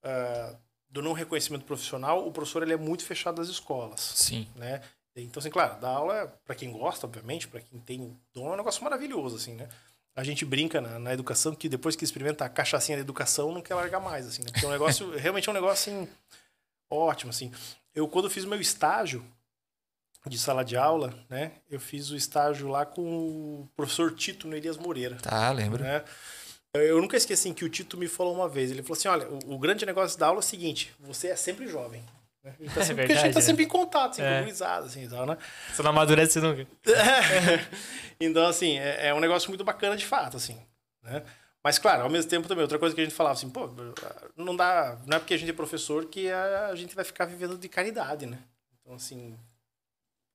[0.03, 0.57] uh,
[0.89, 3.99] do não reconhecimento profissional, o professor ele é muito fechado das escolas.
[3.99, 4.47] Sim.
[4.55, 4.81] Né?
[5.15, 8.53] Então, assim, claro, dar aula, é para quem gosta, obviamente, para quem tem dom, é
[8.53, 9.67] um negócio maravilhoso, assim, né?
[10.15, 13.61] A gente brinca na, na, educação que depois que experimenta a cachaçinha da educação, não
[13.61, 14.49] quer largar mais, assim, né?
[14.51, 16.09] Porque é um negócio, realmente é um negócio, assim,
[16.89, 17.51] ótimo, assim.
[17.93, 19.25] Eu, quando fiz o meu estágio
[20.27, 21.53] de sala de aula, né?
[21.69, 25.17] Eu fiz o estágio lá com o professor Tito no Elias Moreira.
[25.21, 25.83] Tá, lembro.
[25.83, 26.03] Né?
[26.73, 28.71] Eu nunca esqueci que o Tito me falou uma vez.
[28.71, 31.35] Ele falou assim: olha, o, o grande negócio da aula é o seguinte: você é
[31.35, 32.03] sempre jovem.
[32.43, 32.53] Né?
[32.69, 34.67] A tá é sempre, é verdade, porque a gente tá sempre em contato, assim, é.
[34.79, 35.37] assim e tal, né?
[35.73, 36.61] Você não amadurece nunca.
[36.61, 36.67] É.
[38.19, 40.57] Então, assim, é, é, um negócio muito bacana de fato, assim,
[41.03, 41.21] né?
[41.63, 43.69] Mas, claro, ao mesmo tempo também, outra coisa que a gente falava assim, pô,
[44.35, 47.25] não dá, não é porque a gente é professor que a, a gente vai ficar
[47.25, 48.39] vivendo de caridade, né?
[48.81, 49.37] Então, assim,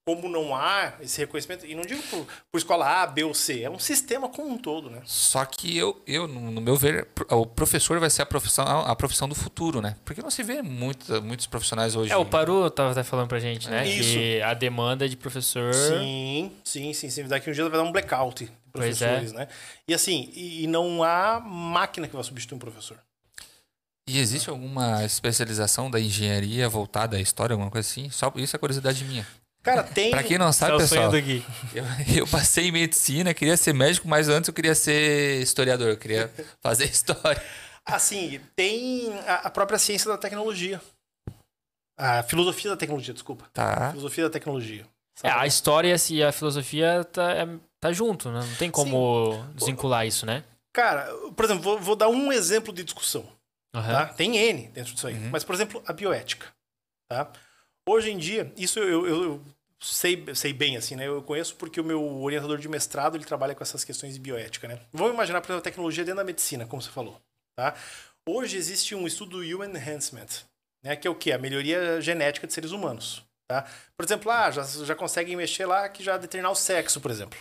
[0.04, 3.62] como não há esse reconhecimento, e não digo por, por, escola A, B ou C,
[3.62, 5.00] é um sistema como um todo, né?
[5.04, 9.28] Só que eu, eu no meu ver, o professor vai ser a profissão, a profissão
[9.28, 9.96] do futuro, né?
[10.04, 12.12] Porque não se vê muito, muitos profissionais hoje.
[12.12, 13.86] É, o Paru estava até falando pra gente, né?
[13.86, 14.14] Isso.
[14.14, 15.72] Que a demanda de professor.
[15.72, 17.28] Sim, sim, sim, sim.
[17.28, 18.72] Daqui um dia vai dar um blackout de é.
[18.72, 19.36] professores, é.
[19.36, 19.48] né?
[19.86, 22.98] E assim, e, e não há máquina que vai substituir um professor.
[24.08, 28.10] E existe alguma especialização da engenharia voltada à história, alguma coisa assim?
[28.10, 29.24] Só isso é curiosidade minha.
[29.62, 30.10] Cara, tem.
[30.10, 31.84] pra quem não sabe, é pessoal, eu,
[32.18, 36.32] eu, passei em medicina, queria ser médico, mas antes eu queria ser historiador, eu queria
[36.60, 37.40] fazer história.
[37.84, 40.80] Assim, tem a a própria ciência da tecnologia.
[41.98, 43.44] A filosofia da tecnologia, desculpa.
[43.44, 43.90] A Tá.
[43.90, 44.86] filosofia da tecnologia.
[45.22, 48.40] É, a história e a filosofia tá, é- tá junto, né?
[48.40, 50.42] Não tem como desvincular isso, né?
[50.74, 51.06] Cara,
[51.36, 53.28] por exemplo, vou, vou dar um exemplo de discussão.
[53.74, 53.92] Aham.
[53.92, 54.06] Tá?
[54.06, 55.14] Tem N dentro disso aí.
[55.14, 55.30] Uhum.
[55.30, 56.46] Mas, por exemplo, a bioética.
[57.10, 57.30] Tá?
[57.88, 59.42] Hoje em dia, isso eu, eu- eu
[59.80, 61.06] sei, sei bem, assim, né?
[61.08, 64.68] Eu conheço porque o meu orientador de mestrado, ele trabalha com essas questões de bioética,
[64.68, 64.80] né?
[64.92, 67.20] Vamos imaginar, por exemplo, a tecnologia dentro da medicina, como você falou,
[67.56, 67.74] tá?
[68.28, 70.28] Hoje existe um estudo do Human Enhancement,
[70.82, 70.94] né?
[70.94, 71.32] Que é o quê?
[71.32, 73.66] A melhoria genética de seres humanos, tá?
[73.96, 77.38] Por exemplo, ah, já, já conseguem mexer lá que já determinar o sexo, por exemplo.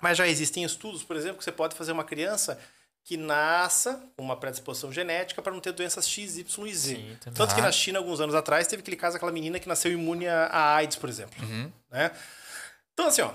[0.00, 2.60] Mas já existem estudos, por exemplo, que você pode fazer uma criança
[3.08, 6.94] que nasça com uma predisposição genética para não ter doenças X, Y e Z.
[6.96, 7.16] Sim.
[7.34, 7.64] Tanto que Ah.
[7.64, 10.74] na China, alguns anos atrás, teve aquele caso daquela menina que nasceu imune a a
[10.76, 11.42] AIDS, por exemplo.
[11.42, 11.72] Uhum.
[11.90, 12.10] Né?
[12.92, 13.32] Então, assim, ó,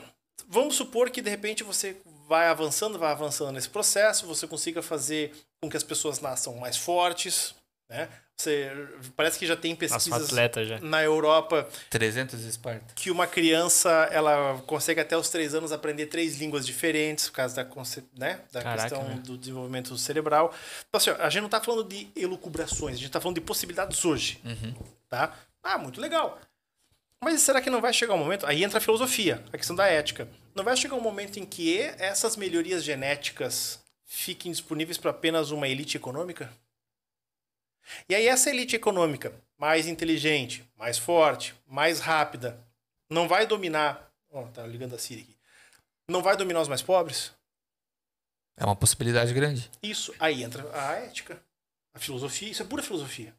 [0.48, 1.98] vamos supor que de repente você
[2.28, 6.78] vai avançando, vai avançando nesse processo, você consiga fazer com que as pessoas nasçam mais
[6.78, 7.56] fortes,
[7.90, 8.10] né?
[8.36, 8.72] Você
[9.16, 10.80] parece que já tem pesquisas atleta já.
[10.80, 12.94] na Europa 300 Esparta.
[12.96, 17.56] que uma criança ela consegue até os três anos aprender três línguas diferentes por causa
[17.56, 17.70] da,
[18.18, 19.22] né, da Caraca, questão né?
[19.24, 20.54] do desenvolvimento cerebral.
[20.90, 23.42] Então, assim, ó, a gente não está falando de elucubrações, a gente está falando de
[23.42, 24.42] possibilidades hoje.
[24.44, 24.74] Uhum.
[25.08, 25.38] Tá?
[25.62, 26.40] Ah, muito legal.
[27.24, 28.46] Mas será que não vai chegar um momento?
[28.46, 30.28] Aí entra a filosofia, a questão da ética.
[30.54, 35.68] Não vai chegar um momento em que essas melhorias genéticas fiquem disponíveis para apenas uma
[35.68, 36.52] elite econômica?
[38.08, 42.60] E aí essa elite econômica, mais inteligente, mais forte, mais rápida,
[43.10, 44.12] não vai dominar.
[44.32, 45.38] Ó, tá ligando a Siri aqui.
[46.10, 47.32] Não vai dominar os mais pobres?
[48.58, 49.70] É uma possibilidade grande.
[49.82, 51.42] Isso, aí entra a ética,
[51.94, 53.34] a filosofia, isso é pura filosofia.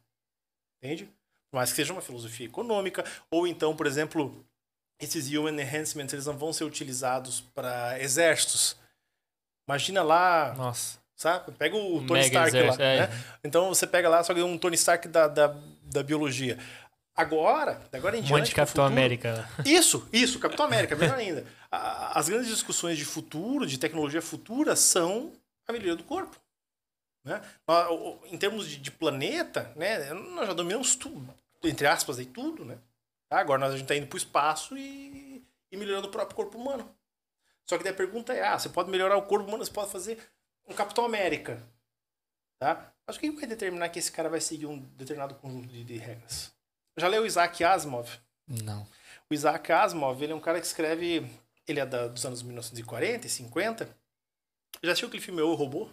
[0.81, 1.05] Entende?
[1.49, 4.45] Por mais que seja uma filosofia econômica, ou então, por exemplo,
[4.99, 8.75] esses human enhancements, eles não vão ser utilizados para exércitos.
[9.67, 10.99] Imagina lá, Nossa.
[11.15, 11.51] Sabe?
[11.53, 13.07] Pega o Tony Mega Stark exército, lá, é.
[13.07, 13.23] né?
[13.43, 16.57] Então você pega lá só que um Tony Stark da, da, da biologia.
[17.15, 19.49] Agora, agora em Um diante, monte de Capitão futuro- América.
[19.65, 21.45] isso, isso, Capitão América, melhor ainda.
[21.71, 25.31] As grandes discussões de futuro, de tecnologia futura, são
[25.65, 26.37] a melhoria do corpo.
[27.23, 27.41] Né?
[28.25, 31.33] Em termos de, de planeta, né, nós já dominamos tudo,
[31.63, 32.65] entre aspas, aí, tudo.
[32.65, 32.77] Né?
[33.29, 33.39] Tá?
[33.39, 36.57] Agora nós, a gente está indo para o espaço e, e melhorando o próprio corpo
[36.57, 36.87] humano.
[37.65, 39.89] Só que daí a pergunta é: ah, você pode melhorar o corpo humano, você pode
[39.91, 40.19] fazer
[40.67, 41.61] um Capitão América.
[42.59, 42.91] Tá?
[43.05, 45.97] Mas o que vai determinar que esse cara vai seguir um determinado conjunto de, de
[45.97, 46.51] regras?
[46.97, 48.09] Já leu Isaac Asimov?
[48.47, 48.87] Não.
[49.29, 51.29] O Isaac Asimov, ele é um cara que escreve.
[51.67, 53.85] Ele é da- dos anos 1940 e 50.
[54.83, 55.89] Já assistiu aquele filme Eu, o Robô?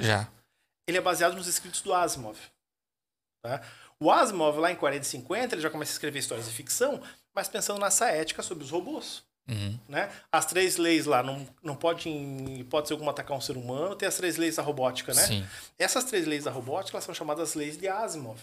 [0.00, 0.28] Já.
[0.86, 2.38] Ele é baseado nos escritos do Asimov.
[3.44, 3.62] Tá?
[4.00, 7.00] O Asimov, lá em 40 e 50, ele já começa a escrever histórias de ficção,
[7.34, 9.24] mas pensando nessa ética sobre os robôs.
[9.48, 9.78] Uhum.
[9.88, 10.10] Né?
[10.30, 13.96] As três leis lá, não, não pode, em hipótese alguma, atacar um ser humano.
[13.96, 15.22] Tem as três leis da robótica, né?
[15.22, 15.46] Sim.
[15.78, 18.40] Essas três leis da robótica elas são chamadas leis de Asimov.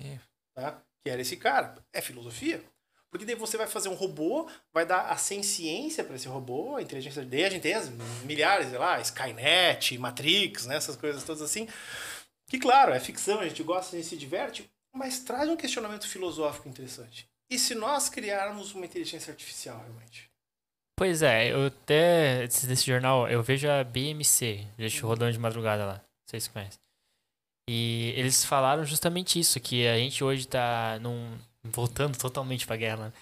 [0.00, 0.18] É.
[0.54, 0.82] Tá?
[1.04, 1.74] Que era esse cara.
[1.92, 2.62] É filosofia.
[3.10, 6.82] Porque daí você vai fazer um robô, vai dar a ciência para esse robô, a
[6.82, 7.44] inteligência dele.
[7.44, 7.90] A gente tem as
[8.24, 10.76] milhares, sei lá, Skynet, Matrix, né?
[10.76, 11.68] essas coisas todas assim.
[12.48, 16.08] Que, claro, é ficção, a gente gosta, a gente se diverte, mas traz um questionamento
[16.08, 17.28] filosófico interessante.
[17.52, 20.30] E se nós criarmos uma inteligência artificial, realmente?
[20.96, 22.46] Pois é, eu até.
[22.46, 26.00] Desse, jornal, eu vejo a BMC, deixa rodando de madrugada lá.
[26.26, 26.78] Vocês conhecem.
[27.68, 31.36] E eles falaram justamente isso, que a gente hoje tá num.
[31.64, 33.12] Voltando totalmente pra guerra, né?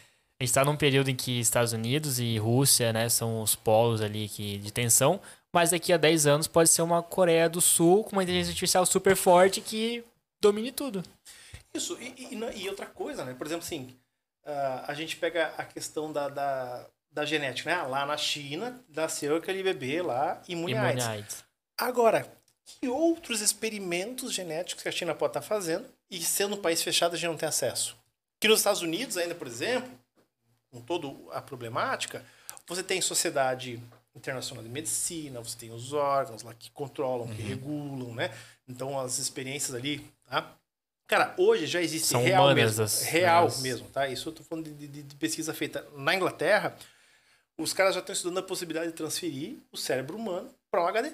[0.41, 4.00] A gente tá num período em que Estados Unidos e Rússia, né, são os polos
[4.00, 5.20] ali que, de tensão,
[5.52, 8.86] mas daqui a 10 anos pode ser uma Coreia do Sul com uma inteligência artificial
[8.86, 10.02] super forte que
[10.41, 11.02] domine tudo.
[11.75, 13.34] Isso, e, e- e outra coisa, né?
[13.34, 13.94] Por exemplo, assim,
[14.44, 17.83] ah, a gente pega a questão da, da, da genética, né?
[17.83, 21.44] Lá na China, nasceu aquele bebê lá imune a AIDS.
[21.77, 22.31] Agora,
[22.65, 27.15] que outros experimentos genéticos que a China pode estar fazendo e sendo um país fechado
[27.15, 27.97] a gente não tem acesso?
[28.39, 29.91] Que nos Estados Unidos ainda, por exemplo,
[30.70, 32.25] com toda a problemática,
[32.67, 33.83] você tem Sociedade
[34.15, 38.31] Internacional de Medicina, você tem os órgãos lá que controlam, que regulam, né?
[38.69, 40.55] Então as experiências ali, tá?
[41.11, 44.07] Cara, hoje já existe São real humanas mesmo, as- real as- mesmo, tá?
[44.07, 46.77] Isso eu tô falando de, de- de pesquisa feita na Inglaterra.
[47.59, 51.11] Os caras já estão estudando a possibilidade de transferir o cérebro humano para um HD.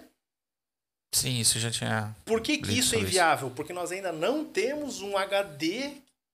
[1.15, 2.15] Sim, isso já tinha.
[2.27, 3.09] Por que, que isso é sobre isso.
[3.09, 3.51] inviável?
[3.51, 5.93] Porque nós ainda não temos um HD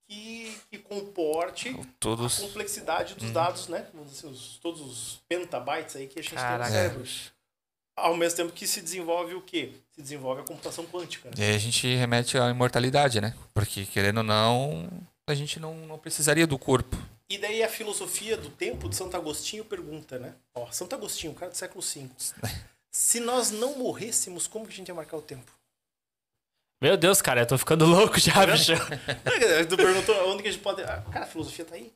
[0.09, 2.39] que, que comporte a Todos.
[2.39, 3.87] complexidade dos dados, né?
[3.93, 6.69] Vamos dizer, assim, os- todos os pentabytes aí que a gente Caraca.
[6.69, 7.07] tem no cérebro.
[7.95, 9.71] Ao mesmo tempo que se desenvolve o quê?
[9.91, 11.29] Se desenvolve a computação quântica.
[11.29, 11.35] Né?
[11.37, 13.35] E aí a gente remete à imortalidade, né?
[13.53, 14.89] Porque, querendo ou não,
[15.27, 16.97] a gente não, não precisaria do corpo.
[17.29, 20.33] E daí a filosofia do tempo de Santo Agostinho pergunta, né?
[20.53, 22.09] Ó, Santo Agostinho, cara do século V.
[22.91, 25.51] Se nós não morrêssemos, como que a gente ia marcar o tempo?
[26.81, 28.73] Meu Deus, cara, eu tô ficando louco já, Tá bicho.
[29.69, 30.83] tu perguntou onde que a gente pode.
[30.83, 31.91] Ah, Cara, a filosofia tá aí.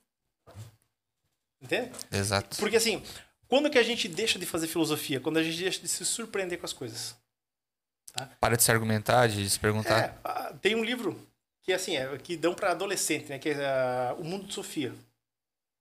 [1.61, 1.91] Entende?
[2.11, 2.57] Exato.
[2.57, 3.03] Porque assim,
[3.47, 5.19] quando que a gente deixa de fazer filosofia?
[5.19, 7.15] Quando a gente deixa de se surpreender com as coisas.
[8.39, 9.99] Para de se argumentar, de se perguntar.
[9.99, 11.19] É, ah, tem um livro
[11.61, 13.37] que assim, é, que dão para adolescente, né?
[13.37, 14.93] Que é ah, O Mundo de Sofia.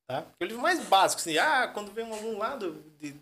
[0.07, 0.25] Tá?
[0.39, 1.37] É o livro mais básico, assim.
[1.39, 3.15] Ah, quando vem um aluno lá do de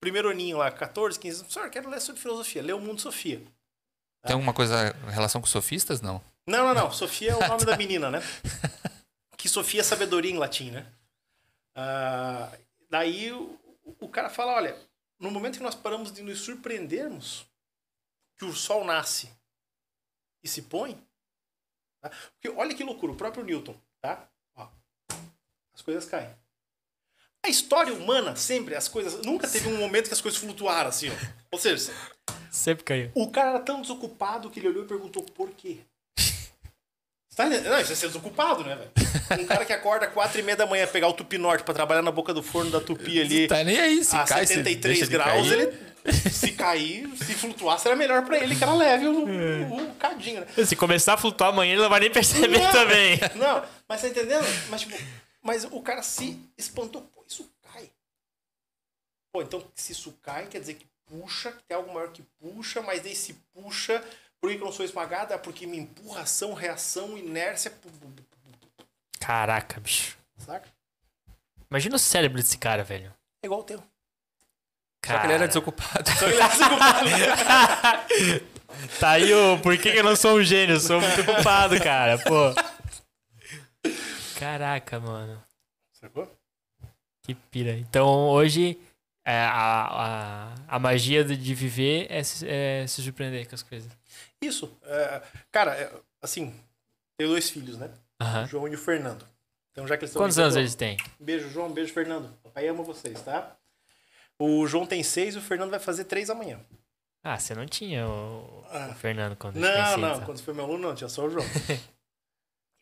[0.00, 2.62] primeiro aninho lá, 14, 15 anos, professor, quero ler sobre filosofia.
[2.62, 3.42] Lê O Mundo de Sofia.
[4.24, 6.00] Tem alguma coisa em relação com sofistas?
[6.00, 6.22] Não.
[6.46, 6.92] Não, não, não.
[6.92, 8.22] Sofia é o nome da menina, né?
[9.36, 10.86] Que Sofia é sabedoria em latim, né?
[11.74, 12.50] Ah,
[12.90, 13.32] daí
[13.84, 14.76] o, cara fala, olha,
[15.18, 17.46] no momento que nós paramos de nos surpreendermos
[18.36, 19.30] que o sol nasce
[20.42, 20.94] e se põe,
[22.00, 22.10] tá?
[22.32, 24.28] porque olha que loucura, o próprio Newton, tá?
[24.54, 24.68] Ó,
[25.74, 26.34] as coisas caem.
[27.42, 29.24] A história humana, sempre, as coisas.
[29.24, 31.12] Nunca teve um momento que as coisas flutuaram assim, ó.
[31.52, 31.90] Ou seja,
[32.50, 33.12] Sempre caiu.
[33.14, 35.80] o cara era tão desocupado que ele olhou e perguntou por quê.
[37.40, 37.70] Tá?
[37.70, 39.42] Não, isso é ser desocupado, né, velho?
[39.42, 41.72] Um cara que acorda às quatro e meia da manhã pegar o Tupi Norte pra
[41.72, 44.54] trabalhar na boca do forno da Tupi ali Tá nem aí, se a cai, se
[44.54, 45.60] 73 deixa de graus, cair.
[45.60, 45.90] ele
[46.30, 50.40] se cair, se flutuar, será melhor pra ele que era leve o, o, o cadinho,
[50.40, 50.64] né?
[50.64, 52.72] Se começar a flutuar amanhã, ele não vai nem perceber Não.
[52.72, 53.18] também.
[53.36, 54.44] Não, mas tá entendendo?
[54.70, 54.96] Mas, tipo,
[55.42, 57.02] mas o cara se espantou.
[57.14, 57.90] Pô, isso cai.
[59.32, 62.80] Pô, então se isso cai, quer dizer que puxa, que tem algo maior que puxa,
[62.82, 64.02] mas daí se puxa,
[64.40, 65.38] por que que eu não sou esmagada?
[65.38, 67.72] Porque me empurra ação, reação, inércia,
[69.20, 70.16] Caraca, bicho.
[70.38, 70.68] saca?
[71.70, 73.14] Imagina o cérebro desse cara, velho.
[73.42, 73.78] É igual o teu.
[73.78, 75.48] Só que ele era Cara.
[75.48, 76.10] desocupado.
[76.10, 77.08] Só que ele é desocupado.
[78.98, 80.76] Tá aí o por que, que eu não sou um gênio?
[80.76, 82.16] Eu sou muito ocupado, cara.
[82.18, 82.54] Pô.
[84.38, 85.42] Caraca, mano.
[85.92, 86.32] Sacou?
[87.22, 87.72] Que pira.
[87.72, 88.80] Então hoje
[89.24, 93.90] é, a, a, a magia de viver é é se surpreender com as coisas.
[94.42, 94.76] Isso.
[94.84, 96.54] é, cara, é, assim,
[97.16, 97.90] tenho dois filhos, né?
[98.20, 98.46] O Aham.
[98.46, 99.26] João e o Fernando.
[99.72, 100.96] Então, já que eles estão Quantos anos eles têm?
[101.18, 101.70] Beijo, João.
[101.70, 102.28] Beijo, Fernando.
[102.42, 103.56] Papai ama vocês, tá?
[104.38, 106.58] O João tem seis, o Fernando vai fazer três amanhã.
[107.22, 108.88] Ah, você não tinha o, Ah.
[108.90, 110.12] o Fernando quando Não, não.
[110.14, 110.24] então.
[110.24, 110.94] Quando foi meu aluno, não.
[110.94, 111.44] Tinha só o João.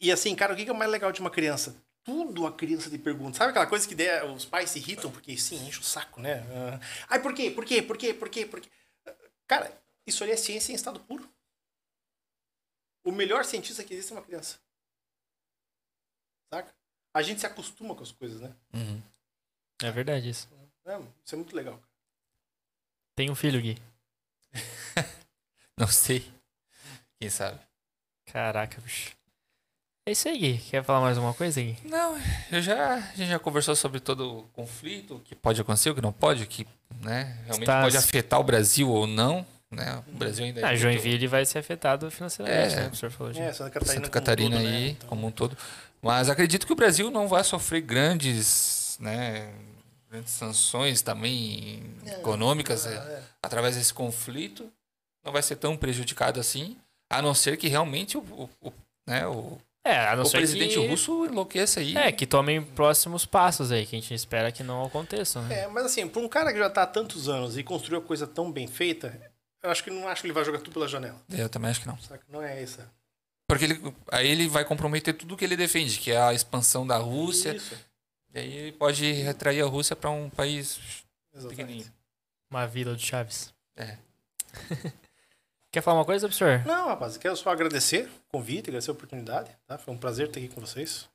[0.01, 1.75] e assim, cara, o que é o mais legal de uma criança?
[2.05, 3.37] Tudo a criança te pergunta.
[3.37, 6.43] Sabe aquela coisa que der- os pais se irritam porque, sim, enche o saco, né?
[6.53, 6.81] Ah,
[7.11, 7.51] Ai, por quê?
[7.51, 7.83] Por quê?
[7.83, 8.15] Por quê?
[8.15, 8.47] Por quê?
[8.47, 8.69] Por quê?
[9.47, 9.71] Cara,
[10.07, 11.29] isso aí é ciência em estado puro.
[13.05, 14.59] O melhor cientista que existe é uma criança.
[16.53, 16.75] Saca?
[17.15, 18.55] A gente se acostuma com as coisas, né?
[18.75, 19.03] Uhum.
[19.83, 20.49] É verdade isso.
[20.85, 21.81] É, isso é muito legal.
[23.17, 23.79] Tem um filho, Gui.
[25.77, 26.31] Não sei.
[27.21, 27.59] Quem sabe?
[28.27, 29.17] Caraca, bicho.
[30.07, 30.59] É isso aí, Gui.
[30.71, 31.77] Quer falar mais alguma coisa, Gui?
[31.85, 32.17] Não,
[32.51, 35.95] eu já, a gente já conversou sobre todo o conflito, o que pode acontecer, o
[35.95, 36.67] que não pode, o que
[37.01, 39.47] né, realmente Está- pode afetar o Brasil ou não.
[39.71, 40.03] Né?
[40.09, 42.77] O Brasil ainda é Ah, muito- Joinville vai ser afetado financeiramente, É.
[42.77, 42.83] né?
[42.83, 43.41] O professor falou de...
[43.41, 44.77] É, Santa Catarina, Santa como um Catarina todo, né?
[44.77, 45.59] aí, Então, como um todo.
[46.01, 49.53] Mas acredito que o Brasil não vai sofrer grandes, né,
[50.11, 53.23] grandes sanções também econômicas ah, é, é.
[53.43, 54.71] através desse conflito.
[55.25, 56.77] Não vai ser tão prejudicado assim,
[57.11, 58.73] a não ser que realmente o, o- o,
[59.07, 60.87] né, o, É, a não o ser presidente que...
[60.87, 61.95] russo enlouqueça aí.
[61.97, 65.63] É, que tomem próximos passos aí, que a gente espera que não aconteçam, né?
[65.65, 68.03] É, mas assim, pra um cara que já tá há tantos anos e construiu a
[68.03, 69.21] coisa tão bem feita,
[69.69, 71.21] eu acho que não acho que ele vai jogar tudo pela janela.
[71.31, 71.99] Eu também acho que não.
[71.99, 72.25] Saca?
[72.29, 72.91] Não é essa.
[73.47, 76.97] Porque ele, aí ele vai comprometer tudo que ele defende, que é a expansão da
[76.99, 77.55] Rússia.
[77.55, 77.75] Isso.
[78.35, 80.79] E aí ele pode retrair a Rússia para um país
[81.35, 81.57] Exatamente.
[81.57, 81.93] pequenininho.
[82.51, 83.53] Uma vila do Chaves.
[83.77, 83.97] É.
[85.71, 86.65] Quer falar uma coisa, professor?
[86.67, 89.77] Não, rapaz, quero só agradecer o convite, agradecer a oportunidade, tá?
[89.77, 91.07] Foi um prazer estar aqui com vocês.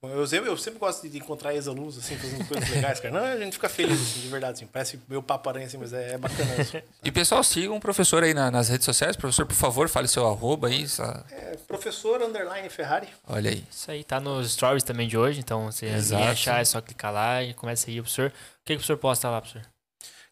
[0.00, 3.12] Eu sempre, eu sempre gosto de encontrar ex-alunos, assim, fazendo coisas legais, cara.
[3.14, 4.66] Não, a gente fica feliz, assim, de verdade, assim.
[4.68, 6.80] Parece meu papo aranha, assim, mas é, é bacana isso.
[7.02, 9.16] E pessoal, sigam o professor aí na- nas redes sociais.
[9.16, 10.86] Professor, por favor, fale seu arroba aí.
[10.86, 13.08] só- É, professor underline Ferrari.
[13.26, 13.64] Olha aí.
[13.68, 16.22] Isso aí tá nos stories também de hoje, então se Exato.
[16.22, 18.28] achar, é só clicar lá e começa a seguir o professor.
[18.28, 18.36] O que,
[18.66, 19.66] que o professor posta lá, professor?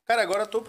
[0.06, 0.64] Cara, agora eu tô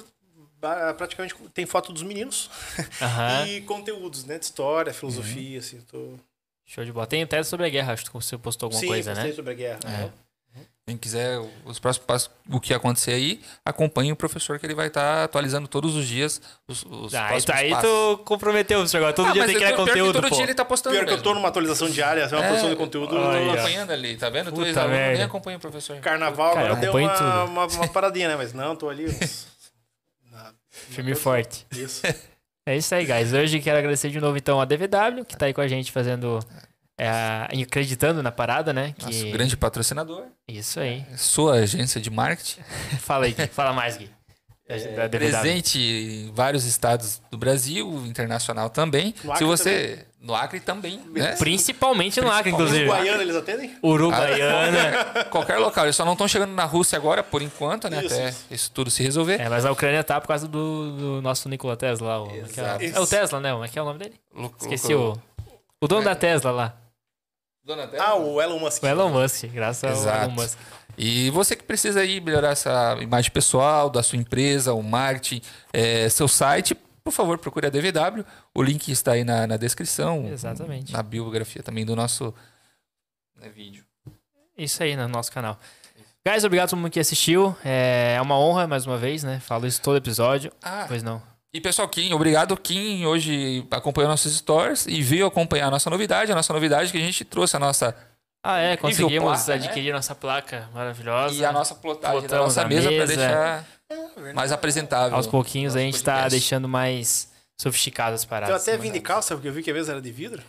[0.98, 2.50] praticamente tem foto dos meninos
[3.48, 4.40] e conteúdos, né?
[4.40, 5.82] De história, filosofia, assim.
[5.82, 6.16] Tô...
[6.68, 7.08] Show de bola.
[7.08, 9.32] Tem até sobre a guerra, acho que você postou alguma Sim, coisa, né?
[9.32, 9.80] sobre a guerra.
[9.86, 9.88] É.
[9.90, 10.12] né?
[10.86, 14.88] Quem quiser os próximos passos, o que acontecer aí, acompanhe o professor que ele vai
[14.88, 17.90] estar atualizando todos os dias os, os Ah, próximos tá, aí passos.
[17.90, 18.98] tu comprometeu, professor.
[18.98, 20.36] Agora todo Ah, dia tem que eu criar conteúdo, todo pô.
[20.36, 21.24] dia ele tá postando Pior que eu mesmo.
[21.24, 22.48] tô numa atualização diária, é uma É.
[22.48, 23.16] produção de conteúdo.
[23.16, 24.46] Eu tô acompanhando ali, tá vendo?
[24.50, 25.26] Tu Puta ex-aluno nem merda.
[25.26, 26.00] acompanha o professor.
[26.00, 28.36] Carnaval Cara, eu agora deu uma, uma, uma paradinha, né?
[28.38, 29.48] Mas não, tô ali uns...
[30.32, 31.66] na- Firme e forte.
[31.74, 32.02] Isso.
[32.68, 33.32] É isso aí, guys.
[33.32, 36.38] Hoje quero agradecer de novo, então, a DVW, que tá aí com a gente fazendo...
[36.98, 38.94] é, acreditando na parada, né?
[38.98, 39.06] Que...
[39.06, 40.26] Nosso grande patrocinador.
[40.46, 41.06] Isso aí.
[41.16, 42.60] Sua agência de marketing.
[43.00, 43.48] Fala aí, Gui.
[43.48, 44.10] Fala mais, Gui.
[44.68, 49.16] Da- é, presente em vários estados do Brasil, internacional também.
[49.38, 50.06] Se você.
[50.28, 51.00] No Acre também.
[51.12, 51.36] Né?
[51.38, 52.86] Principalmente no Acre, inclusive.
[52.86, 53.78] Guaiana eles atendem?
[53.82, 55.24] Uruguaiana.
[55.32, 55.86] Qualquer local.
[55.86, 58.04] Eles só não estão chegando na Rússia agora, por enquanto, né?
[58.04, 58.46] Isso, Até isso.
[58.52, 59.40] isso tudo se resolver.
[59.40, 62.24] É, mas a Ucrânia tá por causa do, do nosso Nikola Tesla lá.
[62.24, 62.84] O, que é, Exato.
[62.84, 63.52] é o Tesla, né?
[63.54, 64.16] Como é que é o nome dele?
[64.36, 65.46] Lu- Esqueci Lu- o.
[65.80, 66.74] O dono da Tesla lá.
[67.64, 68.82] Dona Ah, o Elon Musk.
[68.84, 70.26] O Elon Musk, graças ao Exato.
[70.26, 70.58] Elon Musk.
[70.98, 75.42] E você que precisa aí melhorar essa imagem pessoal da sua empresa, o marketing,
[75.72, 76.76] é, seu site,
[77.08, 78.26] por favor, procure a DVW.
[78.54, 80.28] O link está aí na, na descrição.
[80.28, 80.92] Exatamente.
[80.92, 82.34] Na biografia também do nosso
[83.40, 83.86] né, vídeo.
[84.58, 85.58] Isso aí no nosso canal.
[86.28, 87.56] Guys, obrigado a todo mundo que assistiu.
[87.64, 89.40] É é uma honra, mais uma vez, né?
[89.40, 90.52] Falo isso todo episódio.
[90.62, 91.22] Ah, Pois não.
[91.54, 92.58] e pessoal, Kim, obrigado.
[92.58, 96.30] Kim hoje acompanhou nossos stories e veio acompanhar a nossa novidade.
[96.32, 97.96] A nossa novidade que a gente trouxe a nossa.
[98.44, 99.66] Ah, é, conseguimos placa, né?
[99.66, 101.36] adquirir nossa placa maravilhosa.
[101.36, 103.16] E a nossa plotagem da Plotamos nossa a mesa para mesa.
[103.16, 103.66] deixar
[104.34, 105.16] mais apresentável.
[105.16, 106.32] Aos pouquinhos a gente tá podcast.
[106.32, 108.68] deixando mais sofisticadas as paradas.
[108.68, 110.42] Eu até vim de calça, porque eu vi que a mesa era de vidro.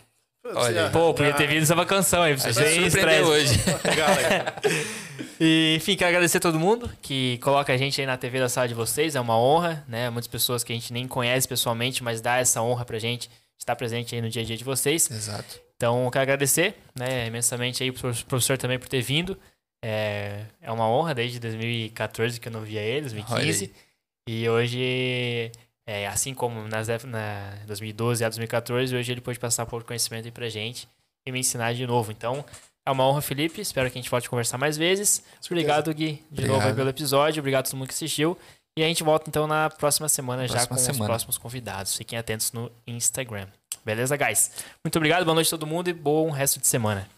[0.45, 0.91] Olha aí.
[0.91, 3.59] Pô, podia ter vindo essa canção aí, você surpreendeu hoje.
[3.83, 4.53] Legal, legal.
[5.41, 8.49] E, enfim, quero agradecer a todo mundo que coloca a gente aí na TV da
[8.49, 9.15] sala de vocês.
[9.15, 10.09] É uma honra, né?
[10.09, 13.73] Muitas pessoas que a gente nem conhece pessoalmente, mas dá essa honra pra gente estar
[13.77, 15.09] presente aí no dia a dia de vocês.
[15.09, 15.61] Exato.
[15.77, 19.37] Então, quero agradecer, né, imensamente aí pro professor também por ter vindo.
[19.83, 23.71] É, é uma honra desde 2014 que eu não via ele, 2015.
[24.27, 25.51] E hoje,
[25.87, 29.87] é, assim como nas, na 2012 a 2014, hoje ele pôde passar um pouco de
[29.87, 30.87] conhecimento aí pra gente
[31.25, 32.11] e me ensinar de novo.
[32.11, 32.43] Então,
[32.85, 33.61] é uma honra, Felipe.
[33.61, 35.23] Espero que a gente volte a conversar mais vezes.
[35.45, 36.75] Obrigado, Gui, de novo aí Obrigado.
[36.75, 37.39] pelo episódio.
[37.39, 38.37] Obrigado a todo mundo que assistiu.
[38.77, 41.05] E a gente volta então na próxima semana já Próxima com os semana.
[41.05, 41.95] próximos convidados.
[41.97, 43.47] Fiquem atentos no Instagram.
[43.83, 44.51] Beleza, guys?
[44.83, 47.09] Muito obrigado, boa noite a todo mundo e bom resto de semana.